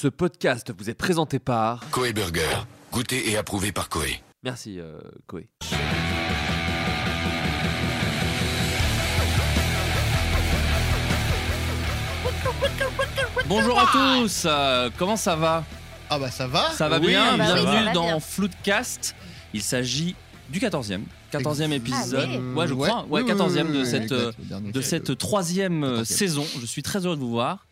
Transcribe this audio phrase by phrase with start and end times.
[0.00, 1.80] Ce podcast vous est présenté par.
[1.90, 4.22] Coé Burger, goûté et approuvé par Coé.
[4.44, 5.48] Merci, euh, Koé.
[13.46, 15.64] Bonjour à tous, euh, comment ça va?
[16.10, 18.20] Ah bah ça va Ça va Oui, bien, bah oui, bienvenue ça va dans.
[18.20, 19.14] Floodcast.
[19.54, 20.14] Il s'agit
[20.50, 21.02] du 14e.
[21.32, 22.20] 14e épisode.
[22.20, 22.38] Allez.
[22.38, 22.88] ouais, je Ouais.
[22.88, 23.02] crois.
[23.06, 25.16] Ouais, Oui, oui, 14e oui, de oui, cette, exact, euh, le dernier de cette le-
[25.16, 26.04] troisième euh, 14e.
[26.04, 26.46] saison.
[26.60, 27.66] Je suis très heureux de vous voir.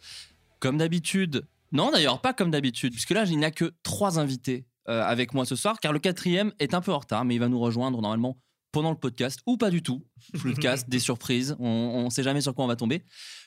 [0.61, 1.45] Comme d'habitude.
[1.73, 5.35] Non, d'ailleurs, pas comme d'habitude, puisque là, il n'y a que trois invités euh, avec
[5.35, 7.59] moi ce soir, car le quatrième est un peu en retard, mais il va nous
[7.59, 8.37] rejoindre normalement
[8.73, 10.05] pendant le podcast, ou pas du tout.
[10.37, 13.03] Floodcast, des surprises, on ne sait jamais sur quoi on va tomber.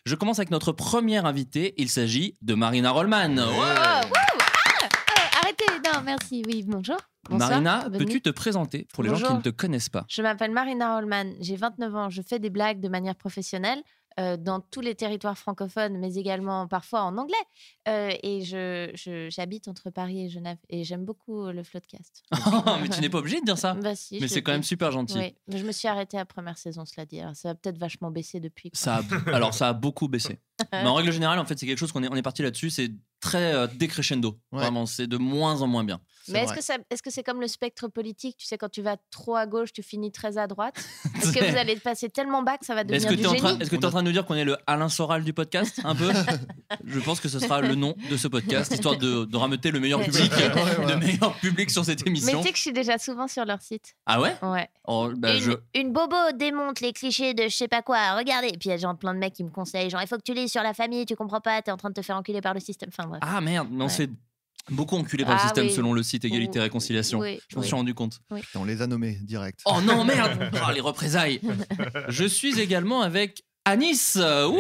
[0.06, 3.36] Je commence avec notre premier invité, il s'agit de Marina Rollman.
[3.38, 6.42] Oh, ah, euh, arrêtez, non, merci.
[6.48, 6.98] Oui, bonjour.
[7.30, 10.06] Bonsoir, Marina, peux-tu te présenter pour les gens qui ne te connaissent pas?
[10.10, 13.84] Je m'appelle Marina Rollman, j'ai 29 ans, je fais des blagues de manière professionnelle
[14.20, 17.36] euh, dans tous les territoires francophones, mais également parfois en anglais.
[17.88, 18.92] Euh, et je,
[19.30, 22.24] j'habite entre Paris et Genève et j'aime beaucoup euh, le Floodcast.
[22.82, 23.74] Mais tu n'es pas obligé de dire ça.
[23.82, 25.18] Bah si, Mais c'est quand même super gentil.
[25.18, 27.20] Oui, je me suis arrêtée à première saison, cela dit.
[27.22, 28.72] Alors, ça a peut-être vachement baissé depuis.
[28.72, 28.80] quoi.
[28.80, 30.40] Ça a- alors ça a beaucoup baissé.
[30.74, 32.70] Mais en règle générale, en fait, c'est quelque chose qu'on est, on est parti là-dessus.
[32.70, 34.38] C'est très euh, décrescendo.
[34.52, 36.00] Vraiment, c'est de moins en moins bien.
[36.28, 38.38] Mais est-ce que, ça- est-ce que c'est comme le spectre politique?
[38.38, 40.76] Tu sais, quand tu vas trop à gauche, tu finis très à droite
[41.16, 43.50] Est-ce que vous allez passer tellement bas que ça va Est-ce devenir que du train,
[43.50, 43.62] génie?
[43.64, 45.34] est-ce que tu es en train de nous dire qu'on est le Alain Soral du
[45.34, 46.12] podcast un peu?
[46.86, 49.80] Je pense que ce sera le nom de ce podcast, histoire de, de rameuter le
[49.80, 50.88] meilleur public, Ouais, ouais.
[50.94, 52.40] le meilleur public sur cette Mais émission.
[52.42, 53.96] tu sais que je suis déjà souvent sur leur site.
[54.06, 54.36] Ah ouais?
[54.44, 54.70] Ouais.
[54.86, 55.52] Oh, bah, une, je...
[55.76, 58.48] une bobo démonte les clichés de je sais pas quoi, regardez.
[58.50, 60.18] Et puis il y a genre plein de mecs qui me conseillent, genre il faut
[60.18, 62.18] que tu lises sur la famille, tu comprends pas, t'es en train de te faire
[62.18, 62.90] enculer par le système.
[62.96, 63.20] Enfin bref.
[63.24, 63.90] Ah merde, mais on Ouais.
[63.92, 64.10] se fait
[64.70, 65.74] beaucoup enculer par le Ah système oui.
[65.74, 67.20] selon le site Égalité et Réconciliation.
[67.20, 67.68] Oui, je m'en oui.
[67.68, 68.20] suis rendu compte.
[68.56, 69.62] On les a nommés direct.
[69.66, 71.42] Oh non, merde Oh, Les représailles
[72.08, 74.60] Je suis également avec Anis Ouh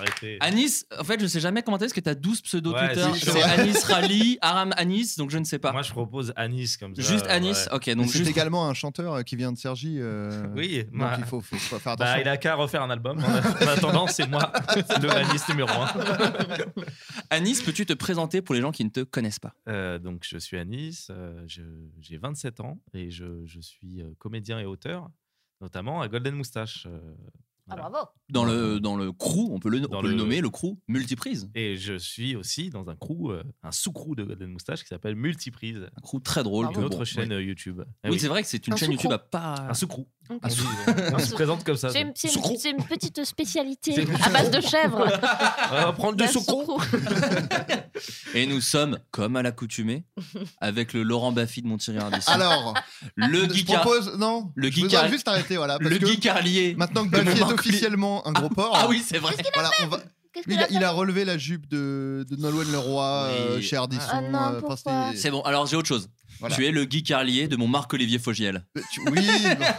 [0.00, 0.36] Arrêtez.
[0.40, 3.30] Anis, en fait, je sais jamais comment t'es, parce que t'as 12 pseudos Ouais, Twitter.
[3.30, 3.42] C'est.
[3.42, 5.72] Anis Rally, Aram Anis, donc je ne sais pas.
[5.72, 7.02] Moi, je propose Anis comme ça.
[7.02, 7.74] Juste Anis ouais.
[7.76, 8.30] Ok, donc c'est juste.
[8.30, 9.96] également un chanteur euh, qui vient de Sergi.
[9.98, 12.22] euh, Oui, donc bah- il faut, faut- faut faire Bah, attention.
[12.22, 13.18] il a qu'à refaire un album.
[13.22, 14.52] En attendant, c'est moi,
[15.02, 15.88] le Anis numéro 1.
[17.30, 19.54] Anis, peux-tu te présenter pour les gens qui ne te connaissent pas?
[19.98, 21.62] Donc, je suis Anis, euh, je-
[22.00, 25.08] j'ai 27 ans et je, je suis euh, comédien et auteur,
[25.60, 26.86] notamment à Golden Moustache.
[26.86, 26.98] euh,
[27.70, 27.96] Ah bravo.
[28.30, 30.50] dans le, dans le crew, on peut le, on Dans peut le le- nommer, le
[30.50, 31.50] crew multiprise.
[31.54, 35.14] Et je suis aussi dans un crew, euh, un sous-crew de Golden Moustache qui s'appelle
[35.16, 35.88] Multiprise.
[35.96, 36.66] Un crew très drôle.
[36.70, 37.36] Une autre bon, chaîne ouais.
[37.36, 37.82] euh, YouTube.
[38.04, 39.66] Eh Oui, c'est vrai que c'est une Un chaîne YouTube à pas.
[39.68, 40.06] Un sous-crew.
[40.30, 40.40] Ok.
[40.44, 41.90] On, dit, euh, on se présente comme ça.
[41.90, 45.04] C'est une, petite spécialité à base de chèvre.
[45.72, 46.80] On va prendre du sous-crew.
[48.34, 50.04] Et nous sommes, comme à l'accoutumée,
[50.60, 52.30] avec le Laurent Baffy de Ardisson.
[52.30, 52.74] Alors,
[53.16, 54.16] le je propose.
[54.18, 55.56] Non, le je juste arrêter.
[55.56, 58.72] Voilà, parce le que maintenant que de Buffy est officiellement un gros porc.
[58.74, 59.34] Ah oui, c'est vrai.
[59.54, 59.98] Voilà, on va.
[60.46, 63.62] Il, a a, il a relevé la jupe de, de Nolwenn Leroy euh, Oui.
[63.62, 64.30] chez Ardisson.
[64.32, 66.08] Ah euh, C'est bon, alors j'ai autre chose.
[66.40, 66.56] Voilà.
[66.56, 68.64] Tu es le geek Carlier de mon Marc-Olivier Fogiel.
[68.76, 69.28] Euh, tu- Oui.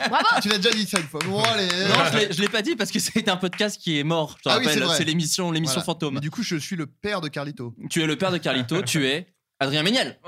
[0.10, 0.26] Bravo.
[0.42, 1.20] tu l'as déjà dit ça une fois.
[1.26, 1.66] Bon, allez.
[1.68, 4.36] Non, je l'ai- je l'ai pas dit parce que c'est un podcast qui est mort.
[4.38, 4.98] Je te Ah oui, rappelle, c'est vrai.
[4.98, 5.86] c'est l'émission, l'émission Voilà.
[5.86, 6.14] fantôme.
[6.16, 7.76] Mais du coup, je suis le père de Carlito.
[7.90, 9.28] Tu es le père de Carlito, tu es
[9.60, 10.20] Adrien Méniel.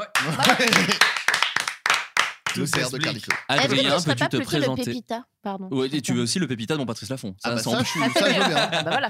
[2.55, 3.03] le père de s'explique.
[3.03, 3.31] Carlito.
[3.49, 5.67] Est-ce que Adrien, tu serais peux-tu pas te plutôt le présenter pépita Pardon?
[5.71, 7.35] Ouais, et tu veux aussi le pépita de mon Patrice Laffont.
[7.39, 8.69] Ça, Ah bah ça, ça, on- je suis- ça, je veux bien.
[8.71, 9.09] Ah bah voilà.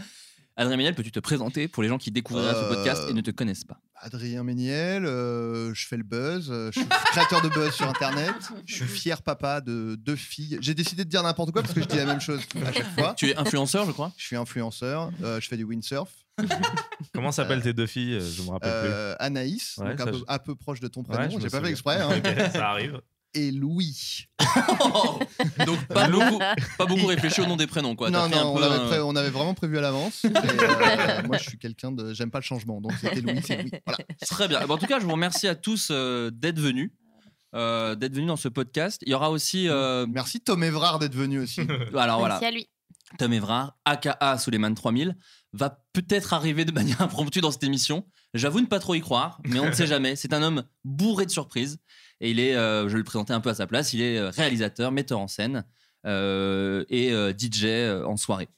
[0.56, 3.32] Adrien Méniel, peux-tu te présenter pour les gens qui découvriraient ce podcast et ne te
[3.32, 3.80] connaissent pas?
[3.96, 8.34] Adrien Méniel, euh, je fais le buzz, euh, je suis créateur de buzz sur internet,
[8.66, 10.60] je suis fier papa de deux filles.
[10.62, 12.94] J'ai décidé de dire n'importe quoi parce que je dis la même chose à chaque
[12.94, 13.14] fois.
[13.18, 14.12] Tu es influenceur, je crois?
[14.16, 16.10] Je suis influenceur, euh, je fais du windsurf.
[17.14, 18.20] Comment s'appellent tes deux filles?
[18.20, 20.88] Je me rappelle Euh, Anaïs, Ouais, donc ça, un, peu, je- un peu proche de
[20.88, 21.14] ton plus.
[21.14, 22.00] prénom, Ouais, j'ai pas fait exprès.
[22.02, 22.10] hein.
[22.18, 23.00] Ok, ça arrive.
[23.36, 24.26] Et Louis.
[25.66, 26.40] Donc pas beaucoup,
[26.78, 28.12] pas beaucoup réfléchi au nom des prénoms, quoi.
[28.12, 29.82] T'as non, fait un non, on peu avait, un- pré- on avait vraiment prévu à
[29.82, 30.24] l'avance.
[30.26, 32.14] Et, euh, moi, je suis quelqu'un de.
[32.14, 33.72] J'aime pas le changement, donc c'était Louis, c'est Louis.
[33.86, 34.04] Voilà.
[34.28, 34.68] Très bien.
[34.68, 36.92] En tout cas, je vous remercie à tous euh, d'être venus.
[37.56, 39.02] euh, d'être venus dans ce podcast.
[39.06, 39.68] Il y aura aussi.
[39.70, 41.62] euh, Merci Tom Evrard d'être venu aussi.
[41.98, 42.70] alors voilà, Merci à lui.
[43.20, 45.16] Tom Evrard, aka Suleiman 3000,
[45.54, 48.06] va peut-être arriver de manière impromptue dans cette émission.
[48.34, 50.16] J'avoue ne pas trop y croire, mais on ne sait jamais.
[50.16, 51.78] C'est un homme bourré de surprises.
[52.22, 54.18] Et il est, euh, je vais le présenter un peu à sa place, il est
[54.18, 55.66] euh, réalisateur, metteur en scène
[56.06, 57.66] euh, et euh, DJ
[58.06, 58.50] en soirée.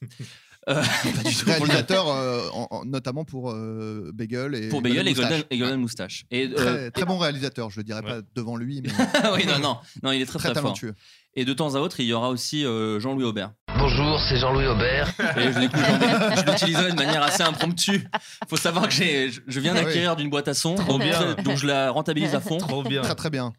[0.68, 0.82] Euh,
[1.22, 4.68] pas du tout Réalisateur, euh, en- en- notamment pour euh, Bagel et.
[4.68, 5.46] pour Bagel et Golden Moustache.
[5.52, 6.24] et Golden Moustache.
[6.32, 8.88] Et, Très, très bon réalisateur, je le dirais pas devant lui, mais
[9.36, 10.72] oui, non, non, non, il est très très très, fort.
[10.72, 10.94] talentueux.
[11.34, 13.52] Et de temps à autre, il y aura aussi euh, Jean-Louis Aubert.
[13.78, 15.08] Bonjour, c'est Jean-Louis Aubert.
[15.36, 18.06] Et je, du coup, j'en- je l'utiliserai de manière assez impromptue.
[18.48, 19.84] faut savoir que j'ai, je- viens Ah oui.
[19.84, 21.34] d'acquérir d'une boîte à son, Trop donc, bien.
[21.44, 22.58] donc je la rentabilise à fond.
[22.58, 23.02] Trop bien.
[23.02, 23.52] Très très bien.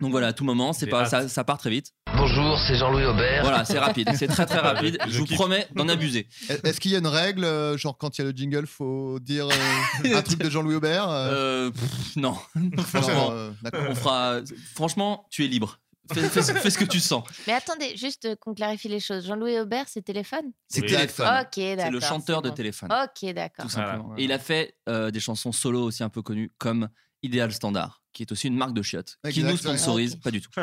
[0.00, 1.92] Donc voilà, à tout moment, c'est pas, ça, ça part très vite.
[2.16, 3.42] Bonjour, c'est Jean-Louis Aubert.
[3.42, 4.98] Voilà, c'est rapide, c'est très très rapide.
[5.06, 5.36] Je Je vous kiffe.
[5.38, 6.26] promets d'en abuser.
[6.64, 9.20] Est-ce qu'il y a une règle, euh, genre quand il y a le jingle, faut
[9.20, 13.84] dire euh, un truc de Jean-Louis Aubert euh, Euh, pff, non, genre, franchement, euh, d'accord.
[13.88, 14.36] on fera.
[14.74, 15.78] Franchement, tu es libre.
[16.12, 17.24] Fais, fais- fais ce que tu sens.
[17.46, 19.24] Mais attendez, juste euh, qu'on clarifie les choses.
[19.26, 20.52] Jean-Louis Aubert, c'est téléphone?
[20.68, 20.88] C'est Oui.
[20.88, 21.26] téléphone.
[21.26, 21.84] Ok, d'accord.
[21.84, 22.54] C'est le chanteur de bon.
[22.54, 22.90] téléphone.
[22.92, 23.64] Ok, d'accord.
[23.66, 24.04] tout simplement.
[24.08, 24.20] Voilà.
[24.20, 26.88] Et il a fait euh, des chansons solo aussi un peu connues comme
[27.24, 30.50] Ideal Standard, qui est aussi une marque de chiottes, qui nous sponsorise, pas du tout.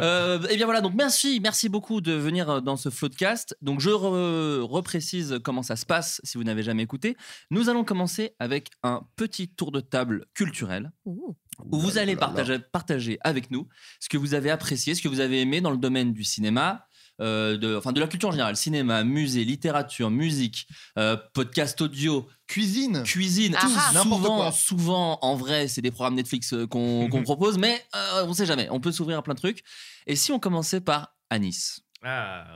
[0.00, 3.56] Euh, et bien voilà, donc merci, merci beaucoup de venir euh, dans ce floodcast.
[3.62, 7.16] Donc je re- reprécise comment ça se passe si vous n'avez jamais écouté.
[7.50, 11.34] Nous allons commencer avec un petit tour de table culturel Ouh.
[11.70, 13.68] Où vous allez partager, partager avec nous
[14.00, 16.86] ce que vous avez apprécié, ce que vous avez aimé dans le domaine du cinéma.
[17.20, 20.66] euh, de, enfin de la culture en général, cinéma, musée, littérature, musique,
[20.98, 23.04] euh, podcast audio, Cuisine.
[23.04, 23.72] cuisine, Ah tout.
[23.76, 23.90] ah.
[23.94, 24.52] N'importe souvent, quoi.
[24.52, 28.46] souvent, en vrai, c'est des programmes Netflix euh, qu'on qu'on propose, mais euh, on sait
[28.46, 28.66] jamais.
[28.70, 29.62] On peut s'ouvrir à plein de trucs.
[30.08, 31.82] Et si on commençait par Anis?
[32.02, 32.46] Ah,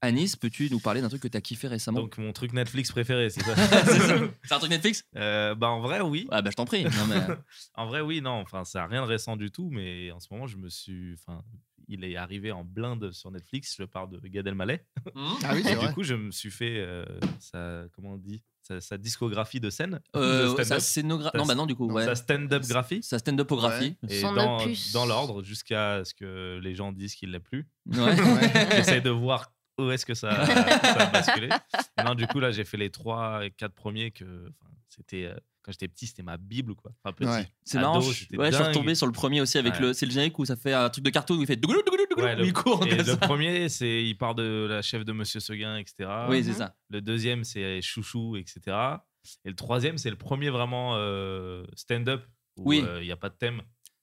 [0.00, 2.00] Anis, peux-tu nous parler d'un truc que tu as kiffé récemment?
[2.00, 3.54] Donc mon truc Netflix préféré, c'est ça
[4.44, 5.04] C'est un truc Netflix?
[5.16, 6.26] Euh, Bah en vrai, oui.
[6.30, 6.84] Ah bah je t'en prie.
[6.84, 7.20] Non, mais-
[7.74, 8.32] En vrai, oui, non.
[8.40, 11.14] Enfin, ça n'a rien de récent du tout, mais en ce moment, je me suis.
[11.14, 11.42] Enfin,
[11.88, 13.76] il est arrivé en blinde sur Netflix.
[13.78, 14.84] Je parle de Gad Elmaleh.
[15.14, 15.88] Ah oui, c'est Et vrai.
[15.88, 17.04] du coup, je me suis fait euh,
[17.38, 21.38] sa, comment on dit, sa, sa discographie de scène, Euh, de sa stand-up, scénogra- Ça,
[21.38, 22.04] Non, bah non, du coup, non, ouais.
[22.04, 23.02] sa stand-up graphie.
[23.04, 23.96] Sa stand-upographie.
[24.08, 27.68] Et Son dans, l'ordre, jusqu'à ce que les gens disent qu'il l'a plus.
[27.86, 28.00] Ouais.
[28.00, 28.16] Ouais.
[28.76, 31.48] J'essaie de voir où est-ce que ça, ça a basculé.
[31.98, 34.50] Et non, du coup, là, j'ai fait les trois et quatre premiers que.
[34.88, 35.24] C'était.
[35.24, 36.92] euh, quand j'étais petit, c'était ma Bible, quoi.
[37.02, 37.28] Enfin, petit.
[37.28, 37.48] Ouais.
[37.64, 38.00] C'est marrant.
[38.00, 39.80] je- Ouais, je suis retombé sur le premier aussi avec Ouais.
[39.80, 39.92] le.
[39.94, 41.58] C'est le générique où ça fait un truc de cartoon où il fait.
[41.60, 45.76] il court Et comme le premier, c'est il part de la chef de Monsieur Seguin,
[45.76, 46.08] etc.
[46.28, 46.74] Oui, c'est ça.
[46.90, 48.60] Le deuxième, c'est Chouchou, etc.
[49.44, 52.24] Et le troisième, c'est le premier vraiment euh, stand-up
[52.56, 52.84] où Oui.
[52.86, 53.60] euh, il n'y a pas de thème.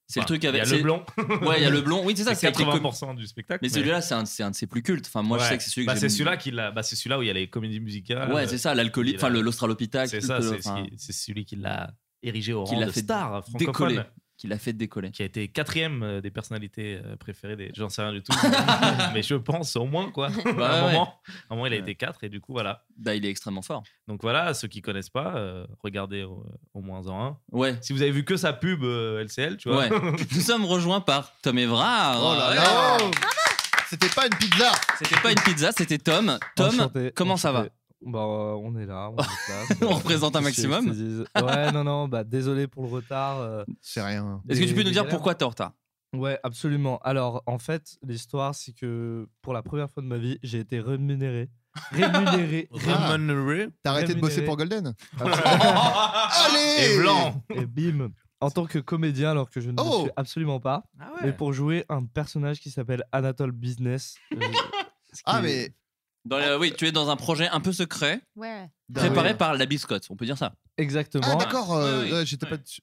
[0.08, 0.64] C'est le Enfin, truc avec.
[0.66, 1.04] Il y a le blond.
[1.48, 2.04] Ouais, il y a le blond.
[2.06, 2.30] Oui, c'est ça.
[2.36, 3.60] c'est C'est avec les com- 80% du spectacle.
[3.64, 5.06] Mais celui-là, c'est un, un de ses plus cultes.
[5.08, 5.50] Enfin, moi, je Ouais.
[5.50, 7.32] sais que c'est celui Bah, c'est celui-là qui l'a- bah, c'est celui-là où il y
[7.32, 8.32] a les comédies musicales.
[8.34, 10.10] Ouais, c'est ça, l'alcoolique, il enfin le- l'australopithèque.
[10.10, 10.60] C'est ça, le-
[10.98, 11.92] c'est celui qui l'a
[12.22, 14.00] érigé au Qui rang l'a de fait star décoller.
[14.44, 15.10] Qui l'a fait décoller.
[15.10, 17.72] Qui a été quatrième euh, des personnalités euh, préférées des.
[17.74, 18.34] J'en sais rien du tout.
[19.14, 20.28] mais je pense au moins, quoi.
[20.46, 20.92] à, un ouais.
[20.92, 21.18] moment,
[21.50, 21.82] à un moment, il a Ouais.
[21.82, 22.84] été 4 et du coup, voilà.
[22.98, 23.84] Bah, il est extrêmement fort.
[24.10, 27.38] Donc voilà, ceux qui connaissent pas, euh, regardez au, au moins en un.
[27.54, 27.78] Ouais.
[27.80, 29.88] Si vous avez vu que sa pub euh, LCL, tu vois.
[29.88, 29.90] Ouais.
[30.36, 32.20] Nous sommes rejoints par Tom Evrard.
[32.22, 32.98] Oh là là
[33.90, 36.38] C'était pas une pizza C'était pas une pizza, c'était Tom.
[36.58, 37.68] Tom, Enchanté, comment ça va.
[38.06, 39.78] Bah, euh, on est là, on est place.
[39.82, 40.90] On représente un maximum.
[41.42, 43.40] Ouais, non, non, bah désolé pour le retard.
[43.40, 44.42] euh, C'est rien.
[44.50, 45.72] Est-ce que tu peux nous dire pourquoi t'es en retard?
[46.14, 47.00] Ouais, absolument.
[47.00, 50.80] Alors, en fait, l'histoire, c'est que pour la première fois de ma vie, j'ai été
[50.80, 51.50] rémunéré.
[51.92, 52.70] Rémunéré.
[52.72, 53.70] Rémunéré.
[53.82, 54.94] T'as arrêté de bosser pour Golden?
[55.18, 57.42] Et Allez blanc.
[57.56, 58.10] Et bim
[58.42, 61.34] En tant que comédien, alors que je ne le Oh suis absolument pas, Ah mais
[61.34, 64.16] pour jouer un personnage qui s'appelle Anatole Business.
[64.34, 64.38] euh,
[65.26, 65.74] Ah, est- mais.
[66.26, 68.70] Dans Oui, tu es dans un projet un peu secret, Ouais.
[68.94, 69.36] préparé ouais.
[69.36, 70.54] par la biscotte, on peut dire ça.
[70.78, 71.26] Exactement.
[71.30, 72.18] Ah, d'accord, euh, Ouais, ouais.
[72.20, 72.82] ouais, j'étais pas dessus.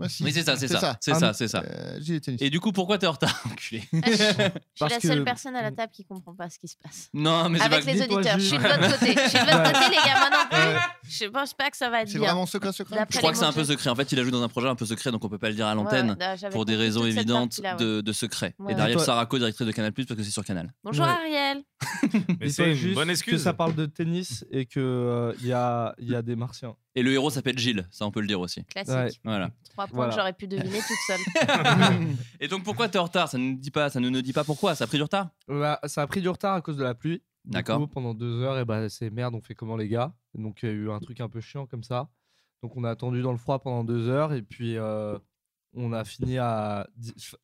[0.00, 0.24] Ouais, si.
[0.24, 0.96] Oui, c'est ça, c'est ça.
[1.00, 1.62] C'est ça, c'est ça.
[1.64, 1.98] Euh.
[2.40, 4.24] Et du coup, pourquoi t'es en retard, enculé Ah, je, suis
[4.78, 7.08] Parce la que- seule personne à la table qui comprend pas ce qui se passe.
[7.14, 7.92] Non, mais c'est Avec pas.
[7.92, 9.12] les dis-toi auditeurs, je juste- suis de votre côté.
[9.12, 9.72] Je suis de Ouais.
[9.72, 10.58] côté, les gars, plus.
[10.58, 10.76] Ouais.
[11.08, 12.28] Je pense pas que ça va être C'est bien.
[12.28, 13.90] vraiment secret, secret D'après Je crois que c'est un peu secret.
[13.90, 15.48] En fait, il a joué dans un projet un peu secret, donc on peut pas
[15.50, 17.72] le dire à Ouais, l'antenne ouais, j'avais pour des compris raisons toute cette évidentes partie-là,
[17.72, 17.84] ouais.
[17.84, 18.54] de, de secret.
[18.58, 18.72] Ouais.
[18.72, 20.72] Et d'Ariel Toi- Saraco, directrice de Canal, parce que c'est sur Canal.
[20.82, 21.10] Bonjour Ouais.
[21.12, 21.62] Ariel.
[22.12, 23.42] Mais Dis-toi c'est une juste bonne que excuse.
[23.42, 26.74] ça parle de tennis et que il y, a, y a des martiens.
[26.96, 28.64] Et le héros s'appelle Gilles, ça on peut le dire aussi.
[28.64, 28.94] Classique.
[28.94, 29.10] Ouais.
[29.24, 29.50] Voilà.
[29.70, 30.10] Trois points Voilà.
[30.12, 31.20] que j'aurais pu deviner toute seule.
[32.40, 33.28] Et donc pourquoi t'es en retard?
[33.28, 34.74] Ça ne nous dit pas, ça ne nous dit pas pourquoi.
[34.74, 35.28] Ça a pris du retard?
[35.46, 37.22] Bah, ça a pris du retard à cause de la pluie.
[37.46, 37.88] D'accord.
[37.88, 40.12] pendant deux heures, et bah, c'est merde, on fait comment les gars?
[40.34, 42.08] Donc il y a eu un truc un peu chiant comme ça.
[42.62, 45.18] Donc on a attendu dans le froid pendant deux heures et puis euh,
[45.76, 46.88] on a fini à.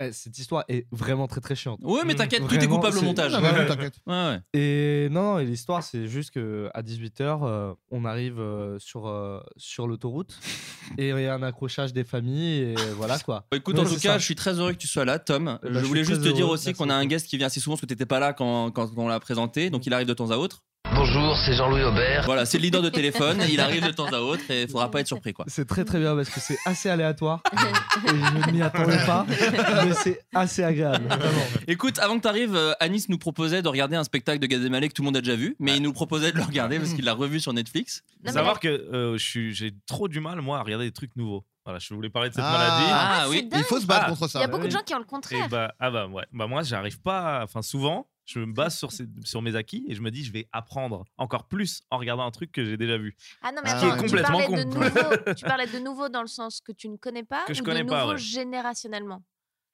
[0.00, 1.78] Eh, Cette histoire est vraiment très très chiante.
[1.83, 3.33] Oui, mais t'inquiète, tout est coupable au montage.
[3.33, 3.95] Bah, non, t'inquiète.
[4.06, 4.40] Ouais, ouais.
[4.54, 9.40] Et non, non, et l'histoire c'est juste que à 18h, on arrive euh, sur, euh,
[9.56, 10.38] sur l'autoroute
[10.99, 13.47] et il y a un accrochage des familles et voilà quoi.
[13.50, 14.18] Bah, Écoute, Ouais, en tout cas, ça.
[14.18, 15.59] je suis très heureux que tu sois là, Tom.
[15.62, 17.47] Eh je je voulais juste te dire heureux, aussi qu'on a un guest qui vient
[17.47, 20.06] assez souvent parce que t'étais pas là quand, quand on l'a présenté, donc il arrive
[20.09, 20.64] de temps à autre.
[20.97, 22.23] Bonjour, c'est Jean-Louis Aubert.
[22.25, 24.91] Voilà, c'est le leader de téléphone, il arrive de temps à autre et il faudra
[24.91, 25.45] pas être surpris quoi.
[25.47, 29.26] C'est très très bien parce que c'est assez aléatoire et je ne m'y attendais pas,
[29.29, 31.05] mais c'est assez agréable.
[31.07, 31.43] Vraiment.
[31.69, 34.88] Écoute, avant que tu arrives, Anis nous proposait de regarder un spectacle de Gad Elmaleh
[34.88, 36.95] que tout le monde a déjà vu, mais il nous proposait de le regarder parce
[36.95, 38.03] qu'il l'a revu sur Netflix.
[38.25, 41.45] Non, savoir que euh, j'ai trop du mal, moi, à regarder des trucs nouveaux.
[41.67, 42.53] Voilà, je voulais parler de cette Ah.
[42.53, 42.91] maladie.
[42.91, 43.49] Ah, c'est oui.
[43.49, 43.61] dingue.
[43.61, 44.11] Il faut se battre Ah.
[44.11, 44.41] contre Il ça.
[44.41, 45.49] y a beaucoup de gens qui ont le Et contraire.
[45.50, 46.25] bah, ah bah ouais.
[46.33, 47.41] Bah moi, j'arrive pas.
[47.43, 50.33] Enfin, souvent, je me base sur, ces- sur mes acquis et je me dis, je
[50.33, 53.16] vais apprendre encore plus en regardant un truc que j'ai déjà vu.
[53.42, 54.80] Ah non, mais Ah, attends, qui est tu, complètement parlais de nouveau,
[55.37, 57.64] tu parlais de nouveau dans le sens que tu ne connais pas Que je ou
[57.64, 58.18] connais de pas, nouveau ouais.
[58.18, 59.23] générationnellement?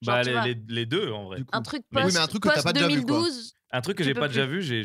[0.02, 1.42] Genre, Bah, tu les, vois, les- les deux, en vrai.
[1.52, 3.18] Un truc post, oui, mais un truc que post pas déjà vu, quoi.
[3.18, 3.54] 2012.
[3.75, 4.35] Un truc que Tu j'ai pas plus.
[4.35, 4.82] déjà vu, j'ai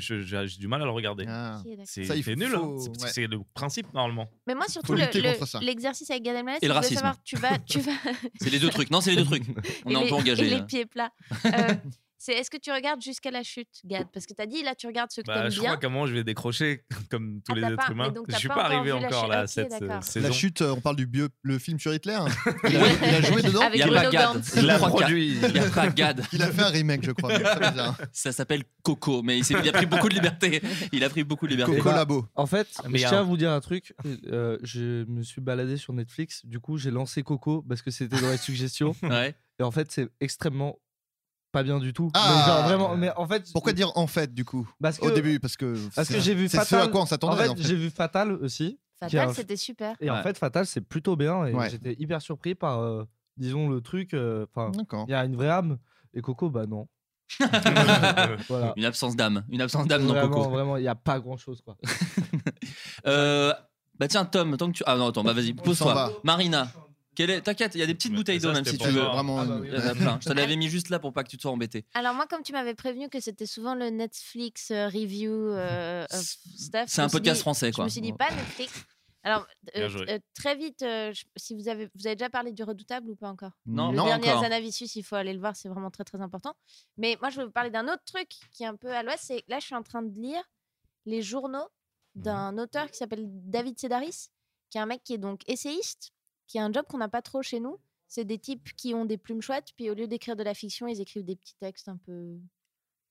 [0.60, 1.26] du mal à le regarder.
[1.28, 1.60] Ah.
[1.84, 2.60] C'est Ça, il c'est faut- nul, hein.
[2.60, 3.12] faut- C'est parce que ouais.
[3.14, 4.30] c'est le principe, normalement.
[4.46, 6.96] Mais moi, surtout, Faut le- l'exercice avec Gad Elmaleh, Et c'est le de racisme.
[6.96, 7.92] savoir, tu vas, tu vas,
[8.40, 8.90] C'est les deux trucs.
[8.90, 9.44] Non, c'est les deux trucs.
[9.86, 10.46] On et est un peu engagé.
[10.46, 11.12] et les pieds plats.
[12.28, 14.06] C'est est-ce que tu regardes jusqu'à la chute, Gad?
[14.14, 15.70] Parce que tu as dit, là, tu regardes ceux que Bah, t'aimes je bien.
[15.70, 18.10] crois qu'à un moment, je vais décrocher comme tous Ah, les êtres pas- humains.
[18.12, 19.30] donc, Je t'as suis pas arrivé encore chute.
[19.30, 19.88] là, cette euh, d'accord.
[19.96, 20.34] La saison.
[20.34, 22.20] chute, euh, on parle du bio, le film sur Hitler?
[22.70, 23.62] Il a, il a joué dedans?
[23.62, 24.44] Avec Il a Gad.
[24.44, 25.38] Je Il a crois produit.
[25.42, 26.22] Il n'y a pas Gad.
[26.34, 27.32] Il a fait un remake, je crois.
[28.12, 30.62] Ça s'appelle Coco, mais il, a pris beaucoup de liberté.
[30.92, 31.78] Il a pris beaucoup de liberté.
[31.78, 32.26] Coco Labo.
[32.36, 33.94] En fait, Mais je tiens un- à vous dire un truc.
[34.28, 36.46] euh, je me suis baladé sur Netflix.
[36.46, 38.94] Du coup, j'ai lancé Coco parce que c'était dans les suggestions.
[39.02, 39.34] Ouais.
[39.60, 40.78] Et en fait, c'est extrêmement
[41.58, 42.12] pas bien du tout.
[42.14, 42.36] Ah.
[42.38, 42.96] mais genre vraiment.
[42.96, 45.74] Mais en fait, Pourquoi dire en fait, du coup Parce que, Au début, parce que.
[45.96, 46.88] parce que c'est- j'ai vu C'est ce Fatal.
[46.88, 47.44] à quoi on en s'attendait.
[47.44, 47.64] fait, en fait.
[47.64, 48.80] j'ai vu Fatal aussi.
[49.00, 49.96] Fatal, c'était super.
[50.00, 51.46] Et en fait, Fatal, c'est plutôt bien.
[51.46, 51.70] Et Ouais.
[51.70, 53.04] j'étais hyper surpris par, euh,
[53.38, 54.14] disons, le truc.
[54.14, 55.06] euh, Enfin, D'accord.
[55.08, 55.78] il y a une vraie âme.
[56.14, 56.88] Et Coco, bah non.
[58.50, 58.74] voilà.
[58.76, 59.44] Une absence d'âme.
[59.50, 60.50] Une absence d'âme dans vraiment, Coco.
[60.50, 61.76] vraiment, il n'y a pas grand chose quoi.
[63.06, 63.54] Euh,
[64.00, 64.84] bah tiens, Tom, tant que tu.
[64.86, 65.94] Ah non, attends, bah vas-y, pose-toi.
[65.94, 66.12] va.
[66.24, 66.68] Marina,
[67.24, 67.42] est...
[67.42, 69.02] t'inquiète, il y a des petites Mais bouteilles d'eau même si tu veux.
[69.02, 69.40] Vraiment.
[69.40, 69.70] Ah bah oui.
[69.72, 70.20] Il y en a plein.
[70.22, 71.86] Je te l'avais mis juste là pour pas que tu te sois embêté.
[71.94, 76.22] Alors moi, comme tu m'avais prévenu que c'était souvent le Netflix euh, review euh, of
[76.22, 77.86] stuff, C'est un podcast français, Je quoi.
[77.86, 78.74] me suis dit pas Netflix.
[79.24, 79.46] Alors
[79.76, 83.10] euh, euh, très vite, euh, je- si vous avez, vous avez déjà parlé du Redoutable
[83.10, 83.52] ou pas encore?
[83.66, 84.40] Non, Le non dernier encore.
[84.44, 86.54] Azanavicius, il faut aller le voir, c'est vraiment très très important.
[86.98, 89.20] Mais moi, je vais vous parler d'un autre truc qui est un peu à l'ouest.
[89.24, 90.42] C'est là, je suis en train de lire
[91.06, 91.68] les journaux
[92.16, 94.30] d'un auteur qui s'appelle David Sedaris,
[94.70, 96.12] qui est un mec qui est donc essayiste,
[96.48, 97.78] qui a un job qu'on n'a pas trop chez nous.
[98.08, 100.88] C'est des types qui ont des plumes chouettes, puis au lieu d'écrire de la fiction,
[100.88, 102.40] ils écrivent des petits textes un peu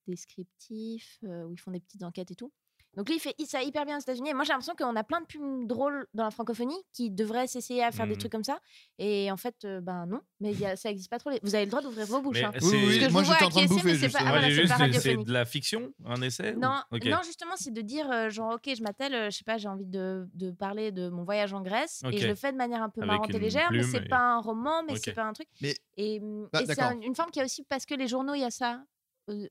[0.06, 2.52] descriptifs, euh, où ils font des petites enquêtes et tout.
[2.96, 4.30] Donc lui, il fait ça hyper bien aux États-Unis.
[4.30, 7.46] Et moi, j'ai l'impression qu'on a plein de plumes drôles dans la francophonie qui devraient
[7.46, 8.18] s'essayer à faire des Mhm.
[8.18, 8.58] trucs comme ça.
[8.98, 11.28] Et en fait, euh, ben non, mais il y a- ça n'existe pas trop.
[11.30, 12.42] Les- Vous avez le droit d'ouvrir vos bouches.
[12.42, 12.52] Hein.
[12.58, 14.48] c'est- Oui, oui, que je moi j'étais en train de bouffer mais c'est ah, voilà,
[14.48, 18.74] de la fiction, un essai ou- Non, non, justement, c'est de dire, euh, genre, ok,
[18.74, 21.60] je m'attelle, euh, je sais pas, j'ai envie de, de parler de mon voyage en
[21.60, 24.04] Grèce, et je le fais de manière un peu Avec marrante et légère, mais c'est
[24.04, 25.00] et- pas un roman, mais Ok.
[25.04, 25.48] c'est pas un truc.
[25.60, 28.08] Mais- Et, hum, Bah, et c'est un- une forme qui a aussi, parce que les
[28.08, 28.82] journaux, il y a ça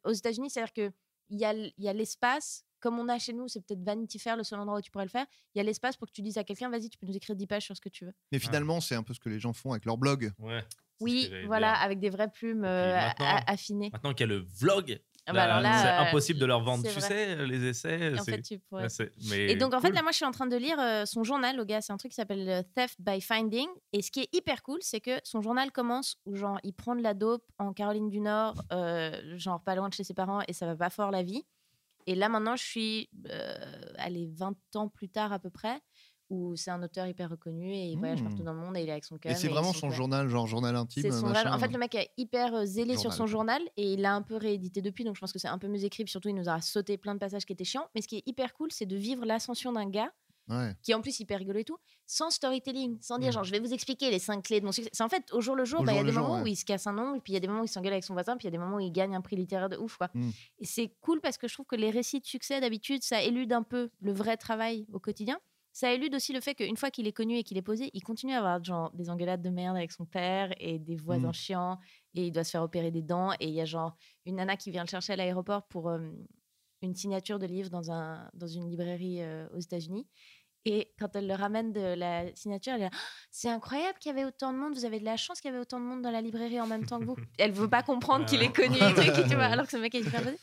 [0.04, 0.92] aux, États-Unis, c'est-à-dire que
[1.30, 3.84] il y a, l- il y a l'espace, comme on a chez nous, c'est peut-être
[3.84, 5.26] Vanity Fair le seul endroit où tu pourrais le faire.
[5.54, 7.36] Il y a l'espace pour que tu dises à quelqu'un, vas-y, tu peux nous écrire
[7.36, 8.14] 10 pages sur ce que tu veux.
[8.32, 10.32] Mais finalement, c'est un peu ce que les gens font avec leur blog.
[10.40, 10.64] Ouais.
[11.02, 11.82] Oui, voilà, dire.
[11.82, 13.90] avec des vraies plumes euh, maintenant- affinées.
[13.92, 16.84] Maintenant qu'il y a le vlog, Ah bah c'est euh, impossible de leur vendre.
[16.86, 17.02] Tu vrai.
[17.02, 18.00] sais, les essais.
[18.14, 18.84] Et en c'est- fait, tu pourrais.
[18.84, 20.80] ouais, c'est- mais Et donc, en fait, là, moi, je suis en train de lire
[20.80, 21.82] euh, son journal, au gars.
[21.82, 23.68] C'est un truc qui s'appelle Theft by Finding.
[23.92, 26.96] Et ce qui est hyper cool, c'est que son journal commence où, genre, il prend
[26.96, 30.42] de la dope en Caroline du Nord, euh, genre pas loin de chez ses parents,
[30.48, 31.44] et ça va pas fort la vie.
[32.08, 33.56] Et là, maintenant, je suis, euh,
[33.98, 35.80] allez, 20 ans plus tard à peu près,
[36.30, 38.90] où c'est un auteur hyper reconnu et il voyage partout dans le monde et il
[38.90, 39.32] est avec son cœur.
[39.32, 41.12] Et c'est vraiment son journal, genre journal intime.
[41.12, 41.54] Son machin.
[41.54, 44.36] En fait, le mec est hyper zélé sur son journal et il l'a un peu
[44.36, 46.08] réédité depuis, donc je pense que c'est un peu mieux écrit.
[46.08, 47.88] Surtout, il nous a sauté plein de passages qui étaient chiants.
[47.94, 50.12] Mais ce qui est hyper cool, c'est de vivre l'ascension d'un gars
[50.48, 50.76] Ouais.
[50.84, 53.34] qui est en plus hyper rigolo et tout, sans storytelling, sans dire Mm.
[53.34, 54.90] genre je vais vous expliquer les cinq clés de mon succès.
[54.94, 56.44] C'est en fait au jour le jour, bah, il y a des jour, moments ouais.
[56.44, 57.94] où il se casse un ongle, puis il y a des moments où il s'engueule
[57.94, 59.70] avec son voisin, puis il y a des moments où il gagne un prix littéraire
[59.70, 59.98] de ouf.
[59.98, 60.10] Quoi.
[60.14, 60.30] Mm.
[60.60, 63.52] Et c'est cool parce que je trouve que les récits de succès, d'habitude, ça élude
[63.54, 65.40] un peu le vrai travail au quotidien.
[65.72, 68.02] Ça élude aussi le fait qu'une fois qu'il est connu et qu'il est posé, il
[68.02, 71.34] continue à avoir genre des engueulades de merde avec son père et des voisins Mm.
[71.34, 71.80] chiants
[72.14, 74.56] et il doit se faire opérer des dents et il y a genre une nana
[74.56, 76.00] qui vient le chercher à l'aéroport pour euh,
[76.82, 80.08] une signature de livre dans, un, dans une librairie euh, aux États-Unis.
[80.68, 82.98] Et quand elle le ramène de la signature, elle est là, Ah,
[83.30, 84.74] c'est incroyable qu'il y avait autant de monde.
[84.74, 86.66] Vous avez de la chance qu'il y avait autant de monde dans la librairie en
[86.68, 87.16] même temps que vous.
[87.38, 89.94] Elle veut pas comprendre qu'il est connu et trucs, tu vois, alors que ce mec
[89.94, 90.38] est hyper posé.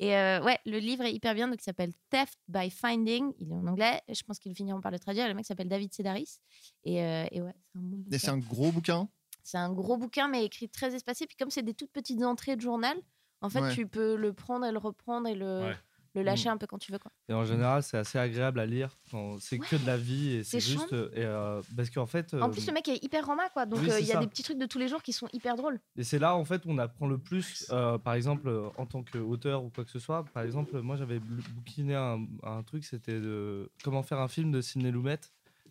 [0.00, 3.32] Et euh, ouais, le livre est hyper bien, donc il s'appelle Theft by Finding.
[3.38, 4.00] Il est en anglais.
[4.08, 5.28] Je pense qu'ils finiront par le traduire.
[5.28, 6.38] Le mec s'appelle David Sedaris.
[6.84, 8.32] Et, euh, et ouais, c'est un bon Et c'est bouquin.
[8.32, 9.08] un gros bouquin?
[9.42, 11.26] C'est un gros bouquin, mais écrit très espacé.
[11.26, 12.96] Puis comme c'est des toutes petites entrées de journal,
[13.42, 13.74] en fait, Ouais.
[13.74, 15.76] tu peux le prendre et le reprendre et le, Ouais.
[16.16, 16.98] Le lâcher un peu quand tu veux.
[16.98, 17.12] Quoi.
[17.28, 18.96] Et en général, c'est assez agréable à lire.
[19.38, 20.92] C'est que de la vie et c'est juste.
[20.92, 22.34] euh, et, euh, parce qu'en fait.
[22.34, 23.66] En euh, plus, le mec est hyper rama, quoi.
[23.66, 24.20] Donc, oui, euh, il y a ça.
[24.20, 25.78] des petits trucs de tous les jours qui sont hyper drôles.
[25.96, 27.66] Et c'est là, en fait, où on apprend le plus,
[28.04, 30.24] par exemple, en tant qu'auteur ou quoi que ce soit.
[30.34, 34.50] Par exemple, moi, j'avais bou- bouquiné un, un truc, c'était de comment faire un film
[34.52, 35.20] de Sidney Lumet.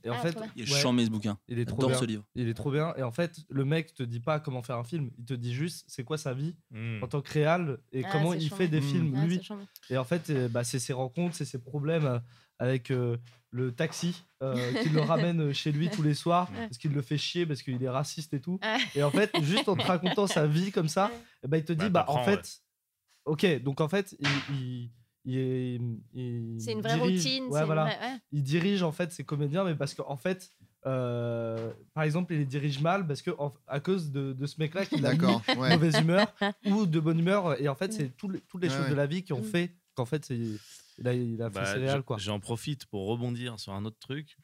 [0.06, 0.38] Et en Ah, fait.
[0.56, 1.38] Il est ouais, charmé ce bouquin.
[1.48, 1.98] il est trop bien.
[1.98, 2.24] ce livre.
[2.36, 2.94] Il est trop bien.
[2.96, 5.10] Et en fait, le mec te dit pas comment faire un film.
[5.18, 7.04] Il te dit juste c'est quoi sa vie Hmm.
[7.04, 8.84] en tant que réal et Ah, comment il fait des Mm.
[8.84, 9.42] films Ah, lui.
[9.90, 12.20] Et en fait, euh, bah, c'est ses rencontres, c'est ses problèmes euh,
[12.60, 13.18] avec euh,
[13.52, 16.68] le taxi euh, qui le ramène chez lui tous les soirs Ouais.
[16.68, 18.60] parce qu'il le fait chier parce qu'il est raciste et tout.
[18.96, 21.12] Et en fait, juste en te racontant sa vie comme ça,
[21.48, 22.62] ben, il te dit Bah, bah, en fait,
[23.26, 24.92] ok, donc en fait, il, il,
[25.26, 25.80] il est-
[26.14, 27.44] il C'est une vraie dirige- routine.
[27.46, 27.84] ouais, c'est voilà.
[27.84, 28.20] une vraie- ouais.
[28.32, 30.52] Il dirige en fait ses comédiens, mais parce qu'en fait,
[30.86, 34.60] euh, par exemple, il les dirige mal parce que en- à cause de, de ce
[34.60, 35.42] mec-là qui D'accord.
[35.48, 35.70] de Ouais.
[35.76, 36.34] mauvaise humeur
[36.66, 37.60] ou de bonne humeur.
[37.62, 38.92] Et en fait, c'est tout les- toutes les Ouais, choses ouais.
[38.92, 39.46] de la vie qui ont Mm.
[39.46, 40.38] fait qu'en fait, c'est
[40.98, 42.18] il a, il a fait Bah, céréales, je- quoi.
[42.18, 44.38] J'en profite pour rebondir sur un autre truc.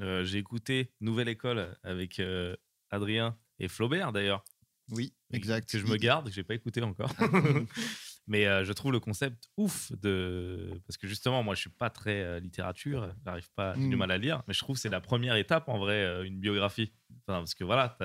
[0.00, 2.56] Euh, J'ai écouté Nouvelle École avec euh,
[2.90, 4.42] Adrien et Flaubert d'ailleurs.
[4.90, 5.70] Oui, exact.
[5.70, 7.10] Que je me garde, que j'ai pas écouté encore.
[8.28, 11.90] Mais euh, je trouve le concept ouf de parce que justement moi je suis pas
[11.90, 13.98] très euh, littérature, j'arrive pas, j'ai du Mm.
[13.98, 16.38] mal à lire, mais je trouve que c'est la première étape en vrai euh, une
[16.38, 16.92] biographie.
[17.26, 17.96] Enfin, parce que voilà,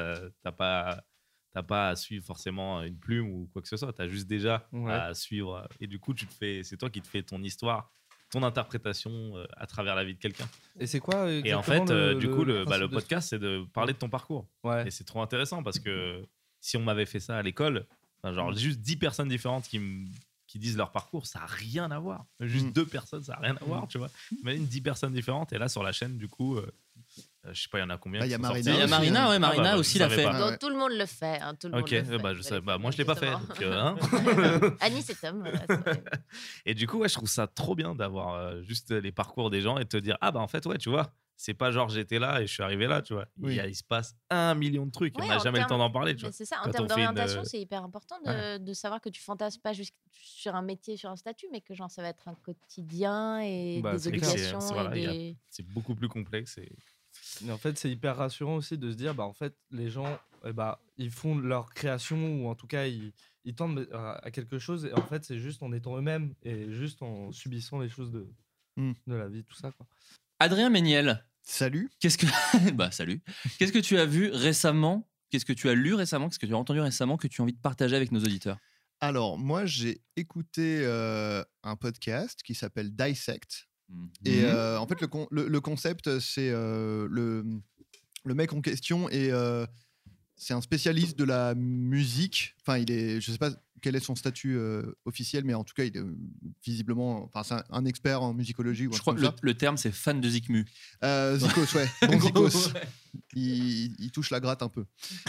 [0.44, 1.04] t'as pas
[1.54, 4.68] t'as pas à suivre forcément une plume ou quoi que ce soit, t'as juste déjà
[4.72, 4.92] Ouais.
[4.92, 7.92] à suivre et du coup tu te fais, c'est toi qui te fais ton histoire,
[8.32, 10.48] ton interprétation euh, à travers la vie de quelqu'un.
[10.80, 13.40] Et c'est quoi Et en fait, le- du coup le, bah, le de- podcast c'est
[13.40, 14.48] de parler de ton parcours.
[14.64, 14.88] Ouais.
[14.88, 16.26] Et c'est trop intéressant parce que
[16.60, 17.86] si on m'avait fait ça à l'école,
[18.24, 20.08] enfin, genre juste 10 personnes différentes qui, me-
[20.48, 22.26] qui disent leur parcours, ça n'a rien à voir.
[22.40, 22.72] Juste Mm.
[22.72, 24.10] deux personnes, ça n'a rien à voir, tu vois.
[24.42, 26.72] Imagine 10 personnes différentes et là sur la chaîne, du coup, euh,
[27.46, 28.72] euh, je sais pas, il y en a combien Bah, qui il y a Marina
[28.74, 29.30] Il y a Marina, hein.
[29.30, 30.24] ouais, Ah, Marina bah, aussi l'a fait.
[30.24, 30.40] pas.
[30.40, 30.58] Donc ouais.
[30.58, 31.40] tout le monde le fait.
[31.42, 33.06] hein, tout le monde Ok, le euh, fait, bah, je sais, bah, moi je l'ai
[33.06, 33.30] pas fait.
[33.32, 33.96] donc, euh, hein.
[34.80, 35.40] Annie, c'est Tom.
[35.40, 35.66] voilà,
[36.66, 39.62] et du coup, ouais, je trouve ça trop bien d'avoir euh, juste les parcours des
[39.62, 41.88] gens et de te dire, ah bah en fait, ouais, tu vois, c'est pas genre
[41.90, 43.28] j'étais là et je suis arrivé là, tu vois.
[43.44, 45.66] Il, y a- il se passe un million de trucs Ouais, on n'a jamais le
[45.68, 46.32] temps d'en parler, tu vois.
[46.32, 49.10] c'est ça, en Quand termes une, d'orientation, euh, c'est hyper important de, de savoir que
[49.10, 52.10] tu fantasmes pas juste sur un métier, sur un statut, mais que genre ça va
[52.10, 54.60] être un quotidien et Bah, des obligations.
[54.60, 56.76] c'est- voilà, a- beaucoup plus complexe et
[57.46, 60.20] Et en fait, c'est hyper rassurant aussi de se dire, bah, en fait, les gens,
[60.46, 63.12] eh bah, ils font leur création ou en tout cas, ils,
[63.44, 64.86] ils tendent à, à quelque chose.
[64.86, 68.28] Et en fait, c'est juste en étant eux-mêmes et juste en subissant les choses de,
[68.76, 68.94] Mm.
[69.08, 69.72] de la vie, tout ça.
[69.72, 69.88] Quoi.
[70.40, 71.90] Adrien Méniel, Salut.
[72.00, 72.26] qu'est-ce que.
[72.74, 73.22] bah, salut.
[73.58, 75.10] Qu'est-ce que tu as vu récemment?
[75.30, 76.28] Qu'est-ce que tu as lu récemment?
[76.30, 78.58] Qu'est-ce que tu as entendu récemment que tu as envie de partager avec nos auditeurs?
[79.00, 83.68] Alors, moi, j'ai écouté euh, un podcast qui s'appelle Dissect.
[83.90, 84.10] Mhm.
[84.26, 87.46] Et euh, en fait, le, con- le, le concept, c'est euh, le,
[88.26, 89.32] le mec en question et
[90.36, 92.56] c'est un spécialiste de la musique.
[92.62, 95.74] Enfin, il est, je sais pas quel est son statut euh, officiel, mais en tout
[95.74, 96.16] cas, il est euh,
[96.64, 99.78] visiblement, enfin, c'est un, un expert en musicologie ou Je crois que le, le terme,
[99.78, 100.66] c'est fan de Zikmu.
[101.04, 102.74] Euh, Zikos, ouais, bon Zikos.
[102.74, 102.82] ouais.
[103.36, 104.86] il, il touche la gratte un peu.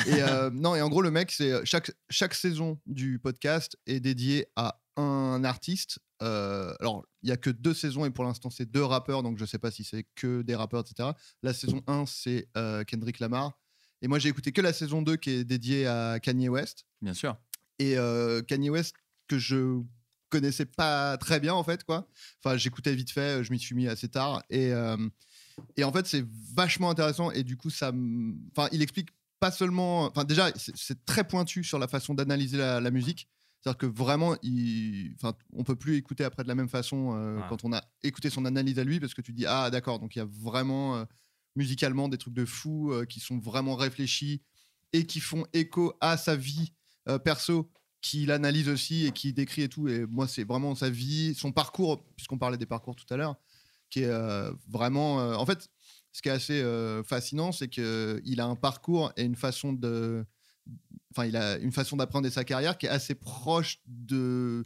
[0.06, 4.00] Et euh, non, et en gros, le mec, c'est chaque, chaque saison du podcast est
[4.00, 5.98] dédiée à un artiste.
[6.22, 9.38] Euh, alors, il y a que deux saisons et pour l'instant, c'est deux rappeurs, donc
[9.38, 11.10] je sais pas si c'est que des rappeurs, etc.
[11.42, 12.48] La saison 1, c'est
[12.86, 13.58] Kendrick Lamar.
[14.00, 16.86] Et moi, j'ai écouté que la saison 2 qui est dédiée à Kanye West.
[17.02, 17.36] Bien sûr.
[17.78, 17.96] Et
[18.46, 18.94] Kanye West,
[19.28, 19.80] que je
[20.30, 22.08] connaissais pas très bien, en fait, quoi.
[22.42, 24.42] Enfin, j'écoutais vite fait, je m'y suis mis assez tard.
[24.50, 24.72] Et,
[25.76, 27.30] et en fait, c'est vachement intéressant.
[27.30, 27.92] Et du coup, ça.
[28.56, 29.10] Enfin, il explique
[29.40, 30.04] pas seulement.
[30.06, 33.28] Enfin, déjà, c'est- c'est très pointu sur la façon d'analyser la, la musique.
[33.60, 35.14] C'est-à-dire que vraiment, il...
[35.16, 37.42] enfin, on peut plus écouter après de la même façon euh, Ouais.
[37.48, 40.14] quand on a écouté son analyse à lui, parce que tu dis ah d'accord, donc
[40.14, 41.04] il y a vraiment euh,
[41.56, 44.42] musicalement des trucs de fou euh, qui sont vraiment réfléchis
[44.92, 46.72] et qui font écho à sa vie
[47.08, 49.88] euh, perso, qu'il analyse aussi et qui décrit et tout.
[49.88, 53.36] Et moi, c'est vraiment sa vie, son parcours, puisqu'on parlait des parcours tout à l'heure,
[53.90, 55.20] qui est euh, vraiment.
[55.20, 55.68] euh, en fait,
[56.12, 56.64] ce qui est assez
[57.04, 60.24] fascinant, c'est qu'il a un parcours et une façon de.
[61.12, 64.64] Enfin, il a une façon d'appréhender sa carrière qui est assez proche de.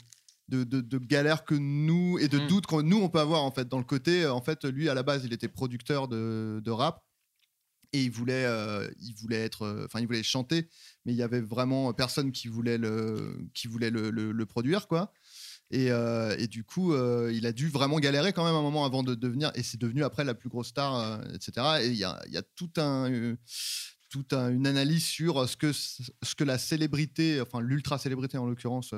[0.48, 2.46] De, de, de galères que nous et de Mm.
[2.48, 4.92] doutes que nous on peut avoir en fait dans le côté en fait lui à
[4.94, 7.02] la base il était producteur de, de rap
[7.92, 10.68] et il voulait euh, il voulait être euh, enfin il voulait chanter
[11.04, 15.12] mais il y avait vraiment personne qui voulait le qui voulait le, produire quoi.
[15.70, 19.02] Et, euh, et du coup il a dû vraiment galérer quand même un moment avant
[19.02, 21.50] de devenir et c'est devenu après la plus grosse star etc
[21.82, 23.36] et il y a, y a tout un
[24.10, 28.46] toute un- une analyse sur ce que ce que la célébrité enfin l'ultra célébrité en
[28.46, 28.94] l'occurrence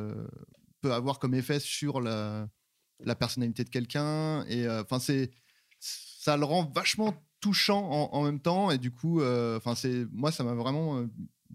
[0.81, 2.49] peut avoir comme effet sur la
[3.01, 4.45] la personnalité de quelqu'un.
[4.47, 5.31] Et enfin c'est
[5.79, 10.07] ça le rend vachement touchant en, en même temps et du coup euh, enfin c'est
[10.13, 11.07] moi ça m'a vraiment euh,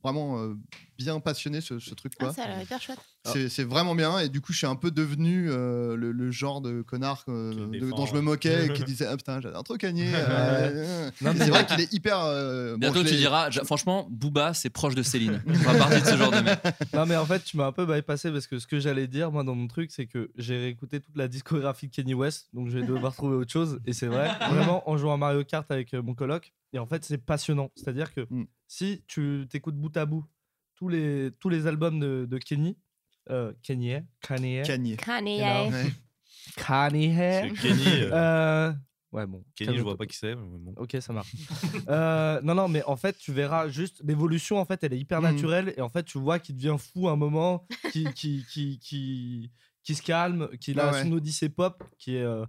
[0.04, 0.54] vraiment euh,
[1.00, 3.00] bien passionné ce, ce truc quoi Ah, ça a l'air hyper chouette.
[3.26, 6.30] c'est c'est vraiment bien et du coup je suis un peu devenu euh, le, le
[6.32, 9.64] genre de connard euh, de- dont je me moquais et qui disait ah putain j'adore
[9.64, 13.50] trop Kanye euh, mais c'est vrai qu'il est hyper euh, bon, Bientôt, je tu diras,
[13.64, 15.42] franchement, Booba, c'est proche de Céline.
[15.48, 16.60] Je fais partie de ce genre de mec.
[16.94, 19.32] Non, mais en fait, tu m'as un peu bypassé parce que ce que j'allais dire,
[19.32, 22.70] moi, dans mon truc, c'est que j'ai réécouté toute la discographie de Kenny West, donc
[22.70, 23.80] je vais devoir trouver autre chose.
[23.86, 26.86] Et c'est vrai, vraiment, en jouant à Mario Kart avec euh, mon coloc, et en
[26.86, 27.72] fait, c'est passionnant.
[27.76, 28.46] C'est-à-dire que Mm.
[28.68, 30.26] si tu t'écoutes bout à bout
[30.80, 32.78] tous les, tous les albums de, de Kenny,
[33.30, 35.92] euh, Kenny, Kanye, Kanye Kanye.
[36.56, 38.74] Kanye, que Kenny, euh, euh,
[39.12, 39.44] ouais, bon.
[39.56, 40.36] Kenny, je vois pas qui c'est.
[40.36, 40.74] bon.
[40.78, 41.34] Ok, ça marche.
[41.90, 44.58] Euh, non, non, mais en fait, tu verras juste l'évolution.
[44.58, 45.32] En fait, elle est hyper Mhm.
[45.34, 48.80] naturelle et en fait, tu vois qu'il devient fou à un moment, qui, qui, qui,
[48.80, 49.52] qui,
[49.84, 51.04] qui se calme, qu'il a ouais.
[51.04, 52.46] son odyssée pop, qui est euh,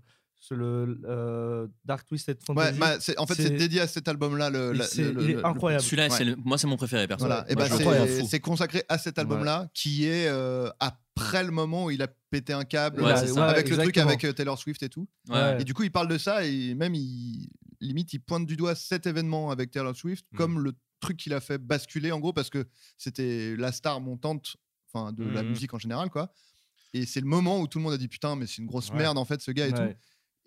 [0.51, 2.79] le euh, Dark Twisted Ouais, Fantasy.
[2.79, 4.51] bah, c'est- en fait, c'est C'est- dédié à cet album-là.
[4.51, 5.83] Le, c'est- le- il est le- incroyable.
[5.85, 6.11] Celui-là, Ouais.
[6.11, 7.27] c'est moi, c'est mon préféré, perso.
[7.27, 11.85] Voilà, et bah c'est c'est consacré à cet album-là qui est euh, après le moment
[11.87, 14.59] où il a pété un câble Ouais, euh, c'est avec le truc avec euh, Taylor
[14.59, 15.07] Swift et tout.
[15.29, 15.61] Ouais.
[15.61, 17.49] Et du coup, il parle de ça et même il
[17.81, 20.37] limite il pointe du doigt cet événement avec Taylor Swift Mm.
[20.37, 22.67] comme le truc qui l'a fait basculer en gros parce que
[22.99, 24.57] c'était la star montante
[24.93, 25.49] enfin de la Mhm.
[25.51, 26.31] musique en général quoi.
[26.93, 28.91] Et c'est le moment où tout le monde a dit putain mais c'est une grosse
[28.91, 28.97] Ouais.
[28.99, 29.81] merde en fait ce gars et tout.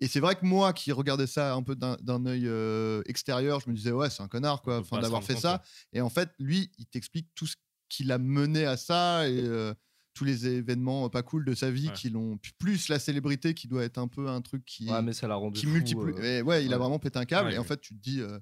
[0.00, 3.70] Et c'est vrai que moi qui regardais ça un peu d'un œil euh, extérieur, je
[3.70, 5.52] me disais ouais, c'est un connard quoi, enfin d'avoir fait compte, ça.
[5.92, 5.98] ouais.
[5.98, 7.54] Et en fait, lui, il t'explique tout ce
[7.88, 9.72] qui l'a mené à ça et euh,
[10.14, 11.92] tous les événements pas cool de sa vie Ouais.
[11.94, 15.12] qui l'ont plus la célébrité qui doit être un peu un truc qui Ouais, mais
[15.12, 16.12] ça l'a rendu qui fou, multiplie.
[16.18, 16.38] euh.
[16.38, 18.38] Et ouais, il a vraiment pété un câble et en fait, tu te dis euh,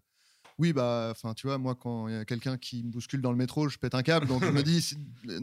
[0.58, 3.30] oui bah enfin tu vois moi quand il y a quelqu'un qui me bouscule dans
[3.30, 4.94] le métro, je pète un câble donc je me dis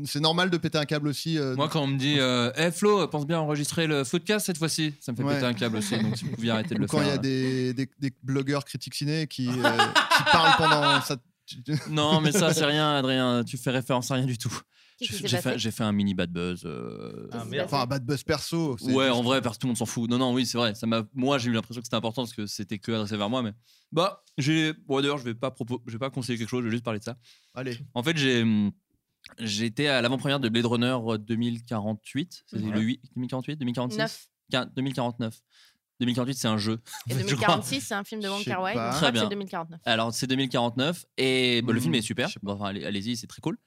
[0.06, 2.72] c'est- normal de péter un câble aussi euh, Moi, quand on me dit euh, Eh
[2.72, 5.36] Flo, pense bien à enregistrer le footcast cette fois-ci, ça me fait Ouais.
[5.36, 5.98] péter un câble aussi.
[5.98, 7.16] Donc, si vous pouviez arrêter de le quand il y faire.
[7.16, 11.16] a des, des, des blogueurs critiques ciné qui, euh, qui parlent pendant ça
[11.90, 13.44] Non, mais ça, c'est rien, Adrien.
[13.44, 14.56] Tu fais référence à rien du tout.
[15.02, 16.64] J'ai fait, j'ai fait un mini bad buzz.
[16.66, 19.70] euh, Ah, s'est enfin un bad buzz perso Ouais, en vrai, parce que tout le
[19.70, 20.10] monde s'en fout.
[20.10, 20.76] Non, non, oui, c'est vrai.
[20.76, 23.30] Ça m'a, moi, j'ai eu l'impression que c'était important parce que c'était que adressé vers
[23.30, 23.42] moi.
[23.42, 23.54] Mais
[23.92, 24.74] bah, j'ai.
[24.88, 25.82] Bon, d'ailleurs, je vais pas propos...
[25.88, 26.62] je vais pas conseiller quelque chose.
[26.62, 27.18] Je vais juste parler de ça.
[27.54, 28.42] allez En fait, j'ai.
[28.42, 28.72] hum,
[29.38, 32.44] J'étais à l'avant-première de Blade Runner 2048.
[32.46, 32.72] C'est Ouais.
[32.72, 34.28] le 8, 2048, 2046 Neuf.
[34.52, 35.40] Quin- 2049.
[36.00, 36.80] 2048, c'est un jeu.
[37.10, 37.56] Et je crois.
[37.58, 38.74] 2046, c'est un film de Wong Kar Wai.
[38.94, 39.24] Très bien.
[39.24, 39.80] C'est 2049.
[39.86, 42.30] Alors, c'est 2049 et bah, le film est super.
[42.42, 43.58] Bon, enfin, allez- allez-y, c'est très cool.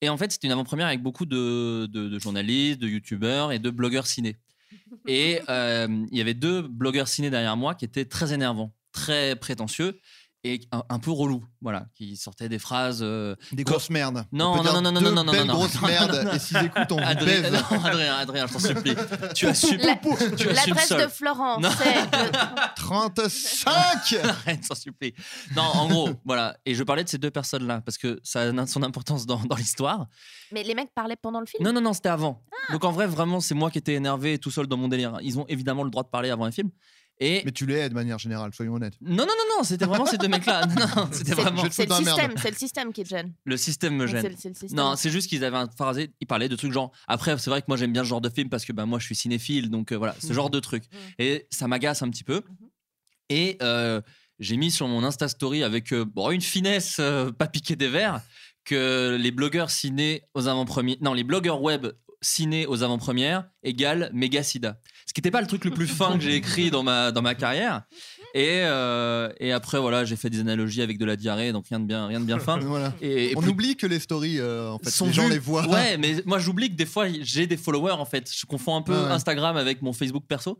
[0.00, 3.58] Et en fait, c'était une avant-première avec beaucoup de, de- de journalistes, de youtubeurs et
[3.58, 4.36] de blogueurs ciné.
[5.06, 9.36] Et euh, il y avait deux blogueurs ciné derrière moi qui étaient très énervants, très
[9.36, 9.98] prétentieux
[10.44, 13.00] et un, un peu relous, voilà, qui sortaient des phrases.
[13.02, 15.54] euh, des grosses merdes Non, non, non, non, non, non, non, non, non.
[15.54, 18.94] grosses merdes et s'ils écoutent on Adrien, baise non, Adrien, Adrien, je t'en supplie.
[19.34, 19.80] Tu assumes.
[20.38, 21.70] Tu assumes L'adresse de Florence, Non.
[21.76, 25.12] c'est le- 35 Arrête, s'en supplie.
[25.56, 26.56] Non, en gros, voilà.
[26.64, 29.56] Et je parlais de ces deux personnes-là parce que ça a son importance dans, dans
[29.56, 30.06] l'histoire.
[30.52, 31.64] Mais les mecs parlaient pendant le film?
[31.64, 32.42] Non, non, non, c'était avant.
[32.68, 32.72] Ah.
[32.72, 35.18] Donc en vrai, vraiment, c'est moi qui étais énervé tout seul dans mon délire.
[35.22, 36.70] Ils ont évidemment le droit de parler avant un film.
[37.20, 40.06] Et mais tu l'es de manière générale soyons honnêtes non, non, non, non, c'était vraiment
[40.06, 40.66] ces deux mecs-là.
[40.66, 43.32] Non, non, c'était C'est- vraiment C'est le système, c'est le système qui te gêne.
[43.44, 44.22] le système me gêne.
[44.22, 44.76] c'est- c'est le système.
[44.78, 46.92] Non, c'est juste qu'ils avaient un phrasé, ils parlaient de trucs genre.
[47.08, 48.98] Après, c'est vrai que moi j'aime bien ce genre de film parce que ben, moi
[49.00, 50.84] je suis cinéphile, donc euh, voilà, ce genre de trucs.
[50.92, 50.98] Mhm.
[51.18, 52.42] Et ça m'agace un petit peu.
[53.30, 54.00] Et euh,
[54.38, 57.88] j'ai mis sur mon Insta Story avec euh, bon, une finesse euh, pas piqué des
[57.88, 58.20] verres
[58.64, 60.96] que les blogueurs ciné aux avant-premières.
[61.00, 61.86] Non, les blogueurs web
[62.20, 64.78] ciné aux avant-premières égale méga sida.
[65.06, 67.22] Ce qui n'était pas le truc le plus fin que j'ai écrit dans ma, dans
[67.22, 67.82] ma carrière.
[68.34, 71.80] Et, euh, et après, voilà, j'ai fait des analogies avec de la diarrhée, donc rien
[71.80, 72.58] de bien, rien de bien fin.
[72.60, 75.28] voilà Et, et on plus- oublie que les stories euh, en fait sont les gens
[75.28, 78.30] les voient Ouais, mais moi j'oublie que des fois j'ai des followers en fait.
[78.34, 79.10] Je confonds un peu Ouais, ouais.
[79.12, 80.58] Instagram avec mon Facebook perso.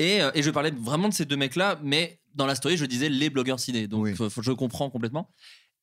[0.00, 2.84] Et, euh, et je parlais vraiment de ces deux mecs-là, mais dans la story je
[2.84, 3.86] disais les blogueurs ciné.
[3.86, 4.14] Donc Oui.
[4.42, 5.30] je comprends complètement.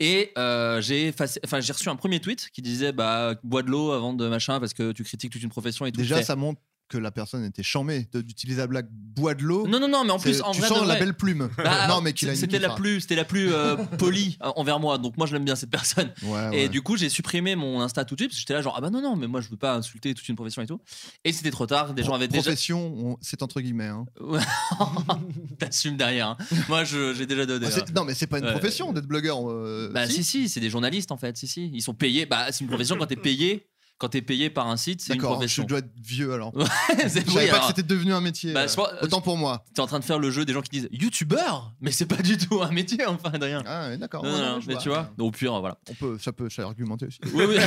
[0.02, 4.28] Et euh, j'ai reçu un premier tweet qui disait bah bois de l'eau avant de
[4.28, 6.02] machin parce que tu critiques toute une profession et tout.
[6.02, 6.60] déjà ça montre
[6.91, 10.12] que la personne était chamée d'utiliser la blague bois de l'eau Non non non mais
[10.12, 12.60] en plus en tu vrai sens de la vrai- belle plume Bah, non mais c'était
[12.60, 15.56] la plus c'était la plus euh, polie euh, envers moi donc moi je l'aime bien
[15.56, 16.69] cette personne Ouais, Et ouais.
[16.69, 18.82] du coup, j'ai supprimé mon Insta tout de suite parce que j'étais là, genre, ah
[18.82, 20.80] bah non, non, mais moi je veux pas insulter toute une profession et tout.
[21.23, 22.41] Et c'était trop tard, des gens avaient déjà.
[22.43, 24.06] profession on- c'est entre guillemets hein.
[25.60, 26.27] T'assumes derrière.
[26.30, 26.38] hein.
[26.69, 27.67] Moi, j'ai déjà donné.
[27.67, 28.51] Ah, c'est- non mais c'est pas une Ouais.
[28.51, 31.38] profession d'être blogueur euh, Bah si si, si, c'est des journalistes en fait.
[31.38, 31.69] Si, si.
[31.73, 32.25] Ils sont payés.
[32.25, 33.67] Bah, c'est une profession quand t'es payé.
[34.02, 35.64] Quand t'es payé par un site, c'est une d'accord je profession.
[35.64, 36.62] dois être vieux alors je
[37.04, 39.64] oui, savais pas alors, que c'était devenu un métier Bah, euh, pense- autant pour moi
[39.76, 42.16] T'es en train de faire le jeu des gens qui disent youtubeur, mais c'est pas
[42.24, 43.62] du tout un métier, enfin, Adrien.
[43.68, 44.82] ah ouais, d'accord Non, Ouais, non, non, mais vois.
[44.82, 45.78] tu vois, au pire, voilà.
[45.88, 47.58] on peut ça peut argumenter aussi Oui, oui.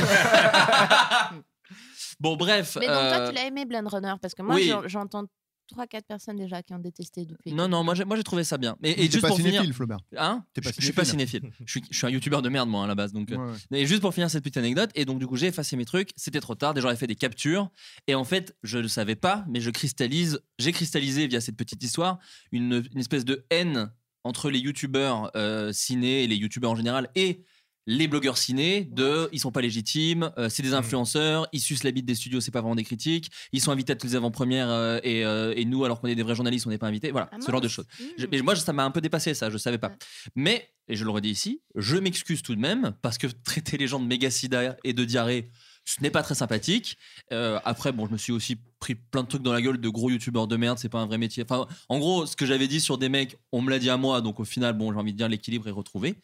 [2.19, 2.77] bon, bref.
[2.79, 4.71] Mais donc, toi, euh, tu l'as aimé Blade Runner parce que moi, oui.
[4.87, 5.23] j'entends
[5.73, 7.53] 3-4 personnes déjà qui ont détesté depuis.
[7.53, 8.75] Non, non, moi j'ai, moi j'ai trouvé ça bien.
[8.83, 9.53] Et, et juste pas pour finir.
[9.53, 10.43] cinéphile Flaubert Hein?
[10.53, 11.51] Pas je, je suis pas cinéphile.
[11.65, 13.13] je, suis, je suis un youtubeur de merde, moi, à la base.
[13.13, 13.81] Donc, euh, Ouais, ouais.
[13.81, 16.11] Et juste pour finir cette petite anecdote, et donc du coup j'ai effacé mes trucs,
[16.15, 17.69] c'était trop tard, des gens avaient fait des captures,
[18.07, 21.83] et en fait je ne savais pas, mais je cristallise, j'ai cristallisé via cette petite
[21.83, 22.19] histoire
[22.51, 23.91] une, une espèce de haine
[24.23, 27.43] entre les youtubeurs euh, ciné et les youtubeurs en général et
[27.87, 31.91] les blogueurs ciné de ils sont pas légitimes, euh, c'est des influenceurs, ils sucent la
[31.91, 34.69] bite des studios, c'est pas vraiment des critiques, ils sont invités à toutes les avant-premières
[34.69, 37.11] euh, et, euh, et nous alors qu'on est des vrais journalistes on n'est pas invités,
[37.11, 37.85] voilà, Ah, ce genre de choses.
[38.17, 39.89] Je- mais moi, ça m'a un peu dépassé, ça, je savais pas.
[39.89, 39.95] Ouais.
[40.35, 43.87] Mais, et je le redis ici, je m'excuse tout de même, parce que traiter les
[43.87, 45.49] gens de méga sida et de diarrhée,
[45.87, 46.97] ce n'est pas très sympathique.
[47.31, 49.89] Euh, après, bon, je me suis aussi pris plein de trucs dans la gueule de
[49.89, 51.43] gros youtubeurs de merde, c'est pas un vrai métier.
[51.47, 53.97] Enfin, en gros, ce que j'avais dit sur des mecs, on me l'a dit à
[53.97, 56.15] moi, donc au final, bon, j'ai envie de dire l'équilibre est retrouvé.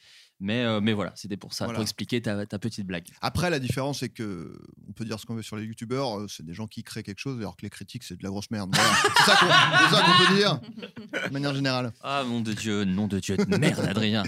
[0.43, 1.77] Mais, euh, mais voilà, c'était pour ça, Voilà.
[1.77, 3.06] pour expliquer ta, ta petite blague.
[3.21, 6.27] Après, la différence, c'est que on peut dire ce qu'on veut sur les youtubeurs, euh,
[6.27, 8.49] c'est des gens qui créent quelque chose, alors que les critiques, c'est de la grosse
[8.49, 8.73] merde.
[8.73, 8.89] Voilà.
[9.17, 10.60] c'est ça qu'on qu'on peut dire,
[11.27, 11.93] de manière générale.
[12.01, 14.23] Ah mon de Dieu, nom de Dieu, merde Adrien.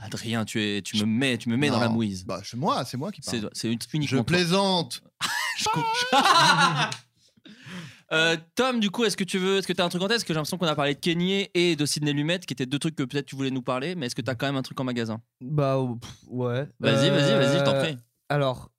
[0.00, 2.24] Adrien, tu, es, tu me mets, tu me mets dans la Non, mouise.
[2.24, 3.50] Bah, c'est moi, c'est moi qui parle.
[3.52, 4.24] c'est uniquement Je toi.
[4.24, 5.02] plaisante.
[8.12, 10.06] Euh, Tom, du coup, est-ce que tu veux, est-ce que tu as un truc en
[10.08, 10.16] tête?
[10.16, 12.66] Parce que j'ai l'impression qu'on a parlé de Kenny et de Sidney Lumet, qui étaient
[12.66, 14.56] deux trucs que peut-être tu voulais nous parler, mais est-ce que tu as quand même
[14.56, 15.20] un truc en magasin?
[15.40, 16.68] Bah pff, ouais.
[16.80, 17.96] Vas-y, vas-y, vas-y, je t'en Euh, prie.
[18.28, 18.70] Alors,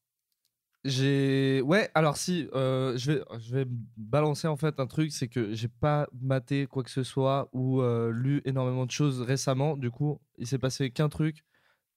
[0.84, 1.62] j'ai.
[1.63, 3.65] Ouais, alors si, euh, je, vais, je vais
[3.98, 7.82] balancer en fait un truc, c'est que j'ai pas maté quoi que ce soit ou
[7.82, 9.78] euh, lu énormément de choses récemment.
[9.78, 11.44] Du coup, il s'est passé qu'un truc.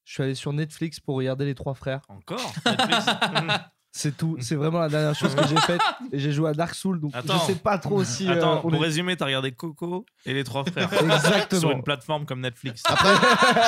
[0.04, 2.02] Je suis allé sur Netflix pour regarder Les Trois Frères.
[2.08, 2.52] Encore?
[2.66, 3.06] Netflix?
[3.96, 4.36] C'est tout.
[4.40, 5.80] C'est vraiment la dernière chose que j'ai faite.
[6.10, 7.38] Et j'ai joué à Dark Souls, donc Attends.
[7.38, 8.28] je sais pas trop si.
[8.28, 10.90] euh, Attends, on pour est- résumer, t'as regardé Coco et les trois frères.
[11.00, 11.60] Exactement.
[11.60, 12.82] Sur une plateforme comme Netflix.
[12.88, 13.14] Après, je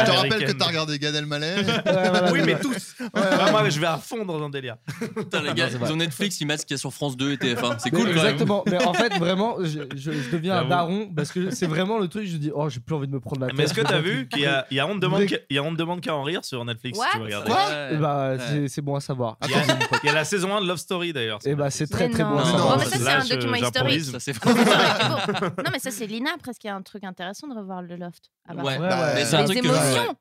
[0.04, 0.56] te rappelle que Américaine.
[0.58, 1.54] t'as regardé Gad Elmaleh.
[1.58, 2.96] Ouais, voilà, Oui, mais tous.
[3.14, 4.76] Ah, moi, je vais à fond dans un délire.
[5.16, 7.16] Putain, les gars, c'est ils ont Netflix, ils mettent ce qu'il y a sur France
[7.16, 7.76] 2 et TF1.
[7.78, 8.26] C'est Mais cool quand même.
[8.26, 8.64] Exactement.
[8.66, 10.68] Mais en fait, vraiment, je, je- je deviens un J'avoue.
[10.70, 12.26] daron parce que c'est vraiment le truc.
[12.26, 13.56] Je dis, oh, j'ai plus envie de me prendre la tête.
[13.56, 15.36] Mais est-ce que t'as vu qu'il y a, il y a honte demande Vrai- qu'à-
[15.50, 17.50] il y a honte demande qu'à en rire sur Netflix si tu veux What regarder.
[17.50, 17.66] Quoi?
[17.92, 17.96] Ouais.
[17.98, 19.36] Bah, c'est- c'est bon à savoir.
[19.44, 19.62] Il y, a,
[20.02, 21.40] il y a la saison 1 de Love Story d'ailleurs.
[21.40, 24.02] sur Et bah, c'est très très bon Non, mais ça, c'est un je- document historique.
[24.18, 24.44] C'est C'est.
[25.64, 28.31] Non, mais ça, c'est Lina presque qui a un truc intéressant de revoir le loft.
[28.48, 28.62] Ah bah.
[28.62, 29.68] Ouais, Bah, c'est un truc que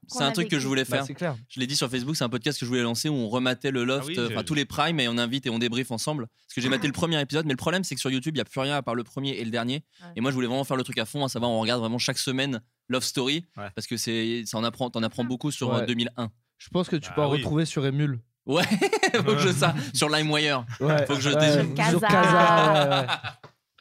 [0.07, 1.05] c'est un a truc que je voulais Bah, faire.
[1.05, 1.35] c'est clair.
[1.49, 3.71] Je l'ai dit sur Facebook, c'est un podcast que je voulais lancer où on rematait
[3.71, 6.27] le loft, Ah euh, enfin tous les primes et on invite et on débrief ensemble.
[6.27, 8.39] Parce que j'ai maté le premier épisode, mais le problème c'est que sur YouTube il
[8.39, 9.83] y a plus rien à part le premier et le dernier.
[10.15, 11.97] Et moi je voulais vraiment faire le truc à fond, à savoir on regarde vraiment
[11.99, 15.81] chaque semaine Love Story parce que c'est ça en apprend, t'en apprends beaucoup sur Ouais.
[15.81, 16.29] euh, 2001.
[16.57, 18.19] Je pense que tu peux en retrouver sur Emule.
[18.45, 18.63] Ouais,
[19.15, 20.65] faut que je ça sur LimeWire.
[20.79, 21.05] Ouais.
[21.07, 21.89] Faut que je ouais, Sur Casa.
[21.91, 22.73] Sur Casa.
[23.01, 23.07] ouais, ouais.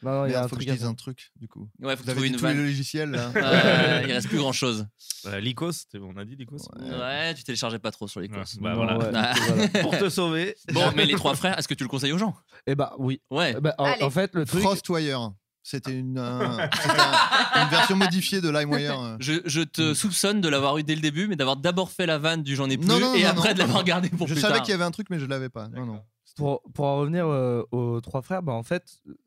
[0.03, 1.67] Non, non, il y a un faut que je dise un truc, du coup.
[1.81, 3.31] Ouais, faut Vous trouver avez une tous les logiciels, là.
[3.35, 4.85] Euh, il reste plus grand chose.
[5.25, 8.57] Euh, Lycos, on a dit Lycos Ouais, tu téléchargeais pas trop sur courses.
[8.57, 8.97] bah Non, voilà.
[8.99, 9.33] ouais, Ah.
[9.47, 9.67] voilà.
[9.81, 10.55] Pour te sauver.
[10.73, 12.35] Bon, mais les trois frères, est-ce que tu le conseilles aux gens?
[12.67, 13.19] Eh bah, oui.
[13.31, 13.59] Ouais.
[13.59, 14.03] Bah, en, Allez.
[14.03, 14.61] en fait, le truc.
[14.61, 15.31] Frostwire.
[15.67, 18.99] C'était une, un- c'était un- une version modifiée de LimeWire.
[19.01, 19.15] euh.
[19.19, 22.19] Je, je te soupçonne de l'avoir eu dès le début, mais d'avoir d'abord fait la
[22.19, 23.53] vanne du j'en ai plus Non, non, et non, après non.
[23.55, 24.61] de l'avoir gardé pour Je plus savais tard.
[24.63, 25.67] qu'il y avait un truc, mais je l'avais pas.
[25.69, 26.01] Non, non.
[26.35, 28.83] Pour, pour en revenir euh, aux trois frères, bah en fait,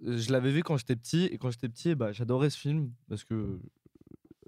[0.07, 2.90] euh, je l'avais vu quand j'étais petit et quand j'étais petit, bah, j'adorais ce film
[3.09, 3.59] parce que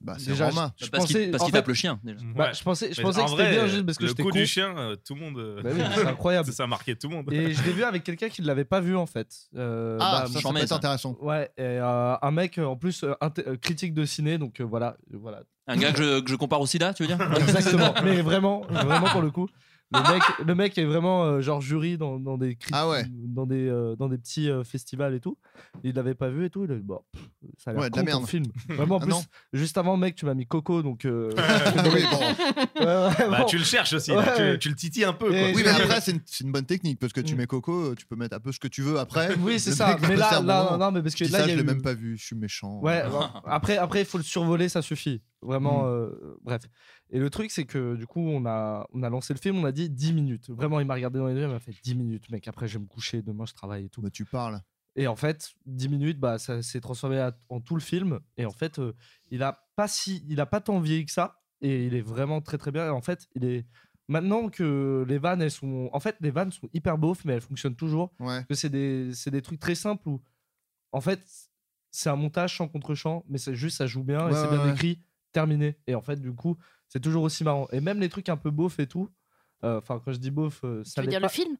[0.02, 0.72] Bah, c'est déjà, Roma.
[0.78, 2.18] je, je Parce qu'il pensais, parce en qu'il fait, tape le chien déjà.
[2.34, 2.54] bah, Ouais.
[2.54, 4.22] je pensais, je Mais pensais en que c'était vrai, bien juste parce que le j'étais
[4.22, 4.38] coup con.
[4.38, 5.38] du chien, euh, tout le monde.
[5.38, 6.50] euh, Bah oui, c'est incroyable.
[6.52, 7.32] ça a marqué tout le monde.
[7.32, 9.28] Et je l'ai vu avec quelqu'un qui ne l'avait pas vu en fait.
[9.56, 10.76] Euh, Ah, bah, ça, ça j'en peut mets, être ça.
[10.76, 11.16] intéressant.
[11.20, 14.60] Ouais, et euh, un mec euh, en plus euh, inté- euh, critique de ciné, donc
[14.60, 15.42] euh, voilà, voilà.
[15.66, 17.18] Un gars que je, que je compare au sida, tu veux dire?
[17.38, 19.48] Exactement, mais vraiment, vraiment pour le coup.
[19.92, 23.04] Le mec, le mec est vraiment euh, genre jury dans, dans des cri- Ah ouais.
[23.10, 25.36] dans des euh, dans des petits euh, festivals et tout.
[25.82, 26.64] Il l'avait pas vu et tout.
[26.64, 27.22] Il a dit bon, pff,
[27.58, 28.28] ça a l'air Ouais, de con la ton merde.
[28.28, 28.44] film.
[28.68, 29.22] Vraiment en Ah plus, non.
[29.52, 31.04] juste avant mec, tu m'as mis Coco donc.
[31.06, 31.30] euh,
[31.92, 32.18] oui, bon.
[32.18, 33.44] ouais, ouais, Bah, bon.
[33.46, 34.58] tu le cherches aussi, là, tu, ouais.
[34.58, 35.28] tu le titilles un peu.
[35.28, 35.38] Quoi.
[35.54, 37.38] Oui, mais après, c'est une, c'est une bonne technique parce que tu Mm.
[37.38, 39.34] mets Coco, tu peux mettre un peu ce que tu veux après.
[39.40, 39.88] Oui, c'est Le ça.
[39.88, 40.78] mec va Mais passer là, un bon là, moment.
[40.86, 41.82] non, mais parce que Je dis là, ça, il y je a l'ai eu- même
[41.82, 42.78] pas vu, je suis méchant.
[42.80, 45.20] Ouais, bon, après, après, il faut le survoler, ça suffit.
[45.42, 45.86] Vraiment, Mm.
[45.86, 46.62] euh, bref.
[47.10, 49.64] Et le truc, c'est que du coup, on a, on a lancé le film, on
[49.64, 50.50] a dit 10 minutes.
[50.50, 52.46] Vraiment, il m'a regardé dans les yeux, il m'a fait 10 minutes, mec.
[52.48, 54.02] Après, je vais me coucher, demain, je travaille et tout.
[54.02, 54.60] Bah, tu parles.
[54.96, 58.20] Et en fait, 10 minutes, bah, ça s'est transformé à- en tout le film.
[58.36, 58.92] Et en fait, euh,
[59.30, 61.40] il a pas si, il a pas tant vieilli que ça.
[61.62, 62.86] Et il est vraiment très très bien.
[62.86, 63.66] Et en fait, il est
[64.08, 67.40] maintenant que les vannes, elles sont, en fait, les vannes sont hyper beaufs, mais elles
[67.40, 68.12] fonctionnent toujours.
[68.18, 68.26] Ouais.
[68.26, 70.20] Parce que c'est des, c'est des trucs très simples où,
[70.92, 71.20] en fait,
[71.92, 74.64] c'est un montage sans contre-champ, mais c'est juste, ça joue bien et Ouais, c'est bien
[74.64, 74.72] ouais.
[74.72, 75.00] écrit,
[75.32, 75.76] terminé.
[75.86, 76.56] Et en fait, du coup,
[76.88, 77.68] c'est toujours aussi marrant.
[77.72, 79.10] Et même les trucs un peu beaufs et tout,
[79.64, 81.26] euh, enfin, quand je dis beauf, euh, ça Tu veux l'est dire pas.
[81.26, 81.56] le film?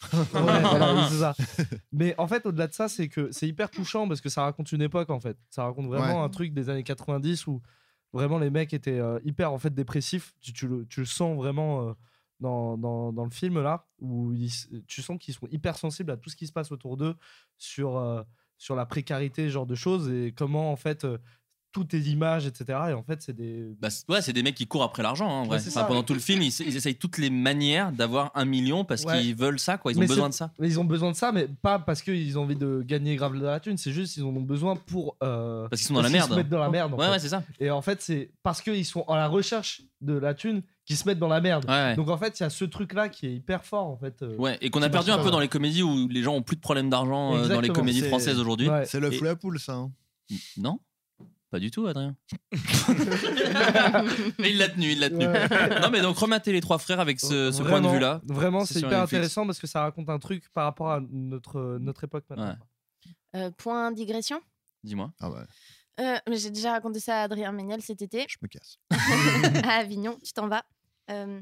[0.12, 1.34] Ouais, voilà, oui, ça.
[1.92, 4.72] Mais en fait, au-delà de ça, c'est que c'est hyper touchant parce que ça raconte
[4.72, 5.38] une époque en fait.
[5.50, 6.24] Ça raconte vraiment Ouais.
[6.24, 7.62] un truc des années 90 où
[8.12, 10.34] vraiment les mecs étaient euh, hyper en fait dépressifs.
[10.40, 11.92] Tu, tu le, tu le sens vraiment euh,
[12.40, 14.50] dans, dans, dans le film là où ils
[14.86, 17.14] tu sens qu'ils sont hyper sensibles à tout ce qui se passe autour d'eux
[17.56, 18.22] sur, euh,
[18.58, 21.06] sur la précarité, ce genre de choses et comment en fait
[21.76, 22.78] euh, tout est images, etc.
[22.90, 23.66] Et en fait, c'est des.
[23.80, 25.26] Bah, ouais, c'est des mecs qui courent après l'argent.
[25.28, 25.56] hein, en vrai.
[25.56, 25.86] Ouais, c'est Enfin, ça.
[25.86, 29.20] pendant tout le film, ils, ils essayent toutes les manières d'avoir un million parce Ouais.
[29.20, 29.92] qu'ils veulent ça, quoi.
[29.92, 30.50] Ils ont Mais besoin de ça.
[30.58, 33.38] Mais ils ont besoin de ça, mais pas parce qu'ils ont envie de gagner grave
[33.38, 33.76] de la thune.
[33.76, 35.16] C'est juste qu'ils en ont besoin pour.
[35.22, 36.30] euh, Parce qu'ils sont dans la merde.
[36.30, 36.92] se mettent dans la merde.
[36.94, 37.42] Ouais, ouais, c'est ça.
[37.60, 41.08] Et en fait, c'est parce qu'ils sont à la recherche de la thune qu'ils se
[41.08, 41.64] mettent dans la merde.
[41.64, 41.96] Ouais, ouais.
[41.96, 44.22] Donc en fait, il y a ce truc-là qui est hyper fort en fait.
[44.22, 44.36] euh.
[44.36, 46.42] Ouais, et qu'on a qui perdu un peu dans les comédies où les gens ont
[46.42, 48.68] plus de problèmes d'argent euh, dans les comédies françaises aujourd'hui.
[48.68, 48.84] Ouais.
[48.84, 49.72] C'est l'œuf Et- la poule, ça.
[49.74, 49.90] hein.
[50.58, 50.78] Non
[51.54, 52.16] Pas du tout, Adrien.
[54.40, 55.24] mais il l'a tenu, il l'a tenu.
[55.24, 55.80] Ouais.
[55.80, 58.20] Non, mais donc remater les trois frères avec ce, ce point de vue-là.
[58.24, 62.02] Vraiment, C'est hyper intéressant parce que ça raconte un truc par rapport à notre, notre
[62.02, 62.56] époque maintenant.
[63.36, 63.36] Ouais.
[63.36, 64.40] Euh, Point digression?
[64.82, 65.12] Dis-moi.
[65.20, 65.42] Ah ouais,
[66.00, 68.78] Euh, J'ai déjà raconté ça à Adrien Méniel cet été je me casse.
[69.64, 70.18] à Avignon.
[70.24, 70.64] Tu t'en vas
[71.12, 71.40] Euh,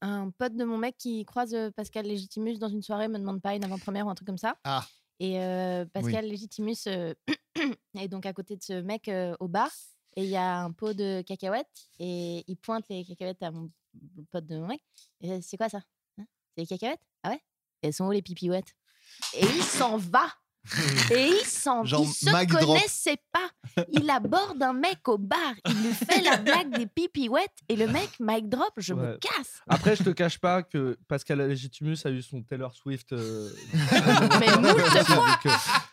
[0.00, 3.56] un pote de mon mec qui croise Pascal Légitimus dans une soirée me demande pas
[3.56, 4.54] une avant-première ou un truc comme ça.
[4.62, 4.86] Ah.
[5.18, 6.86] Et euh, Pascal Légitimus
[7.98, 9.70] est donc à côté de ce mec euh, au bar
[10.16, 11.66] et il y a un pot de cacahuètes
[11.98, 13.70] et il pointe les cacahuètes à mon
[14.30, 14.82] pote de mon mec.
[15.20, 15.80] Et c'est quoi ça
[16.18, 17.00] Hein C'est les cacahuètes?
[17.22, 17.42] Ah ouais?
[17.82, 18.74] Elles sont où les pipouettes
[19.34, 20.26] Et il s'en va
[21.12, 22.60] et il s'en il se drop.
[22.66, 23.48] connaissait pas.
[23.92, 27.86] Il aborde un mec au bar, il lui fait la blague des pipouettes et le
[27.86, 29.60] mec mic drop, je me casse.
[29.68, 33.12] Après, je te cache pas que Pascal Legitimus a eu son Taylor Swift.
[33.12, 33.48] euh,
[34.40, 35.16] Mais moult fois.
[35.28, 35.50] donc, euh,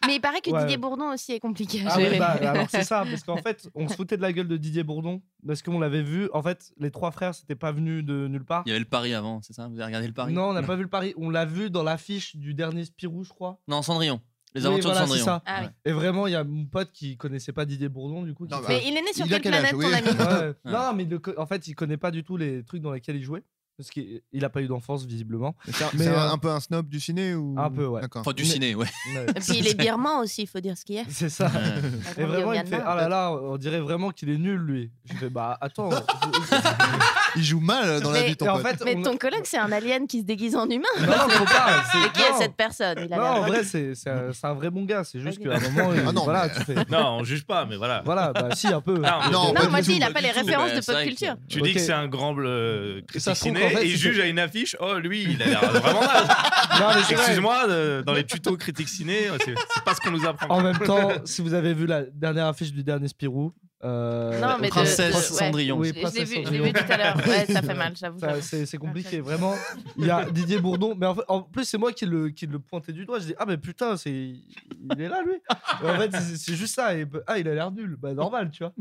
[0.08, 0.60] Mais il paraît que Ouais.
[0.62, 2.20] Didier Bourdon aussi est compliqué à Ah ouais, gérer.
[2.20, 4.84] bah, alors c'est ça, parce qu'en fait, on se foutait de la gueule de Didier
[4.84, 6.30] Bourdon, parce qu'on l'avait vu.
[6.34, 8.64] En fait, les trois frères, c'était pas venu de nulle part.
[8.66, 9.68] Il y avait le pari avant, c'est ça?
[9.68, 10.34] Vous avez regardé le pari?
[10.34, 11.14] Non, on n'a pas vu le pari.
[11.18, 13.60] On l'a vu dans l'affiche du dernier Spirou, je crois.
[13.68, 14.20] Non, Cendrillon.
[14.56, 15.26] Les Oui, aventures voilà, de c'est Cendrillon.
[15.26, 15.44] ça.
[15.48, 15.68] Ah oui.
[15.86, 18.46] Et vraiment, il y a mon pote qui connaissait pas Didier Bourdon, du coup.
[18.46, 20.16] Non, bah, Mais il est né sur Il quelle quel âge, planète, oui.
[20.16, 20.54] ton ami?
[20.66, 20.72] Ouais.
[20.72, 23.24] Non, mais le en fait, il connaît pas du tout les trucs dans lesquels il
[23.24, 23.44] jouait.
[23.76, 25.56] Parce qu'il il a pas eu d'enfance, visiblement.
[25.72, 27.56] C'est un, Mais, un- euh, un peu un snob du ciné ou?
[27.58, 28.02] Un peu, ouais.
[28.16, 28.86] Enfin, du Mais- ciné, ouais.
[29.30, 31.04] Et puis il est birman aussi, il faut dire ce qu'il y a.
[31.10, 31.48] C'est ça.
[31.48, 32.22] Ouais.
[32.22, 32.82] Et vraiment, il me fait.
[32.86, 34.92] Ah là là, on dirait vraiment qu'il est nul, lui.
[35.06, 35.90] Je fais Bah attends.
[37.36, 38.68] Il joue mal dans la Mais- vie, ton en pote.
[38.78, 40.84] fait, Mais on- ton collègue, c'est un alien qui se déguise en humain.
[41.00, 41.84] Non, faut pas.
[41.92, 42.96] c'est- qui est cette personne?
[43.04, 45.04] Il a Non, en vrai, c'est c'est un, un vrai bon gars.
[45.04, 46.76] C'est juste qu'à un moment, il- Ah non, voilà, mais- tu fais.
[46.92, 48.04] Non, on juge pas, mais voilà.
[48.06, 48.94] Voilà, bah si, un peu.
[49.00, 51.36] Non, Non, moi je dis, il a pas les références Bah, de pop culture.
[51.50, 54.76] Tu dis que c'est un grand Et ça critique fait, et juge à une affiche.
[54.80, 57.02] Oh, lui, il a l'air vraiment vrai.
[57.10, 60.48] Excuse-moi, de- dans les tutos critiques ciné, c'est c'est pas ce qu'on nous apprend.
[60.50, 63.54] En même temps, si vous avez vu la dernière affiche du dernier Spirou.
[63.84, 65.22] euh, Non, mais de- Princesse de- ouais.
[65.40, 65.78] Cendrillon.
[65.78, 66.16] Oui, Je- Je
[66.52, 67.18] l'ai vu, tout à l'heure.
[67.28, 68.20] Ouais, ça fait mal, j'avoue.
[68.42, 69.56] C'est compliqué, vraiment.
[69.98, 72.48] Il y a Didier Bourdon, mais en, fait- en plus, c'est moi qui le, qui
[72.48, 73.20] le pointais du doigt.
[73.20, 74.12] Je dis, ah, mais putain, c'est...
[74.12, 75.36] il est là, lui.
[75.84, 76.96] Et en fait, c'est- c'est juste ça.
[76.96, 77.98] Et, ah, il a l'air nul.
[78.00, 78.74] Bah, normal, tu vois.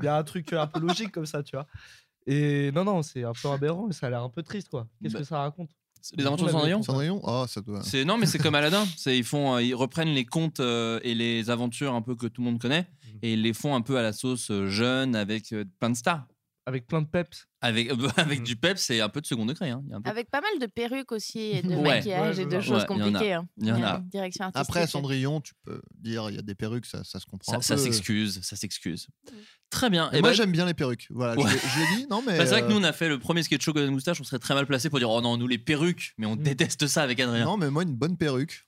[0.00, 1.66] Il y a un truc un peu logique comme ça, tu vois.
[2.30, 4.86] Et non, non, c'est un peu aberrant, et ça a l'air un peu triste, quoi.
[5.02, 5.70] Qu'est-ce Bah, que ça raconte?
[6.16, 7.82] Les aventures de Cendrillon Cendrillon Oh, ça doit.
[7.82, 8.86] C'est non, mais c'est comme Aladdin.
[8.96, 12.26] C'est ils font, euh, ils reprennent les contes euh, et les aventures un peu que
[12.26, 12.86] tout le monde connaît
[13.22, 15.96] et ils les font un peu à la sauce euh, jeune avec euh, plein de
[15.96, 16.24] stars,
[16.66, 17.47] Avec plein de peps?
[17.60, 19.70] Avec avec du peps et un peu de second degré.
[19.70, 19.82] hein.
[19.86, 21.96] Il y a un peu- Avec pas mal de perruques aussi et de Ouais.
[21.96, 23.10] maquillage Ouais, et de ouais, choses ouais, il y en a.
[23.12, 23.32] compliquées.
[23.34, 23.48] hein.
[23.58, 23.96] Il y en a.
[23.98, 24.68] une direction artistique.
[24.68, 27.52] Après, Cendrillon, tu peux dire, il y a des perruques, ça, ça se comprend.
[27.52, 27.80] Ça, un ça peu.
[27.82, 29.08] s'excuse, ça s'excuse.
[29.70, 30.10] Très bien.
[30.12, 31.06] Et Et moi, bah, j'aime bien les perruques.
[31.10, 31.52] Voilà, je Ouais.
[31.52, 32.38] l'ai- je l'ai dit, non, mais.
[32.38, 34.20] bah, c'est vrai que euh, nous on a fait le premier sketch show Golden Moustache,
[34.20, 36.42] on serait très mal placé pour dire oh non nous les perruques, mais on Mm.
[36.42, 37.44] déteste ça avec Adrien.
[37.44, 38.64] Non, mais moi, une bonne perruque.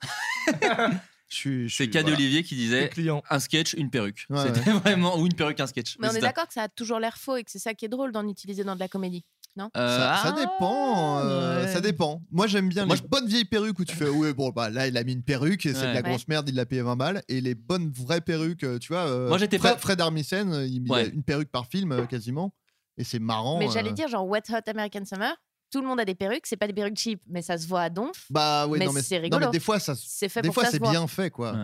[1.31, 2.17] C'est Cad voilà.
[2.17, 2.91] Olivier qui disait
[3.31, 4.27] un sketch, une perruque.
[4.31, 5.97] Ouais, C'était vraiment ou une perruque, un sketch.
[6.01, 7.85] Mais on est d'accord que ça a toujours l'air faux et que c'est ça qui
[7.85, 9.25] est drôle d'en utiliser dans de la comédie.
[9.59, 11.73] Euh, Ça, ça ah, dépend, euh, ouais.
[11.73, 12.23] ça dépend.
[12.31, 14.87] Moi j'aime bien Moi, les bonnes vieilles perruques où tu fais ouais bon bah là
[14.87, 16.03] il a mis une perruque et c'est de la Ouais.
[16.03, 19.07] grosse merde il l'a payé 20 balles et les bonnes vraies perruques euh, tu vois
[19.09, 21.09] euh, Moi, j'étais Fred, pas- Fred Armisen il, Ouais.
[21.09, 22.55] une perruque par film euh, quasiment
[22.97, 23.59] et c'est marrant.
[23.59, 23.73] Mais euh.
[23.73, 25.35] j'allais dire, genre Wet Hot American Summer,
[25.71, 27.83] tout le monde a des perruques, c'est pas des perruques cheap, mais ça se voit
[27.83, 28.27] à donf.
[28.31, 29.47] bah ouais mais non mais c'est non, rigolo.
[29.47, 31.53] mais des fois ça C'est fait des pour fois c'est bien fait quoi.
[31.53, 31.59] Ouais.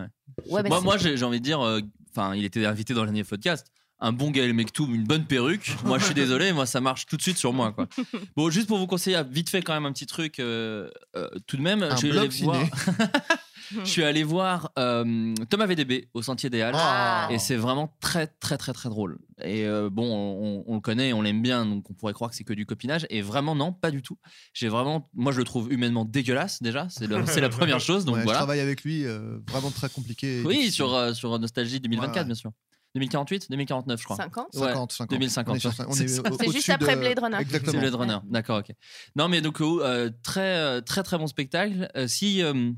[0.51, 1.79] Ouais, mais moi, c'est- moi j'ai j'ai envie de dire, euh,
[2.11, 3.67] enfin, il était invité dans le dernier podcast.
[3.99, 5.75] Un bon Gaël Mektoub, une bonne perruque.
[5.83, 7.71] Moi, je suis désolé, moi, ça marche tout de suite sur moi.
[7.73, 7.87] Quoi.
[8.35, 10.39] Bon, juste pour vous conseiller, vite fait quand même un petit truc.
[10.39, 12.61] euh, euh, tout de même, Un je suis voir,
[13.83, 16.75] je suis allé voir euh, Thomas VDB au Sentier des Halles.
[16.77, 17.27] Ah.
[17.31, 19.17] Et c'est vraiment très très très très drôle.
[19.43, 22.35] Et euh, bon, on, on le connaît, on l'aime bien, donc on pourrait croire que
[22.37, 23.05] c'est que du copinage.
[23.09, 24.17] Et vraiment non, pas du tout.
[24.53, 26.87] J'ai vraiment, moi je le trouve humainement dégueulasse déjà.
[26.89, 28.05] C'est la première chose.
[28.05, 28.39] Donc Ouais, Je voilà.
[28.39, 30.41] travaille avec lui euh, vraiment très compliqué.
[30.45, 30.71] Oui, difficile.
[30.73, 32.25] sur euh, sur Nostalgie 2024 Ouais, ouais.
[32.25, 32.51] bien sûr.
[32.97, 34.15] 2048, 2049 je crois.
[34.17, 34.59] 50 Ouais.
[34.67, 35.09] 50, 50.
[35.11, 35.75] 2050, On est, sur- ouais.
[35.87, 37.37] on C'est C'est juste après de- Blade Runner.
[37.37, 37.79] C'est Exactement.
[37.79, 38.71] Blade Runner, d'accord, ok.
[39.15, 41.89] Non, mais donc euh, très euh, très très bon spectacle.
[41.95, 42.71] Euh, si euh,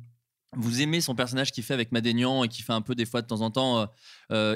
[0.58, 3.22] vous aimez son personnage qu'il fait avec Madénian et qui fait un peu des fois
[3.22, 3.88] de temps en temps,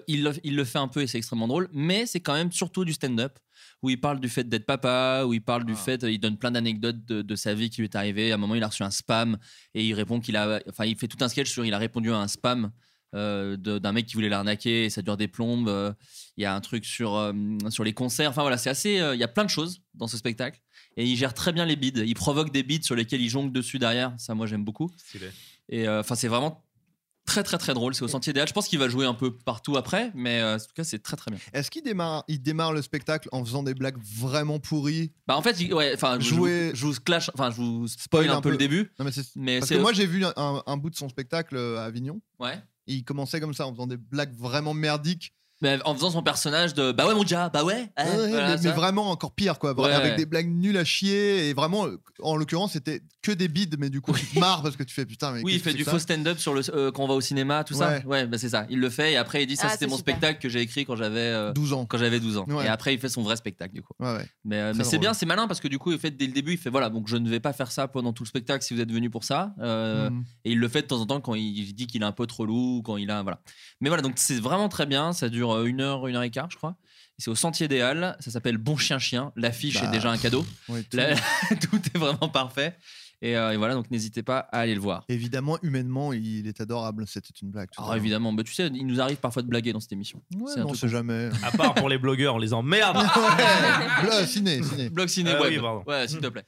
[0.08, 1.70] il, le, il le fait un peu et c'est extrêmement drôle.
[1.72, 3.38] Mais c'est quand même surtout du stand-up
[3.84, 5.76] où il parle du fait d'être papa, où il parle du Ah.
[5.76, 8.32] fait, il donne plein d'anecdotes de, de sa vie qui lui est arrivée.
[8.32, 9.38] À un moment, il a reçu un spam
[9.76, 12.12] et il répond qu'il a, enfin, il fait tout un sketch sur, il a répondu
[12.12, 12.72] à un spam.
[13.14, 15.94] Euh, de- d'un mec qui voulait l'arnaquer et ça dure des plombes euh,
[16.38, 17.32] il y a un truc sur euh,
[17.70, 18.30] sur les concerts.
[18.30, 20.60] Enfin voilà c'est assez euh, il y a plein de choses dans ce spectacle
[20.98, 23.52] et il gère très bien les bides il provoque des bides sur lesquels il jongle
[23.52, 24.14] dessus derrière.
[24.18, 24.92] Ça moi j'aime beaucoup.
[24.98, 25.30] Stylé.
[25.70, 26.64] et euh, enfin c'est vraiment
[27.26, 27.96] très très très drôle.
[27.96, 28.50] C'est au Sentier des Halles.
[28.50, 31.00] Je pense qu'il va jouer un peu partout après mais euh, en tout cas c'est
[31.02, 31.40] très très bien.
[31.54, 35.12] Est-ce qu'il démarre, il démarre le spectacle en faisant des blagues vraiment pourries?
[35.28, 37.88] Bah en fait il- ouais enfin je, Jouer- vous- je vous clash enfin je vous
[37.88, 38.92] spoil un, peu, le début.
[39.00, 41.56] Non, mais c'est- mais Parce que moi j'ai vu un, un bout de son spectacle
[41.58, 42.20] à Avignon.
[42.40, 45.34] Ouais et il commençait comme ça en faisant des blagues vraiment merdiques
[45.64, 47.90] Mais en faisant son personnage de bah ouais mon gars, bah ouais.
[47.98, 50.18] hein, Ouais, voilà, mais, vraiment encore pire quoi Ouais, avec ouais.
[50.18, 51.88] des blagues nulles à chier et vraiment
[52.22, 54.94] en l'occurrence c'était que des bides mais du coup tu te marres parce que tu
[54.94, 57.14] fais putain mais Oui, il fait du faux stand-up sur le euh, quand on va
[57.16, 58.00] au cinéma, tout ça.
[58.06, 58.28] Ouais.
[58.28, 58.66] Bah c'est ça.
[58.70, 60.16] Il le fait et après il dit ça Ah, c'était mon super.
[60.16, 62.46] spectacle que j'ai écrit quand j'avais euh, 12 ans quand j'avais 12 ans.
[62.50, 62.66] Ouais.
[62.66, 63.94] Et après il fait son vrai spectacle du coup.
[64.00, 64.28] ouais, ouais.
[64.44, 66.34] Mais, euh, mais c'est bien, c'est malin parce que du coup il fait dès le
[66.34, 68.64] début il fait voilà donc je ne vais pas faire ça pendant tout le spectacle
[68.66, 69.54] si vous êtes venu pour ça.
[69.62, 70.24] Euh, Mhm.
[70.44, 72.26] Et il le fait de temps en temps quand il dit qu'il est un peu
[72.28, 73.40] trop lourd, quand il a voilà.
[73.80, 75.14] Mais voilà donc c'est vraiment très bien.
[75.14, 76.76] Ça dure euh, une heure, une heure et quart je crois.
[77.20, 78.16] C'est au Sentier des Halles.
[78.20, 79.32] Ça s'appelle Bon Chien Chien.
[79.36, 80.46] L'affiche Bah, est déjà un cadeau.
[80.68, 80.98] Ouais, tout.
[81.00, 82.76] Est vraiment parfait.
[83.22, 85.06] Et, euh, et voilà donc n'hésitez pas à aller le voir.
[85.08, 87.96] évidemment humainement il est adorable c'était une blague Alors ça.
[87.98, 90.22] évidemment, bah, tu sais, il nous arrive parfois de blaguer dans cette émission.
[90.36, 92.98] ouais, non truc c'est jamais À part pour les blogueurs, on les emmerde.
[92.98, 95.54] ouais Blah, ciné ciné Blog ciné Ah web.
[95.54, 95.84] oui, pardon.
[95.88, 96.44] ouais, s'il te plaît.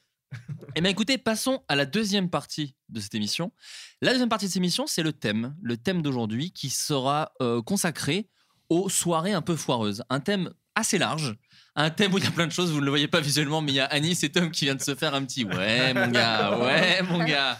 [0.75, 3.53] Eh bien écoutez, passons à la deuxième partie de cette émission.
[4.01, 5.55] La deuxième partie de cette émission, c'est le thème.
[5.61, 8.27] Le thème d'aujourd'hui qui sera euh, consacré
[8.69, 10.03] aux soirées un peu foireuses.
[10.09, 11.35] Un thème assez large.
[11.77, 13.61] Un thème où il y a plein de choses, vous ne le voyez pas visuellement,
[13.61, 15.93] mais il y a Anis et Tom qui viennent de se faire un petit ouais,
[15.93, 17.59] mon gars, ouais, mon gars.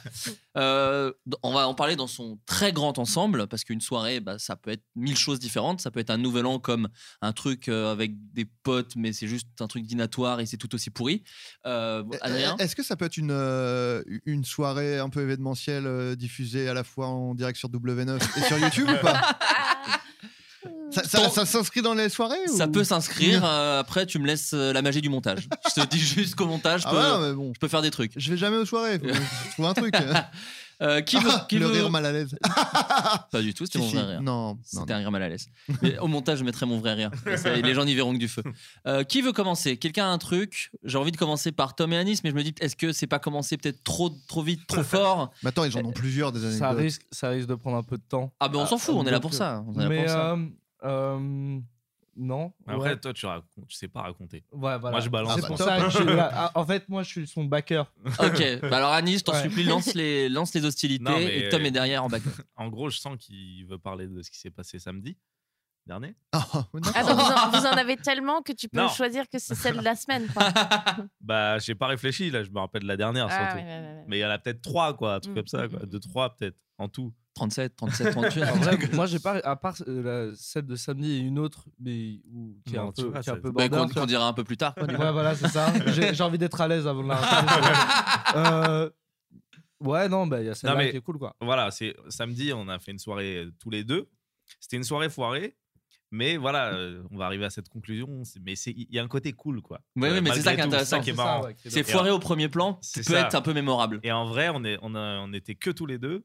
[0.58, 1.12] Euh,
[1.44, 4.72] on va en parler dans son très grand ensemble, parce qu'une soirée, bah, ça peut
[4.72, 5.82] être mille choses différentes.
[5.82, 6.88] Ça peut être un nouvel an comme
[7.22, 10.74] un truc euh, avec des potes, mais c'est juste un truc dînatoire et c'est tout
[10.74, 11.24] aussi pourri.
[11.66, 16.70] Euh, Adrien Est-ce que ça peut être une, euh, une soirée un peu événementielle diffusée
[16.70, 19.38] à la fois en direct sur W9 et sur YouTube ou pas?
[20.92, 23.42] Ça, ça- Tant- ça s'inscrit dans les soirées Ça ou- peut s'inscrire.
[23.46, 25.48] euh, après, tu me laisses euh, la magie du montage.
[25.76, 27.52] Je te dis juste qu'au montage, je Ah peux, ouais, non, mais bon.
[27.56, 28.12] je peux faire des trucs.
[28.16, 29.94] Je vais jamais aux soirées, faut je trouve un truc.
[30.82, 32.36] Euh, qui veut, Ah, qui le veut- rire mal à l'aise.
[33.32, 33.96] Pas du tout, c'était Si, mon si.
[33.96, 34.22] vrai rire.
[34.22, 35.48] Non, non, C'était un rire mal à l'aise.
[35.82, 37.12] Mais au montage, je mettrai mon vrai rire.
[37.38, 38.44] Ça, les gens n'y verront que du feu.
[38.86, 39.78] Euh, qui veut commencer?
[39.78, 40.72] Quelqu'un a un truc?
[40.84, 43.08] J'ai envie de commencer par Tom et Anis, mais je me dis, est-ce que c'est
[43.08, 45.32] pas commencé peut-être trop, trop vite, trop fort?
[45.44, 46.60] Mais attends, ils en ont plusieurs des anecdotes.
[46.60, 48.34] Ça risque, ça risque de prendre un peu de temps.
[48.42, 49.64] Ah, ben on s'en fout, on est là pour ça.
[49.68, 50.32] On est là Mais pour ça.
[50.34, 50.46] euh,
[50.86, 51.60] euh,
[52.18, 52.54] non.
[52.66, 52.98] Après, ouais.
[53.00, 54.44] toi, tu, racontes, tu sais pas raconter.
[54.54, 54.92] Ouais, voilà.
[54.92, 55.36] Moi, je balance.
[55.36, 56.06] C'est Ah, pour bah, ça top.
[56.06, 57.92] que je En fait, moi, je suis son backer.
[58.20, 59.42] Ok, bah alors Anis, je t'en Ouais.
[59.44, 62.22] supplie, lance les, lance les hostilités Non, mais- et Tom est derrière en back.
[62.56, 65.18] En gros, je sens qu'il veut parler de ce qui s'est passé samedi
[65.88, 66.16] dernier.
[66.32, 66.44] Ah.
[66.54, 66.86] Ah, donc
[67.20, 68.88] vous en, vous en avez tellement que tu peux Non.
[68.90, 70.26] choisir que c'est celle de la semaine.
[70.34, 70.50] Quoi.
[71.22, 73.58] Bah, j'ai pas réfléchi, là, je me rappelle de la dernière Ah, surtout.
[73.58, 74.04] ouais, ouais, ouais, ouais.
[74.08, 75.80] Mais il y en a peut-être trois, quoi, un truc Mm, comme ça, mm, quoi.
[75.84, 75.86] mm.
[75.90, 77.14] De trois, peut-être, en tout.
[77.36, 78.44] 37, 37, 38.
[78.44, 81.66] En vrai, moi, j'ai pas, à part euh, la- celle de samedi et une autre,
[81.80, 84.28] mais où- qui est Non, un peu, vois, qui est un peu border, qu'on dira
[84.28, 84.74] un peu plus tard.
[84.78, 85.68] Ouais, voilà, c'est ça.
[85.88, 87.20] J'ai j'ai envie d'être à l'aise avant de la.
[88.36, 88.90] Euh,
[89.82, 91.36] Ouais, non, bah, il y a celle-là mais- qui est cool, quoi.
[91.42, 94.10] Voilà, c'est samedi, on a fait une soirée euh, tous les deux.
[94.62, 95.58] C'était une soirée foirée.
[96.12, 98.24] Mais voilà, euh, on va arriver à cette conclusion.
[98.24, 99.82] c'est- Mais c'est- il y a un côté cool, quoi.
[99.98, 101.02] Ouais, ouais, mais c'est ça qui est intéressant.
[101.02, 101.16] qui est
[101.70, 103.22] C'est qui foiré au premier plan, C'est peut ça.
[103.28, 104.00] être un peu mémorable.
[104.04, 106.24] Et en vrai, on, est, on, a, on était que tous les deux.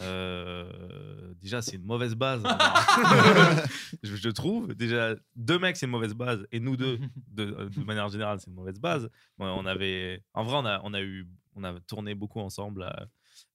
[0.00, 2.42] Euh, déjà, c'est une mauvaise base.
[4.02, 4.74] je, je trouve.
[4.74, 6.46] Déjà, deux mecs, c'est une mauvaise base.
[6.52, 9.08] Et nous deux, de, de manière générale, c'est une mauvaise base.
[9.38, 13.06] On avait, en vrai, on a, on a, eu, on a tourné beaucoup ensemble euh,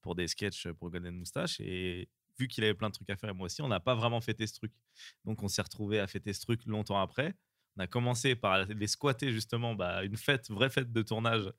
[0.02, 1.60] pour des sketchs pour Golden Moustache.
[1.60, 3.96] Et vu qu'il avait plein de trucs à faire, et moi aussi, on n'a pas
[3.96, 4.72] vraiment fêté ce truc.
[5.26, 7.36] Donc, on s'est retrouvé à fêter ce truc longtemps après.
[7.78, 11.52] On a commencé par les squatter, justement, bah, une fête, vraie fête de tournage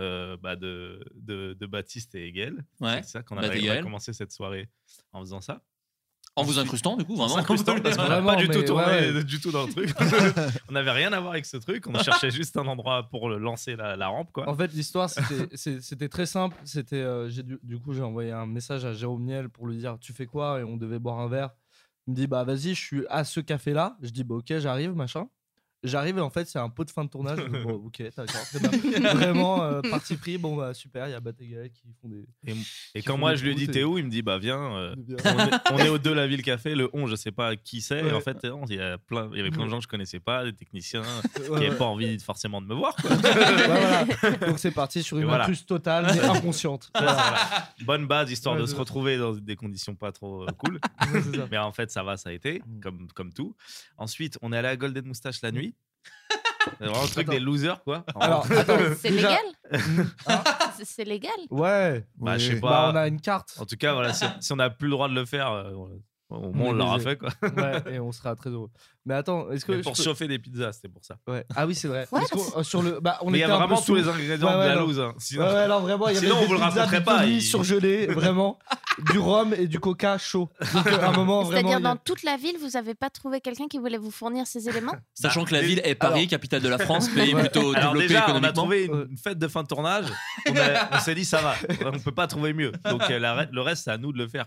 [0.00, 2.64] euh, bah, de, de, de Baptiste et Hegel.
[2.80, 3.02] Ouais.
[3.02, 3.82] C'est ça qu'on on a Gaël.
[3.82, 4.68] commencé cette soirée
[5.12, 5.62] en faisant ça.
[6.36, 7.34] En vous incrustant, du coup, En vraiment.
[7.36, 9.94] s'incrustant, parce qu'on n'a pas du tout tourné ouais, du tout dans le truc.
[10.68, 11.86] on n'avait rien à voir avec ce truc.
[11.86, 14.32] On cherchait juste un endroit pour le lancer la, la rampe.
[14.32, 14.48] Quoi.
[14.48, 16.56] En fait, l'histoire, c'était- très simple.
[16.64, 19.76] C'était, euh, j'ai du, du coup, j'ai envoyé un message à Jérôme Niel pour lui
[19.76, 20.58] dire Tu fais quoi?
[20.58, 21.50] Et on devait boire un verre.
[22.08, 23.96] Il me dit Bah, vas-y, je suis à ce café-là.
[24.02, 25.28] Je dis Bah, ok, j'arrive, machin.
[25.84, 27.38] J'arrive et en fait, c'est un pot de fin de tournage.
[27.38, 29.12] Je dis, bon, ok, d'accord, très bien.
[29.14, 30.38] Vraiment, euh, parti pris.
[30.38, 32.24] Bon, bah, super, il y a Bat et Gaël qui font des.
[32.94, 34.76] Et, quand moi je lui dis T'es où Il me dit Bah viens.
[34.76, 36.74] euh, on, est, on est au deux la ville café.
[36.74, 38.00] Le 11, je sais pas qui c'est.
[38.00, 38.12] Et Ouais.
[38.12, 38.38] en fait,
[38.70, 40.52] il y, a plein, il y avait plein de gens que je connaissais pas, des
[40.52, 41.02] techniciens
[41.38, 41.60] Ouais, qui ouais.
[41.60, 42.96] n'avaient pas envie forcément de me voir.
[42.96, 43.10] Quoi.
[43.10, 44.04] Ouais, voilà.
[44.46, 45.48] Donc, c'est parti sur une voilà.
[45.66, 46.90] totale, mais inconsciente.
[46.94, 47.12] Voilà.
[47.12, 47.68] Voilà.
[47.84, 50.80] Bonne base histoire Ouais, de se retrouver dans des conditions pas trop euh, cool.
[51.50, 52.80] Mais en fait, ça va, ça a été, Mm.
[52.80, 53.54] comme, comme tout.
[53.98, 55.73] Ensuite, on est allé à Golden Moustache la nuit.
[56.78, 57.32] C'est vraiment le truc Attends.
[57.32, 58.04] des losers, quoi.
[58.18, 59.44] Alors, attends, C'est déjà- légal
[60.26, 60.42] Hein
[60.76, 62.04] C'est- C'est légal Ouais.
[62.16, 62.68] Bah, je sais pas.
[62.70, 63.54] Bah, on a une carte.
[63.60, 65.72] En tout cas, voilà, si, si on n'a plus le droit de le faire, euh,
[66.30, 67.10] au moins on est l'aura baisé.
[67.10, 67.30] fait, quoi.
[67.56, 68.70] Ouais, et on sera très heureux.
[69.06, 69.72] Mais attends, est-ce que.
[69.72, 71.16] Mais pour peux- chauffer des pizzas, c'était pour ça.
[71.26, 71.44] Ouais.
[71.54, 72.06] Ah oui, c'est vrai.
[72.56, 74.68] Euh, sur le, bah, on Mais il y a vraiment tous les ingrédients Ouais, de
[74.70, 74.80] la non.
[74.86, 75.00] loose.
[75.00, 75.14] hein.
[75.18, 77.00] Sinon, Ouais, ouais, non, vraiment, il y avait Sinon, on des vous le pizzas raconterait
[77.00, 78.58] de pas, il- surgelées, vraiment.
[79.10, 80.48] du rhum et du coca chaud.
[80.72, 81.68] Donc à un moment vraiment.
[81.68, 84.46] C'est-à-dire, a- dans toute la ville, vous n'avez pas trouvé quelqu'un qui voulait vous fournir
[84.46, 84.94] ces éléments?
[85.14, 87.40] Sachant que la Alors, ville est Paris, alors- capitale de la France, pays Ouais.
[87.42, 88.52] plutôt Alors développé déjà, on a économiquement.
[88.62, 90.06] trouvé une, fête de fin de tournage.
[90.48, 91.54] On, s'est dit ça va,
[91.92, 92.72] on peut pas trouver mieux.
[92.88, 94.46] Donc euh, la- le reste, c'est à nous de le faire.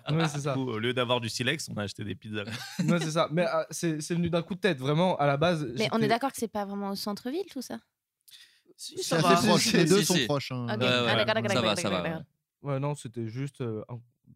[0.56, 2.44] au lieu d'avoir du silex, on a acheté des pizzas.
[2.88, 3.28] Ouais, c'est ça.
[3.32, 5.16] Mais euh, c'est c'est venu d'un coup de tête, vraiment.
[5.18, 5.68] À la base.
[5.78, 7.78] Mais on est d'accord que c'est pas vraiment au centre-ville, tout ça
[8.76, 9.36] Si, C'est va.
[9.36, 9.74] proche.
[9.74, 10.26] Les deux si, sont si.
[10.26, 10.52] proches.
[10.52, 10.66] hein.
[10.68, 10.76] Ouais,
[11.50, 12.22] ça va, ça va.
[12.64, 13.84] Ouais, non, c'était juste euh,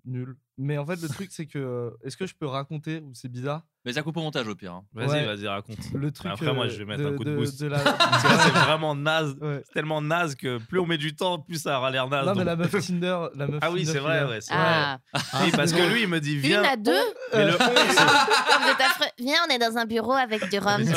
[0.06, 0.36] nul.
[0.58, 1.58] Mais en fait, le truc, c'est que.
[1.58, 3.64] euh, Est-ce que je peux raconter ou c'est bizarre?
[3.84, 4.74] Mais ça coupe au montage au pire.
[4.74, 4.84] hein.
[4.93, 5.26] Vas-y, Ouais.
[5.26, 5.78] vas-y, raconte.
[5.95, 6.32] Le truc.
[6.32, 7.60] Après, moi, euh, je vais mettre un coup de boost.
[7.62, 9.36] de la- Parce que là, c'est vraiment naze.
[9.41, 9.64] Ouais.
[9.66, 12.26] C'est tellement naze que plus on met du temps, plus ça aura l'air naze.
[12.28, 13.20] Non, mais donc- la meuf Tinder.
[13.36, 14.41] La meuf Ah oui, Tinder c'est vrai, ouais.
[14.41, 15.45] c'est Ah, vrai.
[15.45, 16.64] Oui, parce que lui, il me dit une viens.
[16.64, 16.91] à deux
[17.34, 19.06] Mais le 11, Ah, vous êtes affreux.
[19.18, 20.91] Viens, on est dans un bureau avec du rhum non,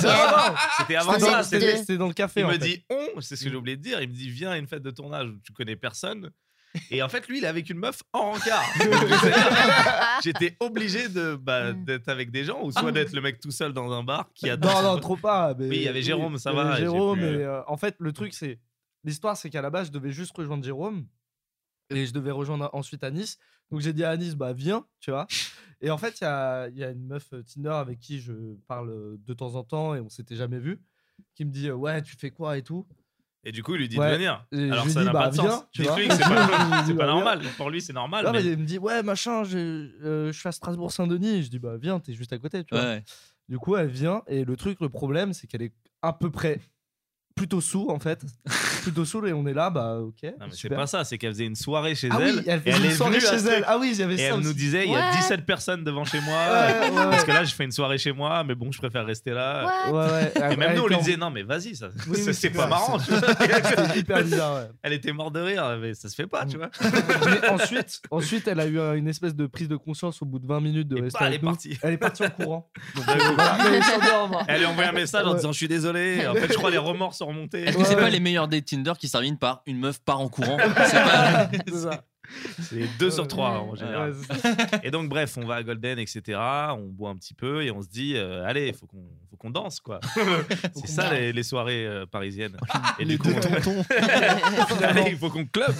[0.79, 1.43] c'était avant C'était- ça.
[1.43, 2.41] c'était- c'était- C'était dans le café.
[2.41, 2.59] Il en me fait.
[2.59, 4.03] dit on, c'est ce que j'ai oublié de dire.
[4.03, 6.31] Il me dit viens à une fête de tournage où tu connais personne.
[6.91, 8.64] Et en fait, lui, il est avec une meuf en rencard.
[10.25, 11.85] J'étais obligé de bah, Mm.
[11.85, 14.51] d'être avec des gens ou soit d'être le mec tout seul dans un bar qui
[14.51, 14.83] attend.
[14.83, 15.55] Non, non, trop pas.
[15.59, 17.62] mais- Oui, il y avait Jérôme, ça il y avait va, Jérôme, et euh, euh,
[17.66, 18.59] en fait, le truc, c'est.
[19.05, 21.07] L'histoire, c'est qu'à la base, je devais juste rejoindre Jérôme.
[21.91, 23.39] Et je devais rejoindre ensuite Anis.
[23.70, 25.27] Donc j'ai dit à Anis, bah viens, tu vois.
[25.83, 28.33] Et en fait, il y a, y a une meuf euh, Tinder avec qui je
[28.66, 30.81] parle euh, de temps en temps et on s'était jamais vu,
[31.35, 32.87] qui me dit, ouais, tu fais quoi et tout?
[33.45, 34.11] Et du coup, il lui dit Ouais.
[34.11, 34.47] de venir.
[34.53, 35.67] Alors ça n'a bah, pas de viens, sens.
[35.75, 37.41] c'est Je lui pas, dis, c'est bah, normal.
[37.57, 38.25] Pour lui, c'est normal.
[38.25, 41.43] Non, mais mais- il me dit, ouais, machin, euh, je suis à Strasbourg-Saint-Denis.
[41.45, 42.85] Je dis, bah viens, t'es juste à côté, tu vois.
[42.85, 43.05] Ouais.
[43.49, 46.61] Du coup, elle vient et le truc, le problème, c'est qu'elle est à peu près
[47.37, 48.25] plutôt sourd en fait.
[48.85, 50.22] plutôt sourd et on est là, bah ok.
[50.22, 50.78] Non, mais c'est super.
[50.78, 52.37] pas ça, c'est qu'elle faisait une soirée chez Ah elle.
[52.37, 53.64] oui, elle faisait est une soirée chez elle.
[53.66, 55.16] Ah oui, il y avait Et ça elle nous disait, il y a Ouais.
[55.16, 56.35] 17 personnes devant chez moi.
[56.35, 57.05] Ouais, ouais, ouais.
[57.11, 59.64] Parce que là, je fais une soirée chez moi, mais bon, je préfère rester là.
[59.91, 59.93] What?
[60.07, 60.53] Ouais, ouais.
[60.53, 62.32] Et même elle nous, on lui disait, non, mais vas-y, ça, Oui, ça, oui, c'est
[62.35, 62.97] c'est pas marrant.
[62.99, 63.18] vois.
[63.87, 64.68] C'était hyper bizarre, ouais.
[64.82, 66.70] Elle était morte de rire, mais ça se fait pas, tu vois.
[66.82, 70.39] Mais ensuite, ensuite, elle a eu euh, une espèce de prise de conscience au bout
[70.39, 71.51] de 20 minutes de Et rester bah, elle avec est nous.
[71.51, 71.78] partie.
[71.82, 72.70] Elle est partie en courant.
[74.49, 76.26] Elle lui a envoyé un message en disant, je suis désolé.
[76.26, 77.62] En fait, je crois les remords sont remontés.
[77.62, 80.20] Est-ce que c'est pas les meilleurs dates Tinder qui se terminent par une meuf part
[80.20, 80.57] en courant
[80.87, 82.05] C'est pas- ça.
[82.62, 83.57] C'est 2 sur 3 Ouais.
[83.59, 84.14] en général.
[84.83, 86.39] Et donc, bref, on va à Golden, etc.
[86.70, 89.37] On boit un petit peu et on se dit, euh, allez, il faut qu'on faut
[89.37, 90.01] qu'on danse, quoi.
[90.75, 92.57] c'est ça, les, les soirées euh, parisiennes.
[92.99, 93.85] Et Les du coup, deux on- tontons.
[94.83, 95.75] allez, il faut qu'on club.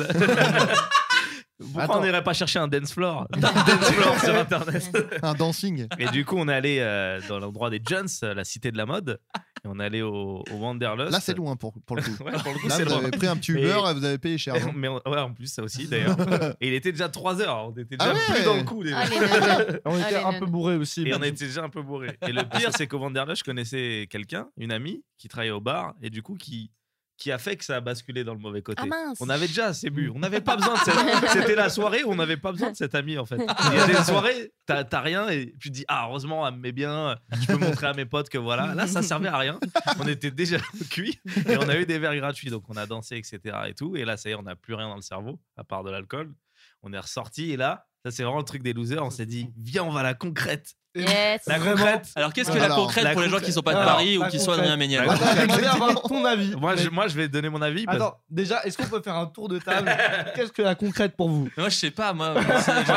[1.59, 2.01] Pourquoi Attends.
[2.01, 4.91] on n'irait pas chercher un dance floor Un dance floor sur Internet.
[5.23, 5.87] Un dancing.
[5.99, 8.87] Et du coup, on est allé euh, dans l'endroit des Jones, la cité de la
[8.87, 9.19] mode.
[9.65, 11.11] Et on est allé au, au Wanderlust.
[11.11, 12.11] Là, c'est loin pour, pour le coup.
[12.25, 12.99] Ouais, pour le coup, Là, vous loin.
[12.99, 14.55] avez pris un petit Et- Uber et vous avez payé cher.
[14.67, 16.17] non Mais on- ouais, en plus, ça aussi d'ailleurs.
[16.61, 17.69] Et il était déjà 3 heures.
[17.69, 18.83] On était déjà Ah ouais plus dans le coup.
[18.85, 18.99] déjà.
[19.87, 20.51] On était Allez, un peu non.
[20.51, 21.01] bourrés aussi.
[21.03, 22.17] Et mais on était déjà un peu bourré.
[22.27, 25.95] Et le pire, c'est qu'au Wanderlust, je connaissais quelqu'un, une amie, qui travaillait au bar,
[26.03, 26.71] et du coup, qui,
[27.17, 28.83] qui a fait que ça a basculé dans le mauvais côté.
[28.83, 29.19] Ah mince.
[29.21, 30.11] On avait déjà assez bu.
[30.15, 31.31] On n'avait pas besoin de cette...
[31.31, 33.37] C'était la soirée où on n'avait pas besoin de cette amie, en fait.
[33.37, 36.61] Il y a des soirées, t'as rien, et tu te dis, ah, heureusement, elle me
[36.61, 38.75] met bien, je peux montrer à mes potes que voilà.
[38.75, 39.61] Là, ça servait à rien.
[40.01, 40.59] On était déjà
[40.91, 43.57] cuits, et on a eu des verres gratuits, donc on a dansé, etc.
[43.69, 43.97] Et tout.
[43.97, 45.91] Et là, ça y est, on n'a plus rien dans le cerveau, à part de
[45.91, 46.35] l'alcool.
[46.83, 49.03] On est ressorti, et là, ça, c'est vraiment le truc des losers.
[49.03, 50.75] On s'est dit, viens, on va à la concrète.
[50.95, 51.43] Yes.
[51.47, 52.09] La concrète.
[52.15, 53.95] Alors qu'est-ce que Alors, la concrète la pour les gens qui sont pas de concrète.
[53.95, 54.61] Paris Alors, ou la qui sont concrète.
[54.61, 55.03] Adrien Méniel
[55.37, 56.55] j'aimerais bien avoir ton avis.
[56.57, 57.85] Moi Mais- je, moi, je vais donner mon avis.
[57.85, 59.91] parce- Attends, déjà, est-ce qu'on peut faire un tour de table
[60.37, 62.35] Qu'est-ce que la concrète pour vous Moi je sais pas, moi.
[62.35, 62.43] Moi,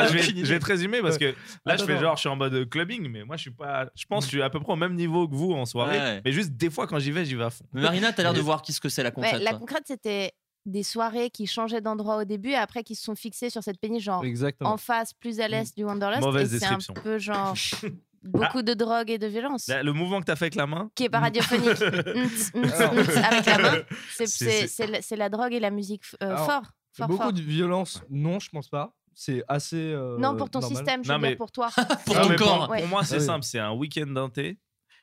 [0.06, 0.44] je, vais, aucune idée.
[0.46, 1.32] je vais te résumer parce que là,
[1.66, 2.02] Attends, je fais attends.
[2.02, 3.86] genre, je suis en mode clubbing, mais moi, je suis pas.
[3.96, 5.98] Je pense que je suis à peu près au même niveau que vous en soirée.
[5.98, 6.20] Ouais.
[6.24, 7.64] Mais juste des fois, quand j'y vais, j'y vais à fond.
[7.72, 9.42] Mais Marina, t'as l'air de voir qui ce que c'est la Ouais, concrète.
[9.42, 9.58] la toi.
[9.58, 10.32] concrète, c'était
[10.68, 13.78] des soirées qui changeaient d'endroit au début et après qui se sont fixées sur cette
[13.80, 14.70] péniche, genre Exactement.
[14.72, 16.22] en face, plus à l'est du Wanderlust.
[16.22, 16.94] Mauvaise et c'est un description.
[17.02, 17.54] peu genre
[18.24, 19.68] beaucoup de drogue et de violence.
[19.68, 21.68] Là, le mouvement que tu as fait avec la main, Qui est pas radiophonique.
[21.80, 22.94] Ntz, ntz, Alors.
[22.94, 23.72] ntz, avec la main.
[24.16, 26.62] C'est- C'est- C'est c'est- c'est la- c'est la drogue et la musique euh, Alors, fort.
[26.92, 27.32] fort, Beaucoup fort.
[27.32, 28.92] de violence, non, je pense pas.
[29.14, 29.76] C'est assez.
[29.76, 30.76] euh, Non, pour ton normal.
[30.76, 31.70] système, je Non, veux mais- dire pour toi.
[32.06, 32.58] Pour Non, ton mais corps.
[32.66, 32.80] Pour, Ouais.
[32.80, 33.44] pour moi, c'est Ah simple.
[33.44, 34.58] C'est un week-end d'inté,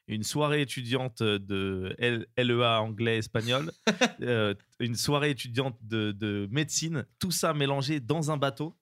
[0.07, 1.95] une soirée étudiante de
[2.37, 3.71] LEA anglais-espagnol,
[4.21, 8.75] euh, une soirée étudiante de, de médecine, tout ça mélangé dans un bateau.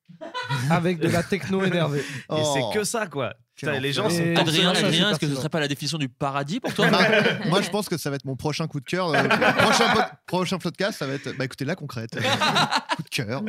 [0.69, 1.99] Avec de la techno énervée.
[2.01, 2.53] Et Oh.
[2.53, 3.33] c'est que ça, quoi.
[3.55, 4.35] Putain, les gens sont.
[4.35, 6.89] Adrien, Ça, c'est Adrien est-ce que ce serait pas la définition du paradis pour toi
[6.89, 6.99] Bah,
[7.49, 9.09] moi, je pense que ça va être mon prochain coup de cœur.
[9.09, 11.37] euh, prochain, pod- prochain podcast, ça va être.
[11.37, 12.11] Bah écoutez, la concrète.
[12.95, 13.43] coup de cœur.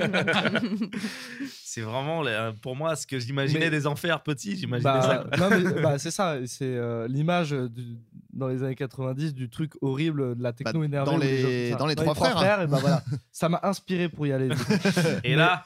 [1.64, 2.22] C'est vraiment,
[2.62, 5.24] pour moi, ce que j'imaginais Mais- des enfers petits, j'imaginais ça.
[5.38, 6.36] Bah, mais bah, c'est ça.
[6.46, 7.96] C'est euh, l'image du-
[8.32, 11.10] dans les années 90 du truc horrible de la techno Bah, énervée.
[11.10, 11.76] dans les- ça.
[12.04, 12.64] dans trois frères, hein.
[12.64, 13.02] et bah voilà.
[13.32, 14.48] Ça m'a inspiré pour y aller.
[15.24, 15.64] Et là,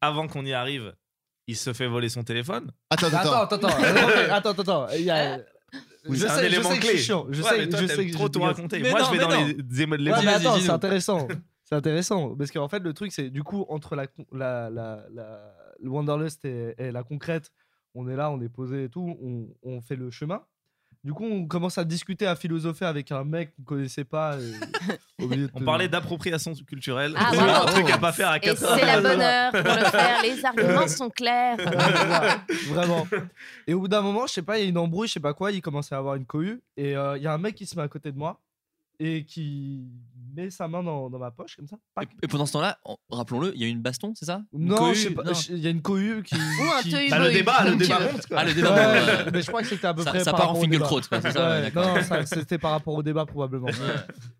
[0.00, 0.92] avant qu'on y arrive,
[1.46, 2.70] il se fait voler son téléphone.
[2.90, 3.32] Attends, attends.
[3.42, 4.86] Attends, attends, attends, attends.
[4.96, 5.38] Il y a-
[6.08, 6.96] Oui, je un sais, je élément sais que je clé.
[6.98, 7.26] suis chiant.
[7.30, 8.80] Je Ouais, sais, toi, je sais que trop je tout raconter.
[8.80, 9.46] Mais Moi, non, je vais dans non.
[9.46, 9.54] les,
[9.86, 11.28] Ouais, mais attends, c'est intéressant.
[11.64, 15.88] C'est intéressant parce qu'en fait le truc c'est du coup entre la, la, la- le
[15.88, 17.50] Wanderlust et, et la concrète,
[17.94, 20.42] on est là, on est posé et tout, on, on fait le chemin.
[21.04, 24.36] Du coup, on commence à discuter, à philosopher avec un mec qu'on connaissait pas.
[24.38, 24.52] et
[25.24, 27.14] au milieu de On parlait d'appropriation culturelle.
[27.16, 28.78] Ah, c'est un truc à pas faire à Et 4 heures.
[28.78, 30.22] c'est la bonne heure pour le faire.
[30.22, 31.56] Les arguments sont clairs.
[32.68, 33.08] Vraiment.
[33.66, 35.20] Et au bout d'un moment, je sais pas, il y a une embrouille, je sais
[35.20, 36.62] pas quoi, il commence à avoir une cohue.
[36.76, 38.40] Et euh, il y a un mec qui se met à côté de moi
[39.00, 39.88] et qui
[40.34, 41.76] met sa main dans, dans ma poche comme ça.
[41.94, 42.08] Pac.
[42.22, 44.42] Et pendant ce temps-là, en- rappelons-le, il y a eu une baston, c'est ça?
[44.52, 44.94] Une Non, cohue?
[44.94, 45.34] je sais pas, Non.
[45.34, 46.34] je- il y a une cohue qui.
[46.36, 46.38] Ou
[46.78, 48.26] un qui- Bah, le débat, le débat monte.
[48.26, 48.38] quoi.
[48.40, 48.74] Ah, le débat.
[48.74, 50.20] Ouais, bon, mais je crois que c'était à peu Ça, près.
[50.24, 50.84] ça par part en rapport au débat.
[50.86, 51.94] Finkelkraut, quoi, c'est ça ouais, Ouais, d'accord.
[51.96, 53.68] non, ça- c'était par rapport au débat probablement.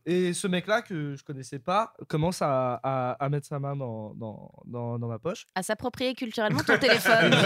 [0.07, 4.15] Et ce mec-là que je connaissais pas commence à, à, à mettre sa main dans,
[4.15, 5.47] dans, dans, dans ma poche.
[5.55, 7.33] À s'approprier culturellement ton téléphone.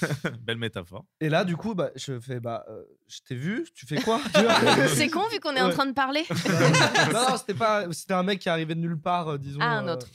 [0.42, 1.04] Belle métaphore.
[1.20, 4.20] Et là, du coup, bah, je fais bah, euh, je t'ai vu, tu fais quoi?
[4.34, 4.54] Tu vois?
[4.88, 5.72] C'est con vu qu'on est en Ouais.
[5.74, 6.24] train de parler.
[7.12, 9.60] Non, non, c'était pas, c'était un mec qui arrivait de nulle part, euh, disons.
[9.62, 10.06] Ah, un euh, autre.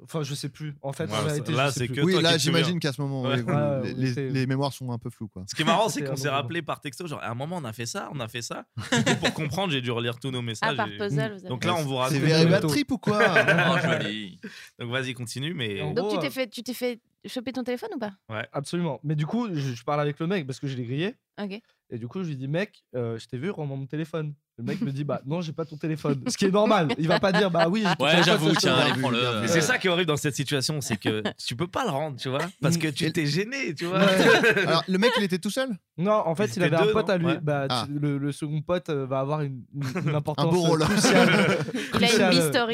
[0.00, 0.76] Enfin, je sais plus.
[0.80, 3.00] En fait, Ouais, en ça- vérité, là, c'est que Oui, toi là, j'imagine qu'à ce
[3.02, 3.42] moment, Ouais.
[3.42, 5.26] vous- les, ouais, les- c'est- les mémoires sont un peu floues.
[5.26, 5.42] Quoi.
[5.48, 7.56] Ce qui est marrant, c'est C'était qu'on s'est rappelé par texto, genre à un moment
[7.56, 8.64] on a fait ça, on a fait ça.
[9.08, 10.76] Et pour comprendre, j'ai dû relire tous nos Ah, messages.
[10.76, 11.14] par et- puzzle.
[11.14, 12.18] vous avez Donc là, on vous C'est raconte.
[12.18, 12.68] very bad Naruto.
[12.68, 13.18] trip ou quoi
[13.74, 14.38] Oh, joli.
[14.78, 15.80] Donc vas-y, continue, mais.
[15.80, 18.12] Donc gros, tu euh, t'es fait, tu t'es fait choper ton téléphone ou pas?
[18.52, 19.00] Absolument.
[19.04, 21.14] Mais du coup, je, je parle avec le mec parce que je l'ai grillé.
[21.40, 21.60] Ok.
[21.90, 24.34] Et du coup, je lui dis, mec, euh, je t'ai vu, rends-moi mon téléphone.
[24.58, 26.20] Le mec me dit, bah non, j'ai pas ton téléphone.
[26.26, 26.88] Ce qui est normal.
[26.98, 29.46] Il va pas dire, bah oui, j'ai ton Ouais, j'avoue, tiens, allez, prends-le.
[29.46, 32.18] c'est ça qui est horrible dans cette situation, c'est que tu peux pas le rendre,
[32.18, 34.00] tu vois, parce que tu t'es gêné, tu vois.
[34.00, 34.58] Ouais.
[34.66, 35.70] Alors, le mec, il était tout seul?
[35.96, 37.26] Non, en fait, il avait étaient un deux, pote à lui.
[37.26, 37.38] Ouais.
[37.40, 37.86] Bah, tu- Ah.
[37.88, 40.80] le, le second pote euh, va avoir une, une- une importance Un beau rôle.
[40.80, 41.28] cruciale.
[41.74, 42.70] Il a une cruciale,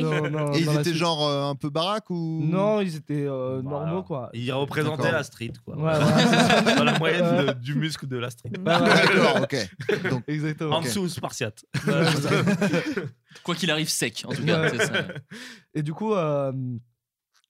[0.55, 0.95] Et ils étaient suite.
[0.95, 2.41] genre euh, un peu baraque ou?
[2.43, 3.87] Non, ils étaient euh, Voilà.
[3.87, 4.31] normaux, quoi.
[4.45, 5.75] Il représentait la street, quoi.
[5.77, 6.75] Ouais, voilà, c'est ça.
[6.77, 7.47] Dans la moyenne Ouais.
[7.55, 8.51] de- du muscle de la street.
[8.59, 8.79] Ouais, ouais,
[9.15, 10.11] D'accord, ok.
[10.11, 10.77] Donc, exactement.
[10.77, 11.65] En dessous, spartiate.
[11.87, 12.05] Ouais.
[13.43, 14.61] Quoi qu'il arrive sec, en tout cas.
[14.71, 14.79] Ouais.
[14.79, 14.93] ça.
[15.75, 16.53] Et du coup, euh,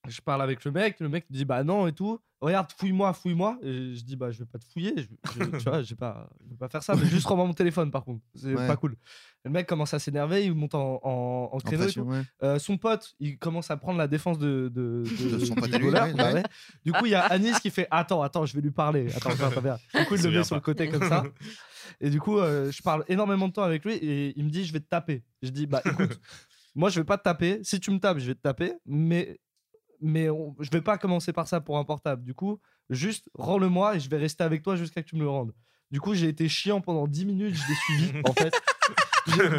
[0.08, 1.00] je parle avec le mec.
[1.00, 2.18] Le mec me dit bah non et tout.
[2.40, 3.58] Regarde, fouille-moi, fouille-moi.
[3.62, 4.92] Et je dis bah je vais pas te fouiller.
[4.98, 5.04] Je,
[5.44, 6.94] je- tu vois, je vais pas, je vais pas faire ça.
[6.94, 8.20] Mais juste rends-moi mon téléphone par contre.
[8.34, 8.66] C'est Ouais.
[8.66, 8.92] pas cool.
[8.92, 10.44] Et le mec commence à s'énerver.
[10.44, 11.86] Il monte en, en, en créneau.
[12.04, 12.22] ouais.
[12.42, 15.04] Euh, son pote, il commence à prendre la défense de, de,
[15.38, 16.42] De son pote ouais, bah.
[16.84, 19.10] Du coup, il y a Anis qui fait Attends, attends, je vais lui parler.
[19.14, 19.78] Attends, attends, attends.
[19.98, 21.24] Du coup, il le met sur le côté comme ça.
[22.00, 24.64] Et du coup, euh, je parle énormément de temps avec lui et il me dit
[24.64, 25.22] Je vais te taper.
[25.42, 26.18] Je dis Bah écoute,
[26.74, 27.60] moi je vais pas te taper.
[27.62, 28.72] Si tu me tapes, je vais te taper.
[28.86, 29.38] Mais,
[30.00, 32.24] mais on- je vais pas commencer par ça pour un portable.
[32.24, 35.28] Du coup, juste rends-le-moi et je vais rester avec toi jusqu'à que tu me le
[35.30, 35.52] rendes.
[35.94, 38.52] Du coup, j'ai été chiant pendant 10 minutes, je l'ai suivi en fait.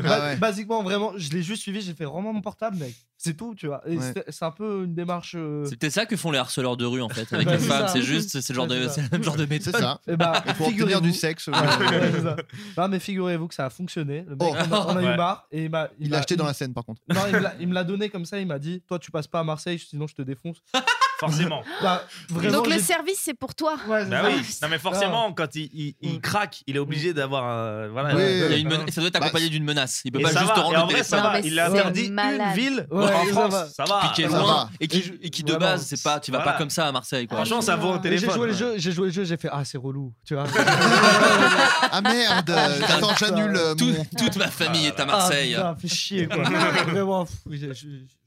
[0.04, 0.36] Ah ouais.
[0.36, 2.94] Basiquement, vraiment, je l'ai juste suivi, j'ai fait rends-moi mon portable, mec.
[3.18, 3.82] C'est tout, tu vois.
[3.88, 4.04] Et Ouais.
[4.04, 5.36] c'était- c'est un peu une démarche.
[5.38, 7.66] euh, C'est peut-être ça que font les harceleurs de rue, en fait, avec les c'est
[7.68, 7.88] femmes.
[7.88, 7.94] ça.
[7.94, 8.94] C'est juste, c'est le genre Ouais, de, c'est ça.
[8.96, 9.78] c'est le même genre de C'est méthode.
[9.78, 10.02] ça.
[10.10, 11.48] Eh bah, Et pour obtenir figurez-vous- du sexe.
[11.48, 12.36] Ouais, euh, ouais, c'est ça.
[12.78, 14.26] Non, mais figurez-vous que ça a fonctionné.
[14.28, 14.56] Le mec, Oh.
[14.70, 15.16] on a, on a eu Ouais.
[15.18, 15.88] marre et il m'a.
[16.02, 17.02] Il m'a- l'a acheté il- dans la scène, par contre.
[17.08, 18.40] Non, il me l'a- il me l'a donné comme ça.
[18.42, 20.58] Il m'a dit Toi, tu passes pas à Marseille, sinon je te défonce.
[21.20, 21.64] Forcément.
[21.82, 22.58] Bah, vraiment.
[22.58, 23.76] Donc le j'ai- service, c'est pour toi.
[23.88, 26.22] Ouais, Bah oui, non mais forcément, quand il, il- il Mm.
[26.22, 27.88] craque, il est obligé d'avoir un.
[27.90, 28.62] Voilà, Oui, Il y a oui.
[28.62, 30.02] une mena- Ça doit être accompagné d'une menace.
[30.06, 31.10] Il peut Et pas ça juste va, te et rendre en le vrai, téléphone.
[31.20, 31.42] ça Non, va.
[31.42, 32.42] mais Il a c'est interdit malade.
[32.48, 33.52] une ville Ouais, en ça France.
[33.54, 33.68] va.
[33.70, 34.12] Ça va.
[34.16, 34.70] Qui est ça loin va.
[34.80, 36.52] et qui, Et qui de vraiment, base, c'est pas, tu vas voilà.
[36.54, 37.38] pas comme ça à Marseille, quoi.
[37.38, 38.36] Franchement, ça vaut un Et J'ai téléphone.
[38.36, 38.58] joué le ouais.
[38.58, 40.46] jeu, j'ai joué le jeu, j'ai fait Ah, c'est relou, tu vois.
[41.92, 44.06] Ah merde Attends, j'annule euh, Tout- mon.
[44.18, 45.56] toute ma famille est à Marseille.
[45.56, 46.44] Ah, putain, fait chier, quoi.
[46.88, 47.36] Vraiment, pff,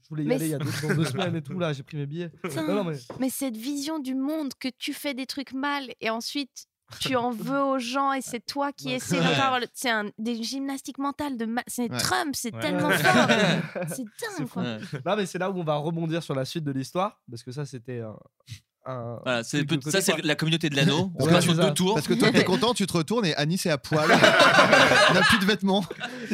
[0.09, 1.83] voulais y Mais aller il y a deux, dans deux semaines et tout, là, j'ai
[1.83, 2.29] pris mes billets.
[2.43, 2.67] Putain.
[2.67, 2.97] Non, non, mais.
[3.19, 6.65] Mais cette vision du monde que tu fais des trucs mal et ensuite
[6.99, 8.93] tu en veux aux gens et c'est toi qui Ouais.
[8.93, 11.97] essaies de faire le- c'est un des gymnastiques mentales de ma- c'est Ouais.
[11.99, 12.59] Trump c'est Ouais.
[12.61, 12.97] tellement Ouais.
[12.97, 13.27] fort
[13.89, 14.03] c'est
[14.39, 14.63] dingue quoi.
[14.63, 14.77] Ouais.
[15.05, 17.51] Non, mais c'est là où on va rebondir sur la suite de l'histoire, parce que
[17.51, 18.01] ça, c'était.
[18.85, 21.11] Voilà, c'est de ça, c'est la communauté de l'anneau.
[21.15, 21.67] On Ouais, se passe c'est sur ça.
[21.67, 21.93] deux tours.
[21.95, 24.07] Parce que toi, t'es content, tu te retournes et Anis est à poil.
[25.09, 25.85] Il n'a plus de vêtements.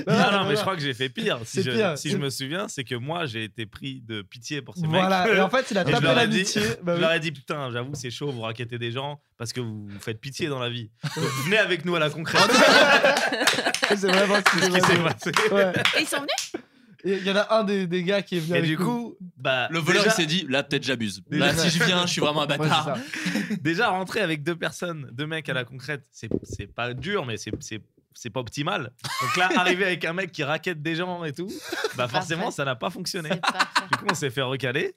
[0.07, 1.39] Non, non, mais je crois que j'ai fait pire.
[1.43, 1.97] Si, C'est je, pire.
[1.97, 5.25] si je me souviens, c'est que moi, j'ai été pris de pitié pour ces Voilà,
[5.25, 5.35] mecs.
[5.35, 6.61] et en fait, il a Et je tapé leur ai dit, l'amitié.
[6.83, 7.01] Bah je oui.
[7.01, 9.99] leur ai dit, putain, j'avoue, c'est chaud, vous raquettez des gens parce que vous, vous
[9.99, 10.89] faites pitié dans la vie.
[11.15, 12.41] Donc, venez avec nous à la concrète.
[13.89, 15.31] C'est vraiment ce qui s'est passé.
[15.51, 15.71] Ouais.
[15.97, 16.51] Et ils sont venus?
[17.05, 18.85] Il y en a un des, des gars qui est venu Et avec du nous.
[18.85, 21.21] coup, bah, Le voleur, il s'est dit, là, peut-être j'abuse.
[21.29, 22.97] Là, si je viens, je suis vraiment un bâtard.
[23.61, 27.37] déjà rentrer avec deux personnes, deux mecs à la concrète, c'est c'est pas dur, mais
[27.37, 27.81] c'est c'est
[28.13, 28.91] c'est pas optimal.
[29.21, 31.51] Donc là, arriver avec un mec qui raquette des gens et tout,
[31.95, 32.55] bah forcément, Parfait.
[32.55, 33.29] ça n'a pas fonctionné.
[33.29, 34.93] Du coup, on s'est fait recaler.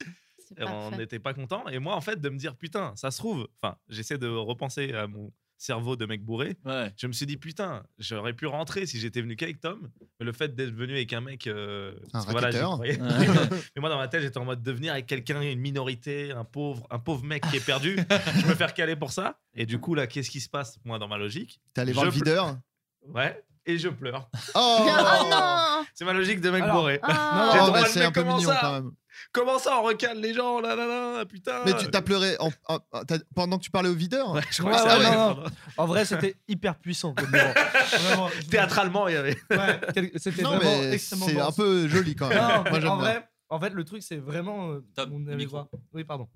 [0.61, 1.67] on n'était pas content.
[1.69, 4.93] Et moi, en fait, de me dire, putain, ça se trouve, enfin, j'essaie de repenser
[4.95, 6.57] à mon cerveau de mec bourré.
[6.65, 6.93] Ouais.
[6.97, 9.91] Je me suis dit, putain, j'aurais pu rentrer si j'étais venu qu'avec Tom.
[10.21, 11.47] Mais le fait d'être venu avec un mec.
[11.49, 12.77] euh, Un voilà.
[12.77, 12.97] Ouais.
[13.77, 16.45] Mais moi, dans ma tête, j'étais en mode de venir avec quelqu'un, une minorité, un
[16.45, 17.97] pauvre, un pauvre mec qui est perdu.
[18.41, 19.39] je me faire caler pour ça.
[19.55, 21.61] Et du coup, là, qu'est-ce qui se passe, moi, dans ma logique?
[21.75, 22.57] T'es allé voir le videur?
[23.03, 23.43] Ouais.
[23.67, 24.31] et je pleure.
[24.55, 27.01] Oh, Oh non C'est ma logique de mec Alors, bourré.
[27.03, 27.51] Ah.
[27.53, 28.59] Oh, droit bah, de c'est un peu comment mignon ça?
[28.61, 28.91] quand même.
[29.33, 31.63] Comment ça, on recale les gens là, là, là, putain.
[31.65, 34.43] Mais tu t'as pleuré en- en- en- t'as- pendant que tu parlais au videur Ouais,
[34.51, 35.35] je Ouais, crois que ouais, non, ouais.
[35.45, 35.51] non.
[35.77, 37.53] En vrai, c'était hyper puissant comme moment.
[38.01, 38.31] Vraiment.
[38.51, 39.37] Théâtralement, il y avait.
[39.51, 42.39] Ouais, quel- c'était Non, vraiment mais extrêmement c'est un peu joli quand même.
[42.39, 43.05] Non, Moi, mais j'aime en bien.
[43.05, 44.73] vrai, en fait, le truc, c'est vraiment.
[44.73, 45.59] euh, Top, on le avait micro.
[45.65, 46.29] quoi Oui, pardon.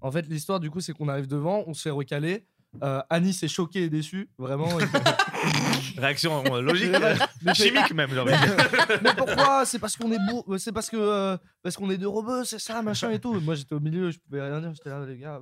[0.00, 2.46] En fait, l'histoire, du coup, c'est qu'on arrive devant, on se fait recaler.
[2.82, 4.68] Euh, Anis est choqué et déçu, vraiment.
[5.96, 6.92] Réaction euh, logique,
[7.54, 8.20] chimique même, de
[9.02, 9.64] mais pourquoi?
[9.64, 12.60] C'est parce qu'on est beau, c'est parce que euh, parce qu'on est deux robots, c'est
[12.60, 13.40] ça, machin et tout.
[13.40, 14.72] Moi, j'étais au milieu, je pouvais rien dire.
[14.74, 15.40] J'étais là, les gars.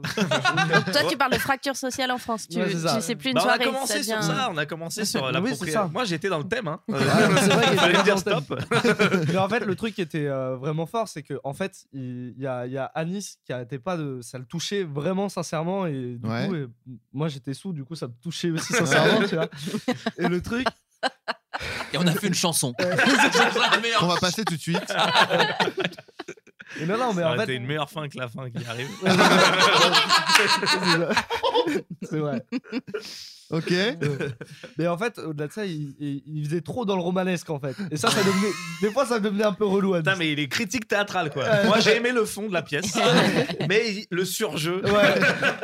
[0.93, 2.49] Toi, tu parles de fracture sociale en France.
[2.49, 3.65] Tu, Ouais, tu sais plus une Bah, on a soirée.
[3.65, 5.91] commencé ça sur devient- ça, on a commencé sur Oui, la ça.
[5.93, 6.69] Moi, j'étais dans le thème.
[6.69, 6.81] Hein.
[6.89, 8.45] Ouais, c'est vrai qu'il Fallait dire stop.
[9.29, 12.35] Mais en fait, le truc qui était euh, vraiment fort, c'est que en fait, il
[12.39, 14.21] y, a, il y a Anis qui arrêtait pas de.
[14.23, 15.87] Ça le touchait vraiment sincèrement.
[15.87, 16.47] Et du Ouais.
[16.49, 16.67] coup, et
[17.17, 19.49] moi j'étais sous, du coup, ça me touchait aussi sincèrement, tu vois.
[20.19, 20.67] Et le truc.
[21.93, 22.75] Et on a fait une chanson.
[23.99, 24.95] Qu'on va passer tout de suite.
[26.79, 27.43] Et non, non, mais Ça en aurait fait.
[27.45, 28.89] été une meilleure fin que la fin qui arrive.
[32.03, 32.45] c'est vrai.
[33.51, 33.71] Ok.
[33.73, 34.31] Euh,
[34.79, 37.61] Mais en fait, au-delà de ça, il, il- il faisait trop dans le romanesque en
[37.61, 37.77] fait.
[37.91, 38.53] Et ça, ça devenait.
[38.83, 39.95] Des fois, ça devenait un peu relou.
[39.97, 41.45] Putain, mais il est critique théâtral, quoi.
[41.65, 42.97] Moi, j'ai aimé le fond de la pièce,
[43.69, 44.83] mais le surjeu.
[44.85, 45.21] Ouais.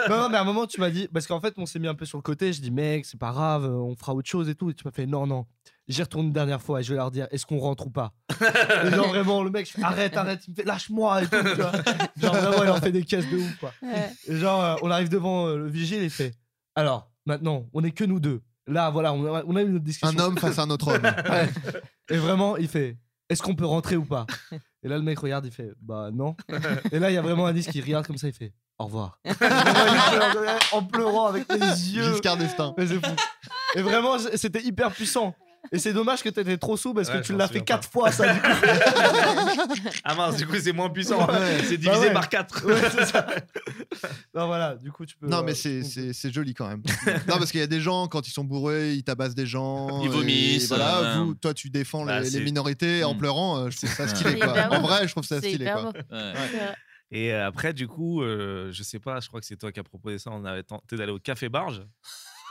[0.08, 1.08] Non, non, mais à un moment, tu m'as dit.
[1.12, 2.52] Parce qu'en fait, on s'est mis un peu sur le côté.
[2.52, 4.70] Je dis, mec, c'est pas grave, on fera autre chose et tout.
[4.70, 5.46] Et tu m'as fait, non, non.
[5.88, 8.12] J'y retourne une dernière fois et je vais leur dire, est-ce qu'on rentre ou pas?
[8.84, 10.40] Et genre, vraiment, le mec, je fais, arrête, arrête.
[10.46, 11.36] Il me fait, lâche-moi et tout.
[11.42, 11.72] tu vois.
[12.20, 13.72] Genre, vraiment, il en fait des caisses de ouf, quoi.
[13.82, 14.08] Ouais.
[14.28, 16.32] Et genre, euh, on arrive devant euh, le vigile et il fait,
[16.76, 18.40] alors, maintenant, on est que nous deux.
[18.66, 20.18] Là, voilà, on a, on a eu notre discussion.
[20.18, 21.02] Un homme face à un autre homme.
[21.30, 21.48] Ouais.
[22.10, 22.96] Et vraiment, il fait
[23.28, 24.26] Est-ce qu'on peut rentrer ou pas?
[24.84, 26.36] Et là, le mec regarde, il fait Bah non.
[26.92, 29.18] Et là, il y a vraiment Anis qui regarde comme ça, il fait Au revoir.
[30.72, 32.12] En pleurant avec les yeux.
[32.12, 32.74] Giscard d'Estaing.
[32.78, 33.12] Mais c'est fou.
[33.74, 35.34] Et vraiment, c'était hyper puissant.
[35.70, 37.64] Et c'est dommage que t'étais trop sous parce Ouais, que tu je l'as fait souviens
[37.64, 38.34] quatre fois, ça.
[38.34, 38.48] Du coup.
[40.04, 41.26] Ah mince, du coup, c'est moins puissant.
[41.26, 41.62] Ouais.
[41.64, 42.12] C'est Bah divisé ouais.
[42.12, 42.66] par 4.
[42.66, 43.26] Ouais, c'est ça.
[44.34, 45.28] Non, voilà, du coup, tu peux.
[45.28, 46.82] Non, euh, mais c'est- c'est c'est joli quand même.
[47.28, 50.00] non, parce qu'il y a des gens, quand ils sont bourrés, ils tabassent des gens.
[50.02, 53.14] Ils et vomissent, Voilà, euh, vous, toi, tu défends Bah, les, les c'est- minorités en
[53.14, 53.18] Mm.
[53.18, 53.58] pleurant.
[53.58, 54.30] euh, je trouve ça stylé.
[54.32, 54.48] C'est Quoi.
[54.48, 54.86] hyper En beau.
[54.88, 55.64] vrai, je trouve ça C'est stylé.
[55.64, 55.92] hyper Quoi.
[55.92, 55.98] beau.
[55.98, 56.32] Ouais.
[56.50, 56.74] C'est vrai.
[57.12, 59.78] Et euh, après, du coup, euh, je sais pas, je crois que c'est toi qui
[59.78, 60.30] as proposé ça.
[60.32, 61.82] On avait tenté d'aller au Café Barge.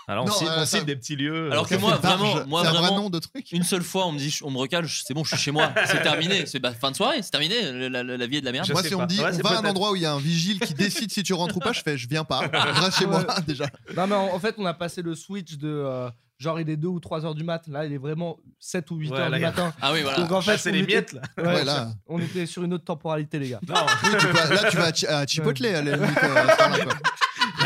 [0.08, 1.52] Alors, on, Non, cite, euh, on ça- cite des petits lieux.
[1.52, 3.52] Alors euh, que moi, vraiment, moi, c'est un vrai vraiment, nom de truc.
[3.52, 5.52] Une seule fois, on me dit, on me recale, je- c'est bon, je suis chez
[5.52, 8.42] moi, c'est terminé, c'est bah, fin de soirée, c'est terminé, la, la- la vie est
[8.42, 8.66] de la merde.
[8.68, 9.04] Je Moi, sais si on pas.
[9.06, 9.70] me dit, Ouais, on c'est va à un peut-être.
[9.72, 11.82] endroit où il y a un vigile qui décide si tu rentres ou pas, je
[11.82, 12.40] fais, je viens pas.
[12.54, 13.66] Reste chez moi déjà.
[13.96, 15.68] Non, mais en, en fait, on a passé le switch de.
[15.70, 17.62] euh, genre, il est 2 ou 3 heures du mat.
[17.68, 19.74] Là, il est vraiment 7 ou 8 Ouais, heures là, du y a- matin.
[19.80, 20.18] Ah oui, voilà.
[20.18, 21.22] Donc, en Ah, fait, c'est on les était- miettes, là.
[21.38, 21.90] Ouais, Ouais, là.
[22.08, 23.60] On était sur une autre temporalité, les gars.
[23.70, 26.36] Non, Oui, tu peux- là, tu vas à, Chi- à Chipotle, à la limite, euh,
[26.36, 26.94] à ce temps-là, quoi.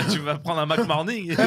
[0.11, 1.35] tu vas prendre un Mac Morning.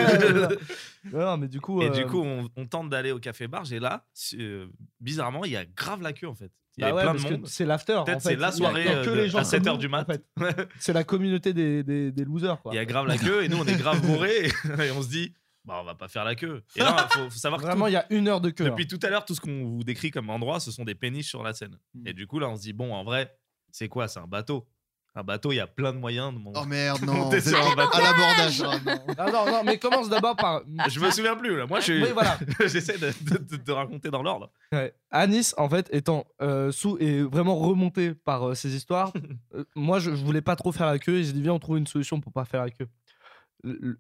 [1.13, 1.81] Ouais, non, mais du coup.
[1.81, 3.73] Et euh, du coup, on, on tente d'aller au Café Barge.
[3.73, 4.05] Et là,
[4.35, 4.67] euh,
[5.01, 6.51] bizarrement, il y a grave la queue, en fait.
[6.77, 7.47] Il y bah avait ouais, plein parce de monde.
[7.47, 7.95] c'est l'after.
[7.95, 8.31] en Peut-être fait.
[8.31, 9.81] c'est la a- soirée, a que euh, les de- gens à comme 7 heures nous,
[9.81, 10.05] du en mat.
[10.07, 10.25] fait.
[10.79, 12.73] C'est la communauté des, des, des losers, quoi.
[12.73, 13.43] Il y a grave la queue.
[13.45, 14.47] Et nous, on est grave bourrés.
[14.85, 15.33] Et on se dit,
[15.65, 16.63] bah, on va pas faire la queue.
[16.77, 18.65] Et là, faut, faut savoir que Vraiment, tout- il y a une heure de queue.
[18.65, 21.29] depuis tout à l'heure, tout ce qu'on vous décrit comme endroit, ce sont des péniches
[21.29, 21.79] sur la Seine.
[21.95, 22.07] Hmm.
[22.07, 23.35] Et du coup, là, on se dit, bon, en vrai,
[23.71, 24.09] c'est quoi?
[24.09, 24.67] C'est un bateau.
[25.15, 27.13] Un bateau, il y a plein de moyens de mon- Oh merde, non.
[27.15, 27.97] Monter sur un bateau.
[27.99, 28.63] à l'abordage.
[28.65, 29.15] oh, non.
[29.19, 30.63] Ah non, non, mais commence d'abord par.
[30.89, 31.67] Je me souviens plus, là.
[31.67, 32.39] Moi, je suis- Oui, voilà.
[32.67, 34.51] j'essaie de, de- de- de raconter dans l'ordre.
[34.71, 34.95] Ouais.
[35.11, 39.13] Anis, en fait, étant euh, sous et vraiment remonté par euh, ces histoires,
[39.55, 41.59] euh, moi, je, je voulais pas trop faire la queue et j'ai dit, viens, on
[41.59, 42.87] trouve une solution pour pas faire la queue.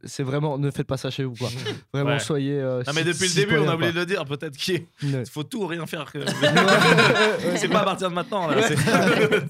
[0.04, 1.48] C'est vraiment, ne faites pas ça chez vous, quoi.
[1.92, 2.18] Vraiment, Ouais.
[2.20, 2.52] soyez.
[2.60, 4.24] euh, Non, mais depuis le début, on a oublié de le dire.
[4.24, 5.24] Peut-être qu'il Ouais.
[5.28, 6.12] faut tout ou rien faire.
[6.12, 6.20] que-
[7.56, 8.62] c'est pas à partir de maintenant, là.
[8.62, 8.76] C'est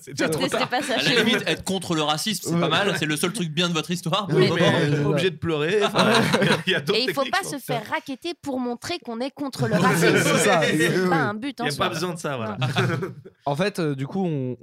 [0.00, 0.68] c'est déjà trop tard.
[0.70, 2.60] pas ça À la limite, être contre le racisme, c'est Ouais.
[2.60, 4.26] pas mal, c'est le seul truc bien de votre histoire.
[4.32, 5.84] Oui, mais- pas obligé de pleurer.
[5.84, 6.10] enfin,
[6.66, 7.50] Il y a d'autres Et il faut pas quoi.
[7.50, 9.78] se faire raqueter pour montrer qu'on est contre le C'est
[10.10, 10.36] racisme.
[10.38, 10.62] ça.
[10.62, 12.56] C'est pas un but Il en n'y a pas besoin de ça, voilà.
[13.44, 14.56] En fait, euh, du coup, on,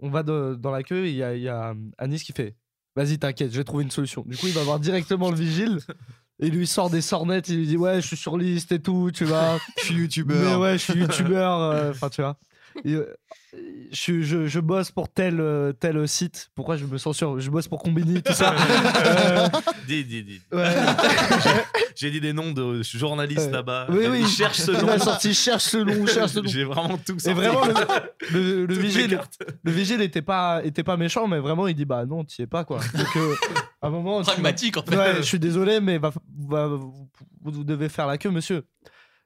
[0.00, 2.54] on, va dans la queue il y a, il y a, euh, Anis qui fait
[2.96, 4.24] Vas-y, t'inquiète, je vais trouver une solution.
[4.26, 5.78] Du coup, il va voir directement le vigile
[6.40, 7.48] il lui sort des sornettes.
[7.48, 9.58] Il lui dit Ouais, je suis sur liste et tout, tu vois.
[9.78, 10.60] Je suis Mais youtubeur.
[10.60, 11.60] ouais, je suis youtubeur.
[11.60, 12.36] euh, Enfin, tu vois.
[12.84, 13.12] Et, euh,
[13.92, 16.50] je, je, je bosse pour tel, euh, tel site.
[16.54, 18.54] Pourquoi je me censure Je bosse pour Combini, tout ça.
[19.06, 19.48] Euh,
[19.86, 20.40] Dis, dis, dis.
[20.52, 20.64] ouais.
[21.96, 23.86] J'ai dit des noms de journalistes Euh, là-bas.
[23.90, 24.20] oui, oui.
[24.20, 24.88] Ils cherchent ce nom.
[24.88, 26.48] a sorti cherche ce nom, cherche ce nom.
[26.48, 27.32] J'ai vraiment tout Et sorti.
[27.40, 27.62] vraiment,
[28.32, 29.18] le, le, vigile,
[29.62, 32.44] le vigile était pas, était pas méchant, mais vraiment, il dit Bah non, tu y
[32.44, 32.80] es pas, quoi.
[32.94, 33.34] Donc, euh,
[33.80, 34.20] à un moment.
[34.20, 34.96] tu- Pragmatique en fait.
[34.96, 37.08] Ouais, je suis désolé, mais vous,
[37.42, 38.64] vous devez faire la queue, monsieur.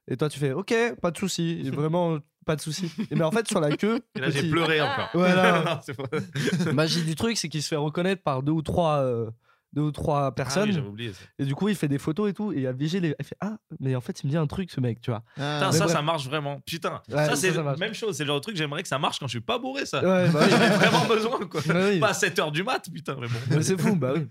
[0.08, 1.62] Et toi, tu fais Ok, pas de souci.
[1.70, 2.92] Vraiment, pas de souci.
[3.10, 4.00] Mais en fait, sur la queue.
[4.16, 5.08] Et là, j'ai pleuré encore.
[5.14, 5.80] Voilà.
[6.66, 9.30] Non, Magie du truc, c'est qu'il se fait reconnaître par deux ou trois, euh,
[9.72, 10.72] deux ou trois Ah oui, personnes.
[10.72, 11.20] j'avais oublié ça.
[11.38, 12.52] et du coup, il fait des photos et tout.
[12.52, 14.36] Et il y a Vigile, et- elle fait Ah, mais en fait, il me dit
[14.36, 15.22] un truc, ce mec, tu vois.
[15.38, 15.92] Ah, Putain, ça, bref.
[15.96, 16.60] ça marche vraiment.
[16.66, 18.16] Putain, Ouais, ça c'est la même chose.
[18.16, 20.02] C'est le genre de truc, j'aimerais que ça marche quand je suis pas bourré, ça.
[20.02, 20.50] Ouais, bah oui.
[20.50, 21.60] J'en ai vraiment besoin, quoi.
[21.66, 22.00] Bah oui.
[22.00, 23.38] Pas à 7h du mat, putain, mais bon.
[23.50, 24.26] Mais c'est fou, bah oui.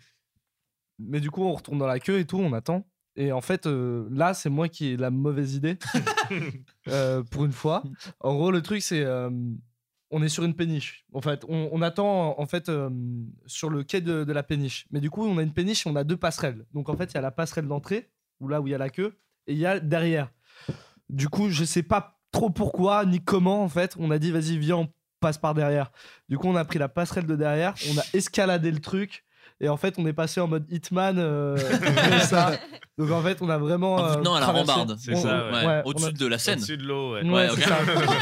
[1.00, 2.86] Mais du coup, on retourne dans la queue et tout, on attend.
[3.16, 5.78] Et en fait, euh, là, c'est moi qui ai la mauvaise idée.
[6.88, 7.84] Euh, pour une fois.
[8.22, 9.04] En gros, le truc, c'est.
[9.04, 9.30] euh,
[10.10, 11.06] on est sur une péniche.
[11.14, 12.90] En fait, on, on attend en fait euh,
[13.46, 14.88] sur le quai de, de la péniche.
[14.92, 16.66] Mais du coup, on a une péniche et on a deux passerelles.
[16.74, 18.10] Donc en fait, il y a la passerelle d'entrée,
[18.40, 19.16] ou là où il y a la queue,
[19.48, 20.32] et il y a derrière.
[21.10, 23.96] Du coup, je sais pas trop pourquoi ni comment en fait.
[24.00, 24.88] On a dit vas-y viens, on
[25.20, 25.92] passe par derrière.
[26.30, 29.24] Du coup, on a pris la passerelle de derrière, on a escaladé le truc.
[29.64, 31.56] Et en fait, on est passé en mode Hitman euh,
[32.10, 32.54] comme ça.
[32.98, 33.96] Donc en fait, on a vraiment.
[33.96, 34.98] En vous euh, tenant à la traversé- rambarde.
[35.00, 35.52] C'est on- ça, ouais.
[35.52, 36.58] Ouais, ouais, Au-dessus a- de la scène.
[36.60, 37.24] Au-dessus de l'eau, ouais.
[37.24, 37.68] Ouais, Ouais, c'est ok.
[37.68, 37.78] ça.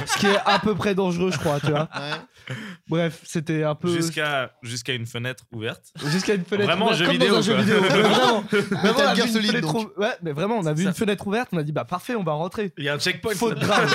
[0.05, 1.89] Ce qui est à peu près dangereux, je crois, tu vois.
[1.95, 2.55] ouais.
[2.88, 3.89] Bref, c'était un peu.
[3.93, 5.84] Jusqu'à jusqu'à une fenêtre ouverte.
[6.05, 7.61] Jusqu'à une fenêtre Vraiment, ouverte, jeu comme vidéo, dans un jeu quoi.
[7.63, 7.82] vidéo.
[7.82, 9.91] Mais vraiment, vraiment, on a vu une Solid, fenêtre donc.
[9.97, 11.86] ou- Ouais, mais vraiment, on a vu Ça- une fenêtre ouverte, on a dit bah
[11.86, 12.72] parfait, on va rentrer.
[12.78, 13.34] Il y a un checkpoint.
[13.36, 13.93] Faute grave.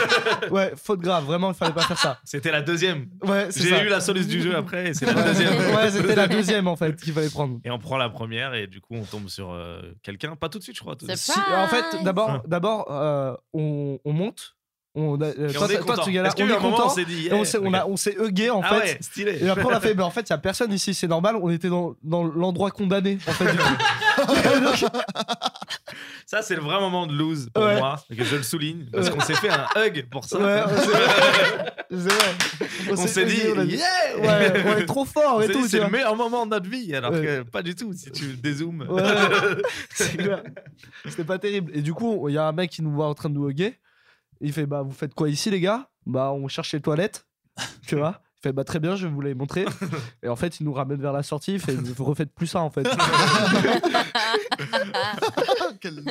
[0.51, 1.25] Ouais, faute grave.
[1.25, 2.19] Vraiment, il fallait pas faire ça.
[2.25, 3.07] C'était la deuxième.
[3.23, 5.55] Ouais, c'est J'ai eu la soluce du jeu après, et c'est la deuxième.
[5.75, 7.59] Ouais, c'était la deuxième en fait qu'il fallait prendre.
[7.65, 10.37] Et on prend la première, et du coup, on tombe sur euh, quelqu'un.
[10.37, 10.97] Pas tout de suite, je crois.
[11.17, 11.33] Si-
[11.65, 14.57] en fait, d'abord, d'abord, euh, on, on monte.
[14.97, 16.89] On, a- euh, Et toi, on toi, tu galères, y est content.
[16.89, 18.81] s'est dit, Et on yeah, s'est, on a, on s'est hugué en Ah fait.
[18.81, 19.39] ouais, stylé.
[19.45, 21.35] Et après, on a fait, bah, en fait, il n'y a personne ici, c'est normal.
[21.43, 23.51] On était dans, dans l'endroit condamné, en fait.
[23.51, 24.87] du coup.
[26.27, 27.79] Ça, c'est le vrai moment de lose pour Ouais.
[27.79, 29.15] moi, que je le souligne, parce Ouais.
[29.15, 30.39] qu'on s'est fait un hug pour ça.
[30.39, 30.91] Ouais, on s'est-
[31.91, 32.93] c'est vrai.
[32.93, 33.85] On s'est dit, a yeah
[34.19, 35.63] Ouais, on est trop fort et tout.
[35.63, 38.37] dit, c'est le meilleur moment de notre vie, alors que pas du tout, si tu
[38.37, 38.87] dézoomes.
[39.95, 41.73] C'était pas terrible.
[41.75, 43.49] Et du coup, il y a un mec qui nous voit en train de nous
[43.51, 43.79] hugger.
[44.45, 45.89] Il fait Bah, vous faites quoi ici, les gars?
[46.07, 47.27] Bah, on cherche les toilettes.
[47.87, 48.21] Tu vois?
[48.39, 49.65] Il fait Bah, très bien, je vais vous les montrer.
[50.23, 51.55] Et en fait, il nous ramène vers la sortie.
[51.55, 52.87] Il fait Vous refaites plus ça, en fait.
[55.81, 56.05] Quel-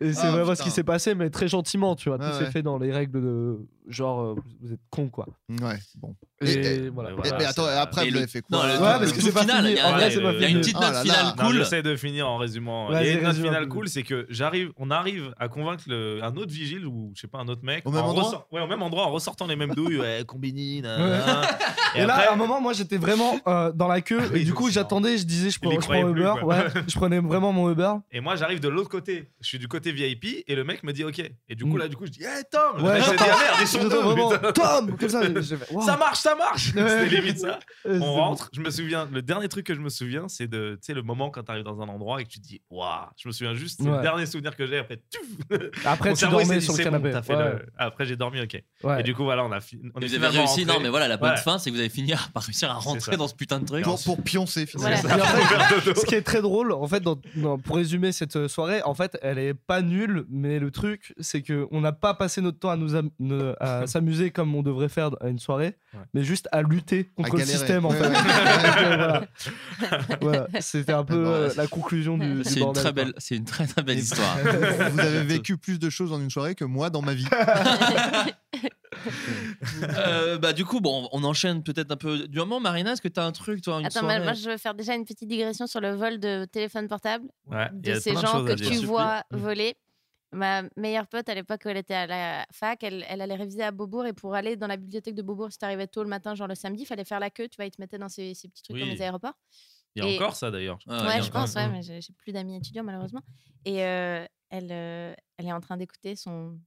[0.00, 2.18] Et c'est Ah, vraiment ce qui s'est passé, mais très gentiment, tu vois.
[2.18, 2.50] Tout s'est ouais.
[2.50, 3.58] fait dans les règles de
[3.88, 5.26] genre, euh, vous êtes con, quoi.
[5.48, 6.14] Ouais, bon.
[6.40, 7.10] Et, Et- voilà.
[7.10, 8.78] et Et- voilà, mais attends, après, et vous le- avez fait Non, quoi le, Ouais,
[8.80, 9.70] parce que tout c'est pas final, fini.
[9.72, 11.54] il y a, une petite Oh note finale Non, cool.
[11.56, 12.88] J'essaie de finir en résumant.
[12.90, 15.84] Il y Vas-y, a une note finale cool, c'est que j'arrive, on arrive à convaincre
[15.88, 18.46] le, un autre vigile ou je sais pas un autre mec Au même en endroit?
[18.52, 20.78] ouais, au même endroit en ressortant les mêmes douilles, ouais, combini.
[21.94, 24.20] Et, là, à un moment, moi, j'étais vraiment euh, dans la queue.
[24.32, 26.34] Oui, et du coup, j'attendais, je disais, je prends, Uber.
[26.86, 27.94] je prenais vraiment mon Uber.
[28.12, 30.92] et moi j'arrive de l'autre côté, je suis du côté VIP et le mec me
[30.92, 31.18] dit ok.
[31.48, 31.78] Et du coup Mm.
[31.78, 34.14] là, du coup je dis, hey Tom, Ouais, dit, j'entends- ah merde, ils sont deux,
[34.14, 34.52] putain.
[34.52, 35.82] Tom Comme ça, j'ai fait, wow.
[35.82, 36.72] Ça marche, ça marche.
[36.72, 37.58] C'était limite ça.
[37.84, 38.50] On rentre.
[38.52, 41.02] Je me souviens, le dernier truc que je me souviens, c'est de, tu sais, le
[41.02, 43.06] moment quand tu arrives dans un endroit et que tu te dis, waouh.
[43.16, 43.96] Je me souviens juste, c'est Ouais.
[43.96, 44.78] le dernier souvenir que j'ai.
[44.78, 45.60] Après, touf.
[45.84, 47.10] Après, mon tu cerveau, il s'est dormais dit, sur le c'est bon, canapé.
[47.12, 48.62] t'as fait Ouais, le- Après, j'ai dormi, ok.
[48.84, 49.00] ouais.
[49.00, 50.74] Et du coup, voilà, on a fi- on est vous avez finalement réussi, rentrés.
[50.76, 51.36] non mais voilà, la bonne Ouais.
[51.36, 53.16] fin, c'est que vous avez fini par réussir à rentrer ça.
[53.16, 53.84] dans ce putain de truc.
[53.84, 54.96] pour, pour pioncer, finalement.
[55.02, 55.24] Voilà.
[55.24, 58.48] Et après, ce qui est très drôle, en fait, dans- dans- pour résumer cette euh,
[58.48, 62.14] soirée, en fait, elle est pas nulle, mais le truc, c'est que on n'a pas
[62.14, 65.38] passé notre temps à nous am- ne- à s'amuser comme on devrait faire à une
[65.38, 66.00] soirée, Ouais.
[66.14, 67.58] mais juste à lutter contre le galérer.
[67.58, 68.08] système, en Ouais, fait.
[68.08, 68.14] ouais.
[68.96, 69.22] voilà.
[70.20, 70.46] Voilà.
[70.60, 71.54] C'était un peu Bon, euh, ouais.
[71.56, 73.04] la conclusion du, du C'est une bordel, très quoi.
[73.04, 74.36] belle, c'est une très très belle histoire.
[74.92, 77.26] Vous avez vécu plus de choses en une soirée que moi dans ma vie.
[79.98, 82.60] Euh, bah du coup, bon, on enchaîne peut-être un peu du moment.
[82.60, 84.94] Marina, est-ce que t'as un truc, toi, une Attends, soirée moi je veux faire déjà
[84.94, 88.12] une petite digression sur le vol de téléphone portable Ouais, il y de a ces
[88.14, 89.36] de gens que tu vois Mm.
[89.36, 89.76] voler.
[90.32, 93.62] Ma meilleure pote à l'époque où elle était à la fac, elle, elle allait réviser
[93.62, 96.34] à Beaubourg et pour aller dans la bibliothèque de Beaubourg, si t'arrivais tôt le matin,
[96.34, 98.34] genre le samedi, il fallait faire la queue, tu vois, ils te mettaient dans ces,
[98.34, 98.94] ces petits trucs comme Oui.
[98.94, 99.32] les aéroports.
[99.96, 100.78] Il y a Et- encore ça d'ailleurs.
[100.86, 103.22] Ah, ouais, je pense, ouais, mais j'ai j'ai plus d'amis étudiants malheureusement.
[103.64, 106.58] Et euh, elle, euh, elle est en train d'écouter son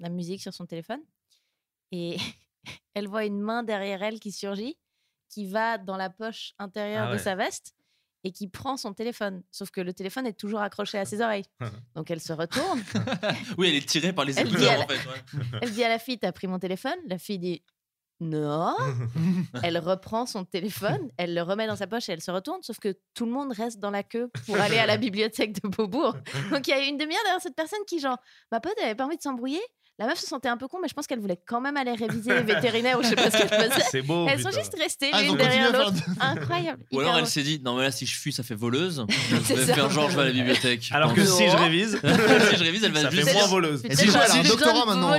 [0.00, 1.00] la musique sur son téléphone
[1.92, 2.16] et
[2.94, 4.76] elle voit une main derrière elle qui surgit,
[5.28, 7.74] qui va dans la poche intérieure Ah de sa veste
[8.24, 9.42] et qui prend son téléphone.
[9.50, 11.46] Sauf que le téléphone est toujours accroché à ses oreilles.
[11.94, 12.82] Donc elle se retourne,
[13.58, 15.08] Oui, elle est tirée par les Elle écouteurs elle- en fait.
[15.08, 15.58] ouais.
[15.62, 16.96] elle dit à la fille T'as pris mon téléphone?
[17.06, 17.62] La fille dit
[18.20, 18.74] Non.
[19.62, 22.62] elle reprend son téléphone, elle le remet dans sa poche et elle se retourne.
[22.62, 25.68] Sauf que tout le monde reste dans la queue pour aller à la bibliothèque de
[25.68, 26.14] Beaubourg.
[26.50, 28.18] Donc il y a une demi-heure derrière cette personne qui, genre,
[28.52, 29.62] ma pote, elle avait pas envie de s'embrouiller.
[30.00, 31.92] La meuf se sentait un peu con, mais je pense qu'elle voulait quand même aller
[31.92, 33.84] réviser les vétérinaires ou je sais pas ce qu'elle faisait.
[33.90, 34.26] C'est beau.
[34.26, 34.60] Elles sont putain.
[34.62, 35.92] juste restées Ah, l'une derrière l'autre.
[36.20, 36.82] Incroyable.
[36.90, 39.04] Ou alors elle s'est dit, non mais là si je fuis, ça fait voleuse.
[39.48, 39.74] Je vais ça.
[39.74, 40.88] faire genre je vais à la bibliothèque.
[40.92, 43.28] Alors que si je révise, si je révise, elle va ça juste.
[43.28, 43.82] fait moins voleuse.
[43.84, 45.10] Et dis-moi, elle a un doctorat maintenant.
[45.12, 45.18] ouais.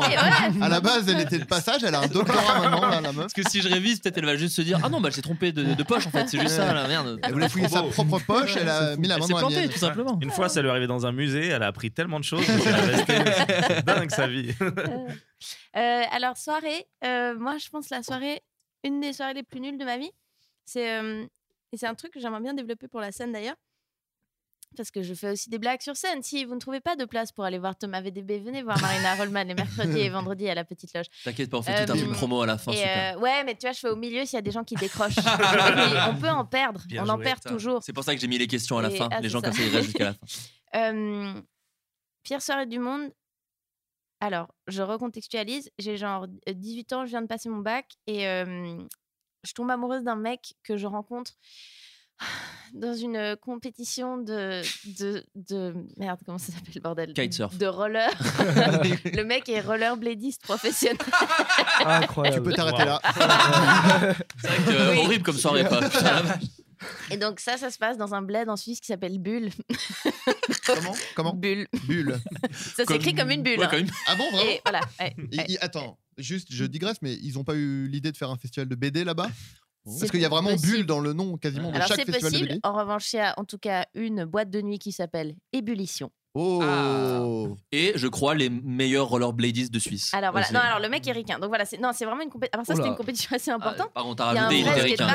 [0.61, 3.21] À la base, elle était de passage, elle a un doctorat maintenant, là, la meuf.
[3.32, 5.21] Parce que si je révise, peut-être elle va juste se dire Ah non, bah j'ai
[5.21, 7.19] trompé de, de poche en fait, c'est juste ça la merde.
[7.21, 9.69] Elle voulait fouiller sa propre poche, elle a mis la Elle main dans la mienne.
[9.69, 10.17] tout simplement.
[10.23, 12.43] Une fois, ça lui est arrivé dans un musée, elle a appris tellement de choses.
[12.45, 13.13] qu'elle est restée-
[13.67, 14.53] C'est dingue sa vie.
[15.76, 18.43] Euh, alors, soirée, euh, moi je pense la soirée,
[18.84, 20.11] une des soirées les plus nulles de ma vie,
[20.65, 20.91] c'est.
[20.99, 21.26] euh,
[21.74, 23.55] Et c'est un truc que j'aimerais bien développer pour la scène d'ailleurs.
[24.78, 26.22] Parce que je fais aussi des blagues sur scène.
[26.24, 29.15] Si vous ne trouvez pas de place pour aller voir Thomas VDB, venez voir Marina
[29.15, 31.07] Rollman les mercredis et vendredis à la Petite Loge.
[31.26, 32.72] T'inquiète pas, on fait tout un truc promo à la fin.
[32.72, 33.17] Super.
[33.17, 34.76] euh, ouais, mais tu vois, je fais au milieu s'il y a des gens qui
[34.76, 35.15] décrochent.
[36.09, 36.82] On peut en perdre.
[36.88, 37.82] Bien on en perd toujours.
[37.84, 39.09] C'est pour ça que j'ai mis les questions à la Et- fin.
[39.11, 39.47] ah, les gens ça.
[39.47, 40.19] comme ça, ils restent jusqu'à la fin.
[40.74, 41.34] Euh,
[42.24, 43.11] pire soirée du monde.
[44.22, 45.69] Alors, je recontextualise.
[45.80, 48.78] J'ai genre euh, 18 ans, je viens de passer mon bac et euh,
[49.43, 51.32] je tombe amoureuse d'un mec que je rencontre
[52.74, 54.61] dans une euh, compétition de,
[54.99, 57.13] de, de- Merde, comment ça s'appelle, bordel?
[57.13, 57.57] Kitesurf.
[57.57, 58.09] De roller.
[59.13, 60.97] le mec est rollerbladiste professionnel.
[61.84, 62.38] Incroyable.
[62.38, 63.01] Tu peux t'arrêter là.
[64.38, 64.97] C'est vrai que, euh, Oui.
[65.03, 65.80] horrible comme soirée, quoi.
[67.11, 69.49] Et donc, ça, ça se passe dans un bled en Suisse qui s'appelle Bulle.
[70.65, 70.95] Comment?
[71.15, 71.34] Comment?
[71.34, 71.67] Bulle.
[71.88, 72.19] Bulle.
[72.53, 73.59] Ça s'écrit comme une bulle.
[73.59, 73.86] Ouais, hein.
[74.07, 74.82] Ah bon, vraiment Et voilà.
[74.99, 75.57] ouais, ouais.
[75.61, 78.75] Attends, juste, je digresse, mais ils ont pas eu l'idée de faire un festival de
[78.75, 79.29] BD là-bas?
[79.86, 80.77] C'est Parce qu'il y a vraiment possible.
[80.77, 82.49] bulle dans le nom quasiment de Alors chaque c'est festival de possible.
[82.55, 82.59] BD.
[82.63, 86.11] En revanche, il y a en tout cas une boîte de nuit qui s'appelle Ébullition.
[86.34, 87.21] Oh Ah.
[87.73, 90.13] Et je crois les meilleurs rollerbladistes de Suisse.
[90.13, 90.47] Alors voilà.
[90.51, 91.39] Non, alors le mec est ricain.
[91.39, 92.53] Donc voilà, c'est non, c'est vraiment une compétition.
[92.53, 93.91] Alors ça, c'était une compétition assez Ah, importante.
[93.93, 95.07] par contre, t'as Il y a un rajouté, il vrai était ricain.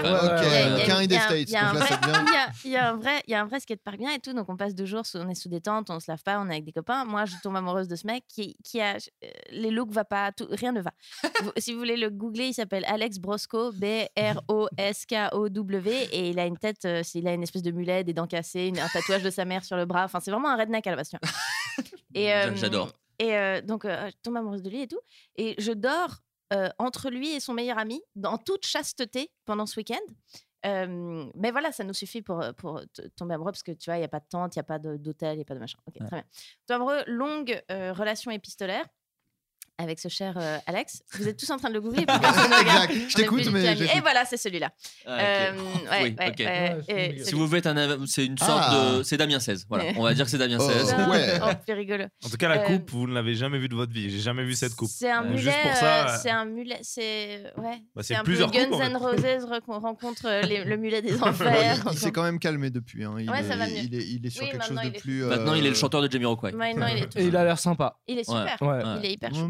[2.65, 4.33] Il y a- un vrai- il y a- un vrai, skatepark bien et tout.
[4.33, 6.49] Donc on passe deux jours, on est sous des tentes, on se lave pas, on
[6.49, 7.05] est avec des copains.
[7.05, 10.33] Moi, je tombe amoureuse de ce mec qui, qui a euh, les looks va pas,
[10.33, 10.91] tout- rien ne va.
[11.59, 13.85] Si vous voulez le googler, il s'appelle Alex Brosco, B
[14.19, 17.43] R O S K O W et il a une tête, euh, il a une
[17.43, 20.05] espèce de mulet, des dents cassées, un tatouage de sa mère sur le bras.
[20.05, 21.06] Enfin, c'est vraiment un redneck à la base.
[22.15, 22.93] Et J'adore.
[23.19, 25.01] Et donc, je tombe amoureuse de lui et tout.
[25.37, 26.19] Et je dors
[26.79, 29.97] entre lui et son meilleur ami, dans toute chasteté, pendant ce week-end.
[30.67, 32.43] Euh, mais voilà, ça nous suffit pour,
[33.17, 34.65] tomber amoureux parce que tu vois, il n'y a pas de tente, il n'y a
[34.65, 35.79] pas d'hôtel, il n'y a pas de machin.
[35.87, 36.07] Ok, Ouais.
[36.07, 36.25] très bien.
[36.67, 38.85] Tombe amoureux, longue euh, relation épistolaire
[39.79, 41.03] avec ce cher euh, Alex.
[41.19, 42.03] Vous êtes tous en train de le googler.
[42.03, 42.91] et puis regarde.
[42.91, 43.11] exact.
[43.11, 43.73] Je t'écoute, mais.
[43.97, 44.71] Et voilà, c'est celui-là.
[45.07, 45.21] Ah, ok.
[45.21, 45.59] Euh, ouais,
[46.03, 46.45] Oui, ouais,
[46.89, 47.17] ouais, Ouais.
[47.25, 48.95] Si vous faites un, c'est une sorte Ah.
[48.99, 49.67] de, c'est Damien 16.
[49.69, 49.95] Voilà, Ouais.
[49.99, 50.69] on va dire que c'est Damien Oh.
[50.71, 50.95] 16.
[50.99, 51.39] Non, ouais.
[51.43, 52.05] oh, c'est rigolo.
[52.25, 54.09] En tout cas, la Euh, coupe, vous ne l'avez jamais vue de votre vie.
[54.11, 54.89] J'ai jamais vu cette coupe.
[54.91, 55.53] C'est un Euh, mulet.
[55.83, 56.79] euh, c'est un mulet.
[56.83, 57.83] C'est ouais.
[57.95, 58.71] Bah, c'est plusieurs Guns.
[58.71, 61.85] N' Roses rencontre le mulet des enfers.
[61.93, 63.05] il s'est quand même calmé depuis.
[63.05, 63.15] hein.
[63.19, 63.77] Il, Ouais, est, ça va mieux.
[63.77, 65.23] il, est, sur quelque chose maintenant, de il est- plus.
[65.25, 66.53] Maintenant, il est le chanteur de Jamiroquai.
[66.53, 67.97] Maintenant, il est, Et il a l'air sympa.
[68.07, 68.39] il est Ouais.
[68.51, 68.63] super.
[68.63, 68.83] Ouais.
[69.03, 69.47] Il est hyper chou.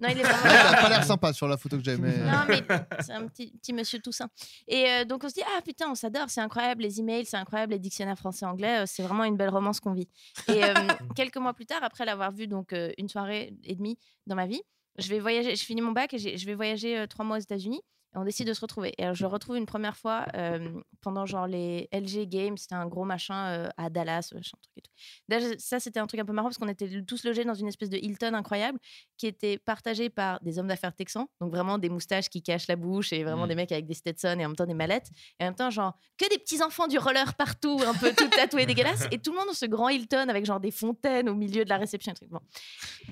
[0.00, 2.16] Non, il est a pas l'air sympa sur la photo que j'ai, mais.
[2.18, 2.62] Non, mais
[3.00, 4.28] c'est un petit, petit monsieur Toussaint.
[4.66, 7.36] Et euh, donc, on se dit, ah putain, on s'adore, c'est incroyable, les emails, c'est
[7.36, 10.08] incroyable, les dictionnaires français-anglais, euh, c'est vraiment une belle romance qu'on vit.
[10.48, 10.74] Et euh,
[11.16, 14.62] quelques mois plus tard, après l'avoir vu donc une soirée et demie dans ma vie,
[14.98, 17.80] je vais voyager, je finis mon bac et je vais voyager trois mois aux États-Unis.
[18.14, 18.94] Et on décide de se retrouver.
[18.98, 22.74] Et alors, je le retrouve une première fois euh, pendant genre les LG Games, c'était
[22.74, 24.90] un gros machin euh, à Dallas, machin, truc et tout.
[25.28, 27.68] Déjà, ça, c'était un truc un peu marrant parce qu'on était tous logés dans une
[27.68, 28.78] espèce de Hilton incroyable
[29.16, 32.76] qui était partagé par des hommes d'affaires texans, donc vraiment des moustaches qui cachent la
[32.76, 33.48] bouche et vraiment Mm.
[33.48, 35.10] des mecs avec des Stetson et en même temps des mallettes.
[35.40, 38.28] Et en même temps, genre, que des petits enfants du roller partout, un peu tout
[38.28, 39.06] tatoués dégueulasses.
[39.10, 41.68] Et tout le monde dans ce grand Hilton avec genre des fontaines au milieu de
[41.68, 42.12] la réception.
[42.12, 42.30] et truc.
[42.30, 42.40] Bon.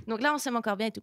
[0.07, 1.03] Donc là, on s'aime encore bien et tout.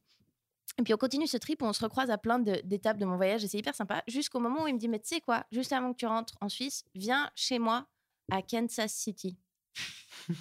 [0.80, 3.18] Et puis on continue ce trip où on se recroise à plein d'étapes de mon
[3.18, 4.02] voyage et c'est hyper sympa.
[4.08, 6.36] Jusqu'au moment où il me dit Mais tu sais quoi, juste avant que tu rentres
[6.40, 7.86] en Suisse, viens chez moi
[8.32, 9.38] à Kansas City,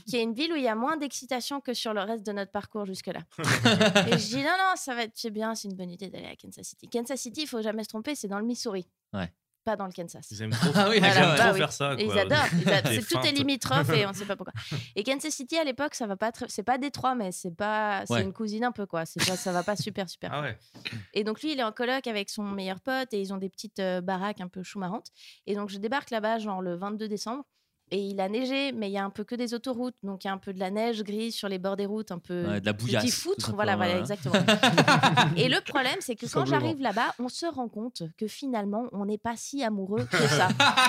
[0.06, 2.30] qui est une ville où il y a moins d'excitation que sur le reste de
[2.30, 3.20] notre parcours jusque-là.
[4.06, 6.26] et je dis Non, non, ça va être c'est bien, c'est une bonne idée d'aller
[6.26, 6.88] à Kansas City.
[6.88, 8.86] Kansas City, il faut jamais se tromper, c'est dans le Missouri.
[9.12, 9.32] Ouais.
[9.64, 10.26] Pas dans le Kansas.
[10.30, 11.58] Ils aiment trop, Ah oui, Bah oui.
[11.58, 11.94] faire ça.
[11.94, 12.02] Quoi.
[12.02, 12.46] Ils adorent.
[12.52, 12.90] ils adorent.
[12.92, 14.54] Des C'est tout est limitrophe et on ne sait pas pourquoi.
[14.96, 16.46] Et Kansas City à l'époque, ça va pas très.
[16.48, 18.04] C'est pas Détroit, mais c'est pas.
[18.06, 18.22] C'est Ouais.
[18.22, 19.04] une cousine un peu quoi.
[19.04, 19.36] C'est pas...
[19.36, 20.30] ça va pas super super.
[20.32, 20.58] Ah ouais.
[21.12, 23.50] Et donc lui, il est en coloc avec son meilleur pote et ils ont des
[23.50, 25.08] petites euh, baraques un peu chou-marrantes.
[25.46, 27.44] Et donc je débarque là-bas genre le 22 décembre.
[27.90, 29.94] Et il a neigé, mais il y a un peu que des autoroutes.
[30.02, 32.10] Donc il y a un peu de la neige grise sur les bords des routes,
[32.12, 32.46] un peu.
[32.46, 35.32] Ouais, de la bouillasse, Petit foutre, voilà, voilà, simplement, exactement.
[35.36, 39.06] et le problème, c'est que quand j'arrive là-bas, on se rend compte que finalement, on
[39.06, 40.48] n'est pas si amoureux que ça.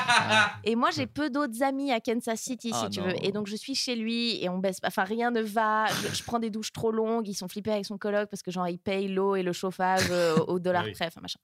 [0.64, 3.08] Et moi, j'ai peu d'autres amis à Kansas City, si Ah tu non.
[3.08, 3.16] veux.
[3.26, 4.88] Et donc, je suis chez lui et on baisse pas.
[4.90, 5.88] Enfin, rien ne va.
[5.88, 7.28] Je, je prends des douches trop longues.
[7.28, 10.08] Ils sont flippés avec son coloc parce que, genre, il paye l'eau et le chauffage
[10.12, 10.92] euh, au dollar Oui.
[10.92, 11.08] près.
[11.08, 11.40] Enfin, machin.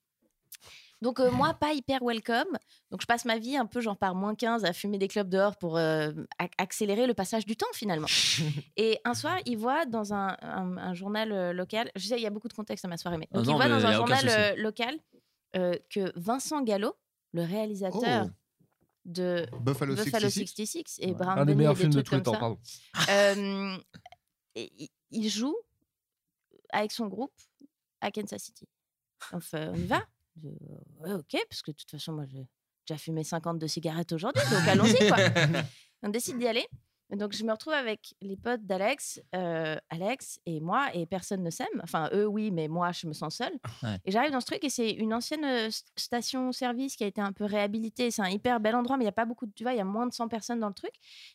[1.06, 2.47] Donc, euh, moi, pas hyper welcome.
[2.89, 5.30] Donc, je passe ma vie un peu, genre, par moins 15 à fumer des clubs
[5.30, 8.08] dehors pour euh, ac- accélérer le passage du temps, finalement.
[8.76, 12.26] et un soir, il voit dans un, un- un journal local, je sais, il y
[12.26, 13.93] a beaucoup de contexte à ma soirée, mais Ah non, il voit mais dans un
[13.93, 14.62] journal souci.
[14.62, 14.97] local
[15.56, 16.95] euh, que Vincent Gallo,
[17.34, 18.30] le réalisateur Oh.
[19.06, 20.47] de Buffalo, Buffalo 66.
[20.47, 21.14] 66 et Ouais.
[21.14, 22.58] Brown Un des meilleurs films de tous les temps, pardon.
[23.10, 23.78] Euh,
[24.56, 24.72] et
[25.12, 25.56] il- joue
[26.74, 27.32] avec son groupe
[28.01, 28.68] à Kansas City.
[29.32, 29.39] On
[29.76, 30.01] y va
[30.44, 32.48] Ouais, ok, parce que de toute façon, moi, j'ai
[32.88, 35.18] déjà fumé 52 cigarettes aujourd'hui, donc allons-y, quoi.
[36.04, 36.66] On décide d'y aller.
[37.12, 41.50] donc, je me retrouve avec les potes d'Alex, euh, Alex et moi, et personne ne
[41.50, 41.68] s'aime.
[41.84, 43.54] Enfin, eux, oui, mais moi, je me sens seule.
[43.82, 43.98] Ouais.
[44.06, 47.22] Et j'arrive dans ce truc, et c'est une ancienne euh, st- station-service qui a été
[47.22, 48.12] un peu réhabilitée.
[48.12, 49.52] C'est un hyper bel endroit, mais il n'y a pas beaucoup de.
[49.54, 50.92] Tu vois, il y a moins de 100 personnes dans le truc.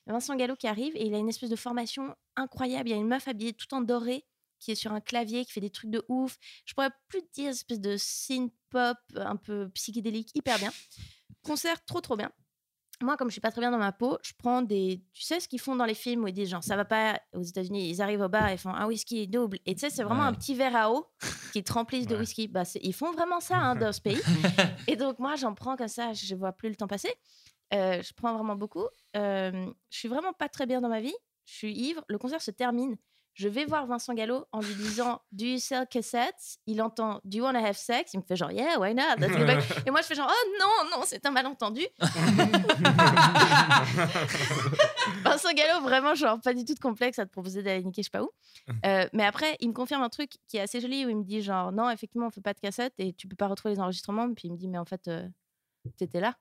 [0.07, 2.89] Il y a Vincent Gallo qui arrive, et il a une espèce de formation incroyable.
[2.89, 4.25] Il y a une meuf habillée tout en doré
[4.61, 6.37] qui est sur un clavier, qui fait des trucs de ouf.
[6.67, 10.73] Je pourrais plus te dire, espèce de synth pop un peu psychédélique, hyper bien.
[11.43, 12.31] Concert trop trop bien.
[13.03, 15.03] Moi, comme je suis pas très bien dans ma peau, je prends des.
[15.15, 17.19] Tu sais ce qu'ils font dans les films où ils disent genre ça va pas
[17.33, 19.59] aux États-Unis, ils arrivent au bar et font un whisky double.
[19.65, 20.29] Et tu sais, c'est vraiment Ouais.
[20.29, 21.07] un petit verre à eau
[21.55, 22.21] qui te remplissent de Ouais.
[22.21, 22.47] whisky.
[22.47, 24.21] Bah, ils font vraiment ça hein, dans ce pays.
[24.87, 27.13] et donc, moi, j'en prends comme ça, je vois plus le temps passer.
[27.73, 28.87] Euh, je prends vraiment beaucoup.
[29.17, 31.15] Euh, je suis vraiment pas très bien dans ma vie.
[31.47, 32.05] Je suis ivre.
[32.09, 32.97] Le concert se termine.
[33.35, 37.39] Je vais voir Vincent Gallo en lui disant Do you sell cassettes Il entend Do
[37.39, 39.17] you want to have sex Il me fait genre Yeah, why not?
[39.19, 41.87] That's the best." Et moi, je fais genre Oh non, non, c'est un malentendu.
[45.25, 48.07] Vincent Gallo, vraiment, genre, pas du tout de complexe à te proposer d'aller niquer, je
[48.07, 48.31] sais pas où.
[48.85, 51.25] Euh, mais après, il me confirme un truc qui est assez joli où il me
[51.25, 53.81] dit genre Non, effectivement, on fait pas de cassettes et tu peux pas retrouver les
[53.81, 54.33] enregistrements.
[54.35, 55.27] Puis il me dit Mais en fait, euh,
[55.97, 56.37] t'étais là.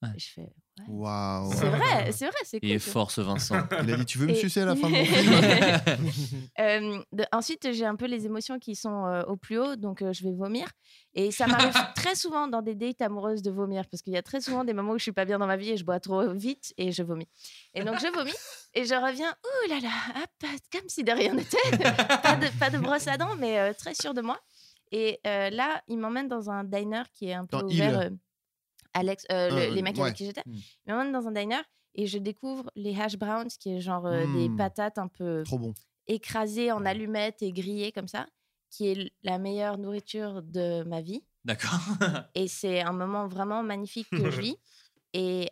[0.00, 0.10] Ouais.
[0.14, 0.48] Et je fais
[0.86, 1.52] Waouh.
[1.54, 2.68] C'est vrai, c'est vrai, c'est cool.
[2.68, 3.56] Il est fort ce Vincent.
[3.82, 6.12] Il a dit Tu veux me Et- sucer à la fin de mon film?
[6.60, 10.02] Euh, de- ensuite, j'ai un peu les émotions qui sont euh, au plus haut, donc
[10.02, 10.68] euh, je vais vomir.
[11.14, 14.22] Et ça m'arrive très souvent dans des dates amoureuses de vomir, parce qu'il y a
[14.22, 15.98] très souvent des moments où je suis pas bien dans ma vie et je bois
[15.98, 17.28] trop vite et je vomis.
[17.74, 18.32] Et donc je vomis
[18.74, 21.56] et je reviens, ouh là là, hop, comme si de rien n'était.
[22.22, 24.38] pas, de, pas de brosse à dents, mais euh, très sûre de moi.
[24.92, 28.04] Et euh, là, il m'emmène dans un diner qui est un peu Dans ouvert.
[28.04, 28.16] Il.
[28.94, 30.02] Alex, euh, le- Euh, les mecs ouais.
[30.02, 30.54] avec qui j'étais, Mm.
[30.86, 31.60] il m'emmène dans un diner
[31.94, 34.56] et je découvre les hash browns, qui est genre euh, des Mm.
[34.56, 35.74] patates un peu Trop bon.
[36.06, 38.26] écrasé en allumettes et grillé comme ça,
[38.70, 41.22] qui est la meilleure nourriture de ma vie.
[41.44, 41.78] D'accord.
[42.34, 44.56] Et c'est un moment vraiment magnifique que je vis.
[45.14, 45.48] Et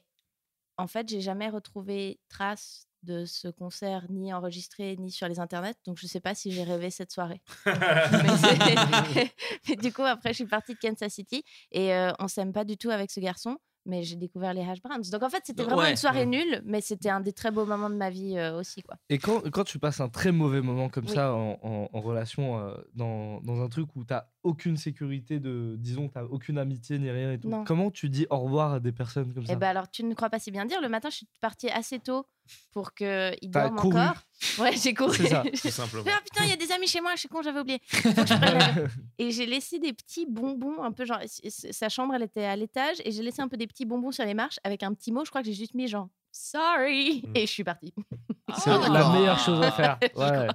[0.76, 5.76] en fait, j'ai jamais retrouvé trace de ce concert, ni enregistré, ni sur les internets.
[5.86, 7.40] Donc, je sais pas si j'ai rêvé cette soirée.
[9.68, 11.42] mais, du coup, après, je suis partie de Kansas City
[11.72, 13.57] et euh, on s'aime pas du tout avec ce garçon.
[13.88, 15.02] Mais j'ai découvert les hash browns.
[15.12, 15.92] Donc en fait, c'était vraiment Ouais.
[15.92, 18.82] une soirée nulle, mais c'était un des très beaux moments de ma vie euh, aussi.
[18.82, 18.96] Quoi.
[19.11, 21.14] Et quand, quand tu passes un très mauvais moment comme Oui.
[21.14, 24.12] ça en, en- en relation, euh, dans, dans un truc où tu
[24.47, 27.64] aucune sécurité, de, disons, tu aucune amitié ni rien et tout, Non.
[27.64, 30.14] comment tu dis au revoir à des personnes comme ça Eh ben alors, tu ne
[30.14, 30.80] crois pas si bien dire.
[30.80, 32.26] Le matin, je suis partie assez tôt
[32.72, 33.99] pour qu'ils T'as dorment couru.
[33.99, 34.16] encore.
[34.61, 35.16] Ouais, j'ai couru.
[35.16, 35.42] C'est ça.
[35.42, 36.05] Tout simplement.
[36.09, 37.80] Ah putain, il y a des amis chez moi, je suis con, j'avais oublié.
[37.92, 38.88] Je
[39.18, 41.20] et j'ai laissé des petits bonbons, un peu genre.
[41.49, 44.24] Sa chambre, elle était à l'étage, et j'ai laissé un peu des petits bonbons sur
[44.24, 45.24] les marches avec un petit mot.
[45.24, 47.32] Je crois que j'ai juste mis genre sorry, Mm.
[47.37, 47.93] et je suis partie.
[48.59, 48.89] C'est Ah.
[48.91, 49.99] la meilleure chose à faire.
[50.14, 50.30] Ouais.
[50.30, 50.49] Ouais,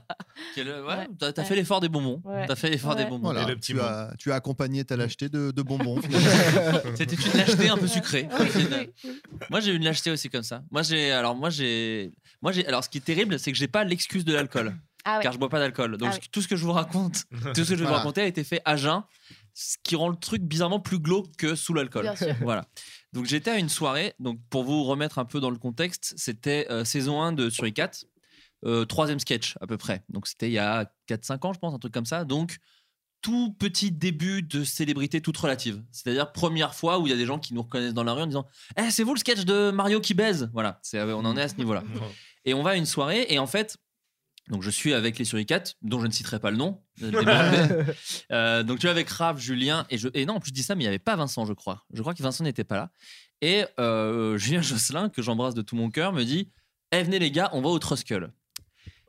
[0.82, 1.08] Ouais.
[1.20, 1.46] T'as Ouais.
[1.46, 2.22] fait l'effort des bonbons.
[2.24, 2.46] Ouais.
[2.48, 3.26] T'as fait l'effort des bonbons.
[3.32, 6.00] Voilà, Et le petit tu, as, tu as accompagné ta lâcheté de, de bonbons.
[6.02, 6.80] finalement.
[6.96, 8.28] C'était une lâcheté un peu sucrée.
[9.50, 10.62] Moi j'ai eu une lâcheté aussi comme ça.
[10.72, 12.12] Moi j'ai alors moi j'ai
[12.42, 14.74] moi j'ai alors ce qui est terrible c'est que j'ai pas l'excuse de l'alcool
[15.04, 15.24] Ah ouais.
[15.24, 15.98] car je bois pas d'alcool.
[15.98, 18.22] Donc Ah tout ce que je vous raconte, tout ce que je vais vous raconter
[18.22, 19.04] a été fait à jeun,
[19.54, 22.04] ce qui rend le truc bizarrement plus glauque que sous l'alcool.
[22.04, 22.36] Bien sûr.
[22.42, 22.66] Voilà.
[23.14, 26.68] Donc j'étais à une soirée, donc pour vous remettre un peu dans le contexte, c'était
[26.70, 27.92] euh, saison 1 de Suricat,
[28.66, 30.04] euh, troisième sketch à peu près.
[30.10, 32.24] Donc c'était il y a 4-5 ans je pense, un truc comme ça.
[32.26, 32.58] Donc
[33.22, 35.84] tout petit début de célébrité toute relative.
[35.92, 38.22] C'est-à-dire première fois où il y a des gens qui nous reconnaissent dans la rue
[38.24, 38.48] en disant
[38.78, 41.48] Eh, c'est vous le sketch de Mario qui baise!» Voilà, c'est- on en est à
[41.50, 41.84] ce niveau-là.
[42.46, 43.78] Et on va à une soirée et en fait,
[44.52, 46.82] donc je suis avec les suricates, dont je ne citerai pas le nom.
[47.02, 47.84] euh.
[48.32, 50.10] Euh, donc tu es avec Raph, Julien et je.
[50.14, 51.86] Et non, en plus je dis ça, mais il n'y avait pas Vincent, je crois.
[51.94, 52.92] Je crois que Vincent n'était pas là.
[53.42, 56.52] Et euh, Julien Josselin, que j'embrasse de tout mon cœur, me dit
[56.92, 58.32] Eh, venez les gars, on va au Truskull.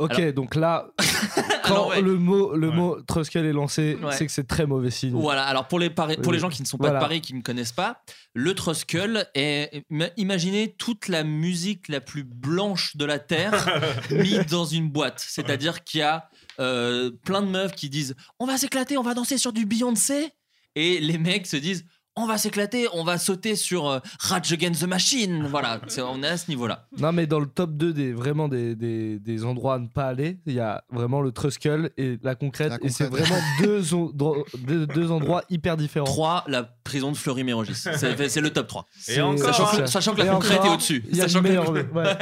[0.05, 0.89] Ok, donc là,
[1.65, 2.01] quand Alors, ouais.
[2.03, 2.75] le mot, le Ouais.
[2.75, 4.13] mot Truskull est lancé, Ouais.
[4.13, 5.13] c'est que c'est très mauvais signe.
[5.13, 6.99] Voilà, alors pour les, Pari- pour les Euh, gens qui ne sont pas voilà.
[6.99, 8.03] de Paris, qui ne connaissent pas,
[8.35, 9.85] le Truskull est.
[9.91, 13.53] ima- Imaginez toute la musique la plus blanche de la Terre
[14.11, 15.25] mise dans une boîte.
[15.27, 16.29] C'est-à-dire qu'il y a
[16.61, 20.29] euh, plein de meufs qui disent On va s'éclater, on va danser sur du Beyoncé.
[20.75, 21.85] Et les mecs se disent
[22.15, 25.47] On va s'éclater, on va sauter sur euh, Rage Against the Machine.
[25.47, 26.87] Voilà, c'est- on est à ce niveau-là.
[26.99, 30.09] Non, mais dans le top 2 des, vraiment des, des, des endroits à ne pas
[30.09, 32.71] aller, il y a vraiment le Truskull et la concrète.
[32.73, 36.05] La Et c'est vraiment deux, endro- deux, deux endroits hyper différents.
[36.05, 37.75] 3, la prison de Fleury-Mérogis.
[37.97, 38.87] C'est c'est le top 3.
[38.99, 41.05] C'est- encore, Sachant que, sachant que la Et concrète encore, est au-dessus.
[41.15, 42.17] Sachant que- ouais,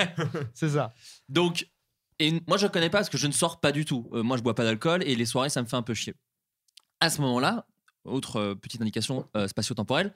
[0.54, 0.92] c'est ça.
[1.28, 1.66] Donc,
[2.20, 4.08] et moi je connais pas parce que je ne sors pas du tout.
[4.12, 6.14] Euh, moi je bois pas d'alcool et les soirées ça me fait un peu chier.
[7.00, 7.66] À ce moment-là,
[8.04, 10.14] autre euh, petite indication euh, spatio-temporelle,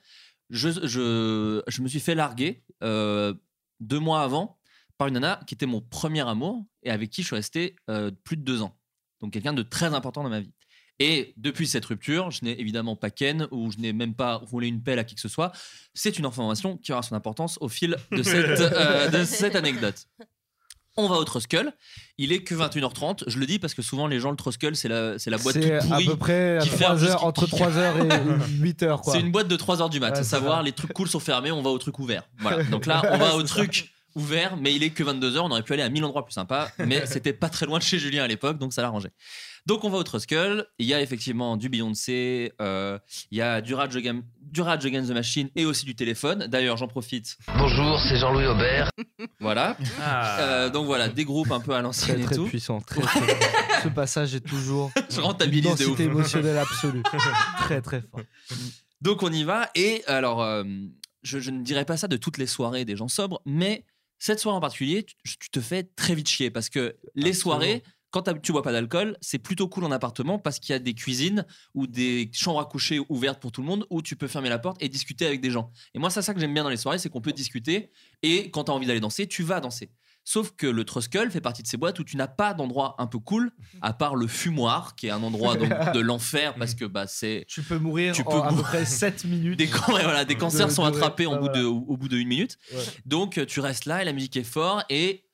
[0.50, 3.34] je, je, je me suis fait larguer euh,
[3.80, 4.58] deux mois avant
[4.98, 7.76] par une nana qui était mon premier amour et avec qui je suis resté
[8.22, 8.78] plus de deux ans.
[9.20, 10.52] Donc quelqu'un de très important dans ma vie.
[11.00, 14.68] Et depuis cette rupture, je n'ai évidemment pas ken ou je n'ai même pas roulé
[14.68, 15.52] une pelle à qui que ce soit.
[15.92, 20.06] C'est une information qui aura son importance au fil de cette, euh, de cette anecdote.
[20.96, 21.72] On va au Truskull.
[22.18, 23.24] Il est que 21h30.
[23.26, 25.54] Je le dis parce que souvent les gens le Truskull c'est la c'est la boîte
[25.54, 26.06] C'est toute à pourrie.
[26.06, 29.00] peu près à qui 3 ferme heures, jusqu'à- entre 3h et 8h.
[29.00, 29.12] quoi.
[29.14, 30.10] C'est une boîte de 3h du mat.
[30.10, 30.62] Ouais, à c'est savoir ça.
[30.62, 32.22] les trucs cool sont fermés, on va au truc ouvert.
[32.38, 32.62] Voilà.
[32.70, 35.38] Donc là, on va au truc ouvert, mais il est que 22h.
[35.40, 37.82] On aurait pu aller à 1000 endroits plus sympas, mais c'était pas très loin de
[37.82, 39.10] chez Julien à l'époque, donc ça l'arrangeait.
[39.66, 40.66] Donc on va au Truskull.
[40.78, 42.98] Il y a effectivement du Beyoncé, euh,
[43.30, 46.46] il y a du Rage, Against- du Rage Against the Machine et aussi du téléphone.
[46.48, 47.38] D'ailleurs, j'en profite.
[47.56, 48.90] Bonjour, c'est Jean-Louis Aubert.
[49.40, 49.76] Voilà.
[50.00, 50.38] Ah.
[50.40, 52.46] Euh, donc voilà, des groupes un peu à l'ancienne et très tout.
[52.46, 52.80] puissant.
[52.80, 53.38] Très, très-
[53.82, 55.78] Ce passage est toujours Je rentabilise de ouf.
[55.78, 57.02] densité émotionnelle absolue.
[57.60, 58.20] très très fort.
[59.00, 59.70] Donc on y va.
[59.74, 60.64] Et alors, euh,
[61.22, 63.84] je, je ne dirais pas ça de toutes les soirées des gens sobres, mais
[64.18, 67.34] cette soirée en particulier, tu, tu te fais très vite chier parce que les Absolument.
[67.34, 67.82] soirées,
[68.14, 70.94] quand tu bois pas d'alcool, c'est plutôt cool en appartement parce qu'il y a des
[70.94, 74.48] cuisines ou des chambres à coucher ouvertes pour tout le monde où tu peux fermer
[74.48, 75.72] la porte et discuter avec des gens.
[75.94, 77.90] Et moi, c'est ça que j'aime bien dans les soirées, c'est qu'on peut discuter
[78.22, 79.90] et quand tu as envie d'aller danser, tu vas danser.
[80.26, 83.06] Sauf que le Truskull fait partie de ces boîtes où tu n'as pas d'endroit un
[83.06, 83.50] peu cool,
[83.82, 87.44] à part le fumoir, qui est un endroit donc, de l'enfer parce que bah, c'est
[87.48, 88.64] Tu peux mourir Tu en peux à peu mourir.
[88.68, 89.58] près 7 minutes.
[89.58, 91.68] des, can- ouais, voilà, des cancers De- sont de- attrapés en ah, bout de, voilà.
[91.68, 92.58] au, bout de une minute.
[92.72, 92.78] Ouais.
[93.04, 95.24] Donc tu restes là et la musique est forte et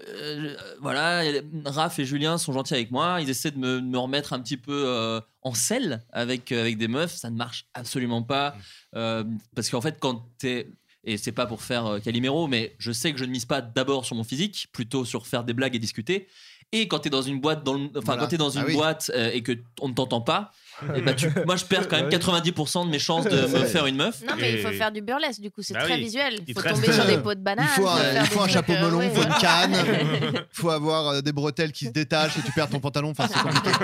[0.00, 1.22] euh, voilà,
[1.64, 3.20] Raph et Julien sont gentils avec moi.
[3.20, 6.60] Ils essaient de me, de me remettre un petit peu euh, en selle avec, euh,
[6.60, 7.14] avec des meufs.
[7.14, 8.56] Ça ne marche absolument pas.
[8.94, 10.68] Euh, parce qu'en fait, quand t'es.
[11.06, 14.06] Et c'est pas pour faire Calimero, mais je sais que je ne mise pas d'abord
[14.06, 16.28] sur mon physique, plutôt sur faire des blagues et discuter.
[16.72, 18.22] Et quand t'es dans une boîte, dans le- enfin Voilà.
[18.22, 18.74] quand t'es dans une Ah oui.
[18.74, 20.50] boîte euh, et que on ne t'entend pas,
[20.96, 23.86] eh ben, tu- moi je perds quand même 90% de mes chances de me faire
[23.86, 24.22] une meuf.
[24.28, 26.02] Non, mais il faut faire du burlesque, du coup, c'est Bah très oui.
[26.04, 26.40] visuel.
[26.48, 27.66] Il faut tomber sur des pots de banane.
[27.76, 29.74] Il faut un, faire il faut un chapeau euh, melon, ouais, il faut une canne,
[30.32, 33.10] il faut avoir euh, des bretelles qui se détachent et tu perds ton pantalon.
[33.10, 33.70] Enfin, c'est compliqué.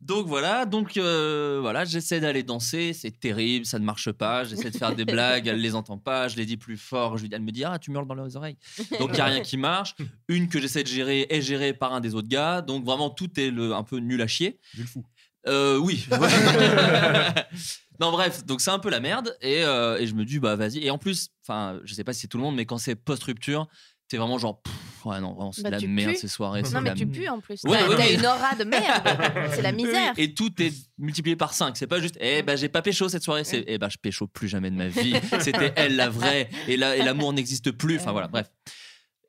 [0.00, 4.44] Donc voilà, donc euh, voilà, j'essaie d'aller danser, c'est terrible, ça ne marche pas.
[4.44, 7.22] J'essaie de faire des blagues, elle les entend pas, je les dis plus fort, je
[7.22, 8.56] lui dis, elle me dit ah tu me hurles dans les oreilles.
[8.98, 9.94] Donc il y a rien qui marche.
[10.28, 13.38] Une que j'essaie de gérer est gérée par un des autres gars, donc vraiment tout
[13.38, 14.58] est le, un peu nul à chier.
[14.74, 15.04] Vu le fou.
[15.46, 16.06] Euh, oui.
[18.00, 20.56] non bref, donc c'est un peu la merde et, euh, et je me dis bah
[20.56, 20.78] vas-y.
[20.78, 22.94] Et en plus, enfin je sais pas si c'est tout le monde, mais quand c'est
[22.94, 23.68] post rupture,
[24.08, 24.74] t'es vraiment genre pff,
[25.08, 26.62] ouais non vraiment c'est Bah, de la merde ces soirées.
[26.62, 27.60] Non, mais la tu pues en plus.
[27.64, 29.50] Ouais, T'as ouais, une aura de merde.
[29.54, 30.12] C'est la misère.
[30.16, 31.76] et tout est multiplié par 5.
[31.76, 33.44] C'est pas juste, eh ben j'ai pas pécho cette soirée.
[33.44, 35.14] C'est, eh ben je pécho plus jamais de ma vie.
[35.40, 36.48] C'était elle la vraie.
[36.68, 37.96] Et, la- et l'amour n'existe plus.
[37.96, 38.48] Enfin voilà, bref.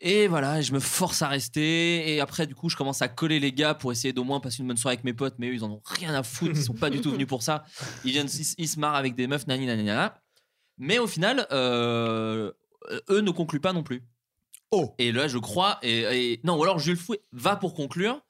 [0.01, 2.14] Et voilà, je me force à rester.
[2.15, 4.60] Et après, du coup, je commence à coller les gars pour essayer d'au moins passer
[4.61, 5.35] une bonne soirée avec mes potes.
[5.39, 6.53] Mais eux, ils en ont rien à foutre.
[6.56, 7.65] Ils sont pas du tout venus pour ça.
[8.06, 10.22] Ils viennent, ils, ils se marrent avec des meufs, nani, nani, nana.
[10.77, 12.51] Mais au final, euh,
[13.10, 14.03] eux ne concluent pas non plus.
[14.72, 14.94] Oh.
[15.00, 15.80] Et là, je crois.
[15.82, 16.02] Et,
[16.34, 18.22] et- non, ou alors Jules Fouet va pour conclure.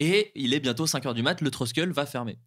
[0.00, 2.38] Et il est bientôt 5h du mat, le Truskull va fermer.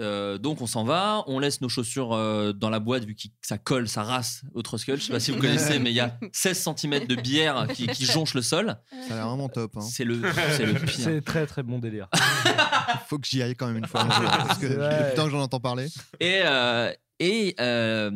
[0.00, 3.22] Euh, donc on s'en va, on laisse nos chaussures euh, dans la boîte vu que
[3.42, 4.96] ça colle, ça race au Truskull.
[4.96, 7.86] Je sais pas si vous connaissez, mais il y a 16 cm de bière qui,
[7.88, 8.76] qui jonche le sol.
[9.08, 9.76] Ça a l'air vraiment top.
[9.76, 9.80] hein.
[9.80, 10.20] C'est le,
[10.56, 10.88] c'est le pire.
[11.04, 12.08] C'est très très bon délire.
[13.08, 14.04] Faut que j'y aille quand même une fois.
[14.06, 14.78] parce que depuis
[15.10, 15.86] le temps que j'en entends parler.
[16.20, 18.10] Et euh, et euh,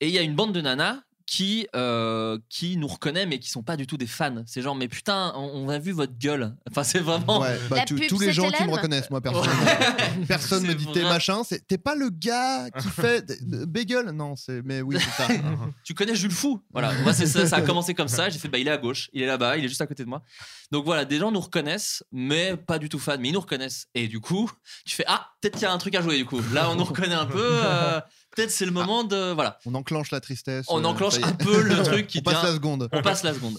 [0.00, 0.98] et il y a une bande de nanas
[1.34, 4.42] qui euh, qui nous reconnaît mais qui sont pas du tout des fans.
[4.44, 6.54] C'est genre mais putain, on, on a vu votre gueule.
[6.70, 7.40] Enfin c'est vraiment.
[7.40, 9.64] Ouais, bah, La tous- pub, tous les gens qui me reconnaissent, moi, personnellement.
[10.28, 11.40] Personne me dit t'es machin.
[11.66, 13.24] T'es pas le gars qui fait
[13.66, 14.60] bagel Non, c'est.
[14.62, 15.28] Mais oui, c'est ça.
[15.84, 16.60] Tu connais Jules Fou?
[16.70, 18.28] Voilà, moi c'est ça, ça a commencé comme ça.
[18.28, 20.04] J'ai fait bah il est à gauche, il est là-bas, il est juste à côté
[20.04, 20.22] de moi.
[20.70, 23.86] Donc voilà, des gens nous reconnaissent, mais pas du tout fans, mais ils nous reconnaissent.
[23.94, 24.50] Et du coup,
[24.84, 26.40] tu fais ah peut-être qu'il y a un truc à jouer du coup.
[26.52, 27.40] Là on nous reconnaît un peu.
[27.64, 28.00] euh,
[28.34, 29.58] peut-être c'est le moment de voilà.
[29.66, 30.66] On enclenche la tristesse.
[30.68, 32.88] On euh, enclenche un peu le truc qui On passe la seconde.
[32.92, 33.58] On passe la seconde.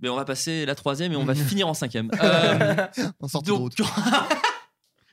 [0.00, 2.10] Mais on va passer la troisième et on va finir en cinquième.
[2.22, 2.86] Euh,
[3.20, 3.80] En sortie de donc, route.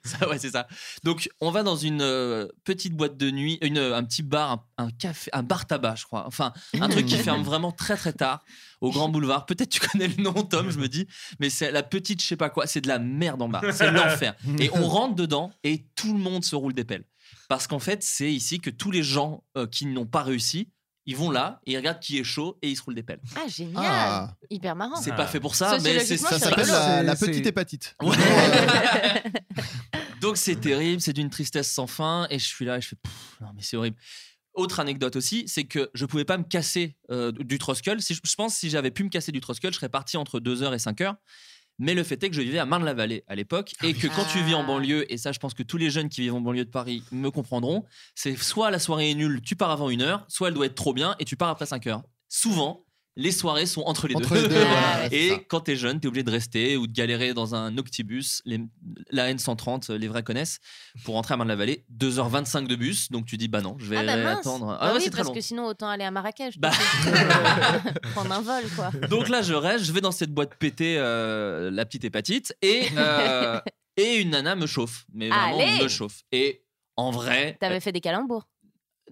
[0.04, 0.68] ça, ouais, c'est ça.
[1.04, 4.52] Donc, on va dans une euh, petite boîte de nuit, une, euh, un petit bar,
[4.78, 6.26] un, un café, un bar tabac, je crois.
[6.28, 8.44] Enfin, un truc qui ferme vraiment très très tard
[8.82, 9.46] au Grand Boulevard.
[9.46, 11.08] Peut-être tu connais le nom, Tom, je me dis,
[11.40, 12.68] mais c'est la petite, je sais pas quoi.
[12.68, 13.64] C'est de la merde en bar.
[13.72, 14.36] C'est l'enfer.
[14.60, 17.06] Et on rentre dedans et tout le monde se roule des pelles.
[17.54, 20.72] Parce qu'en fait, c'est ici que tous les gens euh, qui n'ont pas réussi,
[21.06, 23.22] ils vont là et ils regardent qui est chaud et ils se roulent des pelles.
[23.36, 23.84] Ah, génial.
[23.86, 24.36] Ah.
[24.50, 24.96] Hyper marrant.
[25.00, 25.16] C'est Ah.
[25.18, 26.80] pas fait pour ça, mais c'est Sociologiquement, Ça c'est s'appelle rigolo.
[26.80, 27.96] la, la C'est- petite c'est- hépatite.
[28.02, 28.18] Ouais.
[30.22, 32.96] Donc c'est terrible, c'est d'une tristesse sans fin et je suis là et je fais
[32.96, 33.98] Pff, non mais c'est horrible.
[34.56, 38.02] Autre anecdote aussi, c'est que je pouvais pas me casser euh, du Troskull.
[38.02, 40.18] Si je, je pense que si j'avais pu me casser du Troskull, je serais parti
[40.18, 41.16] entre 2h et 5h.
[41.80, 44.42] Mais le fait est que je vivais à Marne-la-Vallée à l'époque et que quand tu
[44.44, 44.68] vis en Ah.
[44.68, 47.04] banlieue, et ça je pense que tous les jeunes qui vivent en banlieue de Paris
[47.12, 47.84] me comprendront,
[48.16, 50.76] c'est soit la soirée est nulle, tu pars avant une heure, soit elle doit être
[50.76, 52.04] trop bien et tu pars après 5 heures.
[52.30, 52.83] Souvent,
[53.16, 54.42] les soirées sont entre les Entre deux.
[54.44, 55.40] les deux, voilà, ouais, c'est Et ça.
[55.48, 58.42] quand t'es jeune, t'es obligé de rester ou de galérer dans un octibus.
[58.46, 58.60] Les-
[59.12, 60.60] la N130, les vrais connaissent.
[61.06, 63.12] Pour rentrer à Marne-la-Vallée, 2h25 de bus.
[63.12, 64.66] Donc tu dis, bah non, je vais Ah bah attendre.
[64.68, 65.34] Bah Ah ouais, oui, c'est très parce long.
[65.36, 66.58] que sinon autant aller à Marrakech.
[66.60, 66.72] Bah.
[68.14, 68.90] Prendre un vol quoi.
[69.08, 72.84] Donc là, je reste, je vais dans cette boîte pétée, euh, la petite hépatite, et,
[72.98, 73.60] euh,
[73.98, 75.06] et une nana me chauffe.
[75.14, 76.22] Mais vraiment, Allez me chauffe.
[76.32, 76.64] Et
[76.96, 77.58] en vrai.
[77.60, 78.48] T'avais fait des calembours.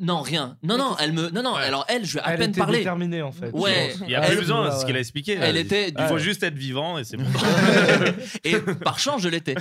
[0.03, 0.57] Non, rien.
[0.63, 1.29] Non, non, elle me.
[1.29, 1.61] Non, non, Ouais.
[1.61, 2.79] alors elle, je lui ai à Elle peine était parlé.
[2.79, 3.51] déterminée en fait.
[3.51, 3.93] Ouais.
[4.03, 5.33] Il y a Elle- plus besoin de Ouais, ce qu'il a expliqué.
[5.39, 5.61] Elle là.
[5.61, 5.93] était.
[5.97, 7.25] Il faut juste être vivant et c'est bon.
[8.43, 9.55] et par chance, je l'étais.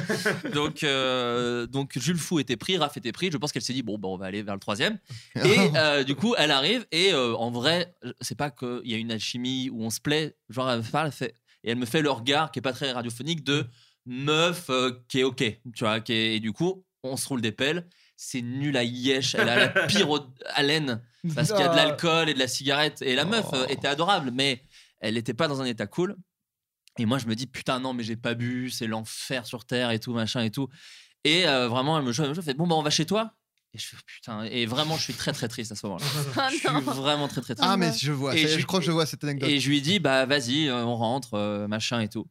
[0.55, 3.31] Donc, euh, donc Jules Fou était pris, Raph était pris.
[3.31, 4.99] Je pense qu'elle s'est dit bon, bah, on va aller vers le troisième.
[5.37, 5.41] Et
[5.77, 9.13] euh, du coup, elle arrive et euh, en vrai, c'est pas qu'il y a une
[9.13, 10.37] alchimie où on se plaît.
[10.49, 11.35] Genre, elle me parle, elle fait
[11.65, 13.67] et elle me fait le regard qui est pas très radiophonique de
[14.07, 15.37] meuf euh, qui est ok,
[15.77, 16.01] tu vois.
[16.01, 17.87] Qui est- et du coup, on se roule des pelles.
[18.23, 19.35] C'est nul à yesh.
[19.35, 20.09] Elle a la pire
[20.55, 21.01] haleine
[21.35, 23.01] parce qu'il y a de l'alcool et de la cigarette.
[23.01, 24.63] Et la meuf euh, était adorable, mais
[25.01, 26.17] elle n'était pas dans un état cool.
[26.99, 29.91] Et moi, je me dis, putain, non, mais j'ai pas bu, c'est l'enfer sur Terre
[29.91, 30.69] et tout, machin et tout.
[31.25, 33.33] Et euh, vraiment, elle me chauffe, elle me fait, bon, bah, on va chez toi.
[33.73, 36.05] Et je fais, putain, et vraiment, je suis très, très triste à ce moment-là.
[36.37, 37.71] Oh Je suis vraiment très, très triste.
[37.73, 39.49] Ah, mais je vois, Et ça je- je crois que je vois cette anecdote.
[39.49, 42.27] Et je lui dis, bah vas-y, euh, on rentre, euh, machin et tout.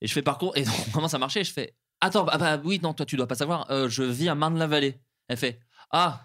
[0.00, 1.74] Et je fais parcours, et donc, on commence à marcher, et je fais,
[2.04, 5.00] attends, bah, bah, oui, non, toi tu dois pas savoir, euh, je vis à Marne-la-Vallée.
[5.28, 5.60] Elle fait,
[5.90, 6.24] ah,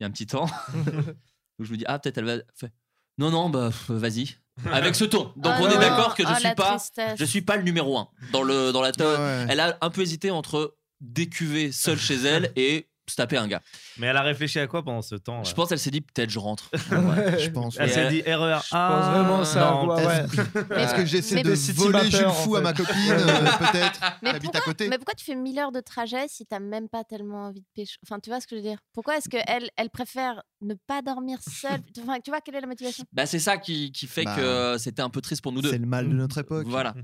[0.00, 0.46] il y a un petit temps.
[0.74, 1.14] donc
[1.60, 2.32] je lui dis, ah, peut-être elle va.
[2.34, 2.72] Elle fait,
[3.18, 4.36] non, non, bah vas-y.
[4.70, 5.32] Avec ce ton.
[5.36, 5.80] Donc Oh on est non.
[5.80, 7.18] d'accord que je Oh, suis la pas, tristesse.
[7.18, 9.46] je suis pas le numéro un dans le dans la ouais.
[9.48, 13.60] Elle a un peu hésité entre décuver seule chez elle et se taper un gars.
[13.98, 16.00] Mais elle a réfléchi à quoi pendant ce temps là Je pense qu'elle s'est dit
[16.00, 16.70] peut-être je rentre.
[17.38, 17.76] Je pense.
[17.78, 18.62] Elle s'est dit erreur.
[18.64, 19.70] Je pense vraiment ça.
[19.70, 20.82] Non, ouais, ouais.
[20.82, 22.64] Est-ce que j'essaie Mais- de voler Jules Fou à fait.
[22.64, 24.00] ma copine euh, Peut-être.
[24.22, 26.58] Mais T'habites pourquoi, à côté mais pourquoi tu fais 1000 heures de trajet si t'as
[26.60, 28.78] même pas tellement envie de pécho Enfin, tu vois ce que je veux dire?
[28.92, 31.80] Pourquoi est-ce qu'elle elle préfère ne pas dormir seule?
[32.02, 33.04] Enfin, tu vois, quelle est la motivation?
[33.12, 35.70] Bah c'est ça qui, qui fait Bah, que c'était un peu triste pour nous deux.
[35.70, 36.66] C'est le mal de notre époque.
[36.66, 36.94] Voilà.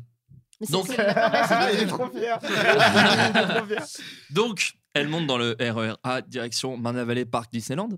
[0.60, 1.74] Mais est.
[1.74, 2.38] Il est trop fier.
[4.30, 7.90] Donc, elle monte dans le RER A direction Marne-la-Vallée Disneyland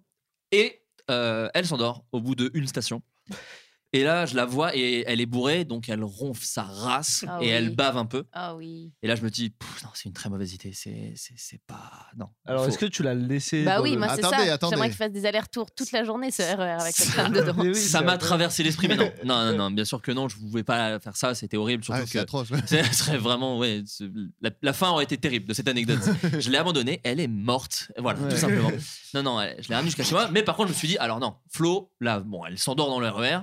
[0.52, 3.02] et euh, elle s'endort au bout d'une station.
[3.92, 7.38] Et là, je la vois et elle est bourrée, donc elle ronfle sa race Ah
[7.40, 7.48] et oui.
[7.48, 8.22] elle bave un peu.
[8.32, 8.92] Ah oui.
[9.02, 9.52] Et là, je me dis,
[9.82, 10.70] non, c'est une très mauvaise idée.
[10.72, 11.90] C'est, c'est, c'est pas.
[12.16, 12.26] Non.
[12.46, 14.54] Alors, Faut- est-ce que tu l'as laissé Bah dans oui, le- moi c'est Attendez, ça.
[14.54, 14.76] attendez.
[14.76, 17.52] J'aimerais qu'il fasse des allers-retours toute la journée ce RER avec cette Ça- femme dedans.
[17.58, 19.10] Oui, ça m'a traversé l'esprit, mais non.
[19.24, 21.82] Non, non, non, bien sûr que non, je ne pouvais pas faire ça, c'était horrible.
[21.82, 22.50] Surtout c'est que atroce.
[22.50, 22.60] ouais.
[22.92, 23.82] Serait vraiment, ouais,
[24.40, 25.98] la, la fin aurait été terrible de cette anecdote.
[26.38, 28.28] je l'ai abandonnée, elle est morte, voilà, Ouais.
[28.28, 28.70] tout simplement.
[29.14, 30.98] Non, non, je l'ai ramenée jusqu'à chez moi, mais par contre, je me suis dit,
[30.98, 33.38] alors non, Flo, là, bon, elle s'endort dans le RER.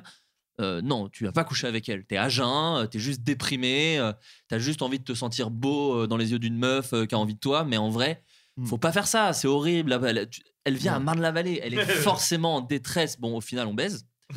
[0.60, 2.06] Euh, non, tu vas pas coucher avec elle.
[2.06, 4.12] T'es à jeun, euh, t'es juste déprimé, euh,
[4.48, 7.16] t'as juste envie de te sentir beau euh, dans les yeux d'une meuf euh, qui
[7.16, 8.24] a envie de toi, mais en vrai,
[8.60, 8.66] Mm.
[8.66, 9.94] faut pas faire ça, c'est horrible.
[10.66, 11.04] Elle, vient à Ouais.
[11.04, 13.20] Marne-la-Vallée, elle est forcément en détresse.
[13.20, 14.08] Bon, au final, on baise.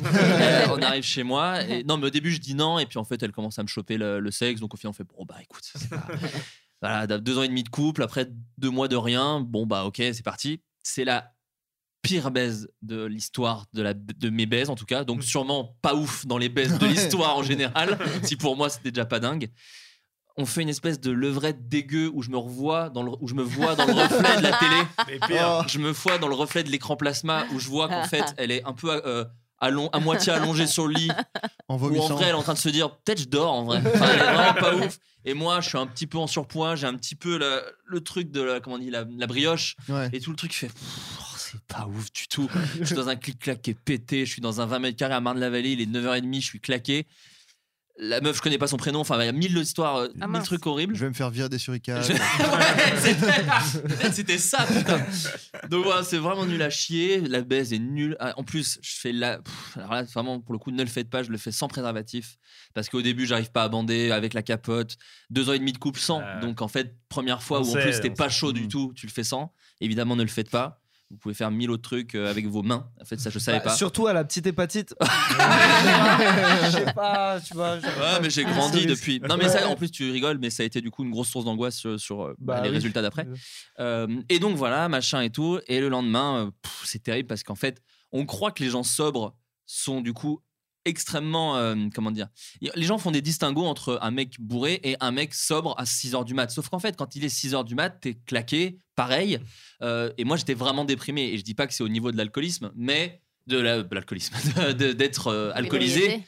[0.69, 1.63] On arrive chez moi.
[1.63, 2.77] Et, non, mais au début, je dis non.
[2.77, 4.61] Et puis, en fait, elle commence à me choper le, le sexe.
[4.61, 6.07] Donc, au final, on fait bon, bah écoute, c'est pas-
[6.81, 8.03] voilà, deux ans et demi de couple.
[8.03, 8.27] Après
[8.59, 9.39] deux mois de rien.
[9.39, 10.61] Bon, bah ok, c'est parti.
[10.83, 11.33] C'est la
[12.01, 15.03] pire baise de l'histoire de, la, de mes baises, en tout cas.
[15.03, 17.97] Donc, sûrement pas ouf dans les baises de l'histoire en général.
[18.23, 19.49] si pour moi, c'était déjà pas dingue.
[20.37, 23.33] On fait une espèce de levrette dégueu où je me revois dans le, où je
[23.33, 25.59] me vois dans le reflet de la télé pire.
[25.59, 28.23] Oh, je me vois dans le reflet de l'écran plasma où je vois qu'en fait
[28.37, 29.25] elle est un peu euh,
[29.59, 31.11] allon- à moitié allongée sur le lit
[31.67, 33.65] en ou en vrai elle est en train de se dire peut-être je dors en
[33.65, 36.27] vrai Enfin, elle est vraiment pas ouf et moi je suis un petit peu en
[36.27, 37.37] surpoids j'ai un petit peu
[37.85, 40.09] le truc de la, comment on dit la, la brioche Ouais.
[40.13, 41.19] et tout le truc fait pff,
[41.51, 42.49] c'est pas ouf du tout
[42.79, 45.13] je suis dans un clic-clac qui est pété je suis dans un 20 mètres carrés
[45.15, 47.07] à Marne-la-Vallée il est 9h30 je suis claqué
[47.97, 50.25] la meuf je connais pas son prénom enfin il y a mille histoires euh, Ah
[50.25, 50.45] mille mince.
[50.45, 52.03] trucs horribles Je vais me faire virer des suricates.
[52.07, 52.13] je-
[52.93, 55.05] Ouais, c'était- ça, putain.
[55.69, 57.19] Donc voilà, c'est vraiment nul à chier.
[57.21, 58.15] La baise est nulle.
[58.19, 59.39] Ah, En plus, je fais la.
[59.39, 61.21] Pff, alors là, vraiment, pour le coup, ne le faites pas.
[61.21, 62.37] Je le fais sans préservatif.
[62.73, 64.95] Parce qu'au début, j'arrive pas à bander avec la capote.
[65.29, 66.21] Deux ans et demi de couple sans.
[66.21, 68.35] Euh, Donc en fait, première fois on où en plus c'était pas sait.
[68.39, 68.67] chaud du Mm.
[68.69, 69.53] tout, tu le fais sans.
[69.79, 70.80] Évidemment, ne le faites pas.
[71.11, 72.87] Vous pouvez faire mille autres trucs euh, avec vos mains.
[73.01, 73.75] En fait, ça, je savais Bah, pas.
[73.75, 74.95] Surtout à la petite hépatite.
[75.01, 77.75] Je sais pas, tu vois.
[77.77, 79.19] Ouais, mais j'ai grandi depuis.
[79.19, 81.29] Non, mais ça, en plus, tu rigoles, mais ça a été du coup une grosse
[81.29, 82.75] source d'angoisse sur, sur, euh, Bah les oui.
[82.75, 83.27] résultats d'après.
[83.79, 85.59] Euh, et donc voilà, machin et tout.
[85.67, 86.51] Et le lendemain,
[86.83, 87.81] c'est terrible parce qu'en fait,
[88.11, 89.35] on croit que les gens sobres
[89.65, 90.41] sont du coup
[90.85, 91.57] extrêmement.
[91.57, 92.27] euh, comment dire
[92.61, 96.25] Les gens font des distinguos entre un mec bourré et un mec sobre à 6h
[96.25, 96.49] du mat.
[96.51, 99.39] Sauf qu'en fait, quand il est 6h du mat, t'es claqué, pareil.
[99.81, 101.23] Euh, et moi, j'étais vraiment déprimé.
[101.33, 103.21] Et je dis pas que c'est au niveau de l'alcoolisme, mais.
[103.47, 104.35] De la- de l'alcoolisme,
[104.67, 106.23] de- de- d'être euh, alcoolisé.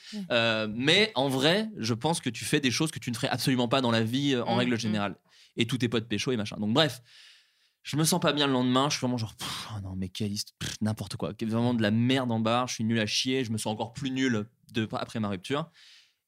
[0.73, 3.67] Mais en vrai, je pense que tu fais des choses que tu ne ferais absolument
[3.67, 4.79] pas dans la vie euh, en Mm, règle mm.
[4.79, 5.15] générale.
[5.55, 6.57] Et tous tes potes pécho et machin.
[6.59, 7.01] Donc bref,
[7.83, 8.89] je me sens pas bien le lendemain.
[8.89, 10.31] Je suis vraiment genre, pff, oh non mais pff,
[10.81, 11.33] n'importe quoi.
[11.41, 12.67] Vraiment de la merde en barre.
[12.67, 13.43] Je suis nul à chier.
[13.43, 15.69] Je me sens encore plus nul de, après ma rupture.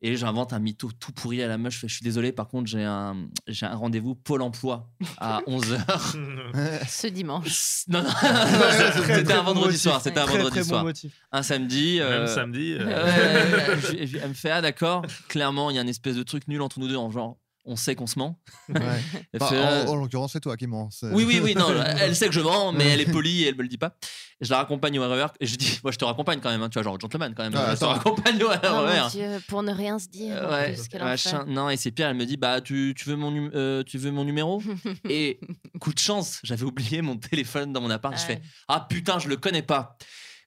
[0.02, 1.74] Et j'invente un mytho tout pourri à la meuf.
[1.74, 5.40] Je fais, je suis désolé, par contre, j'ai un, j'ai un rendez-vous Pôle emploi à
[5.48, 6.86] 11h.
[6.88, 7.84] Ce dimanche.
[7.88, 10.02] non, non, Très, c'était un vendredi soir.
[10.02, 10.84] C'était un vendredi très bon soir.
[10.84, 11.14] motif.
[11.32, 12.00] Un samedi.
[12.00, 12.74] Même euh, samedi.
[12.74, 13.78] euh, euh,
[14.22, 16.80] elle me fait ah d'accord clairement il y a une espèce de truc nul entre
[16.80, 18.40] nous deux en genre on sait qu'on se ment
[18.70, 18.80] Ouais.
[19.34, 20.90] Elle Bah, fait, euh, en, en l'occurrence, c'est toi qui mens.
[21.04, 21.68] oui oui oui non
[22.00, 23.96] elle sait que je mens mais elle est polie et elle me le dit pas
[24.42, 26.70] je la raccompagne au RER et je dis moi je te raccompagne quand même hein,
[26.70, 29.40] tu vois genre gentleman quand même Ah, je te raccompagne au Oh mon RER Dieu,
[29.48, 30.36] pour ne rien se dire.
[30.50, 31.46] Ouais, machin.
[31.48, 33.98] Non, et c'est pire, elle me dit Bah, tu, tu, veux, mon num- euh, tu
[33.98, 34.62] veux mon numéro?
[35.10, 35.40] Et
[35.80, 38.18] coup de chance, j'avais oublié mon téléphone dans mon appart.
[38.18, 39.98] Je fais Ah putain, je le connais pas.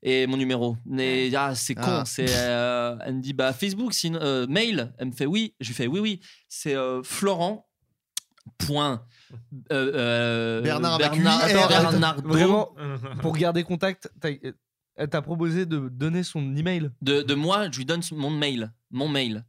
[0.03, 0.77] Et mon numéro.
[0.87, 1.83] Mais ah, c'est con.
[1.87, 2.05] Ah.
[2.07, 4.93] C'est, euh, elle me dit Bah, Facebook, sinon, euh, mail.
[4.99, 5.55] Elle me fait Oui.
[5.61, 6.21] Je lui fais Oui, oui.
[6.49, 7.65] C'est euh, Florent.
[8.57, 9.05] Point.
[9.73, 12.75] euh, euh, Bernard Bernard, attends, Bernardo Vraiment,
[13.21, 16.91] pour garder contact, elle t'a proposé de donner son email.
[17.03, 18.73] de, de moi, je lui donne mon mail.
[18.91, 19.45] Mon mail.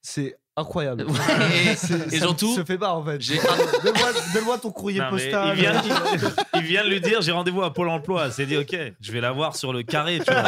[0.00, 1.04] C'est incroyable.
[1.04, 3.18] Ouais, et- C'est- et surtout, se fait pas en fait.
[3.84, 5.54] Donne-moi donne-moi ton courrier Non, postal.
[5.56, 8.24] il, vient, il- il vient de lui dire j'ai rendez-vous à Pôle emploi.
[8.26, 10.20] Elle s'est dit ok, je vais la voir sur le carré.
[10.24, 10.42] Tu vois.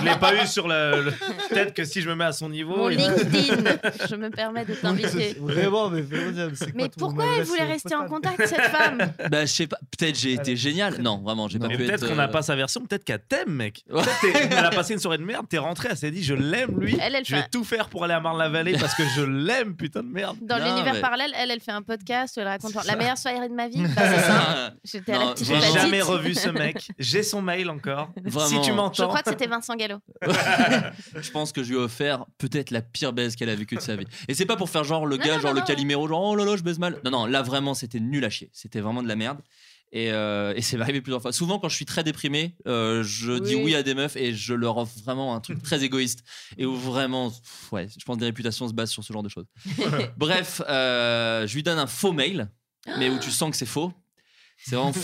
[0.00, 1.02] je l'ai pas eu sur le.
[1.04, 1.12] le-
[1.48, 2.76] Peut-être que si je me mets à son niveau.
[2.76, 3.70] Mon il- LinkedIn,
[4.10, 5.36] je me permets de t'inviter.
[5.40, 8.98] Vraiment, mais vraiment, c'est Mais pourquoi elle voulait rester en contact, cette femme?
[9.30, 11.00] Bah, je sais pas, peut-être j'ai été génial.
[11.00, 12.08] Non, vraiment, j'ai pas Mais pu peut-être être.
[12.08, 13.84] qu'on n'a euh, pas sa version, peut-être qu'elle t'aime, mec.
[13.88, 16.78] Peut-être elle a passé une soirée de merde, t'es rentré, elle s'est dit je l'aime
[16.80, 16.96] lui.
[17.00, 20.02] Elle, elle je vais tout faire pour aller à Marne-la-Vallée parce que je l'aime, putain
[20.02, 20.36] de merde.
[20.42, 22.96] Dans Non, l'univers mais- parallèle, elle, elle fait un podcast où elle raconte genre, la
[22.96, 23.82] meilleure soirée de ma vie.
[23.82, 24.72] Bah, c'est ça.
[24.84, 25.74] J'étais à Non, la petite J'ai hépatite.
[25.80, 26.88] jamais revu ce mec.
[26.98, 28.10] J'ai son mail encore.
[28.24, 28.48] Vraiment.
[28.48, 29.08] Si tu Je m'entends.
[29.08, 29.98] crois que c'était Vincent Gallo.
[31.14, 33.80] je pense que je lui ai offert peut-être la pire baise qu'elle a vécue de
[33.80, 34.06] sa vie.
[34.28, 35.66] Et c'est pas pour faire genre le Non, gars, non, genre non, le non.
[35.66, 36.98] Calimero, genre oh là là, je baise mal.
[37.04, 38.50] Non, non, là vraiment, c'était nul à chier.
[38.52, 39.38] C'était vraiment de la merde.
[39.92, 41.32] Et, euh, et c'est arrivé plusieurs fois.
[41.32, 43.74] Souvent, quand je suis très déprimé, euh, je dis Oui.
[43.74, 46.20] à des meufs et je leur offre vraiment un truc très égoïste.
[46.58, 49.22] Et où vraiment, pff, ouais, je pense que des réputations se basent sur ce genre
[49.22, 49.46] de choses.
[50.16, 52.48] Bref, euh, je lui donne un faux mail,
[52.98, 53.92] mais où tu sens que c'est faux.
[54.58, 55.00] C'est vraiment euh,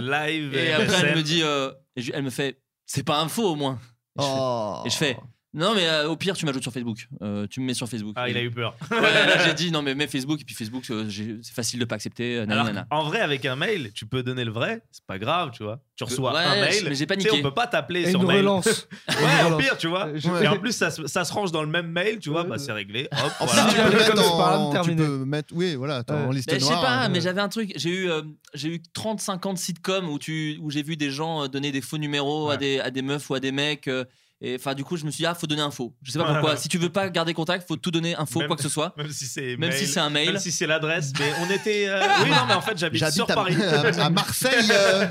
[0.00, 0.54] Live.
[0.54, 1.72] Et après, elle me dit, euh,
[2.12, 3.80] elle me fait, c'est pas un faux au moins.
[4.18, 4.82] Et je fais- oh.
[4.84, 5.16] Et je fais,
[5.58, 7.08] non mais euh, au pire tu m'ajoutes sur Facebook.
[7.22, 8.14] Euh, tu me mets sur Facebook.
[8.16, 8.74] Ah, il a eu peur.
[8.90, 11.78] Ouais, là j'ai dit non mais mets Facebook et puis Facebook euh, j'ai- c'est facile
[11.80, 12.36] de pas accepter.
[12.38, 12.86] euh, Alors, nanana.
[12.90, 15.80] en vrai, avec un mail, tu peux donner le vrai, c'est pas grave, tu vois.
[15.96, 16.84] Tu reçois Ouais, un mail.
[16.88, 17.40] mais j'ai pas Tu sais, niqué.
[17.40, 18.38] on peut pas t'appeler Et sur une mail.
[18.38, 18.86] relance.
[19.08, 19.62] Ouais, au relance.
[19.62, 20.08] pire, tu vois.
[20.14, 22.44] Je- Et en plus, ça, se- ça se range dans le même mail, tu vois,
[22.44, 23.08] bah c'est réglé.
[23.12, 23.64] Hop, En voilà.
[23.64, 24.96] plus, tu peux Comme mettre c'est par là, en, tu terminé.
[25.04, 26.34] peux mettre, oui, voilà, t'es en Ouais.
[26.36, 26.82] liste Mais je sais noire.
[26.82, 27.08] pas, hein.
[27.08, 27.72] mais j'avais un truc.
[27.74, 28.22] J'ai eu, euh,
[28.54, 31.98] j'ai eu 30-50 sitcoms où, tu, où j'ai vu des gens euh, donner des faux
[31.98, 32.58] numéros à, Ouais.
[32.58, 33.88] des, à des meufs ou à des mecs.
[33.88, 34.04] euh,
[34.40, 35.94] et enfin, du coup, je me suis dit, ah, faut donner un faux.
[36.02, 36.56] Je sais pas pourquoi.
[36.56, 38.68] si tu veux pas garder contact, faut tout donner un faux, Même- quoi que ce
[38.68, 38.94] soit.
[38.96, 40.32] Même si c'est Même si c'est un mail.
[40.32, 41.12] Même si c'est l'adresse.
[41.18, 41.88] Mais on était.
[41.88, 43.56] euh, Oui, non, mais en fait, j'habite J'habite sur à, Paris.
[43.62, 44.68] à- à Marseille.
[44.70, 45.06] euh,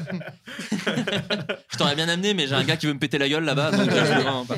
[1.71, 3.71] Je t'aurais bien amené, mais j'ai un gars qui veut me péter la gueule là-bas.
[3.71, 4.57] Donc, euh, je peux vraiment pas.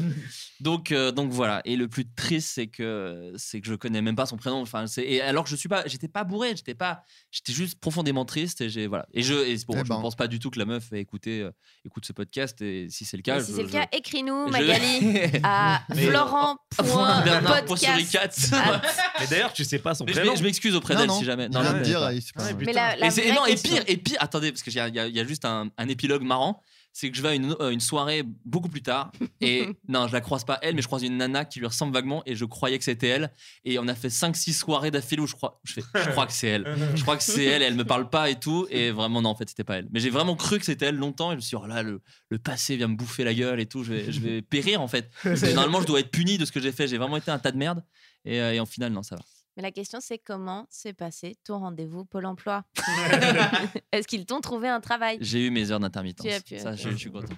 [0.59, 1.61] donc, euh, donc voilà.
[1.65, 4.61] Et le plus triste, c'est que c'est que je connais même pas son prénom.
[4.61, 7.79] Enfin, c'est et alors que je suis pas, j'étais pas bourré, j'étais pas, j'étais juste
[7.79, 8.61] profondément triste.
[8.61, 9.07] Et j'ai voilà.
[9.13, 9.97] Et je, et bon, Eh je ben.
[9.97, 11.51] ne pense pas du tout que la meuf ait écouté, euh,
[11.85, 12.61] écoute ce podcast.
[12.61, 17.23] Et si c'est le cas, si c'est le je- cas, écris-nous, Magali, à Mais- florent.podcast.
[17.25, 17.65] Bernard
[19.19, 20.35] Mais d'ailleurs, tu sais pas son prénom.
[20.35, 21.49] je m'excuse auprès d'elle si jamais.
[21.49, 21.99] Non, non, dire,
[22.37, 22.71] Mais putain.
[22.73, 23.07] la, la
[23.47, 26.61] Et, pire, et pire, attendez, parce qu'il y, y a juste un, un épilogue marrant.
[26.99, 30.11] C'est que je vais à une, euh, une soirée beaucoup plus tard et non, je
[30.11, 32.43] la croise pas elle, mais je croise une nana qui lui ressemble vaguement et je
[32.43, 33.31] croyais que c'était elle.
[33.63, 36.33] Et on a fait 5-6 soirées d'affilée où je crois, je, fais, je crois que
[36.33, 36.77] c'est elle.
[36.95, 38.67] Je crois que c'est elle, et elle me parle pas et tout.
[38.69, 39.87] Et vraiment, non, en fait, c'était pas elle.
[39.91, 41.83] Mais j'ai vraiment cru que c'était elle longtemps et je me suis dit, oh là,
[41.83, 43.85] le, le passé vient me bouffer la gueule et tout.
[43.85, 45.09] Je vais, je vais périr en fait.
[45.23, 46.89] Parce que Normalement, je dois être puni de ce que j'ai fait.
[46.89, 47.81] J'ai vraiment été un tas de merde.
[48.25, 49.21] Et, euh, et en final, non, ça va.
[49.57, 52.63] Mais la question, c'est comment s'est passé ton rendez-vous Pôle emploi?
[53.91, 55.17] Est-ce qu'ils t'ont trouvé un travail?
[55.21, 56.25] J'ai eu mes heures d'intermittence.
[56.25, 57.33] Tu as pu, Ça, je, je suis content.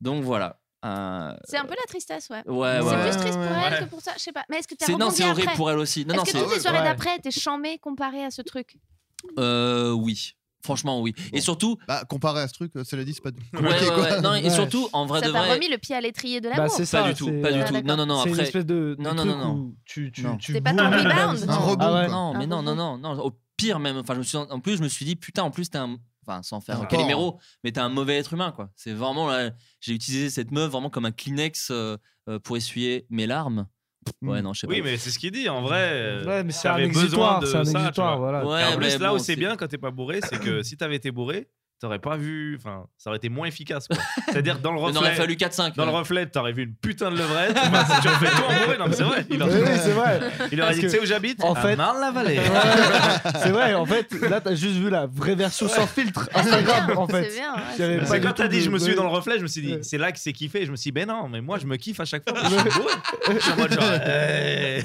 [0.00, 0.60] Donc voilà.
[0.84, 2.42] Euh, C'est un peu la tristesse, ouais.
[2.46, 3.10] Ouais, C'est ouais.
[3.10, 3.78] plus triste pour elle ouais.
[3.80, 4.44] que pour ça, je sais pas.
[4.48, 6.06] Mais est-ce que t'as C'est non, rebondi c'est horrible pour elle aussi.
[6.06, 8.78] Non, Est-ce non, que toutes les soirées d'après étaient chambées comparées à ce truc?
[9.38, 10.34] Euh, oui.
[10.62, 11.14] Franchement, oui.
[11.32, 14.02] Et surtout, Bah, comparé à ce truc, cela dit, c'est pas ouais, ouais, quoi.
[14.02, 14.20] ouais.
[14.20, 15.54] Non, et surtout, en vrai Ça de t'a vrai.
[15.54, 17.08] remis le pied à l'étrier de Bah, l'amour c'est Pas ça.
[17.08, 17.72] du tout, c'est- pas du Ah, tout.
[17.72, 17.88] d'accord.
[17.88, 18.22] Non, non, non.
[18.22, 20.36] C'est une Après, espèce de, Non, non, non, tu, tu, Non.
[20.36, 21.44] tu C'est pas ton rebound.
[21.48, 22.06] Un rebond, Ah ouais.
[22.06, 22.14] quoi.
[22.14, 22.74] non, mais Un non, rebond.
[22.74, 23.22] non, non, non.
[23.24, 23.96] Au pire même.
[23.98, 24.36] Enfin, je me suis.
[24.36, 25.96] En plus, je me suis dit, putain, en plus, t'es un.
[26.26, 26.84] Enfin, sans faire Un.
[26.84, 28.70] Calimero, mais t'es un mauvais être humain, quoi.
[28.76, 29.30] C'est vraiment.
[29.80, 31.96] J'ai utilisé cette meuf vraiment comme un Kleenex euh,
[32.28, 33.66] euh, pour essuyer mes larmes.
[34.22, 34.44] Ouais, Mm.
[34.44, 34.72] non, je sais pas.
[34.72, 35.48] Oui, mais c'est ce qu'il dit.
[35.48, 37.40] En vrai, euh, Ouais, mais c'est un besoin exutoire.
[37.40, 38.30] de C'est un ça, tu exutoire, vois.
[38.40, 38.46] voilà.
[38.46, 40.38] Ouais, en plus, mais là bon, où c'est c'est- bien quand t'es pas bourré, c'est
[40.40, 41.48] que si t'avais été bourré,
[41.80, 42.56] t'aurais pas vu.
[42.60, 43.88] Enfin, ça aurait été moins efficace.
[43.88, 43.96] quoi.
[44.28, 45.14] C'est-à-dire dans le Il en aurait reflet.
[45.14, 45.74] fallu 4-5.
[45.76, 47.56] Dans le reflet, t'aurais vu une putain de levrette.
[47.72, 49.24] Bah, si tu en fais tout en bourré, non, mais c'est vrai.
[49.30, 50.20] Il, aurait- oui, c'est vrai.
[50.52, 51.42] il aurait dit, tu sais où j'habite?
[51.44, 52.38] en À fait- Marne-la-Vallée.
[52.38, 56.96] Ouais, c'est vrai, en fait, là, t'as juste vu la vraie version sans filtre Instagram,
[56.98, 57.30] en fait.
[57.30, 57.54] C'est bien.
[58.00, 59.62] Il c'est quand t'as dit, de- je me suis dans le reflet, je me suis
[59.62, 59.82] dit, Ouais.
[59.82, 60.66] c'est là que c'est kiffé.
[60.66, 62.38] Je me suis dit, ben non, mais moi, je me kiffe à chaque fois.
[62.42, 62.94] Je suis bourré.
[63.34, 64.84] Je suis en mode genre, hey.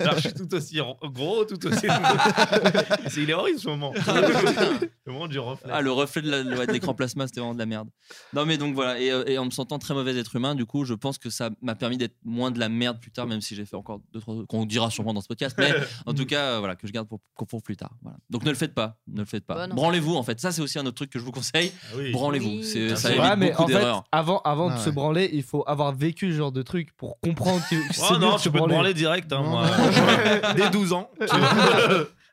[0.00, 1.86] Alors, je suis tout aussi ro- gros, tout aussi.
[3.08, 3.92] C'est- il est horrible ce moment.
[3.94, 5.70] le moment du reflet.
[5.72, 7.88] Ah, le reflet ouais, de l'écran plasma, c'était vraiment de la merde.
[8.32, 10.66] Non, mais donc voilà, et, euh, et en me sentant très mauvais être humain, du
[10.66, 13.40] coup, je pense que ça m'a permis d'être moins de la merde plus tard, même
[13.40, 15.56] si j'ai fait encore deux, trois qu'on dira sûrement dans ce podcast.
[15.58, 15.72] Mais
[16.06, 17.92] en tout cas, euh, voilà, que je garde pour, pour, plus tard.
[18.02, 18.18] Voilà.
[18.30, 19.54] Donc ne le faites pas, ne le faites pas.
[19.66, 19.74] Bah.
[19.74, 20.40] Branlez-vous, en fait.
[20.40, 21.72] Ça, c'est aussi un autre truc que je vous conseille.
[21.90, 22.12] Ah oui.
[22.12, 22.48] Branlez-vous.
[22.48, 22.64] Oui.
[22.96, 24.04] Ça évite Ouais, mais beaucoup d'erreurs.
[24.12, 27.18] avant, avant Ah de se branler, il faut avoir vécu ce genre de truc pour
[27.20, 28.74] comprendre que c'est Oh non, tu peux te branler.
[28.74, 29.66] branler direct, hein, moi.
[30.56, 31.10] Dès 12 ans.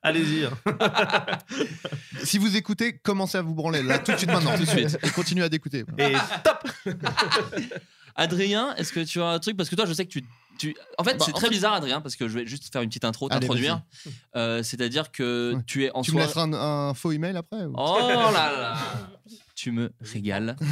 [0.06, 0.46] Allez-y.
[0.46, 0.52] hein.
[2.24, 4.56] Si vous écoutez, commencez à vous branler là tout de suite maintenant.
[4.56, 4.98] Tout de suite.
[5.04, 5.84] Et continuez à d'écouter.
[5.98, 6.14] Et
[6.44, 6.68] top
[8.16, 9.58] Adrien, est-ce que tu as un truc?
[9.58, 10.24] Parce que toi, je sais que tu.
[10.58, 10.76] tu...
[10.98, 12.82] En fait, Bah, c'est en très fait- bizarre, Adrien, parce que je vais juste faire
[12.82, 13.82] une petite intro, t'introduire.
[14.36, 15.62] Euh, C'est-à-dire que Ouais.
[15.68, 16.28] tu es en Tu me soirée.
[16.28, 18.78] laisseras un, un faux email après ou- Oh là là
[19.56, 20.56] Tu me régales.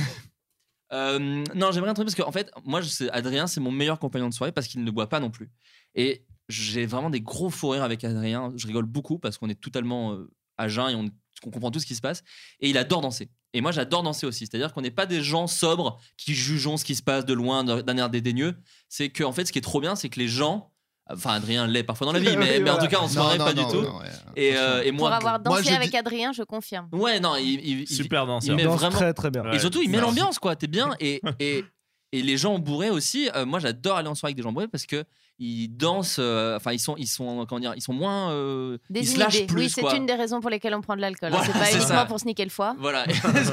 [0.91, 3.97] Euh, non, j'aimerais un truc parce qu'en fait, moi, je sais, Adrien, c'est mon meilleur
[3.97, 5.49] compagnon de soirée parce qu'il ne boit pas non plus.
[5.95, 8.51] Et j'ai vraiment des gros fous rires avec Adrien.
[8.55, 11.05] Je rigole beaucoup parce qu'on est totalement euh, à jeun et on,
[11.45, 12.23] on comprend tout ce qui se passe.
[12.59, 13.29] Et il adore danser.
[13.53, 14.45] Et moi, j'adore danser aussi.
[14.47, 17.63] C'est-à-dire qu'on n'est pas des gens sobres qui jugeons ce qui se passe de loin,
[17.63, 18.55] d'un air dédaigneux.
[18.89, 20.69] C'est qu'en fait, ce qui est trop bien, c'est que les gens.
[21.09, 22.87] Enfin, Adrien l'est parfois dans la vie, mais, Oui, mais en voilà.
[22.87, 23.87] tout cas, en soirée, Non, pas non, du non, tout.
[23.89, 24.07] non, ouais,
[24.37, 26.87] Et, euh, et moi, Pour avoir dansé avec dis- Adrien, je confirme.
[26.93, 28.55] ouais, non, il, il- il- Super il danseur.
[28.55, 29.51] met Danse vraiment très très bien.
[29.51, 30.55] Et surtout, il met l'ambiance, quoi.
[30.55, 30.91] T'es bien.
[31.01, 31.65] Et, et,
[32.13, 33.29] et les gens bourrés aussi.
[33.35, 35.03] euh, moi, j'adore aller en soirée avec des gens bourrés parce que
[35.39, 36.17] ils dansent.
[36.19, 38.31] euh, Enfin, ils sont, ils sont, comment dire, ils sont moins.
[38.31, 39.53] euh, ils se lâchent Désinhibé.
[39.53, 41.31] plus, Oui, c'est une des raisons pour lesquelles on prend de l'alcool.
[41.31, 42.05] Voilà, c'est pas uniquement ça.
[42.05, 42.75] pour sneaker le foie.
[42.79, 43.05] Voilà.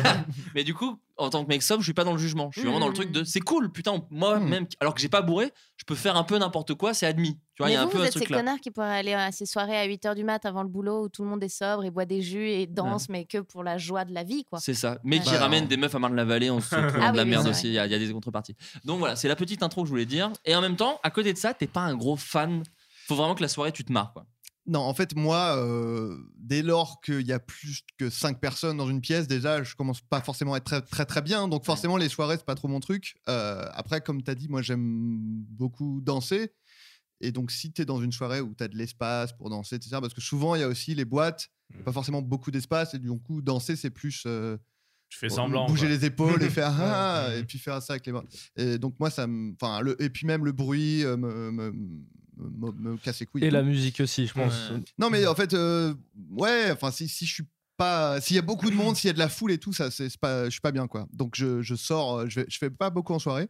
[0.54, 2.50] Mais du coup, en tant que mec sobre, je suis pas dans le jugement.
[2.52, 4.48] Je suis vraiment dans le truc de c'est cool, putain, on- moi Mm.
[4.48, 7.38] même, alors que j'ai pas bourré, je peux faire un peu n'importe quoi, c'est admis.
[7.54, 8.98] Tu vois, il y a un vous, peu vous un êtes ces connards qui pourraient
[8.98, 11.42] aller à ces soirées à 8h du mat avant le boulot où tout le monde
[11.44, 14.24] est sobre et boit des jus et danse, mais que pour la joie de la
[14.24, 14.58] vie, quoi.
[14.60, 14.98] C'est ça.
[15.04, 15.22] Mais Ouais.
[15.24, 16.74] qui Bah, ramène des meufs à Marne-la-Vallée en se
[17.08, 17.62] Ah de la oui, merde aussi.
[17.62, 17.68] vrai.
[17.68, 18.56] Il y, a- il y a des contreparties.
[18.84, 20.30] Donc voilà, c'est la petite intro que je voulais dire.
[20.44, 22.62] Et en même temps, à côté de ça, t'es pas un gros fan.
[23.06, 24.24] Faut vraiment que la soirée, tu te marres, quoi.
[24.70, 28.88] Non, en fait, moi, euh, dès lors qu'il y a plus que 5 personnes dans
[28.88, 31.48] une pièce, déjà, je commence pas forcément à être très très, très bien.
[31.48, 33.16] Donc, forcément, les soirées, c'est pas trop mon truc.
[33.28, 35.18] Euh, après, comme tu as dit, moi, j'aime
[35.50, 36.52] beaucoup danser.
[37.20, 39.74] Et donc, si tu es dans une soirée où tu as de l'espace pour danser,
[39.76, 41.48] etc., parce que souvent, il y a aussi les boîtes,
[41.84, 42.94] pas forcément beaucoup d'espace.
[42.94, 44.22] Et du coup, danser, c'est plus.
[44.26, 44.56] euh,
[45.08, 45.66] Je fais semblant.
[45.66, 45.96] bouger quoi.
[45.96, 47.40] les épaules et faire ah, Ouais.
[47.40, 48.24] et puis faire ça avec les mains.
[48.56, 51.72] Et donc moi ça me enfin le et puis même le bruit euh, me, me,
[52.36, 53.44] me, me casse les couilles.
[53.44, 54.70] Et la musique aussi, je pense.
[54.70, 54.80] Ouais.
[54.98, 55.94] Non mais en fait euh,
[56.30, 57.44] ouais enfin si, si je suis
[57.76, 59.72] pas s'il y a beaucoup de monde s'il y a de la foule et tout
[59.72, 61.06] ça c'est pas je suis pas bien quoi.
[61.12, 63.48] Donc je, je sors euh, je vais je fais pas beaucoup en soirée.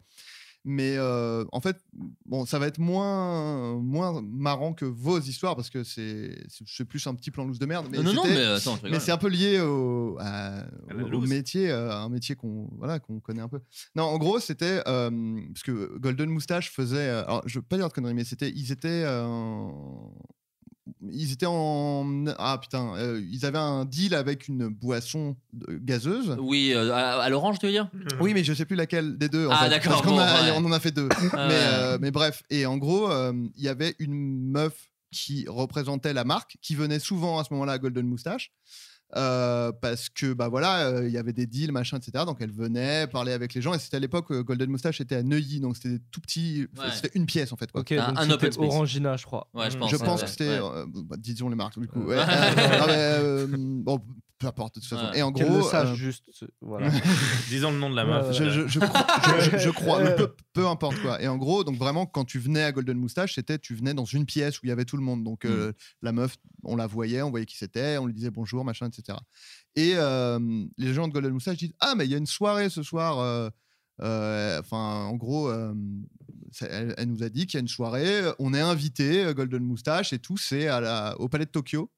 [0.64, 1.78] Mais euh, en fait,
[2.26, 6.44] bon, ça va être moins, moins marrant que vos histoires parce que c'est
[6.86, 7.86] plus un petit plan loose de merde.
[7.90, 9.00] Mais non, non, mais attends, je mais rigole.
[9.00, 11.28] c'est un peu lié au, à- À la au- loose.
[11.30, 13.60] métier, euh, un métier qu'on voilà, qu'on connaît un peu.
[13.96, 16.96] Non, en gros, c'était euh, parce que Golden Moustache faisait.
[17.08, 20.12] euh, Alors, je veux pas dire de conneries, mais c'était, ils étaient, euh, en-
[21.10, 25.36] ils étaient en ah putain, euh, ils avaient un deal avec une boisson
[25.70, 26.36] gazeuse.
[26.40, 27.88] Oui, euh, à, à l'orange, tu veux dire?
[28.20, 29.46] Oui, mais je sais plus laquelle des deux.
[29.46, 30.52] en Ah, d'accord, parce qu'on bon, a- ouais.
[30.56, 31.08] on en a fait deux.
[31.32, 33.08] Mais, euh, mais bref, et en gros,
[33.56, 37.72] il y avait une meuf qui représentait la marque, qui venait souvent à ce moment-là
[37.72, 38.52] à Golden Moustache.
[39.16, 42.52] Euh, parce que bah voilà euh, il y avait des deals machin etc donc elle
[42.52, 45.60] venait parler avec les gens et c'était à l'époque euh, Golden Moustache était à Neuilly
[45.60, 46.84] donc c'était tout petit Ouais.
[46.94, 47.80] c'était une pièce en fait quoi.
[47.80, 48.66] Ok, Un- donc un c'était open space.
[48.68, 49.48] Orangina, je crois.
[49.54, 49.90] Ouais, je Je pense.
[49.90, 50.60] je pense ouais, que c'était ouais.
[50.60, 52.16] euh, bah, disons les marques du coup Ouais.
[52.16, 52.24] ouais.
[52.80, 54.00] Non, mais, euh, bon
[54.40, 55.18] peu importe de toute façon Ouais.
[55.18, 56.24] et en Qu'elle gros le sache euh, juste.
[56.60, 56.90] Voilà.
[57.50, 58.32] Disons le nom de la meuf.
[58.36, 59.06] je, je, je crois,
[59.38, 61.22] je- je- je crois, mais peu, peu importe quoi.
[61.22, 64.04] Et en gros, donc vraiment, quand tu venais à Golden Moustache, c'était tu venais dans
[64.04, 65.22] une pièce où il y avait tout le monde.
[65.22, 65.72] Donc euh,
[66.02, 69.16] la meuf, on la voyait, on voyait qui c'était, on lui disait bonjour, machin, etc.
[69.76, 70.38] Et euh,
[70.78, 73.18] les gens de Golden Moustache disent ah mais il y a une soirée ce soir.
[73.20, 73.48] euh,
[74.02, 75.74] euh, Enfin, en gros, euh,
[76.50, 78.22] ça- elle, elle nous a dit qu'il y a une soirée.
[78.38, 80.38] On est invité, Golden Moustache et tout.
[80.38, 81.90] C'est à la, au Palais de Tokyo.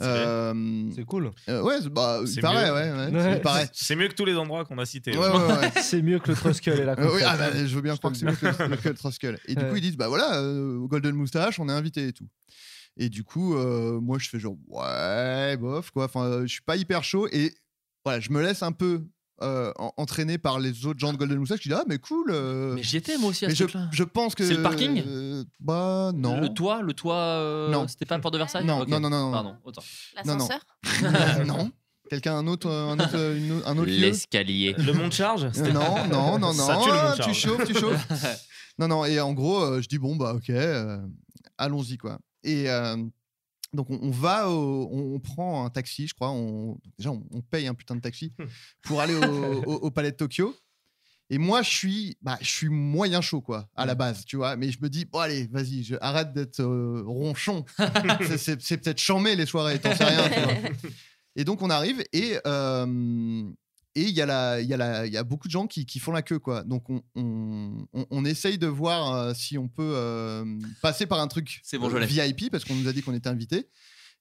[0.00, 1.30] Euh, C'est cool.
[1.48, 2.74] euh, ouais, c'est- bah, il C'est paraît, mieux.
[2.74, 3.36] ouais, ouais, Ouais.
[3.36, 3.68] il paraît.
[3.72, 5.16] C'est mieux que tous les endroits qu'on a cités.
[5.16, 5.70] Ouais, ouais, ouais.
[5.82, 8.12] C'est mieux que le Truskull et la Euh, oui, ah bah, je veux bien croire
[8.12, 9.38] que c'est mieux que, le- Truskull.
[9.46, 12.12] Et du coup, ils disent bah voilà, euh, au Golden Moustache, on est invité et
[12.12, 12.28] tout.
[12.96, 16.04] Et du coup, euh, moi, je fais genre ouais, bof, quoi.
[16.04, 17.26] Enfin, euh, je suis pas hyper chaud.
[17.32, 17.54] Et
[18.04, 19.04] voilà, je me laisse un peu
[19.42, 21.60] euh, en- entraîner par les autres gens de Golden Moustache.
[21.62, 22.30] Je dis ah, mais cool.
[22.30, 23.88] euh, Mais j'y étais moi aussi à mais ce je, truc-là.
[23.92, 24.46] je pense que.
[24.46, 25.02] C'est le parking?
[25.06, 26.40] euh, Bah non.
[26.40, 27.14] Le toit, le toit.
[27.16, 27.86] euh, Non.
[27.88, 28.64] C'était pas le port de Versailles?
[28.64, 28.88] Non, Ok.
[28.88, 29.32] non, non, non, non.
[29.32, 29.82] Pardon, autant.
[30.24, 30.48] Non, non.
[30.48, 31.70] L'ascenseur non.
[32.10, 34.74] Quelqu'un un autre, un autre, une autre- un autre L'escalier.
[34.78, 35.44] Le monde charge?
[35.44, 36.66] Euh, Non, non, non, non.
[36.66, 38.06] Ça tue le Ah, tu chauffes, tu chauffes.
[38.78, 39.04] non, non.
[39.06, 40.98] Et en gros, euh, je dis bon bah ok, euh,
[41.58, 42.18] allons-y quoi.
[42.44, 42.96] Et euh,
[43.72, 46.30] donc on, on va, au- on, on prend un taxi, je crois.
[46.30, 48.32] On, déjà, on, on paye un putain de taxi
[48.82, 49.22] pour aller au,
[49.66, 50.54] au- au palais de Tokyo.
[51.30, 54.54] Et moi, je suis, bah, je suis moyen chaud quoi, à la base, tu vois.
[54.56, 57.64] Mais je me dis bon allez, vas-y, je, arrête d'être euh, ronchon.
[58.36, 60.28] C'est peut-être chambé les soirées, t'en sais rien.
[60.28, 60.90] tu vois.
[61.36, 63.44] Et donc on arrive et euh,
[63.94, 64.18] et il y y
[65.12, 66.64] y a beaucoup de gens qui, qui font la queue quoi.
[66.64, 70.44] Donc on, on, on- on essaye de voir euh, si on peut euh,
[70.80, 72.04] passer par un truc C'est bon, je euh.
[72.06, 73.68] VIP parce qu'on nous a dit qu'on était invité.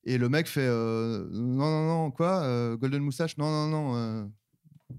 [0.03, 3.37] Et le mec fait euh, non non non quoi Golden Moustache?
[3.37, 4.31] Non non non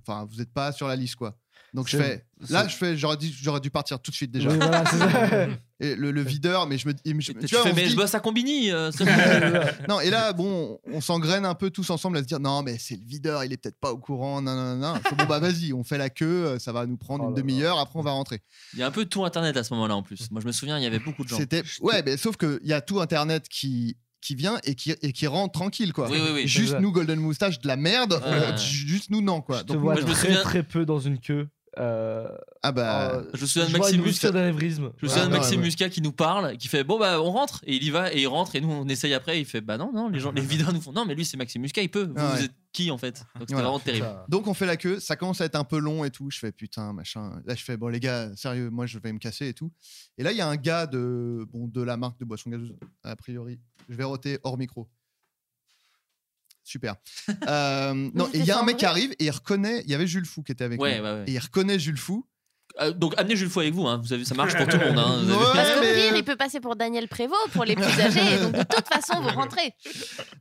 [0.07, 1.37] enfin vous n'êtes pas sur la liste quoi.
[1.75, 4.51] Donc je fais là je fais j'aurais dû j'aurais dû partir tout de suite déjà.
[4.51, 5.47] Oui, voilà, c'est ça.
[5.81, 7.91] Et le, le videur mais je me dis je- Tu, tu vois, fais, mais je
[7.91, 8.71] dit- bosse à Combini.
[8.71, 8.91] euh,
[9.89, 12.77] non, et là, bon, on s'engraine un peu tous ensemble à se dire non, mais
[12.79, 14.43] c'est le videur, il est peut-être pas au courant.
[14.43, 14.95] Non, non, non.
[15.05, 17.35] Faut, bon, bah vas-y, on fait la queue, euh, ça va nous prendre Oh une
[17.35, 18.43] demi-heure, après on va rentrer.
[18.75, 20.31] Il y a un peu tout Internet à ce moment-là en plus.
[20.31, 21.37] Moi, je me souviens, il y avait beaucoup de gens.
[21.39, 21.63] C'était.
[21.81, 25.27] Ouais, mais sauf qu'il y a tout Internet qui qui vient et qui, et qui
[25.27, 26.09] rentre tranquille quoi.
[26.09, 26.47] Oui, oui, oui.
[26.47, 28.23] Juste nous Golden Moustache de la merde,
[28.57, 29.59] juste nous non quoi.
[29.59, 31.49] Je te Donc, vois moi, je me très souviens- très peu dans une queue.
[31.79, 32.29] Euh,
[32.63, 34.31] ah bah euh, Je me souviens de Maxime une rupture Muscat.
[34.33, 34.93] d'anévrisme.
[34.99, 35.65] Je me souviens Ouais, de ouais, Maxime ouais.
[35.67, 38.21] Muscat qui nous parle, qui fait bon bah on rentre et il y va et
[38.21, 39.41] il rentre et nous on essaye après.
[39.41, 41.39] Il fait bah non non les gens les videurs nous font non mais lui c'est
[41.39, 42.05] Maxime Muscat il peut.
[42.05, 42.37] Vous, Ah ouais.
[42.39, 43.21] vous êtes qui en fait?
[43.21, 43.69] Donc c'était Voilà.
[43.69, 44.05] vraiment terrible.
[44.05, 46.31] Ça- Donc on fait la queue, ça commence à être un peu long et tout.
[46.31, 47.41] Je fais putain machin.
[47.47, 49.71] Là je fais bon les gars, sérieux, moi je vais me casser et tout.
[50.19, 52.75] Et là il y a un gars de bon de la marque de boisson gazeuse
[53.03, 53.59] a priori.
[53.89, 54.89] Je vais roter hors micro.
[56.65, 56.97] Super.
[57.49, 59.83] Euh, non, et il y a un mec qui arrive et il reconnaît.
[59.85, 61.05] Il y avait Jules Fou qui était avec Ouais nous.
[61.05, 61.25] ouais ouais.
[61.27, 62.27] Et il reconnaît Jules Fou.
[62.81, 63.87] Euh, donc amenez Jules Fou avec vous.
[63.87, 64.01] Hein.
[64.03, 64.99] Vous avez ça marche pour tout le monde.
[64.99, 65.21] Hein.
[65.25, 65.51] Vous avez- Ouais.
[65.53, 68.21] Parce que mais- vous dire, il peut passer pour Daniel Prévost pour les plus âgés.
[68.35, 69.75] Et donc, de toute façon, vous rentrez.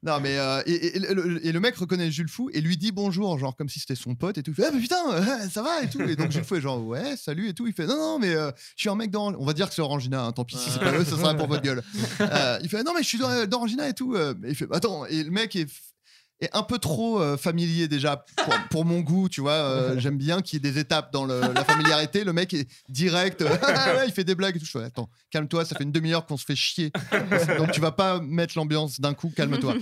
[0.02, 2.78] Non mais euh, et, et- et le, et le mec reconnaît Jules Fou et lui
[2.78, 4.52] dit bonjour genre comme si c'était son pote et tout.
[4.52, 6.02] Il fait ah mais putain euh, ça va et tout.
[6.02, 7.68] Et donc Jules Fou est genre ouais salut et tout.
[7.68, 9.42] Il fait non non mais euh, je suis un mec d'Orangina.
[9.42, 10.24] On va dire que c'est Orangina.
[10.24, 11.84] hein, tant pis si c'est pas eux, ça sera pour votre gueule.
[12.22, 14.16] Euh, il fait non mais je suis d'Or- d'Orangina et tout.
[14.16, 14.34] euh.
[14.46, 15.68] Et il fait attends et le mec est
[16.42, 19.52] est un peu trop euh, familier déjà pour, pour mon goût, tu vois.
[19.54, 22.24] euh, J'aime bien qu'il y ait des étapes dans le- la familiarité.
[22.24, 24.66] Le mec est direct, euh, Ah ouais, il fait des blagues et tout.
[24.66, 26.92] Je fais, attends, calme-toi, ça fait une demi-heure qu'on se fait chier.
[27.58, 29.76] Donc tu vas pas mettre l'ambiance d'un coup, calme-toi.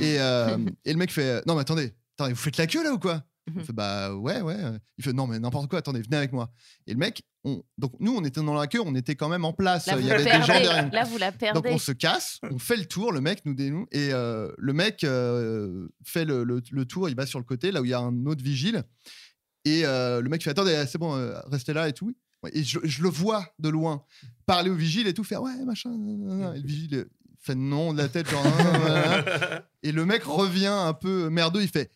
[0.00, 2.98] Et, et le mec fait, non mais attendez, attendez, vous faites la queue là ou
[2.98, 3.22] quoi?
[3.54, 4.56] Il fait, bah ouais, ouais.
[4.98, 6.52] Il fait, non mais n'importe quoi, attendez, venez avec moi.
[6.86, 7.62] Et le mec, on...
[7.76, 9.86] donc nous on était dans la queue, on était quand même en place.
[9.86, 10.62] Là, Il vous y la avait des gens perdez.
[10.64, 10.92] derrière.
[10.92, 11.70] Là, vous la Donc perdez.
[11.70, 15.02] on se casse, on fait le tour, le mec nous dénoue et euh, le mec
[15.02, 17.94] euh, fait le, le- le tour, il va sur le côté là où il y
[17.94, 18.84] a un autre vigile
[19.64, 22.12] et euh, le mec fait attendez c'est bon euh, restez là et tout
[22.52, 24.02] et je, je le vois de loin
[24.46, 27.04] parler au vigile et tout faire ouais machin et le vigile euh,
[27.40, 28.44] fait non de la tête genre
[29.82, 31.90] et le mec revient un peu merdeux il fait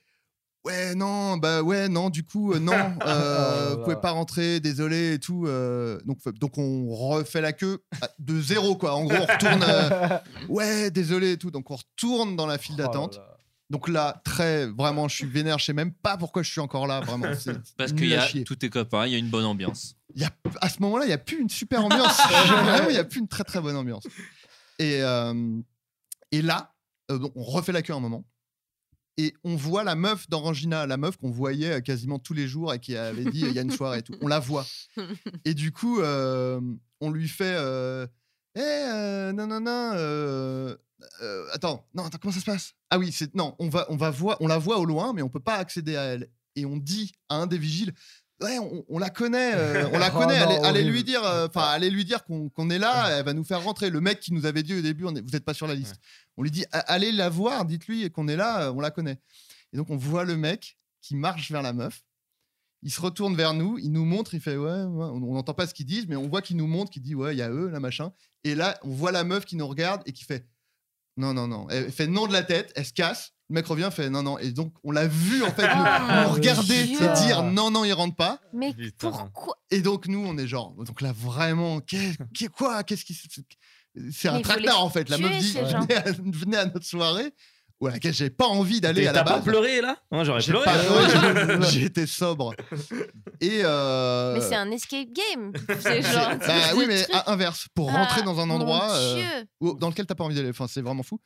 [0.66, 2.72] Ouais, non, bah ouais, non, du coup, euh, non,
[3.06, 5.46] euh, Oh vous pouvez pas rentrer, désolé et tout.
[5.46, 8.94] euh, donc, donc, on refait la queue à- de zéro, quoi.
[8.94, 10.18] En gros, on retourne, euh,
[10.48, 11.52] ouais, désolé et tout.
[11.52, 13.20] Donc, on retourne dans la file Oh d'attente.
[13.70, 16.86] Donc là, très, vraiment, je suis vénère, je sais même pas pourquoi je suis encore
[16.86, 17.26] là, vraiment.
[17.76, 18.44] Parce qu'il y a chier.
[18.44, 19.96] tous tes copains, il y a une bonne ambiance.
[20.14, 20.30] Il y a,
[20.60, 22.16] à ce moment-là, il n'y a plus une super ambiance.
[22.28, 24.04] Vraiment, il n'y a plus une très très bonne ambiance.
[24.78, 25.58] Et, euh,
[26.32, 26.74] et là,
[27.10, 28.24] euh, on refait la queue un moment.
[29.18, 32.74] Et on voit la meuf d'Orangina, la meuf qu'on voyait euh, quasiment tous les jours
[32.74, 34.14] et qui avait dit il y a une soirée et tout.
[34.20, 34.66] On la voit.
[35.44, 36.60] Et du coup, euh,
[37.00, 38.06] on lui fait euh,
[38.56, 39.90] Eh, euh, non, non, non.
[39.94, 40.76] euh,
[41.22, 42.74] euh, attends, non, attends, comment ça se passe?
[42.90, 45.22] Ah oui, c'est non, on va, on va voir, on la voit au loin, mais
[45.22, 46.28] on peut pas accéder à elle.
[46.54, 47.92] Et on dit à un des vigiles,
[48.42, 50.40] ouais, on, on la connaît, euh, on la Oh connaît.
[50.44, 53.18] non, allez, lui dire, euh, allez lui dire qu'on est là.
[53.18, 53.90] Elle va nous faire rentrer.
[53.90, 55.74] Le mec qui nous avait dit au début, on est- vous n'êtes pas sur la
[55.74, 55.96] liste.
[56.36, 59.18] On lui dit, allez la voir, dites-lui qu'on est là, euh, on la connaît.
[59.72, 62.02] Et donc on voit le mec qui marche vers la meuf.
[62.82, 64.84] Il se retourne vers nous, il nous montre, il fait ouais, ouais.
[64.84, 67.14] on on n'entend pas ce qu'ils disent, mais on voit qu'il nous montre, qu'il dit
[67.14, 68.12] ouais, il y a eux, là machin.
[68.44, 70.46] Et là, on voit la meuf qui nous regarde et qui fait
[71.16, 71.66] non, non, non.
[71.70, 73.32] Elle fait non de la tête, elle se casse.
[73.48, 74.38] Le mec revient, fait non, non.
[74.38, 76.86] Et donc on l'a vu en fait nous, Ah, nous regarder et
[77.26, 78.40] dire non, non, il rentre pas.
[78.52, 79.10] Mais Putain.
[79.10, 79.56] pourquoi?
[79.70, 83.16] Et donc nous, on est genre, donc là vraiment, qu'est- qu'est- quoi, qu'est-ce qui,
[84.10, 85.08] c'est un traquenard en fait.
[85.08, 87.32] La meuf dit venez à, venez à notre soirée,
[87.80, 89.44] ou à laquelle j'ai pas envie d'aller à la T'as pas base.
[89.44, 89.96] pleuré là?
[90.10, 90.64] Moi j'aurais J'ai pleuré.
[90.64, 92.52] pas- ouais, été sobre.
[93.40, 95.52] Et euh, Mais c'est un escape game.
[95.80, 96.30] C'est genre.
[96.46, 100.06] bah oui, mais à- inverse, pour rentrer Ah, dans un endroit euh, où- dans lequel
[100.06, 100.50] t'as pas envie d'aller.
[100.50, 101.20] Enfin, c'est vraiment fou.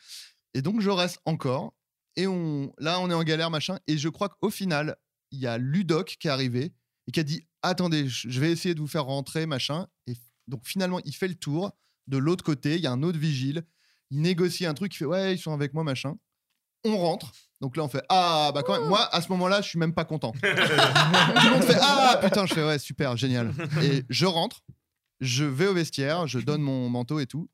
[0.55, 1.73] Et donc je reste encore.
[2.17, 3.79] Et on, là, on est en galère, machin.
[3.87, 4.97] Et je crois qu'au final,
[5.31, 6.73] il y a Ludoc qui est arrivé
[7.07, 9.87] et qui a dit Attendez, je vais essayer de vous faire rentrer, machin.
[10.07, 10.15] Et
[10.49, 11.73] donc finalement, il fait le tour.
[12.07, 13.63] De l'autre côté, il y a un autre vigile.
[14.11, 14.95] Il négocie un truc.
[14.95, 16.15] Il fait Ouais, ils sont avec moi, machin.
[16.85, 17.33] on rentre.
[17.61, 18.89] Donc là, on fait Ah, bah quand même.
[18.89, 20.33] Moi, à ce moment-là, je suis même pas content.
[20.41, 23.53] Tout le monde fait Ah, putain, je fais Ouais, super, génial.
[23.83, 24.63] Et je rentre,
[25.21, 27.49] je vais au vestiaire, je donne mon manteau et tout.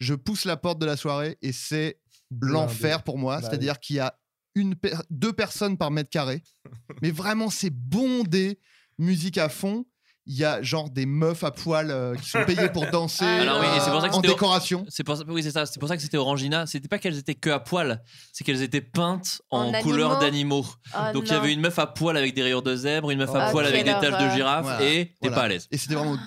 [0.00, 2.00] Je pousse la porte de la soirée et c'est
[2.40, 3.40] l'enfer pour moi.
[3.40, 4.14] Bah C'est-à-dire qu'il y a
[4.54, 6.42] une per- deux personnes par mètre carré.
[7.02, 8.58] Mais vraiment, c'est bondé,
[8.98, 9.84] musique à fond.
[10.26, 13.60] Il y a genre des meufs à poil euh, qui sont payées pour danser Alors
[13.60, 14.86] oui, et c'est pour ça que en décoration.
[14.88, 15.66] C'est pour ça, oui, c'est ça.
[15.66, 16.66] C'est pour ça que c'était Orangina.
[16.66, 18.02] C'était pas qu'elles étaient que à poil,
[18.32, 20.62] c'est qu'elles étaient peintes en, En couleur animaux.
[20.62, 20.66] d'animaux.
[20.94, 23.18] Oh Donc il y avait une meuf à poil avec des rayures de zèbre, une
[23.18, 24.82] meuf à Oh, poil avec des taches de girafe, Voilà.
[24.82, 25.36] et t'es Voilà.
[25.36, 25.68] pas à l'aise.
[25.70, 26.16] Et c'était vraiment.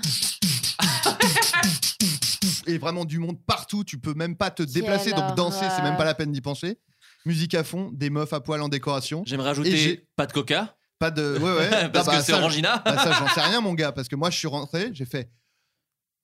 [2.68, 3.84] Et vraiment du monde partout.
[3.84, 5.12] Tu peux même pas te déplacer.
[5.12, 6.78] Donc danser, c'est même pas la peine d'y penser.
[7.26, 9.24] Musique à fond, des meufs à poil en décoration.
[9.26, 11.38] J'aimerais Et rajouter j'ai- pas de coca, Pas de.
[11.40, 11.70] Ouais, ouais.
[11.94, 12.82] parce Ah bah, que c'est ça, Orangina.
[12.86, 13.92] bah, ça, j'en sais rien, mon gars.
[13.92, 15.30] Parce que moi, je suis rentré, j'ai fait.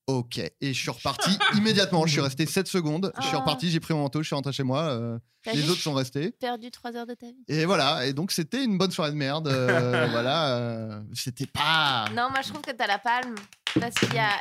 [0.07, 0.38] Ok.
[0.38, 2.06] Et je suis reparti immédiatement.
[2.06, 3.11] Je suis resté 7 secondes.
[3.18, 3.40] Je suis Ah.
[3.40, 4.82] reparti, j'ai pris mon manteau, je suis rentré chez moi.
[4.84, 5.18] euh,
[5.53, 6.32] les autres sont restés.
[6.40, 7.44] perdu 3 heures de ta vie.
[7.48, 8.06] Et voilà.
[8.06, 9.48] Et donc, c'était une bonne soirée de merde.
[9.48, 10.57] euh, voilà.
[10.57, 12.06] euh, c'était pas.
[12.15, 13.36] Non, moi je trouve que t'as la palme.
[13.79, 14.39] Parce qu'il y a,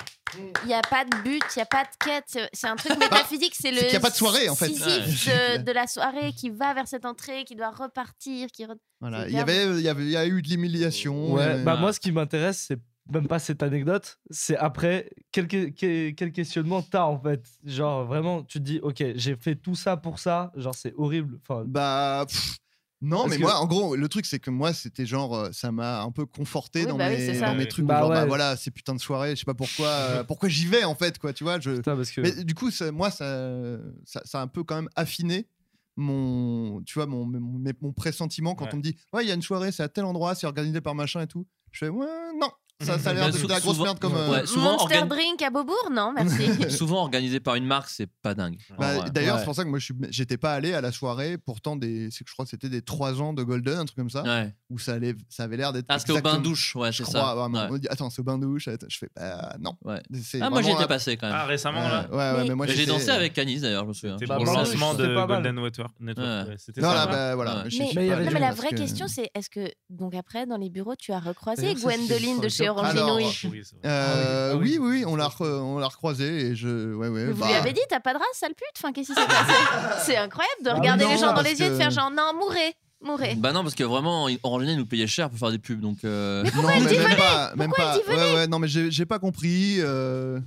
[0.64, 2.48] il y a pas de but, il y a pas de quête.
[2.52, 3.54] c'est- un truc métaphysique.
[3.59, 3.78] C'est le.
[3.80, 4.68] qu'il y a pas de soirée, en fait.
[4.68, 5.59] Ouais.
[5.59, 8.64] de, de la soirée qui va vers cette entrée, qui doit repartir, qui.
[8.64, 9.26] re- Voilà.
[9.28, 11.32] Il y avait, il y avait, il y a eu de l'humiliation.
[11.32, 12.78] Ouais, euh, bah moi, ce qui m'intéresse, c'est
[13.12, 17.42] même pas cette anecdote, c'est après quel, que- quel, quel questionnement t'as en fait?
[17.64, 21.38] Genre vraiment, tu te dis, ok, j'ai fait tout ça pour ça, genre c'est horrible.
[21.42, 22.24] Enfin, Bah.
[22.28, 22.56] pff,
[23.03, 25.49] non, Parce mais que- moi, en gros, le truc, c'est que moi, c'était genre, euh,
[25.53, 27.85] ça m'a un peu conforté Oui, dans, bah mes, dans mes trucs.
[27.85, 30.66] Bah genre, bah voilà, ces putains de soirées, je sais pas pourquoi, euh, pourquoi j'y
[30.66, 31.59] vais en fait, quoi, tu vois.
[31.61, 31.73] Je...
[31.73, 32.20] putain, parce que.
[32.20, 35.49] Mais du coup, ça- moi, ça, ça, ça a un peu quand même affiné
[35.97, 38.70] mon, tu vois, mon, mon, mon- mon pressentiment quand Ouais.
[38.74, 40.81] on me dit, ouais, il y a une soirée, c'est à tel endroit, c'est organisé
[40.81, 41.47] par machin et tout.
[41.70, 42.07] Je fais, ouais,
[42.41, 42.49] non,
[42.82, 44.14] ça, ça a l'air de de la grosse souvent- merde comme.
[44.14, 46.44] euh, Ouais, souvent, Monster organ- Drink à Beaubourg Non, merci.
[46.70, 48.56] souvent organisé par une marque, c'est pas dingue.
[48.78, 49.09] Bah.
[49.10, 49.40] D'ailleurs, Ouais.
[49.40, 49.78] c'est pour ça que moi,
[50.10, 51.38] j'étais pas allé à la soirée.
[51.38, 53.96] Pourtant, des, c'est que je crois que c'était des 3 ans de Golden, un truc
[53.96, 54.54] comme ça, Ouais.
[54.70, 55.86] où ça, allait, ça avait l'air d'être.
[55.88, 57.36] Ah, c'était au exactement- bain douche, ouais, Je c'est crois, ça.
[57.36, 58.68] On me dit, attends, c'est au bain douche.
[58.68, 59.74] Attends, Je fais, bah non.
[59.86, 61.36] Ah, moi j'y vraiment étais un- passé quand même.
[61.38, 62.09] Ah, récemment, Ouais, là.
[62.10, 64.16] ouais, ouais, Mais- J'ai j'étais- dansé avec Anis d'ailleurs, je me souviens.
[64.18, 65.14] C'était pour le lancement de.
[65.32, 65.92] Golden Network.
[66.00, 67.12] Non, là, ouais.
[67.12, 67.64] bah, voilà.
[67.94, 68.06] Mais,
[68.40, 71.74] la vraie que- question, c'est est-ce que, donc après, dans les bureaux, tu as recroisé
[71.74, 73.62] Gwendoline de chez Alors, Oui, c'est vrai.
[73.85, 74.78] Euh, Ah oui.
[74.81, 76.94] oui, Ah oui, on l'a re- on l'a recroisé et je.
[76.94, 78.66] Ouais, ouais, Mais vous bah, lui avez dit, t'as pas de race, sale pute?
[78.78, 79.53] Enfin, qu'est-ce qui s'est passé?
[80.05, 81.78] C'est incroyable de Ah regarder non, les gens dans parce les yeux et de que-
[81.81, 83.35] faire genre non, mourrez, mourrez.
[83.36, 85.99] Bah non, parce que vraiment, Orangina nous payait cher pour faire des pubs, donc.
[86.05, 87.53] euh, non, elle mais dit même pas.
[87.57, 87.97] Même Pourquoi pas.
[87.97, 89.77] elle dit ouais, ouais, non, mais j'ai j'ai pas compris.
[89.81, 90.43] euh, mais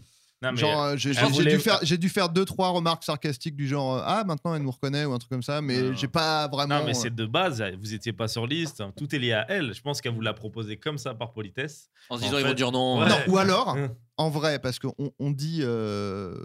[0.55, 3.95] genre, euh, j'ai voulait- dû, faire- j'ai dû faire deux, trois remarques sarcastiques du genre
[3.97, 6.79] euh, Ah, maintenant elle nous reconnaît ou un truc comme ça, mais j'ai pas vraiment.
[6.79, 8.91] Non, mais euh, c'est de base, vous étiez pas sur liste, hein.
[8.95, 9.73] tout est lié à elle.
[9.73, 11.89] Je pense qu'elle vous l'a proposé comme ça par politesse.
[12.09, 13.05] En se disant, ils vont dire non.
[13.27, 13.89] Ou alors, Hum.
[14.17, 16.35] En vrai, parce qu'on on dit euh,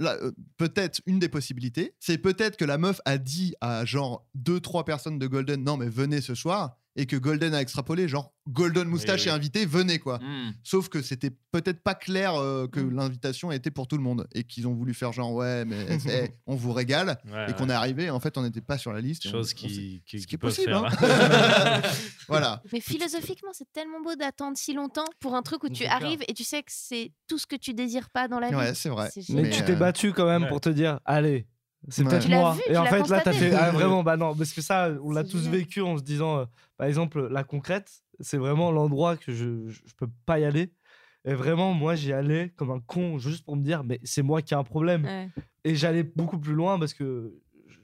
[0.00, 4.60] euh, peut-être une des possibilités, c'est peut-être que la meuf a dit à genre deux
[4.60, 8.32] trois personnes de Golden, non mais venez ce soir, et que Golden a extrapolé, genre
[8.48, 9.28] Golden Moustache oui.
[9.28, 10.18] est invité, venez quoi.
[10.18, 10.52] Hmm.
[10.64, 12.94] Sauf que c'était peut-être pas clair euh, que Mm.
[12.96, 16.30] l'invitation était pour tout le monde et qu'ils ont voulu faire genre ouais mais eh,
[16.48, 17.70] on vous régale Ouais, et qu'on ouais.
[17.70, 19.26] est arrivé en fait on n'était pas sur la liste.
[19.26, 20.72] on- Chose on qui, qui, ce qui qui est possible.
[20.72, 20.84] faire.
[20.84, 21.82] hein.
[22.28, 22.62] voilà.
[22.72, 26.34] Mais philosophiquement, c'est tellement beau d'attendre si longtemps pour un truc où tu arrives et
[26.34, 28.54] tu sais que c'est tout ce que tu désires pas dans la vie.
[28.54, 29.08] Ouais, c'est vrai.
[29.30, 30.48] Mais, tu t'es euh, battu quand même ouais.
[30.48, 31.46] pour te dire, allez,
[31.88, 32.10] c'est Ouais.
[32.10, 32.52] peut-être moi.
[32.52, 35.10] vu, et en fait, là, t'as fait, ah, vraiment, bah non, parce que ça, on
[35.12, 35.60] l'a tous génial.
[35.60, 36.44] vécu en se disant, euh,
[36.76, 40.72] par exemple, la concrète, c'est vraiment l'endroit que je, je, je peux pas y aller.
[41.24, 44.42] Et vraiment, moi, j'y allais comme un con, juste pour me dire, mais c'est moi
[44.42, 45.04] qui ai un problème.
[45.04, 45.28] Ouais.
[45.64, 47.32] Et j'allais beaucoup plus loin parce que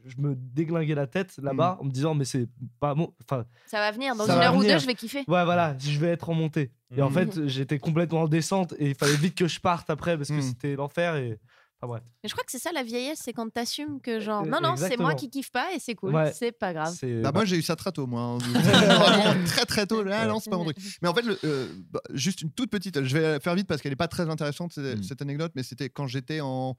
[0.08, 1.82] je- me déglinguais la tête là-bas Mm.
[1.82, 2.48] en me disant, mais c'est
[2.80, 3.14] pas bon.
[3.24, 4.14] Enfin, Ça va venir.
[4.16, 5.18] Dans une heure ou deux, je vais kiffer.
[5.28, 6.70] Ouais, voilà, je vais être en montée.
[6.96, 7.14] Et en Mhm.
[7.14, 10.34] fait, j'étais complètement en descente et il fallait vite que je parte après parce que
[10.34, 10.42] Mhm.
[10.42, 11.16] c'était l'enfer.
[11.16, 11.38] Et...
[11.80, 12.02] Enfin, bref.
[12.24, 14.58] Mais je crois que c'est ça la vieillesse, c'est quand t'assumes que genre Euh, non
[14.60, 16.32] non, c'est moi qui kiffe pas et c'est cool, Ouais.
[16.32, 16.92] c'est pas grave.
[17.00, 18.20] Bah, bah, moi j'ai eu ça très tôt moi.
[18.22, 18.38] hein.
[19.22, 20.02] Vraiment très très tôt.
[20.10, 20.76] Ah non c'est pas mon truc.
[21.02, 23.04] Mais en fait le- euh, bah, juste une toute petite.
[23.04, 25.02] Je vais faire vite parce qu'elle est pas très intéressante cette, Mm.
[25.04, 25.52] cette anecdote.
[25.54, 26.76] Mais c'était quand j'étais en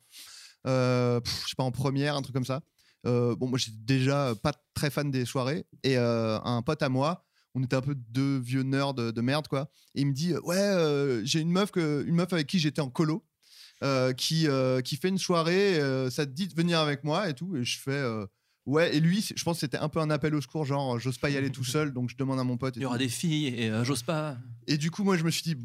[0.68, 2.60] euh, pff, je sais pas en première un truc comme ça.
[3.06, 6.90] Euh, bon moi j'étais déjà pas très fan des soirées et euh, un pote à
[6.90, 7.26] moi.
[7.56, 9.70] On était un peu deux vieux nerds de, de merde quoi.
[9.96, 12.82] Et il me dit ouais euh, j'ai une meuf que une meuf avec qui j'étais
[12.82, 13.26] en colo.
[14.18, 14.48] qui,
[14.84, 15.80] qui fait une soirée,
[16.12, 17.56] ça te dit de venir avec moi et tout.
[17.56, 18.04] Et je fais,
[18.66, 21.18] Ouais, et lui, je pense que c'était un peu un appel au secours, genre j'ose
[21.18, 22.78] pas y aller tout seul, donc je demande à mon pote.
[22.78, 23.04] et Il y aura tout.
[23.04, 24.38] des filles et euh, j'ose pas.
[24.68, 25.56] Et du coup, moi, je me suis dit,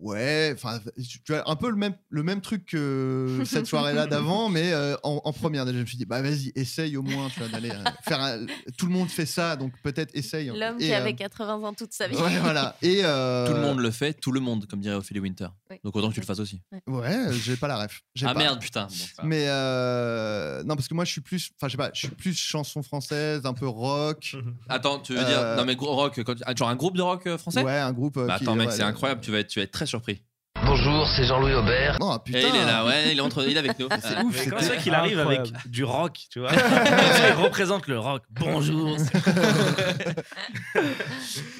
[0.00, 4.48] Ouais, enfin, tu vois, un peu le même, le même truc que cette soirée-là d'avant,
[4.48, 5.64] mais euh, en, en première.
[5.66, 8.20] Déjà, je me suis dit, bah vas-y, essaye au moins, tu vois, d'aller euh, faire.
[8.20, 8.46] un-
[8.78, 10.46] Tout le monde fait ça, donc peut-être essaye.
[10.48, 12.16] L'homme Et, qui euh, avait 80 ans toute sa vie.
[12.16, 12.76] Ouais, voilà.
[12.82, 15.48] Et euh, Tout le monde le fait, tout le monde, comme dirait Ophélie Winter.
[15.70, 15.76] Oui.
[15.84, 16.62] Donc autant que tu le fasses aussi.
[16.86, 18.00] Ouais, j'ai pas la ref.
[18.22, 18.38] Ah pas.
[18.40, 18.86] merde, putain.
[18.86, 19.24] Bon.
[19.24, 22.08] Mais euh, non, parce que moi, je suis plus, enfin, je sais pas, je suis
[22.08, 24.34] plus chanson française, un peu rock.
[24.68, 25.56] Attends, tu veux dire.
[25.56, 27.62] Non, mais gros rock, quand- ah, genre un groupe de rock français?
[27.62, 28.16] Ouais, un groupe.
[28.16, 29.70] euh, Bah qui- attends, mec, ouais, c'est le- incroyable, tu vas, être, tu vas être
[29.72, 30.22] très surpris.
[30.66, 31.98] Bonjour, c'est Jean-Louis Aubert.
[32.24, 32.38] Putain.
[32.38, 33.88] Et il est là, ouais, il est, entre, il est avec nous.
[34.02, 34.44] C'est ouf.
[34.48, 38.22] Comment c'était ça qu'il arrive avec du rock, tu vois Il représente le rock.
[38.30, 38.96] Bonjour.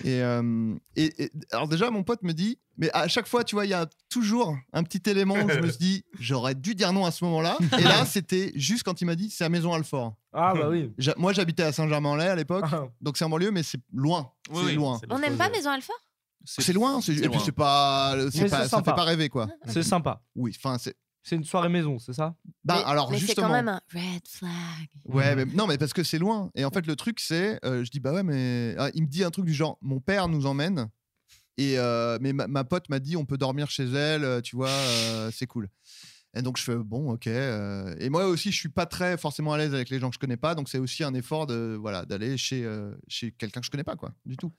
[0.05, 3.55] Et, euh, et, et- alors déjà, mon pote me dit, mais à chaque fois, tu
[3.55, 6.75] vois, il y a toujours un petit élément où je me suis dit, j'aurais dû
[6.75, 7.59] dire non à ce moment-là.
[7.79, 10.15] Et là, c'était juste quand il m'a dit, c'est à Maison Alfort.
[10.33, 10.91] Ah bah oui.
[11.17, 14.31] Moi, j'habitais à Saint-Germain-en-Laye à l'époque, Ah, donc c'est en banlieue, mais c'est loin.
[14.51, 15.01] Oui, c'est oui, loin.
[15.11, 15.97] On n'aime pas Maison Alfort?
[16.45, 17.01] C'est loin.
[17.01, 17.39] c'est- Et puis loin.
[17.45, 19.49] c'est pas, c'est ça fait pas rêver quoi.
[19.67, 20.23] c'est sympa.
[20.35, 20.95] Oui, enfin c'est.
[21.23, 22.35] C'est une soirée maison, c'est ça?
[22.65, 23.49] Bah Mais- alors mais c'est justement.
[23.49, 24.89] quand même un red flag.
[25.05, 26.51] Ouais, mais non, mais parce que c'est loin.
[26.55, 29.07] Et en fait, le truc, c'est, euh, je dis bah ouais, mais ah, il me
[29.07, 30.89] dit un truc du genre, mon père nous emmène.
[31.59, 34.57] Et euh, mais ma, ma pote m'a dit, on peut dormir chez elle, euh, tu
[34.57, 35.69] vois, euh, c'est cool.
[36.37, 37.27] Et donc je fais bon, ok.
[37.27, 40.15] euh, et moi aussi, je suis pas très forcément à l'aise avec les gens que
[40.15, 43.59] je connais pas, donc c'est aussi un effort de voilà d'aller chez euh, chez quelqu'un
[43.61, 44.53] que je connais pas quoi, du tout.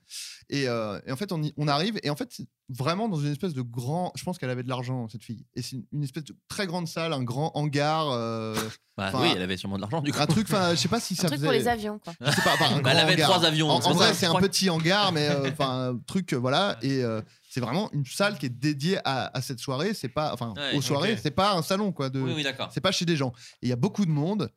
[0.50, 3.32] Et, euh, et en fait, on, y- on arrive et en fait, vraiment dans une
[3.32, 4.12] espèce de grand.
[4.16, 5.46] Je pense qu'elle avait de l'argent cette fille.
[5.54, 8.10] Et c'est une, une espèce de très grande salle, un grand hangar.
[8.10, 8.54] euh,
[8.98, 10.20] Bah Enfin, oui, elle avait sûrement de l'argent du coup.
[10.20, 11.46] un truc, enfin, je sais pas si ça Un truc faisait.
[11.46, 12.12] pour les avions, quoi.
[12.20, 13.30] Je sais pas, enfin, un Bah, elle avait hangar.
[13.30, 16.36] trois avions, En, c'est en vrai, c'est un petit hangar, mais enfin, un truc, euh,
[16.36, 16.76] voilà.
[16.82, 17.22] Et euh,
[17.52, 19.92] c'est vraiment une salle qui est dédiée à, à cette soirée.
[19.92, 22.08] C'est pas, enfin, Ouais, aux soirées, c'est pas un salon, quoi.
[22.08, 22.70] De, Oui, oui, d'accord.
[22.72, 23.34] C'est pas chez des gens.
[23.60, 24.50] Et il y a beaucoup de monde.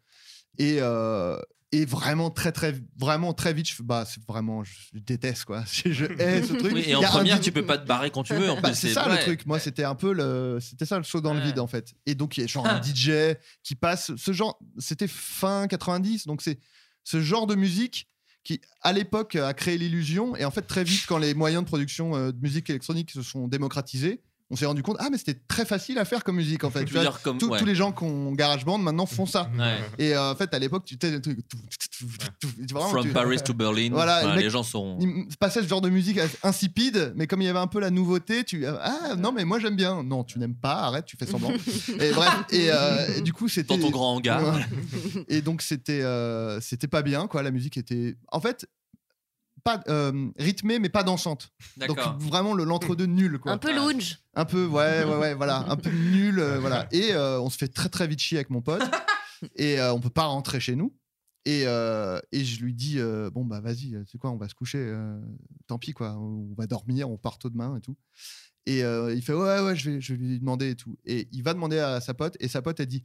[0.58, 1.38] Et, euh,
[1.74, 5.66] et vraiment, très, très, vraiment, très vite, je, bah, c'est vraiment, je, je déteste, quoi.
[5.74, 6.72] Je, je hais ce truc.
[6.74, 8.50] Oui, et en un première, tu peux pas te barrer quand tu veux.
[8.50, 9.46] En bah, c'est ça le truc.
[9.46, 11.94] Moi, c'était un peu le, c'était ça le saut dans le vide en fait.
[12.06, 14.58] Et donc il y a genre un DJ qui passe ce genre.
[14.78, 16.60] C'était fin 90, donc c'est
[17.04, 18.08] ce genre de musique
[18.46, 20.38] qui, à l'époque, a créé l'illusion.
[20.38, 23.22] Et en fait, très vite, quand les moyens de production euh, de musique électronique se
[23.22, 26.64] sont démocratisés, on s'est rendu compte ah mais c'était très facile à faire comme musique
[26.64, 26.86] en fait.
[26.86, 27.38] Tu vois, comme.
[27.38, 27.60] tous- ouais.
[27.60, 29.50] Tous les gens qui ont GarageBand maintenant font ça.
[29.58, 29.78] Ouais.
[29.98, 31.40] Et euh, en fait, à l'époque, tu trucs.
[32.72, 33.90] Vraiment, From tu- Paris to Berlin.
[33.92, 34.98] Voilà, Voilà, le mec- les gens sauront.
[35.00, 37.90] il passait ce genre de musique insipide, mais comme il y avait un peu la
[37.90, 40.04] nouveauté, tu ah non mais moi j'aime bien.
[40.04, 41.52] Non, tu n'aimes pas, arrête, tu fais semblant.
[42.00, 44.60] et bref, et, euh, et du coup c'était Dans ton grand hangar.
[45.28, 47.42] Et donc c'était euh, c'était pas bien quoi.
[47.44, 48.68] La musique était en fait
[49.66, 51.52] pas euh, rythmée mais pas dansante.
[51.88, 53.52] Donc vraiment le l'entre-deux nul quoi.
[53.52, 54.20] Un peu lounge.
[54.36, 56.88] Un peu ouais ouais ouais voilà un peu nul euh, voilà.
[56.94, 58.84] Et euh, on se fait très très vite chier avec mon pote
[59.58, 60.96] et euh, on peut pas rentrer chez nous.
[61.48, 64.56] Et, euh, et je lui dis euh, bon bah vas-y c'est quoi on va se
[64.56, 65.20] coucher euh,
[65.68, 67.96] tant pis quoi on va dormir on part tôt demain et tout
[68.66, 71.28] et euh, il fait ouais ouais je vais je vais lui demander et tout et
[71.32, 73.04] il va demander à sa pote et sa pote elle dit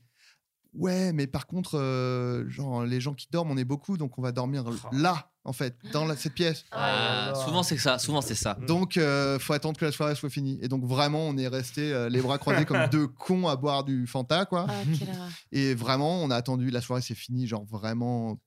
[0.74, 4.22] ouais mais par contre euh, genre les gens qui dorment on est beaucoup donc on
[4.22, 8.34] va dormir là en fait dans la- cette pièce Ah, souvent c'est ça, souvent c'est
[8.34, 8.54] ça.
[8.66, 11.92] donc euh, faut attendre que la soirée soit finie et donc vraiment on est resté
[11.92, 14.74] euh, les bras croisés comme deux cons à boire du Fanta quoi Ah,
[15.52, 18.38] et vraiment, on a attendu, la soirée s'est finie, genre vraiment,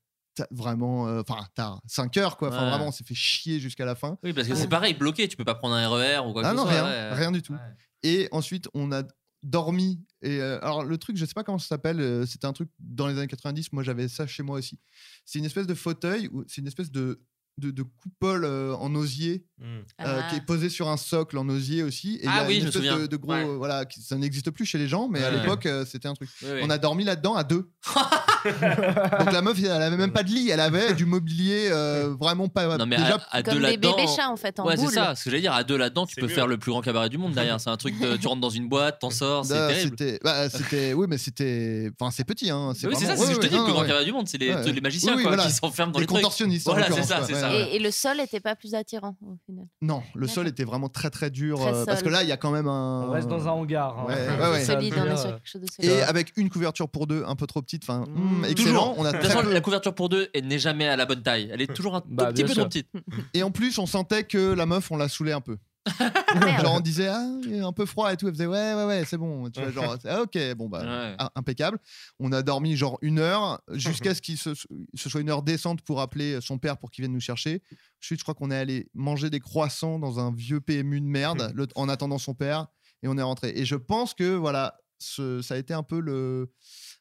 [0.51, 2.47] vraiment, euh, enfin, tard, 5 heures, quoi.
[2.49, 2.69] Enfin, Ouais.
[2.69, 4.17] vraiment, on s'est fait chier jusqu'à la fin.
[4.23, 6.47] Oui, parce que c'est pareil, bloqué, tu peux pas prendre un RER ou quoi que
[6.47, 6.71] Ah ce non, soit.
[6.71, 7.13] rien, ouais.
[7.13, 7.53] rien du tout.
[7.53, 7.59] Ouais.
[8.03, 9.03] Et ensuite, on a
[9.43, 10.01] dormi.
[10.21, 12.69] Et euh, alors, le truc, je sais pas comment ça s'appelle, euh, c'était un truc
[12.79, 14.79] dans les années 90, moi j'avais ça chez moi aussi.
[15.25, 17.21] C'est une espèce de fauteuil, ou c'est une espèce de,
[17.59, 19.63] de, de coupole euh, en osier Mm.
[19.65, 20.27] euh, Ah.
[20.29, 22.15] qui est posée sur un socle en osier aussi.
[22.15, 22.99] Et il y Ah a oui, une je me espèce souviens.
[22.99, 23.45] De, de gros, Ouais.
[23.47, 26.13] euh, voilà, qui- ça n'existe plus chez les gens, mais à l'époque, euh, c'était un
[26.15, 26.29] truc.
[26.61, 27.69] On a dormi là-dedans à deux.
[29.19, 32.47] Donc la meuf, elle avait même pas de lit, elle avait du mobilier euh, vraiment
[32.47, 32.77] pas.
[32.77, 33.95] Non, mais déjà, à, à deux Comme des là-dedans.
[33.95, 35.53] bébés chats, en fait, en Ouais, c'est ça, ce que j'allais dire.
[35.53, 36.33] À deux là-dedans, tu C'est peux mieux.
[36.33, 37.59] faire le plus grand cabaret du monde derrière.
[37.59, 38.17] C'est un truc de.
[38.17, 39.95] Tu rentres dans une boîte, t'en sors, c'est là, terrible.
[39.99, 42.69] c'était, bah, c'était, oui, mais c'était, enfin, c'est petit, hein.
[42.69, 43.87] Oui, c'est ça, vraiment- c'est ce que je te dis, le ouais, plus grand ouais.
[43.87, 44.71] cabaret du monde, c'est les, Ouais.
[44.71, 45.49] les magiciens Oui, oui, quoi, voilà.
[45.49, 46.17] qui s'enferment dans Les les trucs.
[46.21, 46.67] contorsionnistes.
[46.67, 47.27] en Voilà, c'est l'occurrence, ça, quoi.
[47.27, 47.49] c'est Ouais, ça.
[47.49, 47.69] ouais.
[47.71, 49.65] Et, et le sol était pas plus attirant, au final.
[49.81, 50.49] Non, le sol D'accord.
[50.51, 52.07] était vraiment très très dur Très euh, parce sol.
[52.07, 53.05] que là, il y a quand même un.
[53.07, 53.97] On reste dans un hangar.
[53.99, 54.05] hein.
[54.07, 54.59] Ouais, ouais, ouais.
[54.59, 55.91] veut Solide, on est dire, sur euh, quelque chose de solide.
[55.91, 57.83] Et avec une couverture pour deux, un peu trop petite.
[57.83, 58.32] Enfin, Mmh.
[58.43, 58.55] Excellent.
[58.91, 58.95] Toujours.
[58.99, 61.05] On a De toute très façon, peu- la couverture pour deux n'est jamais à la
[61.05, 61.49] bonne taille.
[61.51, 62.57] Elle est toujours un tout Bah, petit peu sûr.
[62.63, 62.89] trop petite.
[63.33, 65.57] Et en plus, on sentait que la meuf, on la saoulait un peu.
[66.39, 66.61] Merde.
[66.61, 67.27] genre on disait ah
[67.61, 69.97] un peu froid et tout elle faisait ouais ouais ouais c'est bon tu vois genre
[70.07, 71.15] ah, ok bon bah Ouais.
[71.19, 71.77] ah, impeccable
[72.21, 75.81] on a dormi genre une heure jusqu'à ce qu'il se, ce soit une heure décente
[75.81, 77.61] pour appeler son père pour qu'il vienne nous chercher
[78.01, 81.51] ensuite je crois qu'on est allé manger des croissants dans un vieux PMU de merde
[81.53, 82.67] le- en attendant son père
[83.03, 85.99] et on est rentré et je pense que voilà ce- ça a été un peu
[85.99, 86.49] le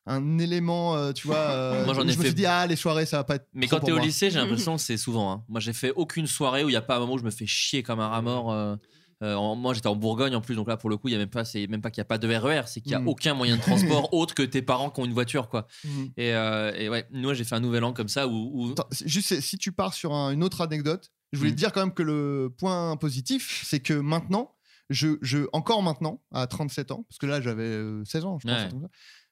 [0.06, 2.66] un élément euh, tu vois euh, Moi, j'en ai je me fait- suis dit ah
[2.66, 4.96] les soirées ça va pas être Mais quand t'es au lycée, j'ai l'impression que c'est
[4.96, 5.30] souvent.
[5.32, 5.44] hein.
[5.48, 7.30] Moi, j'ai fait aucune soirée où il n'y a pas un moment où je me
[7.30, 8.52] fais chier comme un rat mort.
[8.52, 8.76] euh,
[9.24, 11.14] Euh, en- moi, j'étais en Bourgogne en plus, donc là, pour le coup, il y
[11.14, 12.96] a même pas, c'est même pas qu'il n'y a pas de RER, c'est qu'il n'y
[12.96, 13.06] a Mm.
[13.06, 15.68] aucun moyen de transport autre que tes parents qui ont une voiture, quoi.
[15.84, 16.10] Mhm.
[16.16, 18.32] Et, euh, et ouais, moi, j'ai fait un nouvel an comme ça où.
[18.52, 21.54] où- Attends, c'est- juste si tu pars sur un- une autre anecdote, je voulais Mm.
[21.54, 24.56] te dire quand même que le point positif, c'est que maintenant,
[24.90, 28.48] je, je, encore maintenant, à 37 ans, parce que là j'avais euh, 16 ans, je
[28.48, 28.88] pense, Ouais.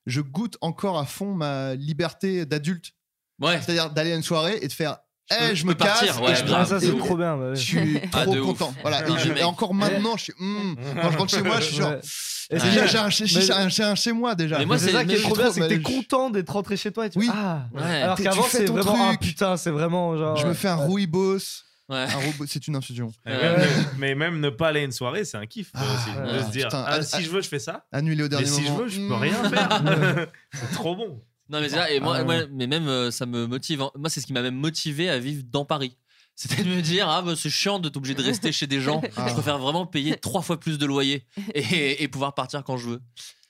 [0.06, 2.92] Je goûte encore à fond ma liberté d'adulte.
[3.40, 3.60] Ouais.
[3.62, 4.98] C'est-à-dire d'aller à une soirée et de faire
[5.30, 6.52] Je Eh, je je me peux partir, casse ouais, et je.
[6.52, 7.36] Ah, ça, c'est trop bien.
[7.36, 7.56] bah ouais.
[7.56, 8.46] Je suis Ah, trop ouf.
[8.46, 8.74] content.
[8.82, 9.06] Voilà.
[9.08, 10.32] Et, je- encore maintenant, je suis.
[10.38, 11.90] hmm, quand je rentre chez moi, je suis genre.
[11.92, 12.00] Ouais.
[12.02, 12.58] C'est-
[12.88, 14.58] J'ai un, chez- mais- j'ai un- j'ai un chez moi déjà.
[14.58, 16.50] Mais moi, c'est c'est- ça qui est trop bien, c'est que t'es je- content d'être
[16.50, 17.30] rentré chez toi et tu Oui.
[17.32, 17.62] ah.
[17.72, 18.02] Ouais.
[18.02, 19.20] Alors qu'avant c'est ton vraiment ah truc.
[19.20, 20.36] putain, c'est vraiment genre.
[20.36, 20.84] Je me fais un ouais.
[20.86, 21.62] rouibos.
[21.90, 21.96] Ouais.
[21.96, 23.12] Un c'est une infusion.
[23.26, 23.56] Mais, Ouais.
[23.58, 26.34] même, mais même ne pas aller à une soirée, c'est un kiff Ah, aussi.
[26.38, 27.84] de se dire, Putain, ah, si je veux, je fais ça.
[27.92, 28.76] Annulé au Mais dernier si je moment.
[28.78, 29.12] veux, je peux Hmm.
[29.14, 30.30] rien faire.
[30.54, 31.22] c'est trop bon.
[31.48, 33.80] Non, mais ça, et moi, Ah, moi- mais même euh, ça me motive.
[33.96, 35.96] Moi, c'est ce qui m'a même motivé à vivre dans Paris.
[36.36, 39.02] C'était de me dire, ah, bah, c'est chiant d'être obligé de rester chez des gens.
[39.16, 39.26] Ah.
[39.28, 42.90] Je préfère vraiment payer trois fois plus de loyer et, et pouvoir partir quand je
[42.90, 43.00] veux.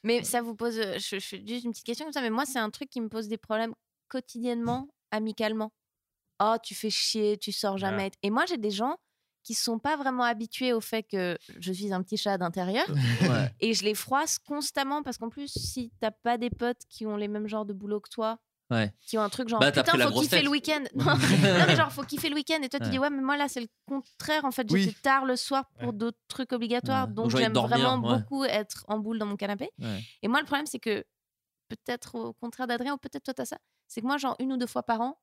[0.02, 0.78] Mais ça vous pose.
[0.78, 2.88] euh, Je, je fais juste une petite question comme ça, mais moi, c'est un truc
[2.88, 3.74] qui me pose des problèmes
[4.08, 5.70] quotidiennement, amicalement.
[6.42, 8.10] Oh, tu fais chier, tu sors jamais.
[8.22, 8.96] Et moi, j'ai des gens
[9.42, 12.86] qui sont pas vraiment habitués au fait que je suis un petit chat d'intérieur
[13.22, 13.50] Ouais.
[13.60, 17.16] et je les froisse constamment parce qu'en plus, si t'as pas des potes qui ont
[17.16, 18.38] les mêmes genres de boulot que toi,
[18.70, 18.92] Ouais.
[19.00, 20.84] qui ont un truc genre Bah, putain, faut kiffer le week-end.
[20.94, 21.16] Non,
[21.66, 22.60] mais genre, faut kiffer le week-end.
[22.62, 24.44] Et toi, tu dis, ouais, mais moi là, c'est le contraire.
[24.44, 24.82] En fait, Oui.
[24.82, 27.08] j'étais tard le soir pour d'autres trucs obligatoires.
[27.08, 29.70] Donc, j'aime vraiment beaucoup être en boule dans mon canapé.
[30.22, 31.02] Et moi, le problème, c'est que
[31.68, 33.58] peut-être au contraire d'Adrien, ou peut-être toi, t'as ça,
[33.88, 35.18] c'est que moi, genre une ou deux fois par an,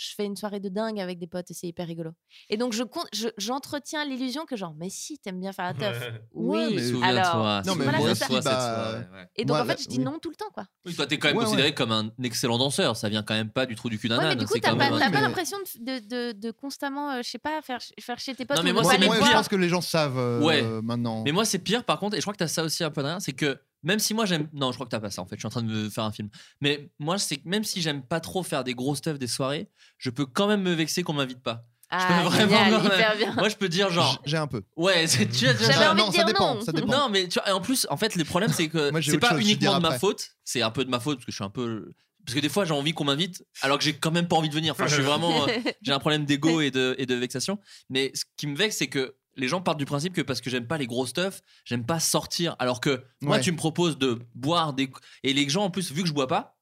[0.00, 2.12] je fais une soirée de dingue avec des potes et c'est hyper rigolo.
[2.50, 5.74] Et donc, je compte- je- j'entretiens l'illusion que, genre, mais si, t'aimes bien faire la
[5.74, 6.00] teuf.
[6.00, 6.20] Ouais,
[6.68, 7.06] Oui, mais- Souviens-toi.
[7.08, 7.66] alors.
[7.66, 9.28] Non, mais voilà, moi cette bah, ouais.
[9.34, 10.04] Et donc, Moi, en fait, là, je dis oui.
[10.04, 10.66] non tout le temps, quoi.
[10.86, 11.74] Oui, toi, t'es quand même Ouais, considéré ouais.
[11.74, 12.96] comme un excellent danseur.
[12.96, 14.38] Ça vient quand même pas du trou du cul d'un Ouais, mais âne.
[14.38, 17.38] du coup, t'as pas, même pas l'impression de, de, de, de constamment, euh, je sais
[17.38, 18.56] pas, faire, faire chier tes potes.
[18.58, 20.62] Non, mais moi, c'est même moi, je pense que les gens savent euh, Ouais.
[20.82, 21.22] maintenant.
[21.24, 23.02] Mais moi, c'est pire par contre, et je crois que t'as ça aussi un peu
[23.02, 24.48] derrière, c'est que même si moi j'aime.
[24.52, 25.88] Non, je crois que t'as pas ça en fait, je suis en train de me
[25.90, 26.28] faire un film.
[26.60, 29.68] Mais moi, c'est que même si j'aime pas trop faire des gros stuff des soirées,
[29.98, 31.64] je peux quand même me vexer qu'on m'invite pas.
[31.90, 33.32] Ah, peux vraiment génial, quand même- hyper bien.
[33.34, 34.20] Moi, je peux dire genre.
[34.26, 34.62] J'ai un peu.
[34.76, 36.60] Ouais, c'est- tu vois, tu vois, J'avais genre- envie non, de ça dire dépend, non.
[36.60, 36.86] ça dépend.
[36.92, 39.10] Non, mais tu vois, et en plus, en fait, le problème, c'est que Moi, j'ai
[39.12, 39.98] c'est autre pas chose, je uniquement de ma après.
[40.00, 41.92] faute, c'est un peu de ma faute parce que je suis un peu.
[42.26, 44.50] Parce que des fois, j'ai envie qu'on m'invite alors que j'ai quand même pas envie
[44.50, 44.72] de venir.
[44.72, 45.46] Enfin, je suis vraiment.
[45.48, 45.50] euh,
[45.82, 47.58] j'ai un problème d'ego et de, et de vexation.
[47.88, 50.50] Mais ce qui me vexe, c'est que les gens partent du principe que parce que
[50.50, 52.56] j'aime pas les gros stuff, j'aime pas sortir.
[52.58, 53.42] Alors que moi, Ouais.
[53.42, 54.90] tu me proposes de boire des.
[55.22, 56.56] Et les gens, en plus, vu que je bois pas,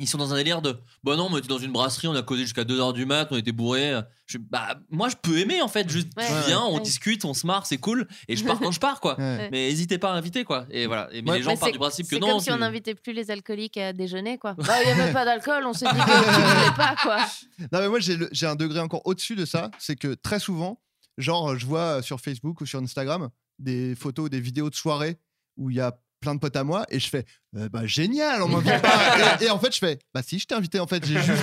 [0.00, 2.22] ils sont dans un délire de bah non, mais t'es dans une brasserie, on a
[2.22, 3.98] causé jusqu'à 2h du mat, on était bourrés.
[4.26, 5.88] Je, bah, moi, je peux aimer en fait.
[5.90, 6.24] Juste, Ouais.
[6.46, 6.80] viens, on Ouais.
[6.82, 8.06] discute, on se marre, c'est cool.
[8.28, 9.18] Et je pars quand je pars, quoi.
[9.18, 9.48] Ouais.
[9.50, 10.66] Mais n'hésitez pas à inviter, quoi.
[10.70, 11.08] Et voilà.
[11.10, 11.36] Et, mais Ouais.
[11.38, 12.28] les gens Mais partent c'est- du principe que C'est non.
[12.28, 14.54] comme si on n'invitait plus les alcooliques à déjeuner, quoi.
[14.58, 17.18] Bah, il n'y avait pas d'alcool, on s'est dit que tu voulais pas, quoi.
[17.72, 19.70] Non, mais moi, j'ai un degré encore au-dessus de ça.
[19.80, 20.80] C'est que très souvent,
[21.18, 23.28] genre, je vois sur Facebook ou sur Instagram
[23.58, 25.18] des photos, des vidéos de soirée
[25.56, 27.24] où il y a plein de potes à moi et je fais
[27.56, 30.46] Euh, bah génial on m'invite pas et, et en fait je fais bah si je
[30.46, 31.42] t'ai invité en fait j'ai juste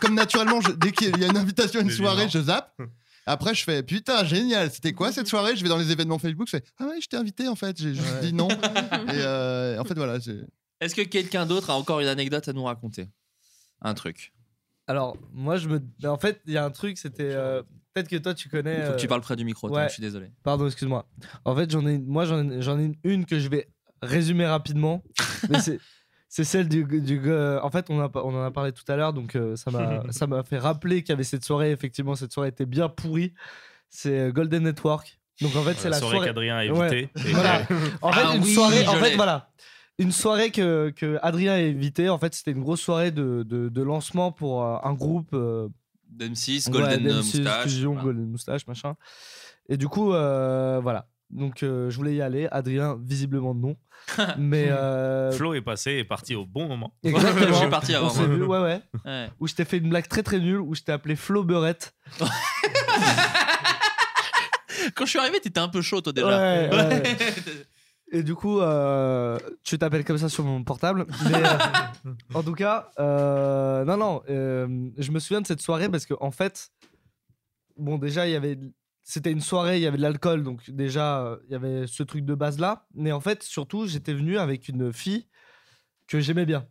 [0.00, 2.80] comme naturellement je- dès qu'il y a une invitation à une soirée je zappe
[3.26, 5.56] après je fais putain génial c'était quoi cette soirée?
[5.56, 7.76] Je vais dans les événements Facebook je fais ah ouais je t'ai invité en fait
[7.80, 8.20] j'ai juste Ouais.
[8.20, 8.54] dit non et
[9.16, 10.46] euh, en fait voilà c'est-
[10.80, 13.08] Est-ce que quelqu'un d'autre a encore une anecdote à nous raconter?
[13.82, 14.32] Un truc?
[14.86, 15.80] Alors, moi, je me.
[16.04, 17.30] En fait, il y a un truc, c'était.
[17.32, 17.62] euh,
[17.94, 18.74] Peut-être que toi, tu connais.
[18.78, 19.88] Il faut que euh, tu parles près du micro, ouais.
[19.88, 20.30] je suis désolé.
[20.44, 21.06] Pardon, excuse-moi.
[21.44, 23.68] En fait, j'en ai, moi, j'en ai, une que je vais
[24.02, 25.02] résumer rapidement.
[26.28, 28.96] c'est, celle du, du gars- En fait, on, a, on en a parlé tout à
[28.96, 31.70] l'heure, donc euh, ça m'a, ça m'a fait rappeler qu'il y avait cette soirée.
[31.72, 33.32] Effectivement, cette soirée était bien pourrie.
[33.90, 35.18] C'est euh, Golden Network.
[35.40, 36.28] Donc en fait, c'est la soirée soirée.
[36.28, 37.10] qu'Adrien a Ouais.
[37.16, 37.62] Et- Voilà.
[38.02, 38.86] En fait, Ah une oui, soirée.
[38.86, 39.50] En fait, voilà.
[40.00, 42.08] Une soirée que, que Adrien a évité.
[42.08, 45.30] En fait, c'était une grosse soirée de, de, de lancement pour euh, un groupe.
[45.32, 45.68] euh,
[46.18, 47.62] M6, Ouais, Golden euh, d'M6, Moustache.
[47.64, 48.04] Fusion, voilà.
[48.04, 48.94] Golden Moustache, machin.
[49.68, 51.08] Et du coup, euh, voilà.
[51.30, 52.48] Donc, euh, je voulais y aller.
[52.50, 53.76] Adrien, visiblement non.
[54.38, 54.68] Mais.
[54.70, 56.94] euh, Flo est passé et parti au bon moment.
[57.02, 57.48] Exactement.
[57.48, 58.08] Je suis parti avant.
[58.08, 58.36] s'est moi.
[58.36, 58.80] vu, ouais, ouais.
[59.04, 59.28] Ouais.
[59.38, 61.94] Où je t'ai fait une blague très très nulle, où je t'ai appelé Flo Beurette.
[64.94, 66.28] Quand je suis arrivé, t'étais un peu chaud, toi déjà.
[66.28, 67.02] Ouais, ouais.
[68.10, 71.06] Et du coup, euh, tu t'appelles comme ça sur mon portable.
[71.24, 75.88] Mais, euh, en tout cas, euh, non, non, euh, je me souviens de cette soirée
[75.88, 76.70] parce qu'en en fait,
[77.76, 78.58] bon, déjà, il y avait.
[79.02, 82.26] C'était une soirée, il y avait de l'alcool, donc déjà, il y avait ce truc
[82.26, 82.86] de base là.
[82.94, 85.26] Mais en fait, surtout, j'étais venu avec une fille
[86.06, 86.66] que j'aimais bien.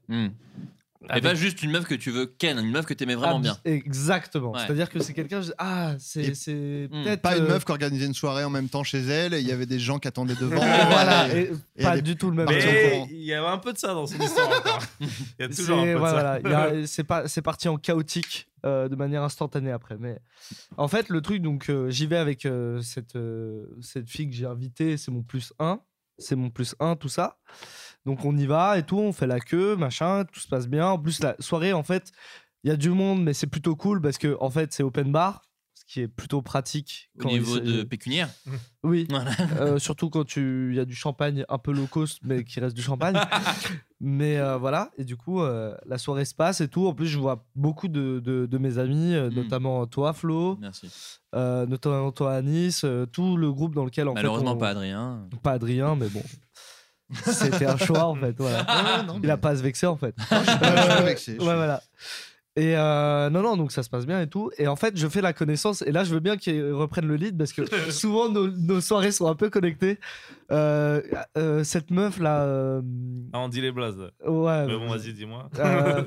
[1.00, 1.16] Hmm.
[1.16, 3.40] Et pas juste une meuf que tu veux ken, une meuf que t'aimais vraiment Ah,
[3.40, 3.58] bien.
[3.66, 4.52] Exactement.
[4.54, 4.60] Ouais.
[4.66, 5.42] C'est-à-dire que c'est quelqu'un.
[5.42, 7.04] je- Ah, c'est Hmm.
[7.04, 7.22] peut-être.
[7.22, 9.48] Pas une euh, meuf qui organisait une soirée en même temps chez elle et il
[9.48, 10.56] y avait des gens qui attendaient devant.
[10.90, 12.48] Voilà, Et- et pas du tout le même.
[12.50, 14.82] Mais il y avait un peu de ça dans son histoire encore.
[15.00, 15.08] Il
[15.40, 16.00] y a toujours un peu de ça.
[16.12, 19.98] voilà, il y a- c'est pas c'est parti en chaotique euh, de manière instantanée après
[20.00, 20.18] mais
[20.78, 24.36] en fait le truc donc euh, j'y vais avec euh, cette euh, cette fille que
[24.36, 25.80] j'ai invitée c'est mon plus 1
[26.18, 27.38] c'est mon plus 1 tout ça
[28.08, 30.88] donc on y va et tout on fait la queue machin tout se passe bien
[30.88, 32.12] en plus la soirée en fait
[32.64, 35.12] il y a du monde mais c'est plutôt cool parce que en fait c'est open
[35.12, 35.42] bar
[35.76, 38.30] ce qui est plutôt pratique Au quand niveau de pécuniaire.
[38.84, 39.32] oui Voilà.
[39.62, 42.60] euh, surtout quand tu il y a du champagne un peu low cost mais qui
[42.60, 43.16] reste du champagne
[44.00, 47.08] mais euh, voilà et du coup euh, la soirée se passe et tout en plus
[47.08, 49.30] je vois beaucoup de, de, de mes amis Mm.
[49.36, 50.90] notamment toi Flo Merci.
[51.34, 55.28] notamment toi Anis tout le groupe dans lequel en Malheureusement fait, on- pas Adrien.
[55.44, 56.24] pas Adrien mais bon
[57.14, 60.14] c'était un choix en fait voilà non, il a pas à se vexer en fait
[60.18, 61.82] je suis pas- je suis pas vexé, je ouais suis- voilà
[62.60, 64.50] et euh, non, non, donc ça se passe bien et tout.
[64.58, 65.84] Et en fait, je fais la connaissance.
[65.84, 67.62] Et là, je veux bien qu'ils reprennent le lead parce que
[67.92, 70.00] souvent, nos, nos soirées sont un peu connectées.
[70.52, 71.00] Euh,
[71.38, 72.42] euh, cette meuf là.
[72.42, 72.82] euh,
[73.32, 74.00] Ah, on dit les blazes.
[74.26, 74.66] ouais.
[74.66, 75.48] Mais bon, vas-y, dis-moi.
[75.60, 76.04] euh,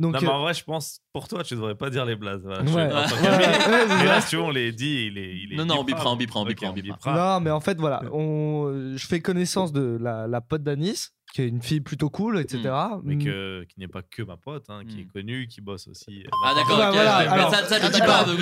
[0.00, 2.16] donc, non, mais euh, en vrai, je pense, pour toi, tu devrais pas dire les
[2.16, 2.42] blazes.
[2.42, 2.72] Voilà, Ouais.
[2.74, 5.36] Ouais, ouais, Mais là, si on les dit, il est.
[5.36, 6.96] Il est Non, non, on bipera, on bipera, on bipera, on bipera.
[6.96, 7.34] bipera.
[7.34, 8.02] non, mais en fait, voilà.
[8.12, 12.38] On, je fais connaissance de la, la pote d'Anis, qui est une fille plutôt cool,
[12.40, 12.60] etc.
[13.04, 13.24] Mais Mm.
[13.24, 15.00] que, qui n'est pas que ma pote, hein, qui Hmm.
[15.00, 16.24] est connue, qui bosse aussi.
[16.26, 18.38] euh, Ah d'accord, Bah, ok, voilà, alors- ça, ça Ah, dit pas, donc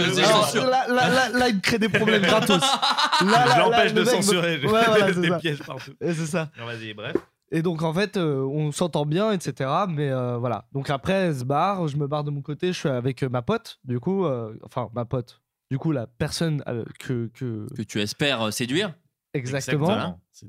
[0.55, 2.60] là, là, là, là, il me crée des problèmes gratos.
[3.26, 4.60] Là, je l'empêche le de censurer.
[4.62, 5.93] C'est des pièges partout.
[6.01, 6.51] C'est ça.
[6.59, 7.16] Non, vas-y, bref.
[7.51, 9.70] Et donc en fait, euh, on s'entend bien, etc.
[9.89, 10.66] Mais euh, voilà.
[10.73, 13.29] Donc après, elle se barre, je me barre de mon côté, je suis avec euh,
[13.29, 17.66] ma pote, du coup, euh, enfin ma pote, du coup la personne euh, que, que...
[17.75, 18.95] Que tu espères séduire.
[19.33, 19.87] exactement.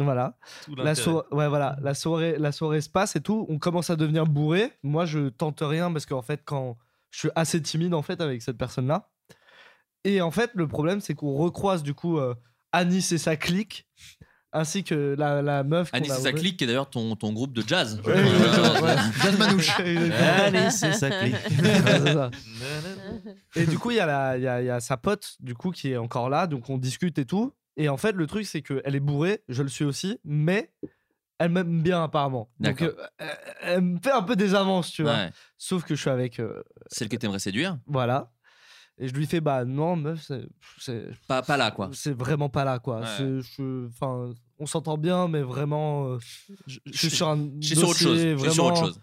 [0.06, 0.38] Voilà.
[0.84, 1.78] La, so- ouais, voilà.
[1.82, 3.46] La soirée, la soirée se passe et tout.
[3.50, 4.74] On commence à devenir bourré.
[4.84, 6.78] Moi, je tente rien parce qu'en fait, quand
[7.12, 9.10] je suis assez timide en fait avec cette personne-là.
[10.04, 12.36] Et en fait, le problème, c'est qu'on recroise du coup euh,
[12.72, 13.88] Anis et sa clique,
[14.54, 15.90] ainsi que la, la meuf.
[15.94, 18.02] Anis et sa clique, qui est d'ailleurs ton, ton groupe de jazz.
[18.06, 18.96] Ouais, Euh, ouais.
[19.24, 19.80] Jazz Manouche.
[19.80, 21.36] Anis et sa clique.
[21.62, 22.30] Ouais.
[23.56, 25.72] Et du coup, il y, a la- y a, y a sa pote, du coup,
[25.72, 27.54] qui est encore là, donc on discute et tout.
[27.78, 30.72] Et en fait, le truc, c'est qu'elle est bourrée, je le suis aussi, mais
[31.38, 32.50] elle m'aime bien apparemment.
[32.60, 32.94] Donc, euh,
[33.62, 35.14] elle, me fait un peu des avances, tu vois.
[35.14, 35.32] Ouais.
[35.58, 36.40] Sauf que je suis avec.
[36.40, 37.78] euh, Celle que t'aimerais séduire.
[37.88, 38.32] voilà.
[39.00, 40.48] Et je lui fais, bah non, meuf, c'est-
[40.78, 41.90] c'est Pas, pas là, quoi.
[41.94, 43.00] c'est vraiment pas là, quoi.
[43.00, 43.06] Ouais.
[43.18, 46.18] C'est- je- Enfin, on s'entend bien, mais vraiment, euh,
[46.68, 47.50] je, je suis sur un.
[47.62, 48.16] Je suis sur autre chose.
[48.18, 49.02] dossier Je suis sur autre vraiment- chose.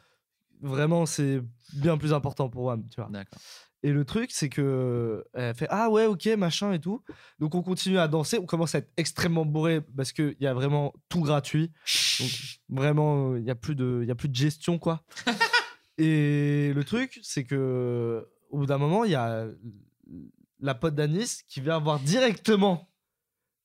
[0.60, 1.42] Vraiment, c'est
[1.74, 3.10] bien plus important pour moi, tu vois.
[3.10, 3.38] D'accord.
[3.82, 7.02] Et le truc, c'est que elle fait ah ouais ok machin et tout.
[7.38, 10.46] Donc on continue à danser, on commence à être extrêmement bourré parce que il y
[10.46, 11.70] a vraiment tout gratuit.
[12.18, 12.30] Donc
[12.70, 15.02] vraiment il y a plus de il y a plus de gestion quoi.
[15.98, 19.46] et le truc, c'est que au bout d'un moment il y a
[20.60, 22.88] la pote d'Anis qui vient voir directement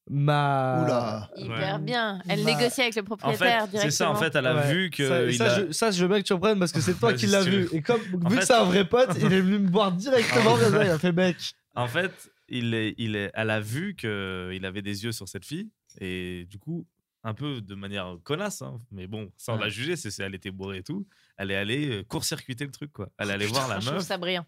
[0.10, 1.30] ma Oula.
[1.38, 1.82] Hyper Ouais.
[1.82, 2.22] bien.
[2.28, 4.32] Elle Bah, négocie avec le En propriétaire fait, c'est ça, en directement.
[4.32, 4.74] fait, elle a Ouais.
[4.74, 5.08] vu que.
[5.08, 6.94] ça, il ça, a- je, ça, je veux bien que tu reprennes parce que c'est
[7.00, 7.70] toi Vas-y, qui si l'as tu vu.
[7.72, 10.58] Et comme vu fait- que c'est un vrai pote, il est venu me voir directement.
[10.58, 11.38] comme ça, il a fait mec.
[11.76, 12.12] En fait,
[12.50, 15.70] il est, il est, elle a vu qu'il avait des yeux sur cette fille.
[16.00, 16.86] Et du coup,
[17.24, 19.62] un peu de manière connasse, hein, mais bon, sans Ouais.
[19.66, 21.06] la juger, c'est c'est- elle était bourrée et tout.
[21.38, 23.10] Elle est allée euh, court-circuiter le truc, quoi.
[23.20, 24.08] Elle est allée voir la Je trouve meuf.
[24.08, 24.46] ça brillant.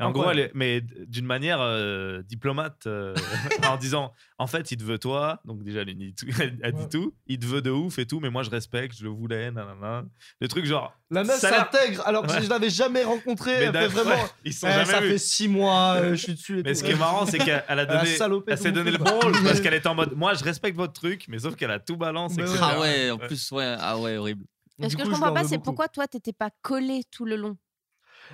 [0.00, 3.14] En gros, elle est- mais d'une manière euh, diplomate, euh,
[3.68, 5.40] en disant en fait, il te veut toi.
[5.44, 6.26] Donc, déjà, elle dit tout.
[6.40, 7.14] Elle, elle dit tout.
[7.26, 10.04] Il te veut de ouf et tout, mais moi, je respecte, je le voulais, nanana.
[10.40, 10.92] Le truc, genre.
[11.10, 12.42] La meuf s'intègre alors que Ouais.
[12.42, 13.52] je l'avais jamais rencontrée.
[13.52, 14.10] Mais Elle fait d'ailleurs, vraiment.
[14.22, 15.08] ouais, ils se sont Eh, jamais ça vus.
[15.10, 16.58] fait six mois, euh, je suis dessus.
[16.58, 16.78] Et Mais tout.
[16.80, 18.10] ce qui est marrant, c'est qu'elle elle a donné.
[18.48, 20.92] Elle s'est donné le bon rôle parce qu'elle était en mode moi je respecte votre
[20.94, 22.58] truc, mais sauf qu'elle a tout etc.
[22.60, 24.44] Ah ouais, en plus, ouais, ah ouais, horrible.
[24.80, 27.56] Ce que coup, je comprends pas, c'est pourquoi toi, t'étais pas collé tout le long?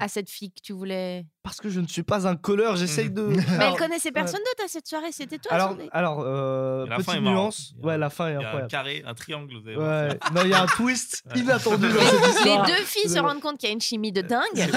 [0.00, 1.26] À cette fille que tu voulais?
[1.42, 3.22] Parce que je ne suis pas un colleur, j'essaye de.
[3.22, 5.52] Mais Alors- elle connaissait personne d'autre à cette soirée, c'était toi.
[5.52, 7.72] Alors, alors euh, la petite nuance.
[7.76, 8.70] Il y a- Ouais, la fin est Il y a un incroyable.
[8.70, 9.54] carré, un triangle.
[9.56, 9.80] Vous.
[9.80, 11.88] Ouais, non, il y a un twist inattendu
[12.44, 14.70] dans Les, deux filles se rendent compte qu'il y a une chimie de dingue.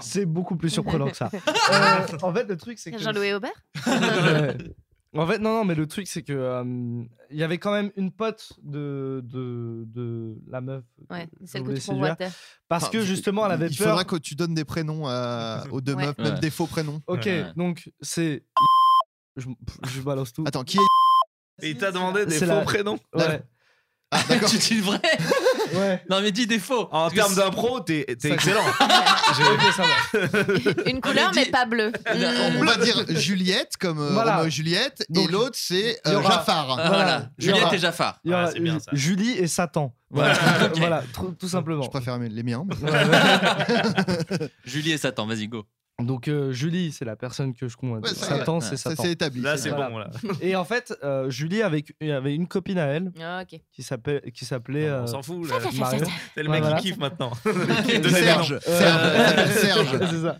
[0.00, 1.30] C'est beaucoup plus surprenant que ça.
[1.72, 2.98] Euh, en fait, le truc, c'est que.
[2.98, 3.52] Jean-Louis Aubert?
[3.86, 4.56] Ouais.
[5.16, 6.62] En fait, non, non, mais le truc, c'est que euh,
[7.30, 10.84] il y avait quand même une pote de, de, de la meuf.
[11.10, 12.28] Ouais, celle que tu convoitais.
[12.68, 13.88] Parce Enfin, que justement, elle avait Il peur.
[13.88, 16.06] faudra que tu donnes des prénoms à- aux deux Ouais.
[16.06, 16.40] meufs, même Ouais.
[16.40, 17.02] des faux prénoms.
[17.08, 17.44] Ok, Ouais.
[17.56, 18.44] donc c'est.
[19.36, 19.48] Je,
[19.88, 20.44] je balance tout.
[20.46, 22.98] Attends, qui est Et il t'a demandé des faux la- prénoms.
[23.12, 23.42] Ouais.
[24.12, 24.48] Ah, d'accord.
[24.50, 25.00] tu dis le vrai
[25.74, 26.02] Ouais.
[26.10, 26.82] Non, mais dis des faux.
[26.92, 28.60] En Parce termes d'impro, t'es t'es excellent.
[28.66, 30.80] Ok, ça va.
[30.90, 31.92] Une couleur, mais pas bleue.
[32.58, 34.32] On va dire Juliette comme euh, Voilà.
[34.36, 36.66] Roméo et Juliette, Donc, et l'autre c'est il y euh, aura- Jafar.
[36.74, 36.88] Voilà.
[36.88, 37.22] Voilà.
[37.38, 38.18] Il y Juliette aura- et Jafar.
[38.24, 38.90] Il y aura Ah, c'est bien, ça.
[38.92, 39.94] Julie et Satan.
[40.10, 40.34] Voilà.
[40.34, 40.78] Voilà, Ok.
[40.78, 41.82] voilà, tout, tout simplement.
[41.82, 42.64] Je préfère les miens.
[42.66, 44.48] mais-.
[44.64, 45.64] Julie et Satan, vas-y, go.
[46.02, 47.76] Donc euh, Julie, c'est la personne que je.
[47.82, 49.02] Ouais, ça, Satan, c'est Ça Satan.
[49.02, 49.40] c'est établi.
[49.40, 49.98] Là, c'est bon.
[49.98, 50.10] Là.
[50.40, 53.60] Et en fait, euh, Julie avait, avait une copine à elle Ah, ok.
[53.72, 55.48] qui s'appelle qui s'appelait On euh, s'en fout.
[55.48, 55.56] Là.
[56.34, 56.76] C'est le mec voilà.
[56.78, 57.32] qui kiffe maintenant.
[57.44, 58.52] Serge.
[58.52, 59.26] Euh, Serge.
[59.26, 59.98] S'appelle Serge.
[60.10, 60.38] c'est ça.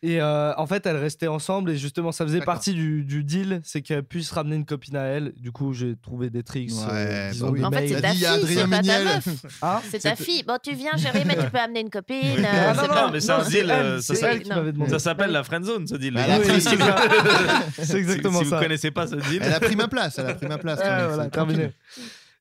[0.00, 2.54] Et euh, en fait, elles restaient ensemble et justement, ça faisait D'accord.
[2.54, 5.32] partie du, du deal, c'est qu'elle puisse ramener une copine à elle.
[5.36, 7.58] Du coup, j'ai trouvé des tricks, Ouais, euh, disons oui.
[7.58, 9.28] des En fait, c'est ta fille, c'est pas ta meuf.
[9.60, 10.44] Ah, C'est ta fille.
[10.44, 12.44] Bon, tu viens, chérie, mais tu peux amener une copine.
[12.44, 14.20] Ah, euh, non, c'est non, pas- non, mais c'est un deal, euh, elle, ça c'est
[14.20, 14.90] s'appelle- elle qui m'avait demandé.
[14.92, 16.14] Ça s'appelle la friendzone, ce deal.
[16.14, 16.20] Bah.
[16.28, 16.96] Oui, pris- c'est ça.
[17.72, 18.56] C'est Si- exactement si ça.
[18.56, 20.16] vous connaissez pas ce deal, Elle a pris ma place.
[20.18, 20.78] Elle a pris ma place.
[20.78, 21.72] Ouais, c'est terminé.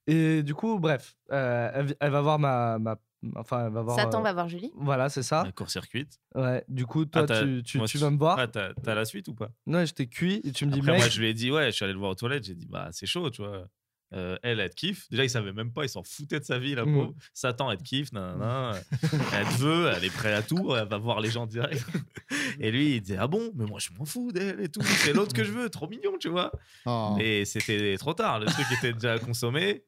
[0.06, 2.96] Et du coup, bref, euh, elle, va voir ma, ma,
[3.36, 3.96] enfin, elle va voir.
[3.98, 4.72] Satan euh, va voir Julie.
[4.76, 5.42] Voilà, c'est ça.
[5.42, 6.08] un court-circuit.
[6.36, 6.64] Ouais.
[6.68, 8.40] Du coup, toi, Ah, t'as- tu, tu, moi, tu je- vas me voir.
[8.40, 9.50] Ah, t'as la suite ou pas?
[9.66, 11.02] Non, je t'ai cuit et tu me dis, Après, mec.
[11.02, 12.46] moi, je lui ai dit, ouais, je suis allé le voir aux toilettes.
[12.46, 13.68] J'ai dit, bah, c'est chaud, tu vois.
[14.14, 15.10] Euh, elle, elle te kiffe.
[15.10, 16.94] Déjà, il savait même pas, il s'en foutait de sa vie, la Mm.
[16.94, 17.14] pauvre.
[17.34, 18.72] Satan, elle te kiffe, nanana.
[19.34, 21.86] elle te veut, elle est prête à tout, elle va voir les gens direct.
[22.62, 24.80] Et lui, il disait, ah bon, mais moi, je m'en fous d'elle et tout.
[24.82, 26.52] C'est l'autre que je veux, trop mignon, tu vois.
[26.86, 27.18] Oh.
[27.20, 29.84] Et c'était trop tard, le truc était déjà consommé.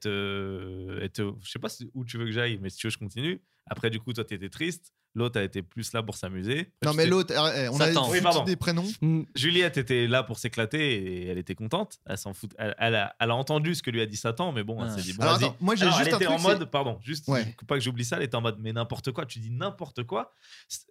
[0.00, 2.90] Te, elle te- je sais pas où tu veux que j'aille, mais si tu veux,
[2.90, 3.42] je continue.
[3.66, 4.92] Après, du coup, toi, t'étais triste.
[5.16, 6.72] L'autre a été plus là pour s'amuser.
[6.84, 8.08] Non mais l'autre, eh, on a.
[8.10, 8.42] Oui, pardon.
[8.42, 8.84] des prénoms.
[9.00, 11.98] Mm, Juliette était là pour s'éclater et elle était contente.
[12.04, 12.50] Elle s'en fout.
[12.58, 14.88] Elle, elle a, elle a entendu ce que lui a dit Satan, mais bon, elle
[14.90, 14.96] Ah.
[14.96, 15.44] s'est dit bon, Alors vas-y.
[15.44, 16.36] attends, moi j'ai juste elle un était truc.
[16.36, 17.44] en c'est- mode, pardon, juste Ouais.
[17.60, 19.24] faut pas que j'oublie ça, elle était en mode mais n'importe quoi.
[19.24, 20.32] Tu dis n'importe quoi.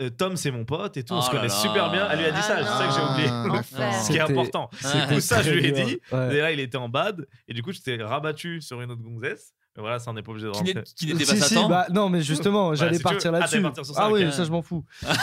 [0.02, 1.50] Euh, Tom c'est mon pote et tout, on Oh se connaît là.
[1.50, 2.08] super bien.
[2.10, 3.62] Elle lui a dit Ah ça, c'est ça que j'ai oublié.
[3.78, 4.02] Ah.
[4.04, 4.70] Ce qui est important.
[5.10, 6.00] Coup, ça, je lui ai dit.
[6.14, 7.28] Et là, il était en bad.
[7.50, 9.54] Et du coup, je t'ai rabattu sur une autre gonzesse.
[9.76, 10.84] Mais voilà, ça, on n'est pas obligé de Qui rentrer.
[10.96, 11.68] qui n'était pas Si, si, Satan.
[11.68, 13.12] bah, non, mais justement, j'allais si tu veux.
[13.12, 13.66] partir Ah, là-dessus.
[13.96, 14.32] Ah oui, ok.
[14.34, 14.84] ça, je m'en fous.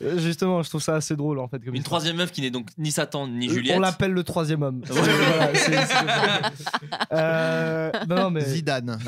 [0.00, 1.58] Euh, justement, je trouve ça assez drôle en fait.
[1.58, 1.98] Comme Une histoire.
[1.98, 3.76] troisième meuf qui n'est donc ni Satan ni Euh, Juliette.
[3.76, 4.82] On l'appelle le troisième homme.
[4.88, 5.50] Voilà,
[7.12, 8.98] Euh, non, non, mais Zidane.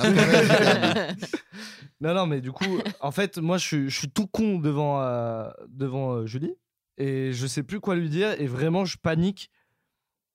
[2.00, 5.00] Non, non, mais du coup, en fait, moi, je suis, je suis tout con devant,
[5.02, 6.54] euh, devant euh, Julie
[6.96, 9.50] et je sais plus quoi lui dire et vraiment, je panique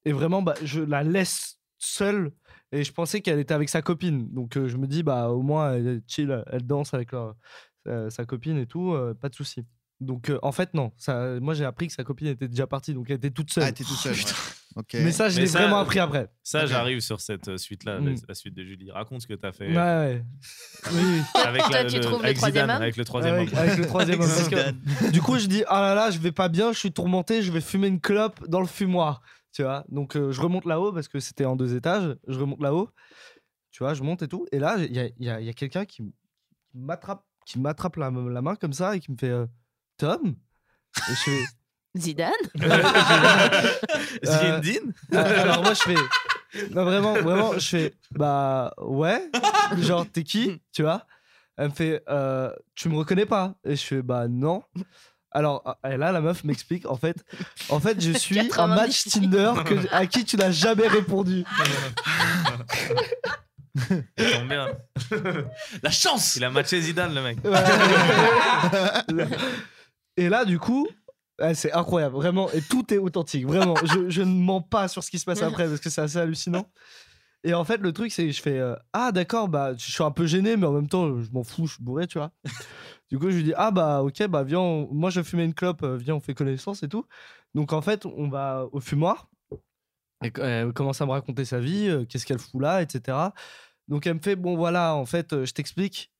[0.06, 2.32] et vraiment, bah, je la laisse seule
[2.76, 4.28] et je pensais qu'elle était avec sa copine.
[4.34, 7.36] Donc, euh, je me dis, bah, au moins, elle est chill, elle danse avec leur-
[7.86, 9.64] sa, sa copine et tout, euh, pas de souci.
[10.02, 10.92] Donc, euh, en fait, non.
[10.98, 13.64] Ça, moi, j'ai appris que sa copine était déjà partie, donc elle était toute seule.
[13.66, 14.14] Ah, t'es tout seul.
[14.14, 14.20] ouais.
[14.78, 14.90] Ok.
[14.96, 16.28] mais ça, je Mais l'ai ça- vraiment appris après.
[16.44, 16.68] Ça, Ok.
[16.68, 18.16] j'arrive sur cette euh, suite-là, la, Mm.
[18.28, 18.92] la suite de Julie.
[18.92, 20.26] Raconte ce que t'as fait Ouais, ouais.
[20.92, 21.22] Oui, oui.
[21.46, 23.54] avec, Toi, la- tu le, trouves le avec troisième Zidane, homme avec le troisième avec,
[23.54, 23.58] homme.
[23.60, 24.28] avec le troisième homme.
[24.28, 26.92] parce que- du coup, je dis ah là là, je vais pas bien, je suis
[26.92, 29.22] tourmenté, je vais fumer une clope dans le fumoir,
[29.56, 29.86] tu vois?
[29.88, 32.16] Donc euh, je remonte là-haut parce que c'était en deux étages.
[32.28, 32.90] Je remonte là-haut,
[33.72, 34.46] tu vois, je monte et tout.
[34.52, 36.04] Et là, il y a, il y a- il y a quelqu'un qui
[36.74, 39.46] m'attrape, qui m'attrape la, la main comme ça et qui me fait euh,
[39.98, 40.22] Tom?
[40.28, 41.44] Et je fais
[41.98, 42.34] Zidane?
[44.24, 44.94] Zinedine?
[45.14, 45.96] Euh, alors moi je fais
[46.74, 49.30] non, vraiment vraiment je fais bah ouais
[49.78, 50.62] genre t'es qui?
[50.74, 51.06] Tu vois?
[51.58, 53.56] Elle me fait euh, tu me reconnais pas?
[53.64, 54.62] Et je fais bah non
[55.36, 57.18] alors ah, là la meuf m'explique en fait
[57.70, 61.44] en fait je suis un 90 match Tinder que, à qui tu n'as jamais répondu.
[64.18, 64.70] Bien.
[65.84, 66.38] La chance!
[66.38, 67.38] Il a matché Zidane, le mec.
[70.18, 70.88] Et là du coup
[71.54, 72.50] c'est incroyable vraiment.
[72.52, 73.76] Et tout est authentique vraiment.
[73.84, 76.18] Je, je ne mens pas sur ce qui se passe après parce que c'est assez
[76.18, 76.66] hallucinant
[77.46, 80.04] et en fait le truc c'est que je fais euh, ah d'accord bah je suis
[80.04, 82.32] un peu gêné mais en même temps je m'en fous je suis bourré tu vois.
[83.12, 85.54] Du coup je lui dis ah bah ok bah viens on- moi je fumais une
[85.54, 87.06] clope euh, viens on fait connaissance et tout.
[87.54, 89.30] Donc en fait on va au fumoir.
[90.24, 93.18] Et elle commence à me raconter sa vie euh, qu'est-ce qu'elle fout là etc
[93.88, 96.12] donc elle me fait bon voilà en fait je t'explique.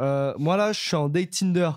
[0.00, 1.70] Euh, moi là je suis en date Tinder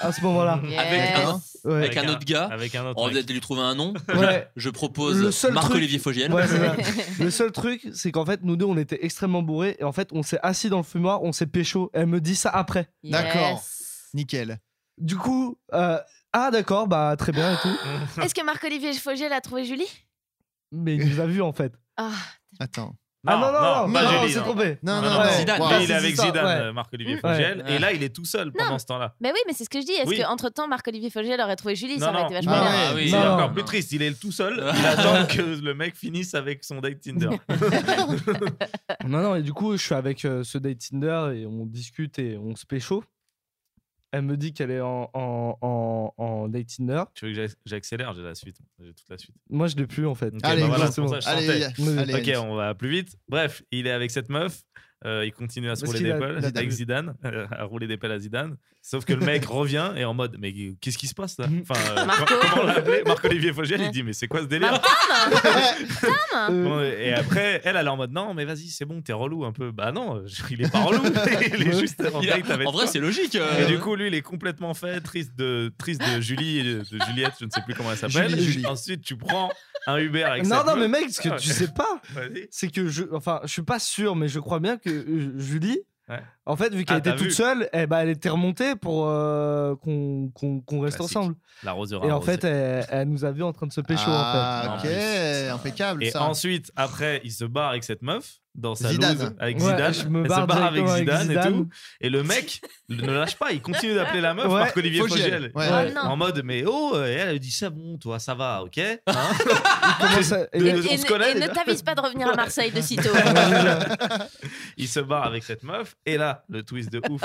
[0.00, 1.58] à ce moment-là Yes.
[1.64, 1.74] Ouais.
[1.74, 2.44] avec un autre gars.
[2.46, 3.94] Avec un autre On va lui trouver un nom.
[4.14, 4.48] Ouais.
[4.56, 6.32] Je propose Le seul Marc-Olivier Fogiel.
[6.32, 6.44] Ouais.
[7.18, 10.08] Le seul truc, c'est qu'en fait, nous deux, on était extrêmement bourrés et en fait,
[10.12, 11.90] on s'est assis dans le fumoir, on s'est pécho.
[11.92, 12.88] Elle me dit ça après.
[13.04, 13.62] D'accord.
[14.14, 14.58] Nickel.
[14.98, 15.98] Du coup, euh,
[16.32, 17.76] ah d'accord, bah très bien et tout.
[18.22, 19.88] Est-ce que Marc-Olivier Fogiel a trouvé Julie?
[20.70, 21.72] Mais il nous a vu en fait.
[21.96, 22.10] Ah,
[22.58, 22.94] Attends.
[23.24, 24.42] Ah non, non, non, pas non, non.
[24.42, 24.78] trompé.
[24.82, 25.30] Non, Non, non, non, non.
[25.38, 25.62] Zidane.
[25.82, 26.50] Il est avec Zidane, ouais.
[26.66, 27.26] euh, Marc-Olivier Mm.
[27.26, 27.56] Ouais.
[27.68, 29.14] Et là, il est tout seul pendant ce temps-là.
[29.20, 29.92] mais oui, mais c'est ce que je dis.
[29.92, 30.20] Est-ce Oui.
[30.20, 32.26] qu'entre temps, Marc-Olivier Fogiel aurait trouvé Julie Non, Ça aurait non.
[32.26, 33.04] été vachement Ah bien.
[33.14, 33.20] Ah.
[33.20, 33.32] C'est Non.
[33.34, 33.92] encore plus triste.
[33.92, 34.54] Il est tout seul.
[34.76, 37.30] Il attend que le mec finisse avec son date Tinder.
[39.06, 42.18] Non, non, et du coup, je suis avec euh, ce date Tinder et on discute
[42.18, 43.04] et on se pécho.
[44.12, 47.04] Elle me dit qu'elle est en, en, en, en date Tinder.
[47.14, 48.58] tu veux que j'ac- j'accélère J'ai la suite.
[48.78, 49.34] J'ai toute la suite.
[49.48, 50.28] Moi, je l'ai plus en fait.
[50.34, 50.92] Ok, Allez, bah voilà, go.
[50.92, 51.66] c'est pour ça que je Allez.
[51.78, 51.98] Oui.
[51.98, 52.36] allez, Ok, allez.
[52.36, 53.16] on va plus vite.
[53.28, 54.62] Bref, il est avec cette meuf.
[55.06, 56.70] euh, il continue à se Parce rouler qu'il des a- pelles il a avec.
[56.70, 58.56] Zidane, euh, à rouler des pelles à Zidane.
[58.84, 61.46] Sauf que le mec revient et en mode mais qu'est-ce qui se passe là?
[61.62, 62.34] Enfin, euh, Marco.
[62.50, 62.66] comment
[63.06, 64.80] Marc-Olivier Fogiel, il dit mais c'est quoi ce délire?
[66.50, 69.44] Bon, Et après, elle, elle est en mode non, mais vas-y, c'est bon, t'es relou
[69.44, 69.70] un peu.
[69.70, 71.00] Bah non, il est pas relou,
[71.58, 73.36] il est juste en Il a- avec en vrai, c'est logique.
[73.36, 73.62] euh.
[73.62, 76.78] Et du coup, lui, il est complètement fait, triste de, triste de Julie et de,
[76.80, 78.34] de Juliette, je ne sais plus comment elle s'appelle.
[78.66, 79.50] Ensuite, tu prends
[79.86, 82.00] un Uber avec Non, non, mais mec, ce que tu sais pas,
[82.50, 83.04] c'est que je.
[83.12, 85.80] Enfin, je suis pas sûr, mais je crois bien que euh, Julie.
[86.08, 86.20] Ouais.
[86.46, 89.06] En fait, vu qu'elle Ah, était toute vu seule, eh ben, elle était remontée pour
[89.06, 90.30] euh, qu'on
[90.80, 91.16] reste Classique.
[91.16, 91.36] ensemble.
[91.62, 94.02] L'arroseur Et en fait, elle, elle nous a vu en train de se pécho.
[94.08, 94.90] Ah, en ok,
[95.54, 96.24] impeccable Et ça.
[96.24, 99.14] ensuite, après, il se barre avec cette meuf dans sa Zidane.
[99.18, 99.56] loose avec.
[99.58, 99.94] Ouais, Zidane.
[99.94, 101.68] je me Elle barre se barre avec Zidane, et tout.
[102.00, 102.60] Et le mec
[102.90, 105.50] ne lâche pas, il continue d'appeler la meuf Ouais, Marc-Olivier Fogiel.
[105.52, 105.52] Fogiel.
[105.54, 105.94] Ouais.
[105.96, 106.06] Oh.
[106.06, 108.98] En mode, mais oh, et elle, elle dit c'est bon, toi, ça va, ok Hein
[109.06, 112.28] Il commence à- et- Et, on et se connaît, et ne t'avise pas de revenir
[112.28, 113.10] à Marseille de sitôt.
[114.76, 115.94] il se barre avec cette meuf.
[116.06, 117.22] Et là, le twist de ouf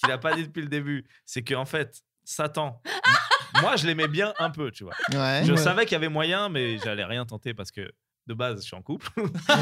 [0.00, 2.80] qu'il a pas dit depuis le début, c'est qu'en fait, Satan,
[3.62, 4.92] moi, je l'aimais bien un peu, tu vois.
[5.12, 5.42] Ouais.
[5.44, 5.56] Je Ouais.
[5.56, 7.90] savais qu'il y avait moyen, mais j'allais rien tenter parce que
[8.28, 9.08] de base, je suis en couple.
[9.16, 9.52] C'est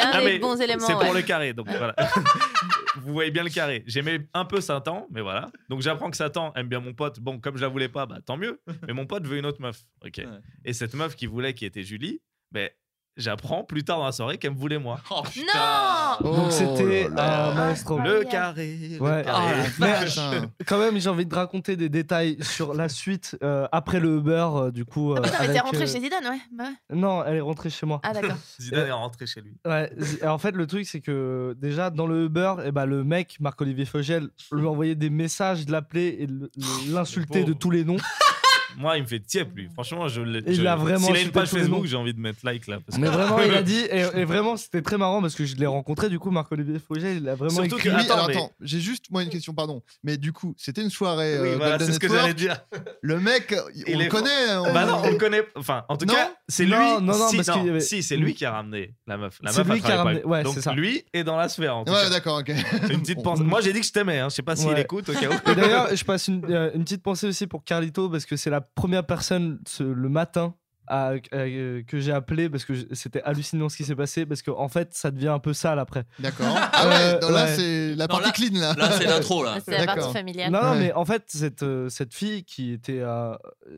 [0.00, 0.86] un Ah, des mais bons éléments.
[0.86, 1.14] C'est pour ouais.
[1.14, 1.94] le carré, donc voilà.
[2.96, 3.84] Vous voyez bien le carré.
[3.86, 5.50] J'aimais un peu Satan, mais voilà.
[5.68, 7.20] Donc j'apprends que Satan aime bien mon pote.
[7.20, 8.60] Bon, comme je la voulais pas, bah tant mieux.
[8.86, 9.82] Mais mon pote veut une autre meuf.
[10.04, 10.14] Ok.
[10.18, 10.26] Ouais.
[10.64, 12.68] Et cette meuf qui voulait, qui était Julie, ben
[13.16, 15.00] j'apprends plus tard dans la soirée qu'elle me voulait moi.
[15.10, 15.42] Oh, putain.
[15.54, 17.74] Non Oh Donc c'était là là.
[17.74, 18.24] Ah, Le ouais.
[18.26, 18.78] carré.
[18.98, 19.22] le Ouais.
[19.24, 19.54] carré.
[19.80, 20.50] Oh hein.
[20.66, 24.48] Quand même, j'ai envie de raconter des détails sur la suite euh, après le Uber,
[24.54, 25.12] euh, du coup.
[25.14, 26.38] euh, mais avec, rentré euh, chez Zidane, ouais.
[26.52, 26.96] bah ouais.
[26.96, 28.00] Non, elle est rentrée chez moi.
[28.02, 28.36] Ah, d'accord.
[28.60, 29.52] Zidane est rentré chez lui.
[29.66, 29.92] Ouais,
[30.22, 33.36] et en fait, le truc, c'est que déjà, dans le Uber, eh ben, le mec,
[33.40, 36.50] Marc-Olivier Fogel, lui envoyait des messages, de l'appeler et le-
[36.88, 37.96] l'insulter de tous les noms.
[38.78, 39.68] Moi, il me fait tiep lui.
[39.72, 40.42] Franchement, je l'ai.
[40.46, 42.78] Il je- a vraiment S'il a une page Facebook, j'ai envie de mettre like là.
[42.84, 45.44] parce que- Mais vraiment, il a dit, et, et vraiment, c'était très marrant parce que
[45.44, 46.78] je l'ai rencontré, du coup, Marc-Olivier
[47.16, 47.90] il a vraiment Surtout écrit.
[47.90, 49.82] que- Attends, mais- attends, j'ai juste moi une question, pardon.
[50.04, 52.56] Mais du coup, c'était une soirée Oui, euh, voilà, c'est ce que j'allais dire.
[53.02, 54.54] Le mec, on Il le connaît.
[54.56, 55.42] on- Bah non, on le connaît.
[55.56, 56.70] Enfin, en tout Non cas, c'est lui.
[56.72, 59.38] Non, non, non, si, parce avait- si, c'est lui qui a ramené la meuf.
[59.42, 60.72] La C'est meuf lui qui a ramené- ouais, Donc c'est ça.
[60.72, 61.76] lui est dans la sphère.
[61.76, 62.10] En tout Ouais, cas.
[62.10, 62.48] d'accord, ok.
[62.90, 63.42] Une petite pensée.
[63.42, 64.18] Moi, j'ai dit que je t'aimais.
[64.20, 64.28] Hein.
[64.30, 64.80] Je sais pas s'il Ouais.
[64.82, 65.50] écoute au cas où.
[65.50, 68.50] Et d'ailleurs, je passe une, euh, une petite pensée aussi pour Carlito parce que c'est
[68.50, 70.54] la première personne ce- le matin
[70.90, 74.58] à- euh, que j'ai appelé parce que c'était hallucinant ce qui s'est passé parce qu'en
[74.58, 76.04] en fait ça devient un peu sale après.
[76.18, 76.46] D'accord.
[76.72, 77.54] Ah ouais, Euh, non, là ouais.
[77.56, 78.74] c'est la Non, partie là- clean là.
[78.76, 79.58] Là, c'est l'intro, là.
[79.64, 80.50] C'est la partie familiale.
[80.50, 80.78] Non, non, Ouais.
[80.78, 83.34] mais en fait cette, euh, cette fille qui était euh,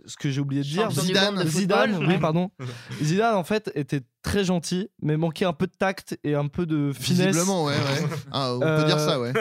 [0.07, 1.47] ce que j'ai oublié de dire, Zidane.
[1.47, 2.09] Zidane, football.
[2.09, 2.51] oui pardon.
[3.03, 6.65] Zidane en fait était très gentil mais manquait un peu de tact et un peu
[6.65, 7.27] de finesse.
[7.35, 8.09] Visiblement, ouais, ouais.
[8.31, 9.33] Ah, on peut Euh, dire ça, ouais.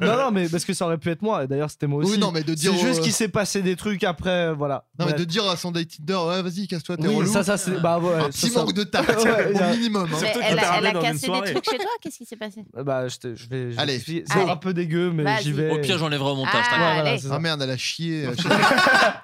[0.00, 2.12] non non mais parce que ça aurait pu être moi et d'ailleurs c'était moi aussi.
[2.12, 2.72] Oui, non, mais de dire.
[2.72, 4.86] C'est juste au- qu'il s'est passé des trucs après voilà.
[4.98, 7.32] Non, mais de dire à son date Tinder, ouais, vas-y, casse-toi, t'es Oui, relou.
[7.32, 10.04] ça ça c'est bah ouais, Un ça, petit ça- manque de tact, Ouais, au minimum.
[10.04, 10.08] hein.
[10.12, 11.52] Mais Surtout elle, a, elle ramené a dans une cassé des soirée.
[11.52, 12.64] trucs chez toi Qu'est-ce qui s'est passé?
[12.74, 13.72] Bah, je, te- je vais.
[13.72, 13.98] je Allez.
[13.98, 14.50] C'est Allez.
[14.50, 15.42] un peu dégueu, mais Vas-y.
[15.44, 15.70] j'y vais.
[15.70, 16.52] Au pire, j'enlèverai au montage.
[16.54, 16.72] Ah, t'inquiète.
[16.78, 17.18] Ouais, voilà, allez.
[17.18, 17.34] c'est ça.
[17.36, 18.48] Ah merde, elle a chié euh, chez-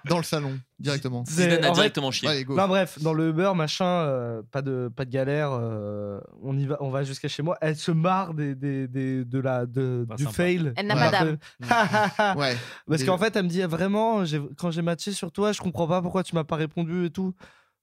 [0.08, 1.24] dans le salon, directement.
[1.26, 2.28] C'est- Zidane a en fait- directement chié.
[2.28, 2.56] Allez, go.
[2.56, 6.66] Non, bref, dans le Uber, machin, euh, pas, de, pas de galère, euh, on, y
[6.66, 7.56] va, on va jusqu'à chez moi.
[7.60, 10.34] Elle se marre des, des, des- de la, de, Pas du sympa.
[10.36, 10.72] fail.
[10.76, 11.22] Elle n'a pas
[12.36, 12.56] Ouais.
[12.88, 15.86] Parce qu'en fait, elle me dit vraiment, j'ai- quand j'ai matché sur toi, je comprends
[15.86, 17.34] pas pourquoi tu m'as pas répondu et tout.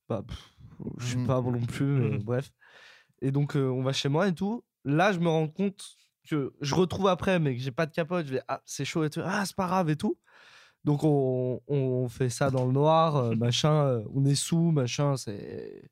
[0.10, 0.50] Bah, pff,
[0.98, 1.28] je suis Mhm.
[1.28, 2.24] pas bon non plus, mais Mhm.
[2.24, 2.52] bref.
[3.22, 4.64] Et donc, euh, on va chez moi et tout.
[4.86, 5.84] Là, je me rends compte
[6.30, 8.26] que je retrouve après, mais que j'ai pas de capote.
[8.28, 9.22] Je vais, ah, c'est chaud et tout.
[9.24, 10.18] Ah, c'est pas grave et tout.
[10.86, 13.74] Donc, on, on fait ça dans le noir, euh, machin.
[13.86, 15.18] euh, on est sous, machin.
[15.18, 15.90] C'est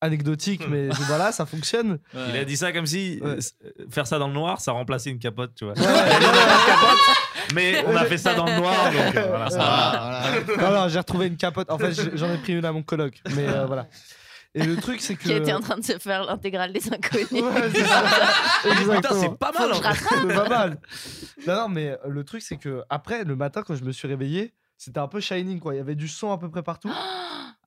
[0.00, 1.98] anecdotique, mais voilà, ça fonctionne.
[2.14, 2.20] Ouais.
[2.30, 3.36] Il a dit ça comme si Ouais.
[3.64, 5.74] euh, faire ça dans le noir, ça remplaçait une capote, tu vois.
[5.74, 6.98] Ouais, capote,
[7.54, 9.64] mais on a fait ça dans le noir, donc euh, voilà, ça va.
[9.66, 10.62] Ah, voilà.
[10.70, 11.70] Non, non, j'ai retrouvé une capote.
[11.70, 13.20] En fait, j'en ai pris une à mon coloc.
[13.34, 13.86] Mais euh, voilà.
[14.54, 15.24] Et le truc, c'est que.
[15.24, 17.30] Qui était en train de se faire l'intégrale des inconnus.
[17.30, 18.02] Ouais, c'est ça.
[18.62, 19.20] Putain, Exactement.
[19.20, 19.70] c'est pas mal.
[19.74, 20.78] C'est pas mal.
[21.46, 24.54] Non, non, mais le truc, c'est que après, le matin, quand je me suis réveillé,
[24.76, 25.74] c'était un peu shining, quoi.
[25.74, 26.90] Il y avait du sang à peu près partout.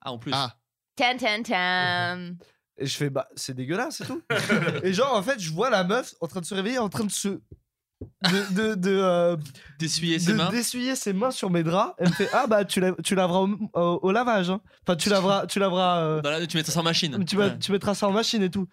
[0.02, 0.32] Ah, en plus.
[0.36, 0.56] Ah,
[0.96, 2.36] Tan, tan, tan.
[2.78, 4.22] Et je fais, bah, c'est dégueulasse, c'est tout.
[4.84, 7.04] et genre, en fait, je vois la meuf en train de se réveiller, en train
[7.06, 7.40] de se.
[8.24, 9.38] De, de, de, euh,
[9.78, 10.50] D'essuyer ses de- mains.
[10.50, 11.94] d'essuyer ses mains sur mes draps.
[12.00, 14.50] Elle me fait Ah, bah, tu, la- tu laveras au, au- au lavage.
[14.50, 14.60] hein.
[14.82, 15.46] Enfin, tu laveras.
[15.46, 17.24] Tu laveras euh, Dans la- tu mets ça en machine.
[17.26, 17.60] tu, vas- Ouais.
[17.60, 18.68] tu mettras ça en machine et tout.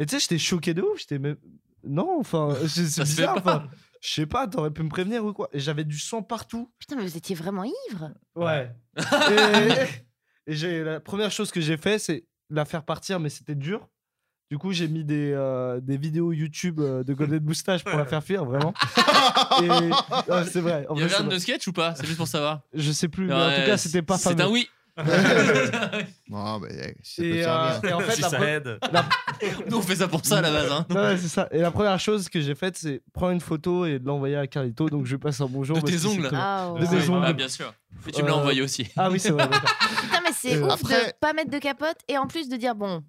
[0.00, 0.98] Et tu sais, j'étais choqué de ouf.
[0.98, 1.36] J'étais, mais
[1.84, 3.36] non, enfin, c'est bizarre.
[3.38, 3.68] enfin.
[4.00, 5.48] Je sais pas, t'aurais pu me prévenir ou quoi.
[5.52, 6.70] Et j'avais du sang partout.
[6.78, 8.10] Putain, mais vous étiez vraiment ivre.
[8.34, 8.70] Ouais.
[8.98, 9.02] et
[10.46, 13.88] et j'ai, la première chose que j'ai fait, c'est la faire partir, mais c'était dur.
[14.50, 18.04] Du coup, j'ai mis des, euh, des vidéos YouTube euh, de Golden Moustache pour la
[18.04, 18.74] faire fuir, vraiment.
[19.62, 19.68] Et
[20.50, 20.86] c'est vrai.
[20.88, 21.34] En Il y vrai, avait c'est un vrai.
[21.34, 21.94] de sketch ou pas?
[21.94, 22.60] C'est juste pour savoir.
[22.74, 24.42] Je sais plus, mais en tout cas, c'était pas C'est fameux.
[24.44, 24.68] un oui.
[26.28, 27.90] Non, mais eh, si ça peut Et, te euh, servir.
[27.90, 28.78] et en fait, si la ça pre- aide.
[29.70, 30.70] Nous, on fait ça pour ça à la base.
[30.72, 30.86] Hein.
[30.90, 31.48] Ouais, c'est ça.
[31.50, 34.46] Et la première chose que j'ai faite, c'est prendre une photo et de l'envoyer à
[34.46, 34.88] Carlito.
[34.88, 35.76] Donc je lui passe un bonjour.
[35.76, 36.28] De parce tes que c'est ongles.
[36.30, 36.96] comme- Ah, De ouais.
[37.00, 37.24] mes ongles.
[37.26, 37.72] Ah, bien sûr.
[38.06, 38.86] Et tu me l'as Euh, envoyé aussi.
[38.96, 39.48] Ah oui, c'est vrai.
[39.48, 39.70] d'accord.
[40.00, 42.56] Putain, mais c'est Euh, ouf après- de pas mettre de capote et en plus de
[42.56, 43.02] dire bon.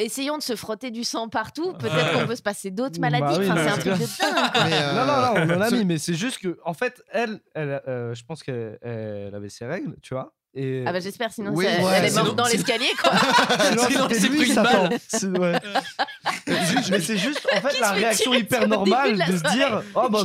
[0.00, 1.72] Essayons de se frotter du sang partout.
[1.74, 3.38] Peut-être qu'on peut se passer d'autres Bah maladies.
[3.38, 3.98] oui, enfin, bah, c'est un c'est truc de
[4.34, 4.52] dingue.
[4.52, 4.64] quoi.
[4.64, 6.74] Mais, euh, Non, non, non, on en a ce- mis, mais c'est juste que, en
[6.74, 10.32] fait, elle, elle euh, je pense qu'elle elle avait ses règles, tu vois.
[10.58, 10.84] Et...
[10.86, 13.12] Ah bah j'espère, sinon Oui, ça- ouais, elle est sinon- morte dans sinon- l'escalier quoi.
[13.70, 14.98] Sinon, Sinon, c'est pris une balle.
[15.38, 15.60] Ouais.
[16.46, 20.24] Juste- mais c'est juste, en fait, la réaction hyper normale de se dire Oh, bah,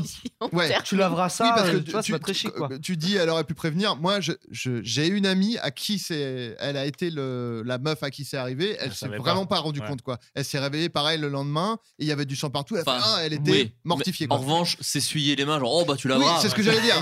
[0.54, 0.72] Ouais.
[0.84, 2.70] tu laveras ça, Oui, parce que euh, tu vois, pas très chic, quoi.
[2.82, 3.96] Tu dis, elle aurait pu prévenir.
[3.96, 8.04] Moi, je- je- j'ai une amie à qui c'est, elle a été le, la meuf
[8.04, 8.78] à qui c'est arrivé.
[8.80, 9.56] Elle s'est vraiment pas.
[9.56, 9.88] pas, rendu Ouais.
[9.88, 10.18] compte quoi.
[10.36, 12.76] Elle s'est réveillée pareil le lendemain et il y avait du sang partout.
[12.78, 14.28] Elle, fait, Ah, elle était oui, mortifiée.
[14.28, 14.38] Quoi.
[14.38, 16.40] En revanche, s'essuyer les mains, genre, oh bah tu oui, laveras.
[16.42, 16.96] c'est ce que j'allais dire.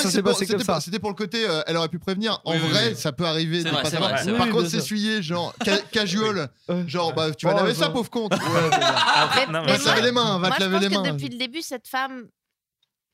[0.00, 0.80] C'était pour- ça.
[0.80, 2.40] C'était pour le côté, euh, elle aurait pu prévenir.
[2.44, 3.62] En vrai, ça peut arriver.
[3.64, 6.48] Par contre, s'essuyer, genre ca- casual,
[6.86, 8.28] genre bah, tu vas Oh, laver ça, pauvre con.
[8.46, 8.70] Ouais,
[9.16, 10.88] Après, non, mais va te laver les mains, va Moi, te je laver pense les
[10.88, 11.12] que mains.
[11.12, 12.28] depuis le début, cette femme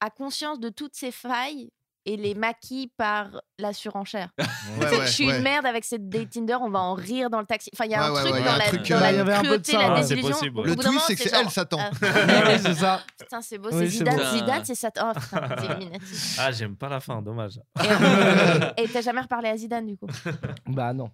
[0.00, 1.70] a conscience de toutes ses failles
[2.04, 4.30] et les maquille par la surenchère.
[4.80, 5.36] Ouais, ouais, je suis ouais.
[5.36, 7.68] une merde avec cette date Tinder, on va en rire dans le taxi.
[7.74, 9.18] Enfin, il y a un ouais, truc dans la, truc, dans euh, la il y
[9.20, 10.30] avait un peu de cruauté, ça, la désillusion.
[10.30, 10.62] possible.
[10.62, 11.78] Le twist, c'est que c'est elle, Satan.
[11.80, 11.90] ah,
[12.58, 13.02] c'est ça.
[13.18, 14.24] Putain, c'est beau, Oui, c'est Zidane, beau.
[14.24, 15.12] Zidane, c'est Satan.
[15.14, 15.78] Oh putain.
[16.38, 17.60] Ah, j'aime pas la fin, dommage.
[18.76, 20.06] Et, t'as jamais reparlé à Zidane du coup?
[20.66, 21.10] Bah non.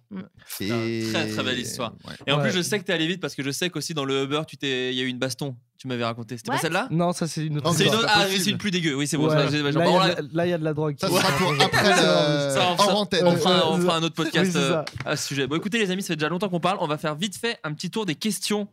[0.61, 1.93] Et- Très, très belle histoire.
[2.07, 2.13] Ouais.
[2.27, 2.43] Et en Ouais.
[2.43, 4.41] plus, je sais que t'es allé vite parce que je sais qu'aussi dans le Uber,
[4.47, 5.55] tu t'es, il y a eu une baston.
[5.79, 6.35] Tu m'avais raconté.
[6.35, 6.61] C'était pas What?
[6.61, 6.87] celle-là?
[6.91, 8.05] Non, ça c'est une autre C'est une autre.
[8.09, 8.95] Ah, c'est une plus dégueu.
[8.95, 9.27] Oui, c'est bon.
[9.29, 9.33] Ouais.
[9.33, 10.95] ça, j'ai- Là, il y a de la- là, il y a de la drogue.
[10.99, 11.95] Ça sera pour après le-
[12.53, 13.25] Ça, on fera- antenne.
[13.25, 15.47] On fera, on fera un autre podcast oui, euh, à ce sujet.
[15.47, 16.77] Bon, écoutez, les amis, ça fait déjà longtemps qu'on parle.
[16.81, 18.67] On va faire vite fait un petit tour des questions.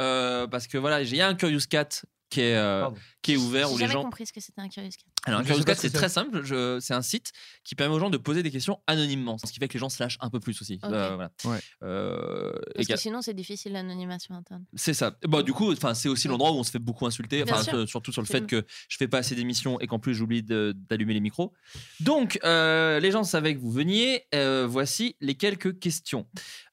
[0.00, 1.88] euh, parce que voilà, il y a un Curious Cat
[2.30, 2.96] qui est, euh, Pardon.
[3.22, 4.02] qui est ouvert J'ai où les jamais gens.
[4.02, 5.04] compris ce que c'était un curious cat.
[5.24, 6.42] Alors, un Curious Cat, ce c'est très simple.
[6.44, 7.32] Je- C'est un site
[7.64, 9.36] qui permet aux gens de poser des questions anonymement.
[9.38, 10.78] Ce qui fait que les gens se lâchent un peu plus aussi.
[10.82, 10.90] Ok.
[10.92, 11.30] Euh, voilà.
[11.44, 11.58] Ouais.
[11.82, 14.64] Euh, Parce que sinon, c'est difficile l'anonymisation interne.
[14.74, 15.16] c'est ça.
[15.26, 17.62] Bon, du coup, enfin, c'est aussi l'endroit où on se fait beaucoup insulter, Bien enfin,
[17.64, 17.88] sûr.
[17.88, 21.14] surtout sur le fait que je fais pas assez d'émissions et qu'en plus j'oublie d'allumer
[21.14, 21.52] les micros.
[22.00, 24.26] Donc, euh, les gens savaient que vous veniez.
[24.34, 26.26] Euh, voici les quelques questions.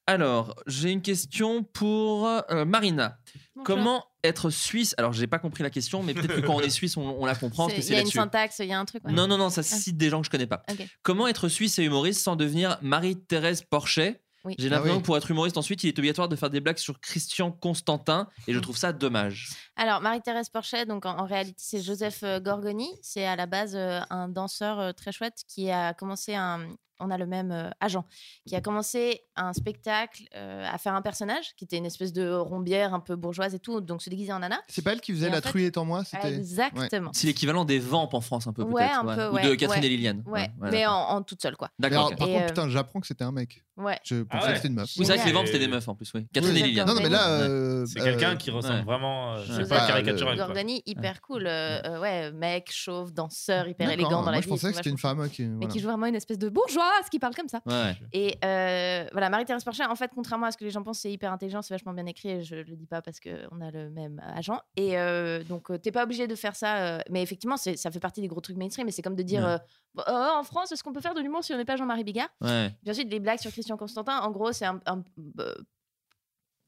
[0.08, 3.18] Alors, j'ai une question pour euh, Marina.
[3.56, 3.64] Bonjour.
[3.66, 6.70] Comment être suisse Alors, j'ai pas compris la question, mais peut-être que quand on est
[6.70, 8.86] suisse, on, on la comprend Il c'est y a une syntaxe, il y a un
[8.86, 9.04] truc.
[9.06, 9.12] ouais.
[9.12, 9.64] Non, non, non, ça Ah.
[9.64, 10.64] cite des gens que je connais pas.
[11.04, 14.22] Comment être suisse et humoriste sans devenir Marie-Thérèse Porchet?
[14.44, 14.54] Oui.
[14.60, 15.02] J'ai Ah l'impression oui.
[15.02, 18.28] que pour être humoriste ensuite, il est obligatoire de faire des blagues sur Christian Constantin
[18.48, 19.50] et je trouve ça dommage.
[19.76, 22.88] Alors, Marie-Thérèse Porchet, donc en, en réalité, c'est Joseph euh, Gorgoni.
[23.02, 26.68] C'est à la base euh, un danseur euh, très chouette qui a commencé un.
[27.00, 28.06] On a le même euh, agent
[28.48, 32.32] qui a commencé un spectacle euh, à faire un personnage qui était une espèce de
[32.34, 34.60] rombière un peu bourgeoise et tout, donc se déguiser en nana.
[34.70, 36.34] C'est pas elle qui faisait Et en la fait- truie est en moi C'était.
[36.36, 37.12] Exactement.
[37.14, 39.00] C'est l'équivalent des vampes en France un peu Ouais, peut-être.
[39.08, 39.88] un peu, Ou de Catherine ouais.
[39.88, 40.24] et Liliane.
[40.26, 41.70] Ouais, ouais, mais en, en toute seule, quoi.
[41.80, 42.16] D'accord.
[42.16, 43.64] par Et, contre, euh, putain, j'apprends que c'était un mec.
[43.78, 44.00] Ouais.
[44.06, 44.50] Je pensais ouais.
[44.52, 44.90] que c'était une meuf.
[44.90, 46.26] C'est vrai que les vampes c'était des meufs en plus, oui.
[46.34, 46.88] Catherine et Liliane.
[46.88, 47.86] Non, non, mais là.
[47.88, 49.36] C'est quelqu'un qui ressemble vraiment.
[49.46, 50.38] C'est pas caricatural.
[50.38, 51.44] Gorgoni, hyper cool.
[51.44, 54.44] ouais, mec, chauve, danseur, hyper élégant dans la Moi, vie.
[54.44, 55.44] je pensais que c'était une femme qui.
[55.46, 56.50] mais qui joue vraiment une espèce de
[56.86, 57.62] bourgeoise qui parle comme ça.
[57.66, 57.96] Ouais.
[58.14, 61.12] Et euh, voilà, Marie-Thérèse Porchet, en fait, contrairement à ce que les gens pensent, c'est
[61.12, 63.90] hyper intelligent, c'est vachement bien écrit, et je le dis pas parce qu'on a le
[63.90, 64.60] même agent.
[64.76, 68.00] Et euh, donc, euh, t'es pas obligé de faire ça, euh, mais effectivement, ça fait
[68.00, 70.04] partie des gros trucs mainstream, mais c'est comme de dire Ouais.
[70.08, 72.30] euh, en France, est-ce qu'on peut faire de l'humour si on n'est pas Jean-Marie Bigard?
[72.42, 72.72] Ouais.
[72.88, 74.80] Ensuite, les blagues sur Christian Constantin, en gros, c'est un.
[74.86, 75.04] un,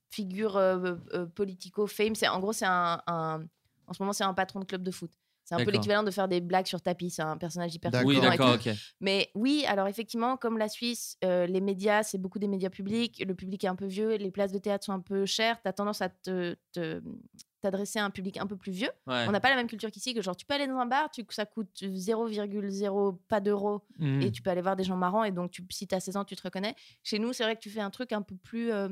[0.10, 2.16] figure euh, euh, politico-fame.
[2.16, 3.44] C'est En gros, c'est un, un-
[3.88, 5.12] En ce moment, c'est un patron de club de foot.
[5.48, 7.10] C'est un peu l'équivalent de faire des blagues sur tapis.
[7.10, 7.90] C'est un personnage hyper.
[8.06, 8.76] Oui, d'accord, ok.
[9.00, 13.24] Mais oui, alors effectivement, comme la Suisse, euh, les médias, c'est beaucoup des médias publics.
[13.26, 15.62] Le public est un peu vieux, les places de théâtre sont un peu chères.
[15.62, 17.02] Tu as tendance à te, te-
[17.62, 18.90] t'adresser à un public un peu plus vieux.
[19.08, 19.26] Ouais.
[19.28, 21.10] On n'a pas la même culture qu'ici, que genre tu peux aller dans un bar,
[21.10, 23.82] tu, ça coûte 0,0 pas d'euros
[24.22, 26.18] et tu peux aller voir des gens marrants et donc tu, si tu as 16
[26.18, 26.76] ans, tu te reconnais.
[27.04, 28.72] Chez nous, c'est vrai que tu fais un truc un peu plus.
[28.72, 28.90] euh,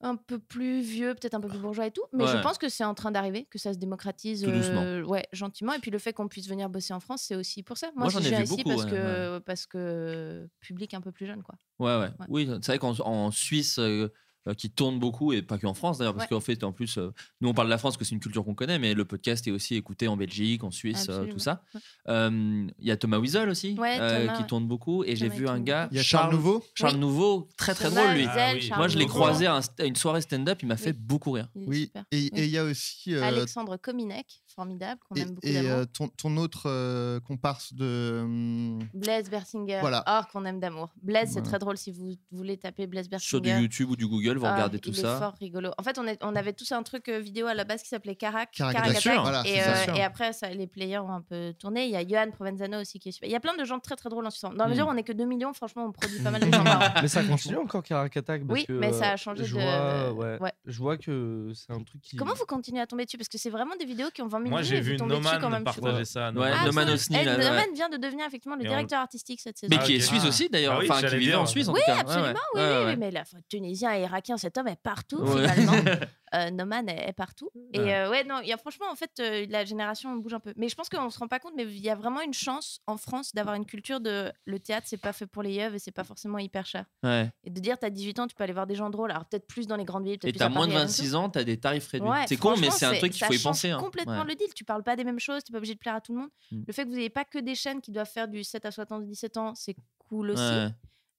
[0.00, 2.68] un peu plus vieux, peut-être un peu plus bourgeois et tout, mais je pense que
[2.68, 5.72] c'est en train d'arriver, que ça se démocratise euh, ouais, gentiment.
[5.72, 7.88] Et puis le fait qu'on puisse venir bosser en France, c'est aussi pour ça.
[7.96, 11.00] Moi, Moi, j'en je ai vu ici beaucoup, parce, ouais, que, parce que public un
[11.00, 11.56] peu plus jeune, quoi.
[11.78, 12.10] Ouais, ouais.
[12.28, 14.08] Oui, c'est vrai qu'en en Suisse, euh,
[14.54, 16.36] qui tourne beaucoup, et pas qu'en France d'ailleurs, parce Ouais.
[16.36, 18.20] qu'en fait, en plus, euh, nous on parle de la France, parce que c'est une
[18.20, 21.38] culture qu'on connaît, mais le podcast est aussi écouté en Belgique, en Suisse, euh, tout
[21.38, 21.62] ça.
[21.74, 21.80] Ouais.
[22.08, 25.28] Euh, Il y a Thomas Wiesel aussi, Ouais, euh, Thomas, qui tourne beaucoup, et j'ai
[25.28, 25.88] vu un gars.
[25.90, 27.00] Il y a Charles Nouveau Charles Oui.
[27.00, 28.26] Nouveau, très très Thomas, drôle lui.
[28.26, 28.70] Wiesel, Ah oui.
[28.76, 30.96] Moi, je l'ai croisé à, un st- à une soirée stand-up, il m'a fait Oui.
[31.00, 31.48] beaucoup rire.
[31.54, 32.48] Oui, et il Oui.
[32.48, 33.14] y a aussi.
[33.14, 38.20] euh, Alexandre Kominek, formidable, qu'on aime beaucoup et, euh, ton, ton autre euh, comparse de.
[38.22, 40.04] hum, Blaise Bersinger, Voilà.
[40.08, 40.90] oh, qu'on aime d'amour.
[41.02, 43.50] Blaise, c'est très drôle si vous voulez taper Blaise Sur du.
[43.50, 45.14] YouTube ou du Google, vous Ah, regardez tout il ça.
[45.16, 45.70] est fort rigolo.
[45.78, 47.88] En fait, on, est- on avait tous un truc euh, vidéo à la base qui
[47.88, 48.50] s'appelait Carac.
[48.52, 49.06] Carac Carac Attack.
[49.06, 49.20] Attack.
[49.22, 51.84] Voilà, et, euh, et après, ça, les players ont un peu tourné.
[51.86, 53.28] Il y a Johan Provenzano aussi qui est super.
[53.28, 54.42] Il y a plein de gens très très drôles en Suisse.
[54.42, 56.52] Dans la mesure où on est que 2 millions, franchement, on produit pas mal de
[56.52, 56.64] gens.
[57.02, 59.54] Mais ça continue encore Carac Attack parce Oui, que, mais ça a euh, changé je
[59.54, 60.52] de- Vois, ouais, ouais.
[60.66, 62.16] Je vois que c'est un truc qui.
[62.16, 63.18] Comment vous continuez à tomber dessus?
[63.18, 65.28] Parce que c'est vraiment des vidéos qui ont 20 000 Moi, j'ai vu tombez dessus
[65.40, 66.30] quand Noman partager ça.
[66.30, 66.88] Ouais, Ah, Noman.
[66.90, 67.24] Osni, Eh.
[67.24, 69.70] Noman vient de devenir effectivement le directeur artistique cette saison.
[69.74, 70.02] Mais Ah, qui est ok.
[70.02, 70.28] suisse Ah.
[70.28, 71.40] aussi d'ailleurs, Ah enfin qui dire.
[71.40, 71.98] en Suisse en Oui, tout cas.
[72.00, 72.84] Absolument, oui, ouais.
[72.86, 74.06] oui, mais la tunisien et
[74.36, 75.48] cet homme est partout Ouais.
[75.48, 75.72] finalement.
[76.34, 77.48] Euh, Noman est, est partout.
[77.72, 77.94] Et Ouais.
[77.94, 80.52] euh, ouais, non, il y a franchement, en fait, euh, la génération bouge un peu.
[80.58, 82.80] Mais je pense qu'on se rend pas compte, mais il y a vraiment une chance
[82.86, 85.78] en France d'avoir une culture de le théâtre, c'est pas fait pour les yeux et
[85.78, 86.84] c'est pas forcément hyper cher.
[87.02, 87.30] Ouais.
[87.44, 89.10] Et de dire, t'as 18 ans, tu peux aller voir des gens drôles.
[89.10, 91.14] Alors peut-être plus dans les grandes villes, Et t'as moins de Paris, à Rennes, 26
[91.14, 92.06] ans, t'as des tarifs réduits.
[92.10, 93.70] Ouais, c'est con, mais c'est un truc qu'il faut y penser.
[93.70, 93.78] hein.
[93.78, 94.24] complètement Ouais.
[94.26, 94.52] le deal.
[94.54, 96.30] Tu parles pas des mêmes choses, t'es pas obligé de plaire à tout le monde.
[96.52, 96.62] Mm.
[96.66, 98.70] Le fait que vous n'ayez pas que des chaînes qui doivent faire du 7 à
[98.70, 99.76] 77 ans, c'est
[100.10, 100.42] cool aussi.
[100.42, 100.68] Ouais.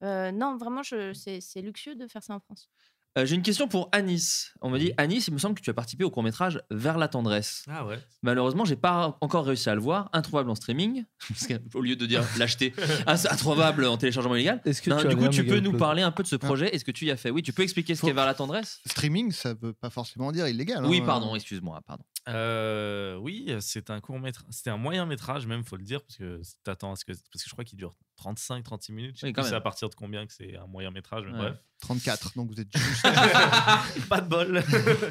[0.04, 2.70] Euh, non, vraiment, c'est luxueux de faire ça en France.
[3.18, 4.54] Euh, J'ai une question pour Anis.
[4.62, 6.98] On me dit Anis, il me semble que tu as participé au court métrage Vers
[6.98, 7.64] la tendresse.
[7.68, 7.98] Ah ouais.
[8.22, 10.10] Malheureusement, j'ai pas encore réussi à le voir.
[10.14, 11.06] Introuvable en streaming.
[11.30, 12.74] Parce qu'au lieu de dire l'acheter,
[13.08, 14.62] ins- introuvable en téléchargement illégal.
[14.64, 16.86] Est-ce que Non, du coup, tu peux nous parler un peu de ce projet Est-ce
[16.86, 19.32] que tu y as fait Oui, tu peux expliquer ce qu'est Vers la tendresse Streaming,
[19.32, 20.86] ça veut pas forcément dire illégal.
[20.86, 21.06] Oui, hein.
[21.06, 22.04] pardon, excuse-moi, pardon.
[22.30, 24.46] Euh, oui, c'est un court métrage.
[24.52, 27.12] C'était un moyen métrage, même, faut le dire, parce que t'attends à ce que.
[27.12, 29.16] Parce que je crois qu'il dure 35-36 minutes.
[29.16, 31.32] Je sais Oui, plus c'est à partir de combien que c'est un moyen métrage, mais
[31.34, 31.38] Ouais.
[31.50, 31.58] bref.
[31.82, 33.04] 34, donc vous êtes juste.
[34.10, 34.62] pas de bol.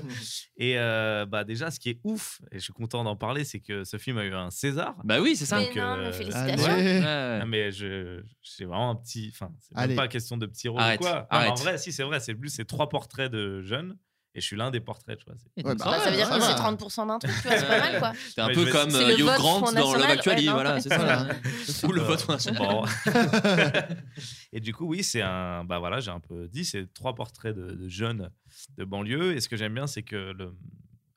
[0.59, 3.61] et euh, bah déjà, ce qui est ouf, et je suis content d'en parler, c'est
[3.61, 4.95] que ce film a eu un César.
[5.03, 5.59] Bah oui, c'est ça.
[5.61, 6.74] Mais Donc, non, euh, mais félicitations.
[6.74, 7.03] Ouais.
[7.05, 9.31] Ah, mais je, c'est vraiment un petit.
[9.32, 11.27] Enfin, c'est même pas question de petit rôle Arrête, ou quoi.
[11.32, 13.97] Non, en vrai, si c'est vrai, c'est plus c'est trois portraits de jeunes
[14.39, 15.35] et je suis l'un des portraits, tu vois.
[15.36, 17.59] c'est- Ouais, bah, Bah, ça veut dire ça que c'est 30% d'un truc, tu vois,
[17.59, 18.12] c'est pas mal quoi.
[18.35, 20.52] T'es un peu vais- comme C'est euh, le Hugh vote Grant dans Love Actually, ouais,
[20.55, 21.27] voilà, c'est ça.
[21.86, 22.27] Ou le vote.
[22.56, 22.85] Bon.
[24.52, 25.65] et du coup, oui, c'est un.
[25.65, 28.31] Bah voilà, j'ai un peu dit, c'est trois portraits de, de jeunes
[28.77, 29.35] de banlieue.
[29.36, 30.56] Et ce que j'aime bien, c'est que le-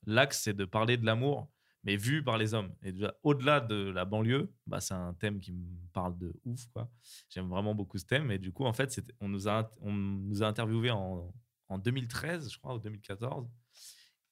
[0.05, 1.47] l'axe, c'est de parler de l'amour,
[1.83, 2.71] mais vu par les hommes.
[2.83, 2.93] Et
[3.23, 6.67] au-delà de la banlieue, bah, c'est un thème qui me parle de ouf.
[6.73, 6.89] quoi.
[7.29, 8.31] J'aime vraiment beaucoup ce thème.
[8.31, 11.31] Et du coup, en fait, on nous a, on nous a interviewés en,
[11.71, 13.47] en 2013, je crois, ou 2014.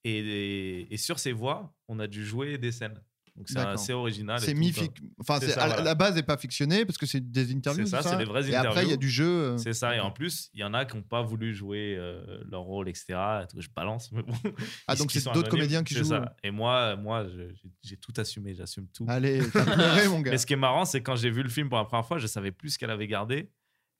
[0.05, 3.01] Et, et sur ces voix, on a dû jouer des scènes.
[3.35, 4.37] Donc c'est assez original.
[4.41, 4.73] et C'est mi.
[5.17, 5.83] Enfin, C'est c'est- ça, à la- voilà.
[5.91, 7.85] la base n'est pas fictionné parce que c'est des interviews.
[7.85, 8.97] C'est ça, c'est des vraies Et après, il y a interviews.
[8.97, 9.29] du jeu.
[9.29, 11.95] euh, C'est ça, et en plus, il y en a qui n'ont pas voulu jouer
[11.97, 13.05] euh, leur rôle, etc.
[13.55, 14.33] Et Je balance, mais bon.
[14.87, 16.03] Ah, donc c'est d'autres comédiens qui jouent.
[16.05, 16.35] ça.
[16.43, 19.05] Et moi, moi j'ai- j'ai tout assumé, j'assume tout.
[19.07, 20.31] Allez, t'as pleuré, mon gars.
[20.31, 22.17] Mais ce qui est marrant, c'est quand j'ai vu le film pour la première fois,
[22.17, 23.49] je savais plus ce qu'elle avait gardé.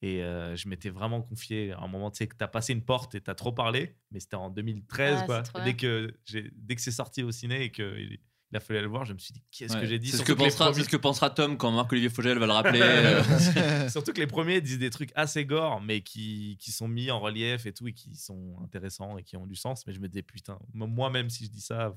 [0.01, 1.73] Et euh, je m'étais vraiment confié.
[1.73, 3.51] À un moment, tu sais, que tu as passé une porte et tu as trop
[3.51, 5.19] parlé, mais c'était en 2013.
[5.21, 5.43] Ah, quoi.
[5.65, 6.13] dès que,
[6.55, 8.17] dès que c'est sorti au ciné et qu'il
[8.51, 9.81] il a fallu aller le voir, je me suis dit, qu'est-ce Ouais.
[9.81, 10.09] que j'ai dit?
[10.09, 12.79] C'est ce que pensera, premiers- ce que pensera Tom quand Marc-Olivier Fogel va le rappeler.
[12.81, 13.21] euh,
[13.89, 17.19] Surtout que les premiers disent des trucs assez gore, mais qui, qui sont mis en
[17.19, 19.85] relief et tout, et qui sont intéressants et qui ont du sens.
[19.85, 21.95] Mais je me disais, putain, moi-même, si je dis ça,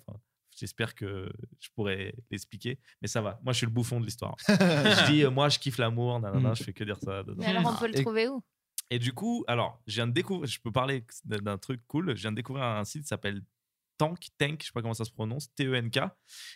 [0.59, 1.31] j'espère que
[1.61, 2.79] je pourrais l'expliquer.
[3.01, 4.37] Mais ça va, moi, je suis le bouffon de l'histoire.
[4.49, 6.57] Je dis, euh, moi, je kiffe l'amour, nanana, Mm.
[6.57, 7.23] je fais que dire ça.
[7.23, 7.37] dedans.
[7.39, 8.43] Mais alors, on peut le Et- trouver où?
[8.91, 12.15] Et du coup, alors, je viens de découvrir, je peux parler d'un truc cool.
[12.15, 13.41] Je viens de découvrir un site qui s'appelle
[13.97, 16.01] Tank, Tank, je sais pas comment ça se prononce, T-E-N-K,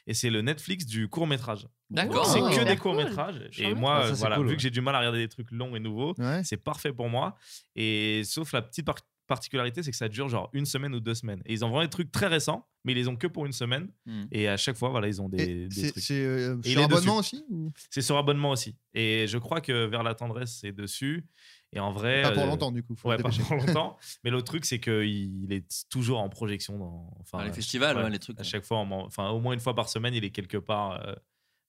[0.06, 1.66] et c'est le Netflix du court métrage.
[1.90, 2.27] D'accord.
[2.27, 2.78] c'est que des cool.
[2.78, 3.40] courts métrages.
[3.59, 4.56] Et moi, Ah, ça, euh, voilà, cool, vu ouais.
[4.56, 6.43] que j'ai du mal à regarder des trucs longs et nouveaux, Ouais.
[6.44, 7.36] c'est parfait pour moi.
[7.77, 8.97] Et sauf la petite par-
[9.27, 11.43] particularité, c'est que ça dure genre une semaine ou deux semaines.
[11.47, 13.53] Et ils ont vraiment des trucs très récents, mais ils les ont que pour une
[13.53, 13.89] semaine.
[14.07, 14.24] Hmm.
[14.32, 16.05] Et à chaque fois, voilà, ils ont des, Et des C'est trucs.
[16.05, 17.73] c'est, euh, sur abonnement aussi ou?
[17.90, 18.77] C'est sur abonnement aussi.
[18.94, 21.27] Et je crois que Vers la tendresse, c'est dessus.
[21.73, 22.23] Et en vrai.
[22.23, 22.94] Pas pour euh, longtemps, du coup.
[22.97, 23.97] Faut Ouais, le pas pour longtemps.
[24.24, 27.97] Mais l'autre truc, c'est qu'il il est toujours en projection dans enfin, Dans les festivals,
[27.97, 28.39] ouais, ouais, les trucs.
[28.40, 31.05] À chaque fois, on enfin, au moins une fois par semaine, il est quelque part
[31.07, 31.15] euh,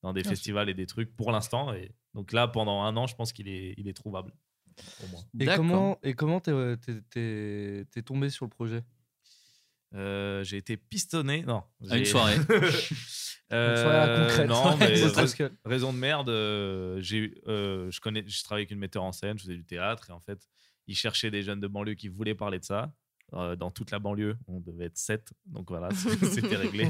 [0.03, 1.73] dans des Ah, festivals et des trucs pour l'instant.
[1.73, 4.31] Et donc là, pendant un an, je pense qu'il est, il est trouvable.
[4.99, 5.21] Pour moi.
[5.39, 8.83] Et comment et comment t'es euh, t'es- t'es- t'es tombé sur le projet?
[9.95, 11.43] Euh, j'ai été pistonné.
[11.43, 11.63] Non.
[11.89, 12.35] À une j'ai- soirée.
[13.49, 14.49] Une soirée à Euh, concrète.
[14.49, 16.27] non, mais C'est rais- parce que- raison de merde.
[16.27, 19.63] euh, j'ai, euh, je connais, je travaillais avec une metteur en scène, je faisais du
[19.63, 20.39] théâtre et en fait,
[20.87, 22.91] il cherchait des jeunes de banlieue qui voulaient parler de ça.
[23.33, 25.89] Euh, dans toute la banlieue, on devait être 7, donc voilà,
[26.31, 26.87] c'était réglé.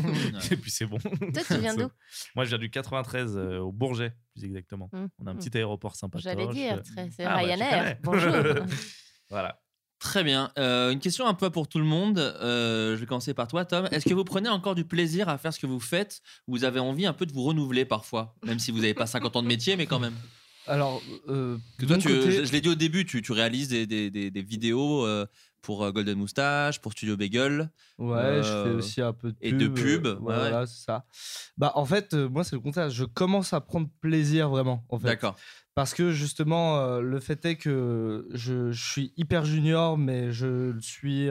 [0.52, 1.00] Et puis c'est bon.
[1.00, 1.90] Toi, tu viens d'où?
[2.36, 4.88] Moi, je viens du 93 euh, au Bourget, plus exactement.
[4.94, 5.40] Hum, On a un hum.
[5.40, 6.20] petit aéroport sympa.
[6.20, 7.98] J'allais dire, c'est Ah, bah, Ryanair.
[8.04, 8.32] Bonjour.
[9.30, 9.60] Voilà.
[10.00, 10.52] Très bien.
[10.60, 12.20] Euh, une question un peu pour tout le monde.
[12.20, 13.88] Euh, je vais commencer par toi, Tom.
[13.92, 16.64] Est-ce que vous prenez encore du plaisir à faire ce que vous faites ou Vous
[16.66, 19.42] avez envie un peu de vous renouveler parfois, même si vous n'avez pas 50 ans
[19.42, 20.14] de métier, mais quand même?
[20.68, 23.70] Alors, euh, Que toi, tu, côté- je, je l'ai dit au début, tu, tu réalises
[23.70, 25.26] des, des- des- des vidéos euh,
[25.62, 27.70] pour euh, Golden Moustache, pour Studio Bagel.
[27.98, 29.60] Ouais, je fais Euh, aussi un peu de et pub.
[29.60, 31.06] de pub, euh, ouais, voilà, c'est ça.
[31.58, 32.90] Bah, en fait, euh, moi, c'est le contraire.
[32.90, 34.86] Je commence à prendre plaisir vraiment.
[34.90, 35.08] En fait.
[35.08, 35.36] D'accord.
[35.76, 41.30] Parce que justement, le fait est que je, je suis hyper junior, mais je suis.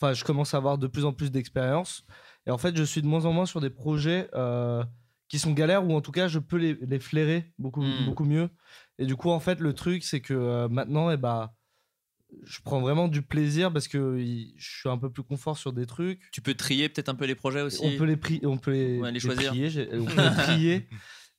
[0.00, 2.04] Enfin, je commence à avoir de plus en plus d'expérience.
[2.46, 4.28] Et en fait, je suis de moins en moins sur des projets
[5.28, 8.06] qui sont galères, ou en tout cas, je peux les, les flairer beaucoup, Mm.
[8.06, 8.48] beaucoup mieux.
[8.98, 11.52] Et du coup, en fait, le truc, c'est que maintenant, eh bah,
[12.44, 15.86] je prends vraiment du plaisir parce que je suis un peu plus confort sur des
[15.86, 16.20] trucs.
[16.32, 17.80] Tu peux trier peut-être un peu les projets aussi.
[17.84, 19.50] On peut les, pri- on peut les, Ouais, les les choisir.
[19.50, 20.88] prier, j'ai- on peut les trier.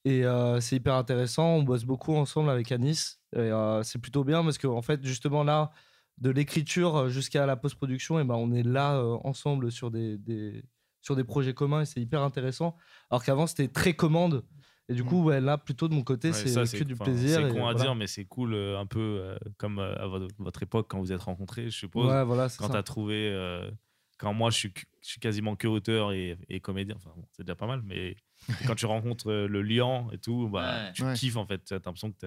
[0.06, 1.56] Et euh, c'est hyper intéressant.
[1.58, 3.20] On bosse beaucoup ensemble avec Anis.
[3.36, 5.72] Et euh, c'est plutôt bien parce qu'en en fait, justement, là,
[6.18, 10.64] de l'écriture jusqu'à la post-production, et ben, on est là euh, ensemble sur des, des-
[11.02, 12.76] sur des projets communs et c'est hyper intéressant.
[13.10, 14.44] Alors qu'avant, c'était très commande.
[14.90, 17.42] Et du coup, ouais, là, plutôt de mon côté, Ouais, c'est que du plaisir.
[17.48, 17.80] C'est con à voilà.
[17.80, 21.12] dire, mais c'est cool, euh, un peu euh, comme euh, à votre, époque quand vous
[21.14, 22.08] êtes rencontrés, je suppose.
[22.12, 23.30] Ouais, voilà, c'est quand tu as trouvé.
[23.32, 23.70] euh,
[24.18, 27.24] quand moi, je suis, que- je suis quasiment que auteur et, et comédien, enfin, bon,
[27.32, 28.16] c'est déjà pas mal, mais
[28.74, 30.92] quand tu rencontres le lion et tout, bah, Ouais.
[30.94, 31.14] tu Ouais.
[31.14, 31.64] kiffes en fait.
[31.64, 32.18] Tu as l'impression que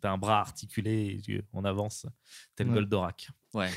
[0.00, 2.06] tu as un bras articulé et tu- on avance,
[2.56, 2.74] tel Ouais.
[2.74, 3.28] Goldorak.
[3.54, 3.70] Ouais.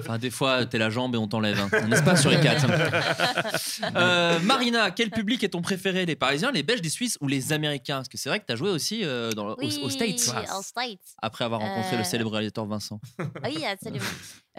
[0.00, 1.58] enfin, des fois, t'es la jambe et on t'enlève.
[1.60, 1.86] hein.
[1.88, 2.66] N'est-ce pas sur les quatre
[3.96, 6.06] Euh, Marina, quel public est ton préféré?
[6.06, 7.96] Les Parisiens, les Belges, les Suisses ou les Américains?
[7.96, 10.32] Parce que c'est vrai que t'as joué aussi euh, dans, Oui, aux, States.
[10.58, 11.00] aux States.
[11.20, 13.00] Après avoir rencontré le Euh, célèbre réalisateur Vincent.
[13.18, 14.04] Ah Oui, absolument.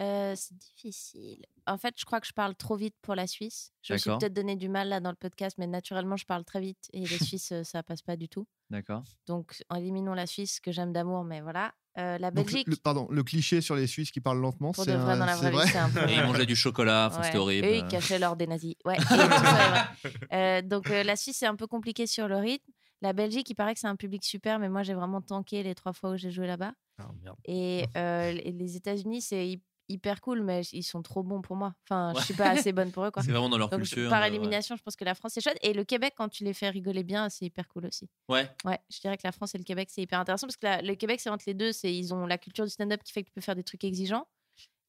[0.00, 1.44] Euh, c'est difficile.
[1.66, 3.72] En fait, je crois que je parle trop vite pour la Suisse.
[3.82, 4.20] Je me suis D'accord.
[4.20, 7.00] peut-être donné du mal là dans le podcast, mais naturellement, je parle très vite et
[7.00, 8.46] les Suisses, euh, ça passe pas du tout.
[8.70, 9.02] D'accord.
[9.26, 11.72] Donc, éliminons la Suisse que j'aime d'amour, mais voilà.
[11.98, 14.94] Euh, la Donc, Belgique, le, pardon, le cliché sur les Suisses qui parlent lentement, c'est
[14.96, 16.08] vrai, un- dans la c'est vraie vie, un peu.
[16.08, 17.26] Et ils mangeaient du chocolat, enfin, Ouais.
[17.26, 17.66] c'était horrible.
[17.66, 18.74] Eux, ils cachaient l'or des nazis.
[18.84, 19.84] Ouais, et vrai.
[20.32, 22.70] Euh, donc, euh, la Suisse, c'est un peu compliqué sur le rythme.
[23.02, 25.74] La Belgique, il paraît que c'est un public super, mais moi, j'ai vraiment tanké les
[25.74, 26.72] trois fois où j'ai joué là-bas.
[26.98, 27.36] Ah, merde.
[27.46, 29.58] Et euh, les- États-Unis, c'est
[29.88, 31.74] hyper cool, mais ils sont trop bons pour moi.
[31.84, 32.24] Enfin, je Ouais.
[32.24, 33.22] suis pas assez bonne pour eux, quoi.
[33.22, 34.10] C'est vraiment dans leur Donc, je- culture.
[34.10, 35.58] par euh, élimination, je pense que la France, c'est chouette.
[35.62, 38.08] Et le Québec, quand tu les fais rigoler bien, c'est hyper cool aussi.
[38.28, 38.50] Ouais.
[38.64, 40.82] Ouais, je dirais que la France et le Québec, c'est hyper intéressant parce que la-
[40.82, 41.72] le Québec, c'est entre les deux.
[41.72, 43.84] C'est ils ont la culture du stand-up qui fait que tu peux faire des trucs
[43.84, 44.26] exigeants.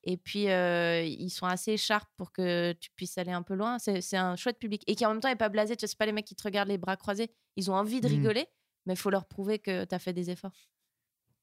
[0.03, 3.77] Et puis, euh, ils sont assez sharp pour que tu puisses aller un peu loin.
[3.79, 4.83] C'est c'est un chouette public.
[4.87, 5.75] Et qui en même temps n'est pas blasé.
[5.75, 7.29] Tu sais, c'est pas les mecs qui te regardent les bras croisés.
[7.57, 8.11] Ils ont envie de Mm.
[8.11, 8.45] rigoler,
[8.85, 10.53] mais il faut leur prouver que tu as fait des efforts.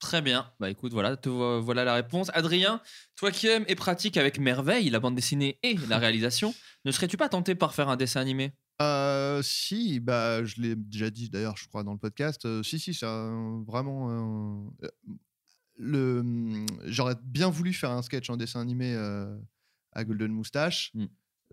[0.04, 0.52] Très bien.
[0.60, 2.30] Bah écoute, voilà, te vo- voilà la réponse.
[2.34, 2.82] Adrien,
[3.16, 6.54] toi qui aimes et pratiques avec merveille la bande dessinée et la réalisation,
[6.84, 8.52] ne serais-tu pas tenté par faire un dessin animé?
[8.82, 12.44] Euh, si, bah, je l'ai déjà dit d'ailleurs, je crois, dans le podcast.
[12.44, 13.06] euh, si, si, c'est
[13.66, 14.68] vraiment.
[14.82, 14.88] euh,
[15.78, 16.22] le,
[16.84, 18.94] J'aurais bien voulu faire un sketch en dessin animé
[19.92, 20.90] à Golden Moustache.
[20.92, 21.06] Mm.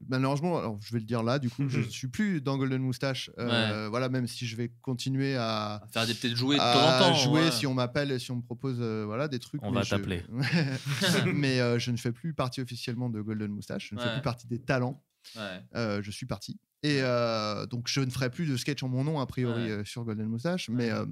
[0.10, 3.30] Malheureusement, alors je vais le dire là, du coup, je suis plus dans Golden Moustache.
[3.40, 7.12] euh, Voilà, même si je vais continuer à, Faire des peut-être jouer de temps en
[7.12, 7.14] temps.
[7.16, 7.52] jouer ouais.
[7.52, 9.62] si on m'appelle et si on me propose euh, voilà, des trucs.
[9.64, 10.24] On va je- t'appeler.
[11.34, 13.90] mais euh, je ne fais plus partie officiellement de Golden Moustache.
[13.90, 15.04] Je ne fais plus partie des talents.
[15.36, 15.62] Ouais.
[15.76, 16.60] Euh, je suis parti.
[16.84, 19.70] Et euh, donc, je ne ferai plus de sketch en mon nom, a priori, Ouais.
[19.70, 20.68] euh, sur Golden Moustache.
[20.70, 21.06] Mais euh,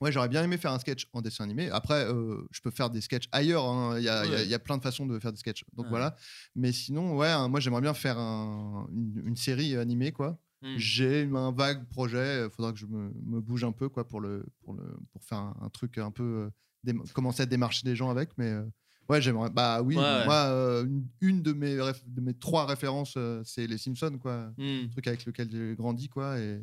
[0.00, 1.70] ouais, j'aurais bien aimé faire un sketch en dessin animé.
[1.70, 3.64] Après, euh, je peux faire des sketchs ailleurs.
[3.64, 3.98] hein.
[3.98, 4.44] Il y, y Ouais.
[4.44, 5.64] il y a plein de façons de faire des sketchs.
[5.74, 5.90] Donc Ouais.
[5.90, 6.16] voilà.
[6.54, 10.38] Mais sinon, ouais, hein, moi, j'aimerais bien faire un- une, une série animée, quoi.
[10.62, 10.74] Hmm.
[10.76, 12.44] J'ai un vague projet.
[12.44, 15.22] Il faudra que je me, me bouge un peu, quoi, pour, le, pour, le, pour
[15.22, 16.50] faire un, un truc un peu.
[16.86, 18.30] euh, commencer à démarcher des gens avec.
[18.38, 18.50] Mais.
[18.50, 18.64] euh,
[19.08, 19.48] Ouais, j'aimerais.
[19.48, 23.66] Bah oui, Ouais, moi, euh, une, une de, mes de mes trois références, euh, c'est
[23.66, 24.88] les Simpsons, quoi Hmm.
[24.92, 26.60] truc avec lequel j'ai grandi quoi et,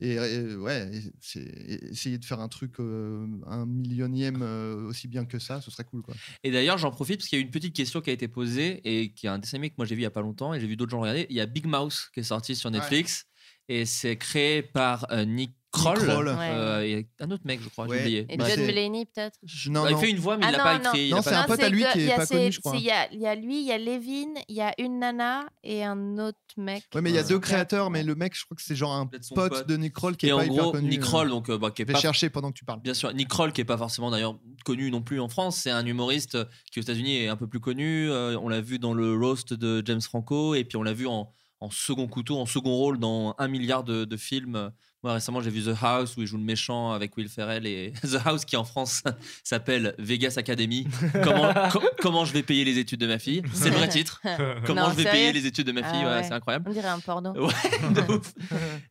[0.00, 4.86] et, et ouais et c'est et essayer de faire un truc euh, un millionième euh,
[4.86, 6.14] aussi bien que ça ce serait cool quoi
[6.44, 8.80] Et d'ailleurs, j'en profite parce qu'il y a une petite question qui a été posée
[8.84, 10.52] et qui est un dessin animé que moi j'ai vu il y a pas longtemps
[10.54, 11.26] et j'ai vu d'autres gens regarder.
[11.30, 13.24] Il y a Big Mouse qui est sorti sur Netflix
[13.68, 15.98] et c'est créé par Nick Kroll.
[15.98, 16.28] Kroll.
[16.28, 17.96] Euh, et un autre mec, je crois, Ouais.
[17.98, 18.26] j'ai oublié.
[18.28, 19.38] Et Bah, John Mulaney, peut-être?
[19.44, 20.84] Je- non Bah, il non fait une voix, mais Ah il n'a pas non.
[20.92, 21.06] écrit.
[21.06, 22.52] il Non, c'est pas- un pote à lui qui est il y a pas connu,
[22.52, 22.76] je crois.
[22.76, 25.84] Il y a, il lui, il y a Levin, il y a une nana et
[25.84, 26.84] un autre mec.
[26.94, 28.94] ouais mais il y a deux créateurs mais le mec je crois que c'est genre
[28.94, 31.02] un pote, de Nick Kroll qui est pas hyper gros, connu Nick euh.
[31.04, 32.94] Kroll, donc, euh, bah, qui est je vais pas chercher pendant que tu parles Bien
[32.94, 35.84] sûr, Nick Kroll, qui est pas forcément d'ailleurs connu non plus en France, c'est un
[35.84, 36.38] humoriste
[36.72, 38.10] qui aux États-Unis est un peu plus connu.
[38.10, 41.06] Euh, on l'a vu dans le roast de James Franco, et puis on l'a vu
[41.06, 41.30] en,
[41.60, 44.70] en second couteau, en second rôle dans un milliard de, de films.
[45.06, 47.92] Moi récemment, j'ai vu The House où il joue le méchant avec Will Ferrell et
[48.02, 49.04] The House qui en France
[49.44, 50.88] s'appelle Vegas Academy.
[51.22, 53.40] Comment, co- comment je vais payer les études de ma fille?
[53.52, 54.20] C'est le vrai titre.
[54.66, 56.00] Comment Non, je vais payer les études de ma fille?
[56.02, 56.22] Ah Ouais, ouais.
[56.24, 56.64] C'est incroyable.
[56.68, 57.30] On dirait un porno.
[57.34, 57.52] Ouais,
[57.94, 58.32] de ouf.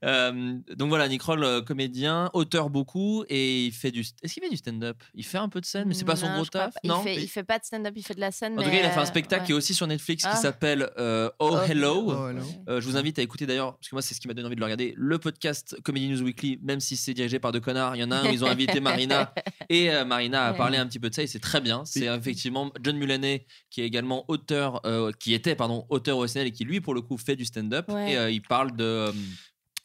[0.05, 3.99] Euh, donc voilà, Nick Kroll, euh, comédien, auteur beaucoup, et il fait du.
[4.23, 4.95] Est-ce qu'il fait du stand-up?
[5.15, 6.73] Il fait un peu de scène, mais c'est pas son Non, gros taf.
[6.83, 7.01] Il Non?
[7.03, 8.53] fait, il fait pas de stand-up, il fait de la scène.
[8.57, 9.45] En tout cas, il a fait un euh, spectacle ouais.
[9.47, 10.35] qui est aussi sur Netflix qui Ah.
[10.37, 11.57] s'appelle euh, Oh Oh.
[11.67, 12.05] Hello.
[12.07, 12.41] Oh, hello.
[12.69, 14.45] Euh, je vous invite à écouter d'ailleurs, parce que moi c'est ce qui m'a donné
[14.47, 17.59] envie de le regarder, le podcast Comedy News Weekly, même si c'est dirigé par deux
[17.59, 17.95] connards.
[17.95, 19.33] Il y en a un où ils ont invité Marina
[19.69, 21.83] et euh, Marina a parlé un petit peu de ça et c'est très bien.
[21.85, 26.47] C'est effectivement John Mulaney qui est également auteur, euh, qui était pardon auteur au SNL
[26.47, 28.13] et qui lui pour le coup fait du stand-up Ouais.
[28.13, 29.11] et euh, il parle de euh,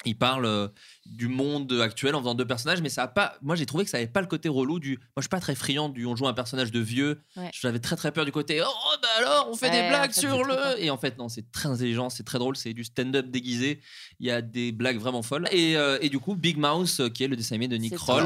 [0.06, 0.68] il parle euh,
[1.06, 3.36] du monde actuel en faisant deux personnages, mais ça a pas.
[3.42, 4.96] Moi, j'ai trouvé que ça avait pas le côté relou du.
[4.98, 6.04] Moi, je suis pas très friand du.
[6.06, 7.20] On joue un personnage de vieux.
[7.36, 7.50] Ouais.
[7.58, 8.60] J'avais très très peur du côté.
[8.62, 8.68] Oh
[9.02, 10.54] bah alors, on fait Ouais, des en blagues fait, sur le.
[10.78, 13.80] Et en fait, non, c'est très intelligent, c'est très drôle, c'est du stand-up déguisé.
[14.20, 15.48] Il y a des blagues vraiment folles.
[15.52, 17.94] Et, euh, et du coup, Big Mouse, euh, qui est le dessin animé de Nick
[17.96, 18.24] Kroll,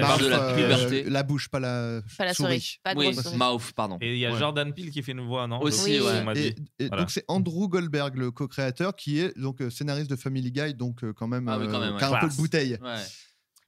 [0.00, 1.04] parle de la Mouth, euh, puberté.
[1.04, 2.78] La bouche, pas la, Pas la souris.
[2.82, 3.36] Pas de Oui, souris.
[3.36, 3.98] Mouth, pardon.
[4.00, 4.38] Et il y a Ouais.
[4.38, 6.54] Jordan Peele qui fait une voix, non Aussi, m'a Et, dit.
[6.80, 7.02] et Voilà.
[7.02, 11.28] donc c'est Andrew Goldberg, le co-créateur, qui est donc scénariste de Family Guy, donc quand
[11.28, 11.96] même, Ah oui, quand même.
[12.16, 12.78] Un peu de bouteille.
[12.82, 13.02] Ouais.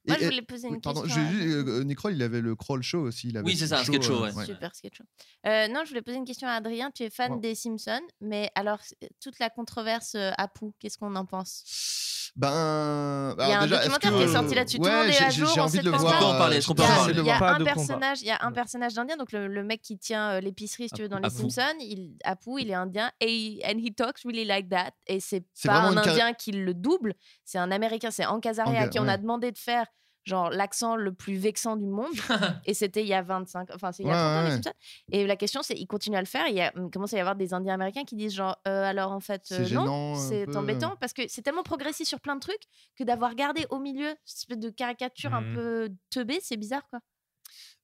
[0.07, 1.21] Moi, je voulais poser une oui, pardon, question.
[1.21, 3.27] à- vu, euh, Nick Kroll, il avait le Crawl Show aussi.
[3.29, 4.45] Il avait Oui, c'est ça, un sketch show, euh, ouais.
[4.45, 5.03] Super sketch show.
[5.45, 6.89] Euh, non, je voulais poser une question à Adrien.
[6.89, 7.39] Tu es fan Wow.
[7.41, 12.28] des Simpsons, mais alors c- toute la controverse euh, Apu, qu'est-ce qu'on en pense?
[12.35, 14.77] Ben, Il y a un documentaire qui est sorti là-dessus.
[14.77, 15.49] Tout le monde Ouais, est à jour.
[15.53, 16.19] j'ai on envie sait de le pas Est-ce qu'on voir.
[16.19, 17.39] peut en parler euh, Est-ce qu'on Il peut y en a, parler il y a
[17.39, 20.29] Pas un personnage, il y a un personnage d'Indien, donc le, le mec qui tient
[20.31, 21.49] euh, l'épicerie, si tu veux, dans les Apu.
[21.49, 24.91] Simpsons, il, Apu, il est indien et and he talks really like that.
[25.07, 27.13] Et c'est pas un indien qui le double,
[27.45, 29.17] c'est un américain, c'est Ankazari à qui on a ouais.
[29.17, 29.85] demandé de faire
[30.25, 32.11] genre l'accent le plus vexant du monde.
[32.65, 34.77] et c'était il y a 25, enfin c'est il y a Ouais, 30 ans.
[35.11, 36.47] Et la question, c'est, il continue à le faire.
[36.47, 38.83] Il y a, il commence à y avoir des Indiens américains qui disent genre, Euh,
[38.83, 42.41] alors en fait, euh, non, c'est embêtant parce que c'est tellement progressé sur plein de
[42.41, 42.63] trucs
[42.95, 45.53] que d'avoir gardé au milieu cette espèce de caricature un Mhm.
[45.55, 46.99] peu teubée, c'est bizarre quoi.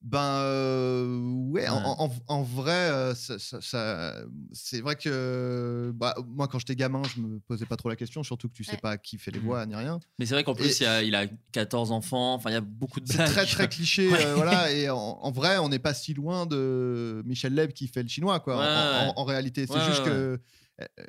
[0.08, 1.18] Ben euh,
[1.50, 1.82] ouais, en- Ouais.
[1.84, 4.14] En, en- en vrai, euh, ça- ça- ça-
[4.54, 8.22] c'est vrai que bah, moi quand j'étais gamin, je me posais pas trop la question,
[8.22, 8.78] surtout que tu sais Ouais.
[8.78, 9.46] pas qui fait les Mhm.
[9.46, 10.00] voix ni rien.
[10.20, 12.36] Mais c'est vrai qu'en plus, il, a, il a 14 enfants.
[12.36, 14.26] Enfin, il y a beaucoup de C'est très très cliché, Ouais.
[14.26, 14.72] euh, voilà.
[14.72, 18.10] Et en, en vrai, on n'est pas si loin de Michel Leb qui fait le
[18.10, 18.58] chinois, quoi.
[18.58, 19.14] en- Ouais, en, ouais.
[19.16, 20.40] en réalité, c'est Ouais, juste ouais, que.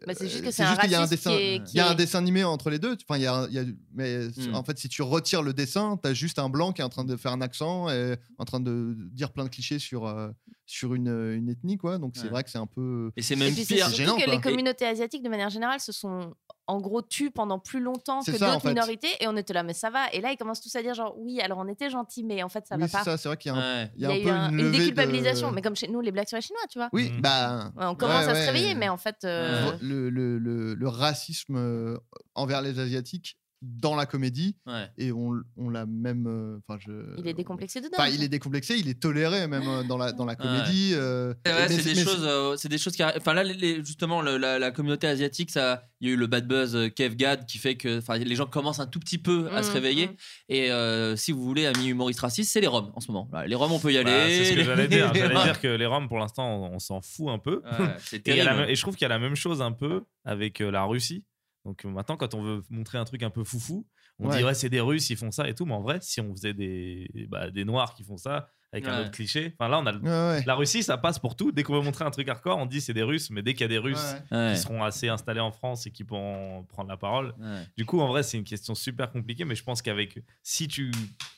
[0.07, 1.43] Bah, c'est juste euh, que c'est un juste qu'il y a un raciste dessin, qui
[1.43, 2.97] est- il y a un dessin animé entre les deux.
[3.09, 3.65] Enfin, il y a, il y a-
[3.95, 4.55] mais Mm.
[4.55, 7.05] en fait, si tu retires le dessin, t'as juste un blanc qui est en train
[7.05, 10.31] de faire un accent et en train de dire plein de clichés sur euh,
[10.67, 11.99] sur une, une ethnie, quoi.
[11.99, 12.29] Donc c'est Ouais.
[12.31, 13.11] vrai que c'est un peu.
[13.17, 13.87] Et c'est Et même puis c'est pire.
[13.87, 14.35] surtout gênant, que quoi.
[14.35, 16.35] les communautés asiatiques de manière générale se sont
[16.69, 18.69] en gros tues pendant plus longtemps que en d'autres fait.
[18.71, 20.95] minorités et on était là mais ça va et là ils commencent tous à dire
[20.95, 23.05] genre oui alors on était gentils mais en fait ça oui, va c'est pas.
[23.05, 23.17] ça.
[23.17, 23.91] C'est vrai qu'il y a un, Ouais.
[23.97, 26.11] il y a un peu un- une, une de- déculpabilisation mais comme chez nous les
[26.11, 26.89] blagues sur les chinois tu vois.
[26.93, 27.21] Oui, Mhm.
[27.21, 27.71] bah.
[27.77, 28.41] Ouais, on commence ouais, à ouais.
[28.43, 29.79] se réveiller mais en fait euh, Ouais.
[29.81, 31.99] le, le, le, le racisme euh,
[32.35, 33.37] envers les asiatiques
[33.81, 34.89] dans la comédie Ouais.
[34.99, 37.97] et on, on l'a même euh, je il est décomplexé dedans.
[37.99, 41.35] enfin il est décomplexé il est toléré même euh, dans la dans la comédie euh,
[41.45, 43.19] Ouais, c'est des choses, c'est des choses qui arrivent.
[43.21, 46.17] Enfin là, les- les- justement, le- la, la communauté asiatique, ça, il y a eu
[46.17, 49.19] le bad buzz Kev Gad qui fait que, enfin, les gens commencent un tout petit
[49.19, 50.07] peu à se Mhm, réveiller.
[50.09, 50.15] mhm.
[50.49, 53.27] Et euh, si vous voulez, ami humoriste raciste, c'est les Roms en ce moment.
[53.31, 54.11] Voilà, les Roms, on peut y aller.
[54.11, 55.13] Bah, c'est ce que Les- j'allais dire.
[55.15, 57.63] J'allais dire que les Roms, pour l'instant, on, on s'en fout un peu.
[57.79, 60.03] Ouais, c'est Et, la et je trouve qu'il y a la même chose un peu
[60.25, 61.25] avec euh, la Russie.
[61.67, 63.87] Donc euh, maintenant, quand on veut montrer un truc un peu foufou,
[64.19, 64.39] on Ouais.
[64.39, 65.67] dit ouais, c'est des Russes, ils font ça et tout.
[65.67, 69.01] Mais en vrai, si on faisait des, bah, des Noirs qui font ça avec un
[69.03, 70.45] autre cliché, enfin là, on a le- ouais, ouais.
[70.47, 71.51] la Russie, ça passe pour tout.
[71.51, 73.31] Dès qu'on veut montrer un truc hardcore, on dit c'est des Russes.
[73.31, 74.37] Mais dès qu'il y a des Russes Ouais.
[74.39, 74.53] Ouais.
[74.55, 77.65] qui seront assez installés en France et qui pourront prendre la parole, Ouais.
[77.77, 80.19] du coup, en vrai, c'est une question super compliquée, mais je pense qu'avec.
[80.43, 80.91] Si tu.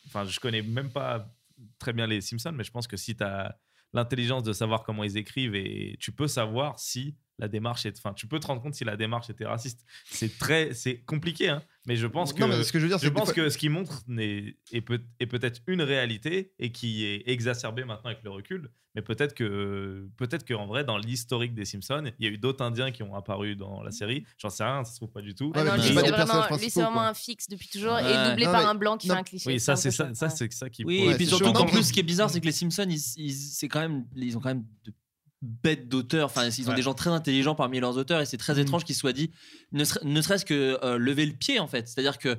[0.06, 1.26] Enfin, je connais même pas
[1.78, 3.58] très bien les Simpsons, mais je pense que si tu as
[3.94, 7.96] l'intelligence de savoir comment ils écrivent et tu peux savoir si la démarche est.
[7.98, 9.84] Enfin, tu peux te rendre compte si la démarche était raciste.
[10.04, 10.74] C'est très.
[10.74, 12.40] C'est compliqué, hein, mais je pense que.
[12.40, 14.02] non mais ce que je veux dire Je que pense fois- que ce qu'il montre
[14.08, 18.70] n'est- est, peut, est peut-être une réalité et qui est exacerbée maintenant avec le recul.
[18.94, 22.64] Mais peut-être que, peut-être qu'en vrai, dans l'historique des Simpsons, il y a eu d'autres
[22.64, 24.24] Indiens qui ont apparu dans la série.
[24.38, 25.52] J'en sais rien, ça se trouve pas du tout.
[25.54, 28.00] Ah Ouais, non, mais lui, c'est vraiment, lui, c'est un fixe depuis toujours Ouais.
[28.10, 29.50] et doublé Non, par mais- un blanc qui non, fait un cliché.
[29.50, 30.84] Oui, ça, c'est ça, ça c'est ça qui.
[30.84, 32.86] Oui, Ouais, et puis surtout qu'en plus, ce qui est bizarre, c'est que les Simpsons,
[32.88, 34.92] ils, ils- c'est quand même, ils ont quand même de
[35.42, 36.26] bêtes d'auteurs.
[36.26, 36.74] Enfin, ils ont Ouais.
[36.76, 38.60] des gens très intelligents parmi leurs auteurs, et c'est très Mhm.
[38.60, 39.30] étrange qu'ils soient dit,
[39.72, 41.86] ne, serait- ne serait-ce que euh, lever le pied en fait.
[41.86, 42.36] C'est-à-dire que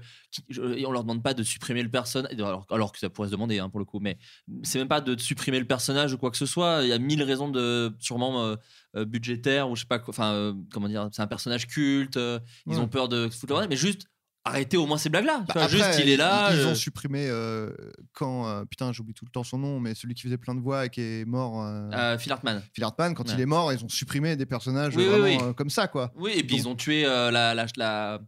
[0.77, 3.31] et on leur demande pas de supprimer le personnage, alors, alors que ça pourrait se
[3.31, 4.17] demander hein, pour le coup, mais
[4.63, 6.81] c'est même pas de supprimer le personnage ou quoi que ce soit.
[6.83, 8.55] Il y a mille raisons de sûrement euh,
[8.95, 10.11] euh, budgétaires ou je sais pas, quoi.
[10.13, 12.17] enfin comment dire, c'est un personnage culte.
[12.17, 12.77] ils Ouais.
[12.79, 14.07] ont peur de se foutre le bordel, mais juste
[14.49, 15.39] arrêtez au moins ces blagues-là.
[15.47, 16.49] Bah, après, juste il est là.
[16.51, 17.69] Ils, ils euh, ont supprimé euh,
[18.13, 20.61] quand euh, putain j'oublie tout le temps son nom, mais celui qui faisait plein de
[20.61, 22.61] voix et qui est mort, euh, Phil Hartman.
[22.73, 23.33] Phil Hartman, quand Ouais.
[23.35, 25.55] il est mort, ils ont supprimé des personnages Oui, vraiment oui.
[25.55, 26.11] comme ça quoi.
[26.15, 28.19] Oui, et puis Donc- ils ont tué la, la, la,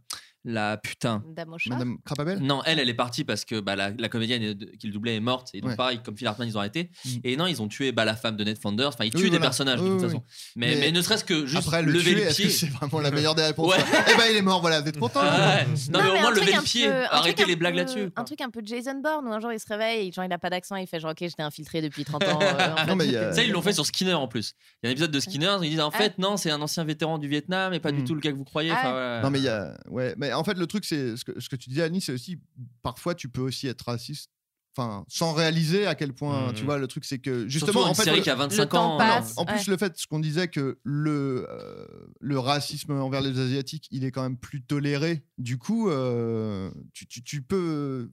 [0.44, 1.22] la putain.
[1.68, 2.38] Madame Crapabel.
[2.40, 5.16] Non, elle, elle est partie parce que bah, la, la comédienne est- qui le doublait
[5.16, 5.50] est morte.
[5.54, 5.76] Et donc, Ouais.
[5.76, 6.90] pareil, comme Phil Hartman, ils ont arrêté.
[7.04, 7.08] Mm.
[7.24, 8.88] Et non, ils ont tué bah, la femme de Ned Flanders.
[8.88, 9.46] Enfin, ils tuent Oui, des voilà.
[9.46, 10.22] personnages de toute oui, façon.
[10.56, 12.50] Mais, Mais- mais ne serait-ce que juste Après le lever tuer, le pied.
[12.50, 13.78] c'est vraiment la meilleure des réponses Ouais.
[13.82, 15.20] quoi Eh ben il est mort, voilà, vous êtes content.
[15.22, 15.64] Ouais.
[15.92, 16.86] Non, mais au moins lever le pied.
[16.86, 18.10] peu- Arrêtez les blagues là-dessus.
[18.16, 20.32] Un truc un peu Jason Bourne où un jour il se réveille et genre il
[20.32, 22.38] a pas d'accent, il fait genre ok j'étais infiltré depuis 30 ans.
[22.42, 23.32] euh.
[23.32, 24.54] Ça, ils l'ont fait sur Skinner en plus.
[24.82, 25.98] Il y a un épisode de Skinner, ils disent en Ah.
[25.98, 28.04] fait, non, c'est un ancien vétéran du Vietnam et pas du Mm.
[28.04, 28.72] tout le gars que vous croyez.
[28.74, 29.20] Ah.
[29.22, 31.38] Non mais il y a ouais mais mais en fait, le truc, c'est ce que,
[31.40, 32.38] ce que tu disais, Annie, c'est aussi
[32.82, 34.30] parfois tu peux aussi être raciste.
[34.74, 37.94] Enfin, sans réaliser à quel point, tu vois, le truc, c'est que Justement, en une
[37.94, 38.98] fait, série le- qui a 25 temps ans.
[38.98, 39.34] passe.
[39.36, 39.64] en plus, Ouais.
[39.68, 41.86] le fait, ce qu'on disait que le, euh,
[42.20, 45.26] le racisme envers les Asiatiques, il est quand même plus toléré.
[45.36, 48.10] Du coup, euh, tu, tu- tu peux.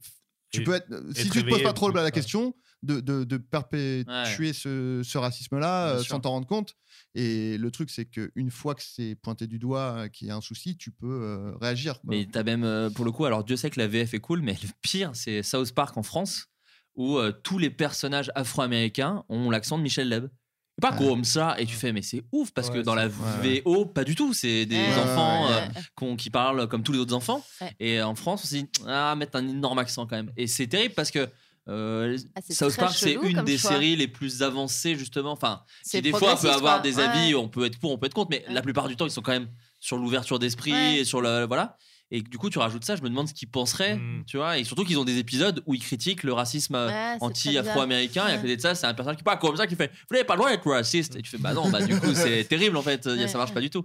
[0.52, 2.10] Tu Et- peux être, si tu te poses pas trop la ouais.
[2.10, 6.76] question, de, de, de perpétuer ce, ce racisme-là euh, sans t'en rendre compte.
[7.14, 10.36] Et le truc, c'est qu'une fois que c'est pointé du doigt euh, qu'il y a
[10.36, 11.94] un souci, tu peux euh, réagir.
[12.00, 12.10] quoi.
[12.10, 14.40] Mais t'as même, euh, pour le coup, alors Dieu sait que la VF est cool,
[14.42, 16.46] mais le pire, c'est South Park en France,
[16.94, 20.28] où euh, tous les personnages afro-américains ont l'accent de Michel Leb.
[20.80, 21.08] Pas Ouais.
[21.08, 23.60] comme ça, et tu fais, mais c'est ouf, parce que dans la ouais.
[23.66, 27.12] VO, pas du tout, c'est des Ouais, enfants euh, qui parlent comme tous les autres
[27.14, 27.44] enfants.
[27.60, 27.74] Ouais.
[27.80, 30.32] Et en France, on s'est dit, ah, mettre un énorme accent quand même.
[30.38, 31.28] Et c'est terrible parce que
[31.70, 33.70] euh, Ah, c'est South Park, c'est une des choix.
[33.70, 35.32] séries les plus avancées, justement.
[35.32, 36.82] Enfin, qui des fois peut progressiste, avoir quoi.
[36.82, 37.40] des avis, Ouais.
[37.40, 38.54] on peut être pour, on peut être contre, mais Ouais.
[38.54, 40.98] la plupart du temps, ils sont quand même sur l'ouverture d'esprit Ouais.
[40.98, 41.46] et sur le.
[41.46, 41.76] Voilà.
[42.12, 44.24] Et du coup, tu rajoutes ça, je me demande ce qu'ils penseraient, Mm.
[44.26, 44.58] tu vois.
[44.58, 48.26] Et surtout qu'ils ont des épisodes où ils critiquent le racisme euh, Ouais, anti-afro-américain.
[48.28, 50.14] Et à côté de ça, c'est un personnage qui parle comme ça, qui fait Vous
[50.14, 51.16] n'avez pas le droit d'être raciste.
[51.16, 53.50] Et tu fais Bah non, bah du coup, c'est terrible en fait, Ouais, ça marche
[53.50, 53.54] ouais.
[53.54, 53.84] pas du tout.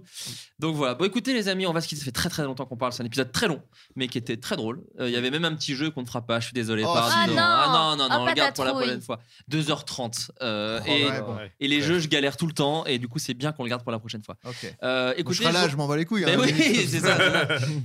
[0.58, 0.94] Donc voilà.
[0.94, 2.00] Bon, écoutez, les amis, on va se quitter.
[2.00, 2.92] Ça fait très très longtemps qu'on parle.
[2.92, 3.62] C'est un épisode très long,
[3.94, 4.80] mais qui était très drôle.
[5.00, 6.40] Euh, Il y avait même un petit jeu qu'on ne fera pas.
[6.40, 6.82] Je suis désolé.
[6.84, 7.14] Oh, pardon.
[7.14, 9.20] Ah non ah non, non, non, Oh, on le garde pour la prochaine fois.
[9.50, 10.30] 2h30.
[10.42, 11.36] euh, Oh, et, ouais, bon.
[11.36, 11.52] Ouais.
[11.60, 11.82] et les Ouais.
[11.82, 12.84] jeux, je galère tout le temps.
[12.86, 14.36] Et du coup, c'est bien qu'on le garde pour la prochaine fois.
[14.44, 14.74] Ok.
[14.82, 16.24] Euh, Moi, je écoutez, serai là, je- m'en bats les couilles.
[16.24, 16.52] hein, oui,
[16.88, 17.16] c'est ça.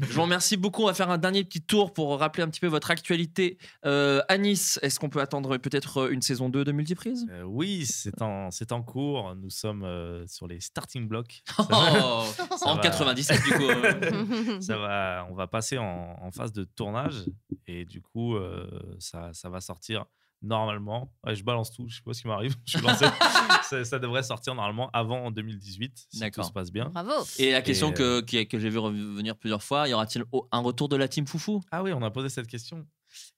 [0.10, 0.84] Je remercie beaucoup.
[0.84, 3.58] On va faire un dernier petit tour pour rappeler un petit peu votre actualité.
[3.86, 7.28] Euh, à Nice, est-ce qu'on peut attendre peut-être une saison 2 de Multiprise?
[7.30, 9.36] Euh, oui, c'est en, cours.
[9.36, 11.44] Nous sommes euh, sur les starting blocks.
[11.60, 12.24] Oh,
[12.66, 12.82] En va.
[12.82, 13.64] 97 du coup.
[13.64, 14.62] euh.
[14.62, 17.26] Ça va, on va passer en, en phase de tournage
[17.68, 18.68] et du coup, euh,
[19.00, 20.06] ça, ça va sortir
[20.42, 21.12] normalement.
[21.26, 22.56] Ouais, je balance tout, je sais pas ce qui m'arrive.
[22.66, 23.06] Je suis lancé.
[23.64, 26.86] ça, ça devrait sortir normalement avant 2018 si tout se passe bien.
[26.86, 27.12] Bravo.
[27.40, 30.48] Et la question Et, que, qui- que j'ai vu revenir plusieurs fois, y aura-t-il au-
[30.52, 31.62] un retour de la team Foufou?
[31.72, 32.86] Ah oui, on a posé cette question.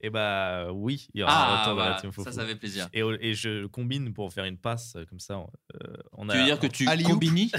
[0.02, 2.30] Et bah oui, il y aura un Ah, retour de la team Fofo.
[2.30, 2.88] ça, ça fait plaisir.
[2.94, 5.34] Et, et je combine pour faire une passe euh, comme ça.
[5.34, 7.52] euh, on a Tu veux dire que tu combini?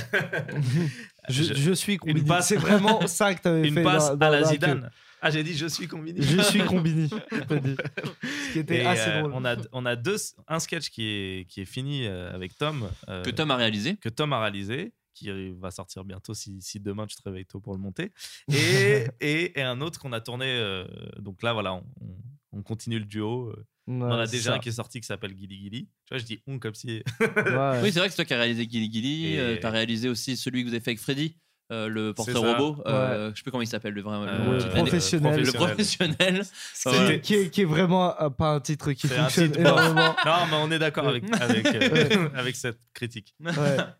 [1.28, 2.22] Je, Je- suis combini.
[2.22, 3.82] passe- C'est vraiment ça que tu avais une fait.
[3.82, 4.90] passe dans- dans- à la Zidane.
[5.26, 6.20] Ah, j'ai dit je suis combini.
[6.22, 7.08] Je suis combini.
[7.08, 9.32] Ce qui était Et, assez euh, drôle.
[9.34, 10.16] on a, on a deux,
[10.48, 12.88] un sketch qui est, qui est fini euh, avec Tom.
[13.08, 16.78] euh, que Tom a réalisé que Tom a réalisé, qui va sortir bientôt si, si
[16.80, 18.12] demain tu te réveilles tôt pour le monter.
[18.52, 20.46] Et, et, et un autre qu'on a tourné.
[20.46, 20.84] euh,
[21.18, 22.16] donc là, voilà, on, on-
[22.58, 23.48] on continue le duo.
[23.48, 23.54] Ouais,
[23.88, 24.56] on en a déjà ça.
[24.56, 25.84] un qui est sorti qui s'appelle Gilly Gilly.
[26.06, 27.02] Tu vois, je dis on comme si.
[27.20, 27.80] Ouais.
[27.82, 29.26] Oui, c'est vrai que c'est toi qui as réalisé Gilly Gilly.
[29.34, 31.36] Et- euh, T'as réalisé aussi celui que vous avez fait avec Freddy.
[31.72, 34.58] Euh, le porteur robot, euh, je sais plus comment il s'appelle le vrai le Euh,
[34.58, 34.74] titre.
[34.74, 35.40] professionnel.
[35.44, 36.42] le professionnel.
[36.82, 37.20] Qui- Ouais.
[37.20, 40.14] qui, est, qui est vraiment euh, pas un titre qui fonctionne titre énormément.
[40.26, 43.34] Non, mais on est d'accord avec, avec, euh, avec cette critique.
[43.40, 43.52] Ouais.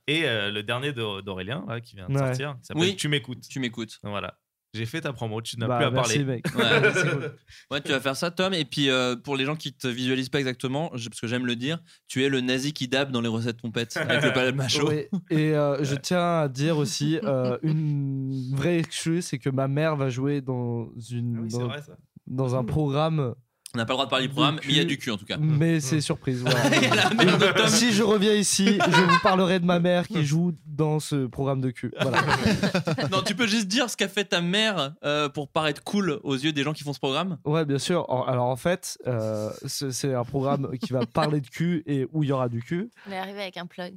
[0.06, 2.18] Et euh, le dernier d'Au- d'Aurélien, qui vient de Ouais.
[2.18, 2.96] sortir, qui s'appelle Oui.
[2.96, 3.42] Tu m'écoutes.
[3.48, 3.98] Tu m'écoutes.
[4.02, 4.34] Voilà.
[4.74, 6.24] J'ai fait ta promo, tu n'as Bah, plus à merci, parler.
[6.24, 6.44] mec.
[6.56, 6.92] Ouais.
[6.94, 7.32] C'est cool.
[7.70, 8.52] Ouais, tu vas faire ça, Tom.
[8.52, 11.54] Et puis, euh, pour les gens qui te visualisent pas exactement, parce que j'aime le
[11.56, 11.78] dire,
[12.08, 14.88] tu es le nazi qui dab dans les recettes pompettes avec le palais macho.
[14.88, 19.68] Oui, Et euh, je tiens à dire aussi euh, une vraie excuse, c'est que ma
[19.68, 21.96] mère va jouer dans une Ah oui, dans, vrai ça.
[22.26, 23.34] dans un programme,
[23.74, 24.98] On n'a pas le droit de parler du Du programme, mais il y a du
[24.98, 25.36] cul en tout cas.
[25.36, 26.42] mais c'est surprise.
[26.42, 26.62] voilà.
[26.94, 27.66] la mère de Tom.
[27.68, 31.60] si je reviens ici, je vous parlerai de ma mère qui joue dans ce programme
[31.60, 31.92] de cul.
[32.00, 32.18] Voilà.
[33.10, 36.34] Non, tu peux juste dire ce qu'a fait ta mère euh, pour paraître cool aux
[36.36, 37.38] yeux des gens qui font ce programme?
[37.44, 38.08] Ouais, bien sûr.
[38.08, 42.06] En- Alors en fait, euh, c'est c'est un programme qui va parler de cul et
[42.12, 42.90] où il y aura du cul.
[43.08, 43.94] On est arrivé avec un plug.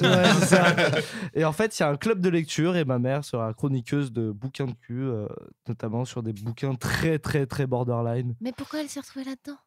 [0.00, 0.76] Ouais, c'est ça.
[1.34, 4.12] Et en fait, il y a un club de lecture et ma mère sera chroniqueuse
[4.12, 5.26] de bouquins de cul, euh,
[5.68, 8.34] notamment sur des bouquins très très très borderline.
[8.40, 9.58] Mais pourquoi elle s'est retrouvée là-dedans?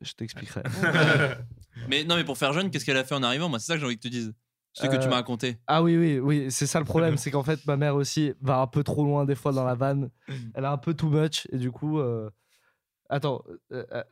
[0.00, 0.62] Je t'expliquerai.
[1.88, 3.48] Mais non, mais pour faire jeune, qu'est-ce qu'elle a fait en arrivant?
[3.48, 4.32] Moi, c'est ça que j'ai envie que tu dises.
[4.72, 5.58] Ce que tu Euh, m'as raconté.
[5.66, 8.58] Ah oui, oui, oui, c'est ça le problème, c'est qu'en fait, ma mère aussi va
[8.58, 10.10] un peu trop loin des fois dans la vanne.
[10.54, 11.98] Elle a un peu too much et du coup.
[12.00, 12.30] euh,
[13.08, 13.44] Attends.
[13.72, 14.02] euh, euh,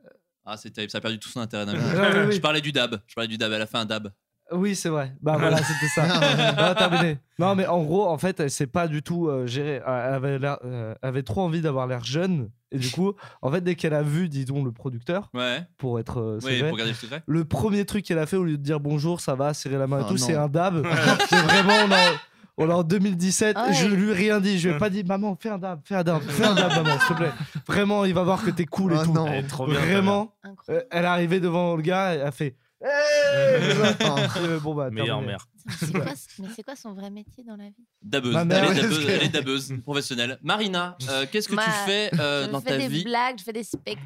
[0.44, 1.64] Ah, c'est terrible, ça a perdu tout son intérêt.
[1.72, 2.32] ouais.
[2.32, 3.00] Je parlais du dab.
[3.06, 3.50] Je parlais du dab.
[3.52, 4.12] Elle a fait un dab.
[4.54, 5.12] Oui, c'est vrai.
[5.22, 6.02] Bah voilà, c'était ça.
[6.54, 7.18] Voilà, terminé.
[7.38, 9.80] Non, mais en gros, en fait, elle s'est pas du tout euh, gérée.
[9.86, 12.50] Elle avait, l'air- euh, avait trop envie d'avoir l'air jeune.
[12.70, 15.62] Et du coup, en fait, dès qu'elle a vu, disons, le producteur, Ouais.
[15.78, 16.20] pour être.
[16.20, 17.22] euh, Oui, pour garder le secret.
[17.26, 19.86] le premier truc qu'elle a fait, au lieu de dire bonjour, ça va, serrer la
[19.86, 20.24] main et Oh tout, non.
[20.26, 20.86] c'est un dab.
[21.28, 21.74] c'est vraiment.
[21.86, 22.16] On est en-
[22.58, 23.72] on est en 2017, Ouais.
[23.72, 25.94] je lui ai rien dit, je lui ai pas dit maman fais un dab, fais
[25.94, 27.30] un dab, fais un dab maman s'il te plaît.
[27.66, 29.12] Vraiment, il va voir que t'es cool et Oh tout.
[29.14, 29.26] non.
[29.26, 29.80] Elle est trop bien.
[29.80, 30.86] Vraiment, Incroyable.
[30.90, 35.26] elle est arrivée devant le gars, elle a fait Hey bon bah Meilleure terminé.
[35.32, 35.46] mère.
[35.92, 36.04] Quoi,
[36.40, 37.86] mais c'est quoi son vrai métier dans la vie?
[38.02, 38.32] Dabeuse.
[38.34, 40.38] Ma mère, elle, est dabeuse parce que- elle est dabeuse, professionnelle.
[40.42, 43.04] Marina, euh, qu'est-ce que tu fais euh, Je dans fais ta des vie?
[43.04, 44.02] blagues, je fais des spectacles.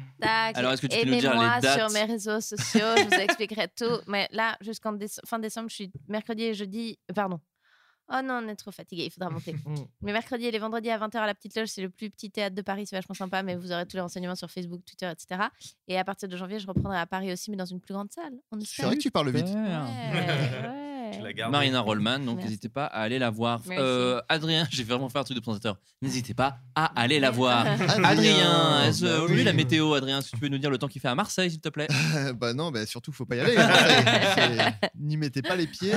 [0.59, 1.79] Alors, est-ce que tu peux nous dire les Aimez-moi dates?
[1.79, 3.99] sur mes réseaux sociaux, je vous expliquerai tout.
[4.07, 6.99] Mais là, jusqu'en déce- fin décembre, je suis mercredi et jeudi.
[7.15, 7.39] Pardon.
[8.09, 9.53] Oh non, on est trop fatigué, il faudra monter.
[9.53, 9.75] Mm.
[10.03, 12.31] Les mercredis et les vendredis à 20h à la Petite Loge, c'est le plus petit
[12.31, 15.09] théâtre de Paris, c'est vachement sympa, mais vous aurez tous les renseignements sur Facebook, Twitter,
[15.11, 15.47] etc.
[15.89, 18.11] Et à partir de janvier, je reprendrai à Paris aussi, mais dans une plus grande
[18.11, 18.33] salle.
[18.51, 18.85] On C'est espère.
[18.87, 19.47] vrai que tu parles vite.
[19.47, 21.49] Ouais, ouais.
[21.49, 23.61] Marina Rollman, donc n'hésitez pas à aller la voir.
[23.71, 25.77] Euh, Adrien, j'ai vraiment fait un truc de présentateur.
[26.01, 27.65] N'hésitez pas à aller la voir.
[27.65, 29.43] Adrien, Adrien, est-ce bah oui.
[29.43, 31.61] la météo, Adrien, si tu peux nous dire le temps qu'il fait à Marseille, s'il
[31.61, 31.87] te plaît?
[32.39, 33.55] Bah non, bah surtout, faut pas y aller.
[34.35, 35.93] C'est- N'y mettez pas les pieds,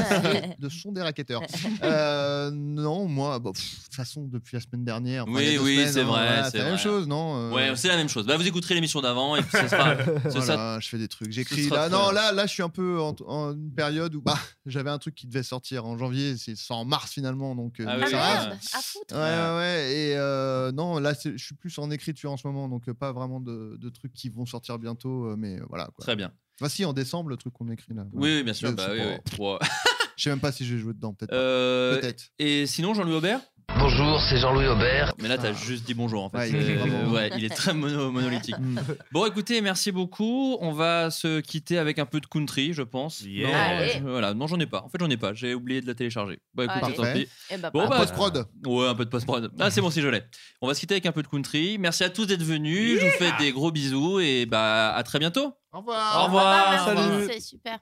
[0.59, 1.43] de son des raquetteurs.
[1.83, 5.25] Euh, non, moi, bon, pff, de toute façon, depuis la semaine dernière.
[5.25, 7.89] enfin, Oui, oui, c'est hein, vrai, voilà, c'est la même chose, non Euh, Ouais, c'est
[7.89, 8.27] la même chose.
[8.27, 9.69] Bah, vous écouterez l'émission d'avant et puis sera.
[9.69, 9.97] sera-
[10.41, 11.33] Voilà, je fais des trucs.
[11.33, 11.89] J'écris là.
[11.89, 14.99] Non, là, là, je suis un peu en, en une période où bah, j'avais un
[15.01, 18.09] truc qui devait sortir en janvier, c'est sort en mars finalement, donc euh, Ah oui,
[18.09, 19.15] ça Ah à foutre.
[19.15, 19.93] Ouais, ouais, ouais.
[19.97, 23.11] Et euh, non, là, je suis plus en écriture en ce moment, donc euh, pas
[23.13, 25.87] vraiment de, de trucs qui vont sortir bientôt, mais voilà.
[25.87, 26.03] Quoi.
[26.05, 26.31] Très bien.
[26.61, 28.05] Voici en décembre le truc qu'on écrit là.
[28.13, 28.73] Oui, oui, bien sûr.
[28.75, 29.59] Bah, c'est oui, pour- oui.
[29.61, 29.69] Ouais.
[30.17, 31.31] Je sais même pas si j'ai joué dedans, peut-être.
[31.31, 31.37] pas.
[31.37, 32.25] Euh, Peut-être.
[32.39, 33.41] et sinon, Jean-Louis Aubert?
[33.79, 35.15] Bonjour, c'est Jean-Louis Aubert.
[35.23, 36.37] Mais là, t'as juste dit bonjour en fait.
[36.39, 38.59] Ouais, il est C'est- vraiment- ouais, il est très mono- monolithique.
[38.59, 38.79] Mm.
[39.13, 40.59] Bon, écoutez, merci beaucoup.
[40.61, 43.23] On va se quitter avec un peu de country, je pense.
[43.23, 43.49] Yeah.
[43.49, 43.93] Non, Allez.
[43.95, 44.83] je- voilà, non, j'en ai pas.
[44.83, 45.33] En fait, j'en ai pas.
[45.33, 46.41] J'ai oublié de la télécharger.
[46.55, 46.95] Bah, écoute, Allez.
[46.95, 47.25] tant Parfait.
[47.25, 47.29] pis.
[47.51, 48.47] Eh ben, Bon, pas- bah, Post-prod.
[48.67, 49.51] Ouais, un peu de post-prod.
[49.59, 50.23] Ah, c'est bon si je l'ai.
[50.61, 51.79] On va se quitter avec un peu de country.
[51.79, 53.01] Merci à tous d'être venus.
[53.01, 55.55] Je vous fais des gros bisous et bah à très bientôt.
[55.73, 56.21] Au revoir.
[56.23, 56.71] Au revoir.
[56.71, 57.27] merci, Salut.
[57.33, 57.79] C'est super.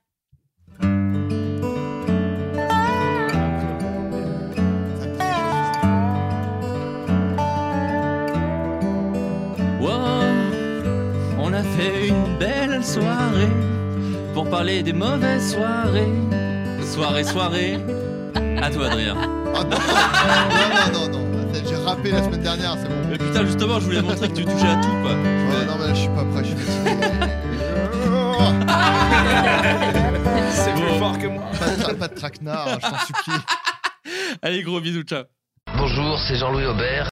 [11.78, 13.48] Fait une belle soirée
[14.34, 16.12] pour parler des mauvaises soirées.
[16.84, 17.78] Soirée, soirée.
[18.60, 19.16] À toi, Adrien.
[19.54, 19.78] Ah, non,
[20.92, 21.28] non, non, non, non.
[21.68, 22.94] J'ai rappé la semaine dernière, c'est bon.
[23.10, 25.12] Mais putain, justement, je voulais montrer que tu touchais à tout, quoi.
[25.12, 26.96] Ouais, non, mais là, je suis pas prêt, je suis fatigué.
[30.50, 30.80] C'est Bon.
[30.80, 31.44] plus fort que moi.
[31.58, 33.40] pas, de- pas de traquenard, hein, je t'en supplie.
[34.42, 35.24] Allez, gros bisous, ciao.
[35.76, 37.08] Bonjour, c'est Jean-Louis Aubert.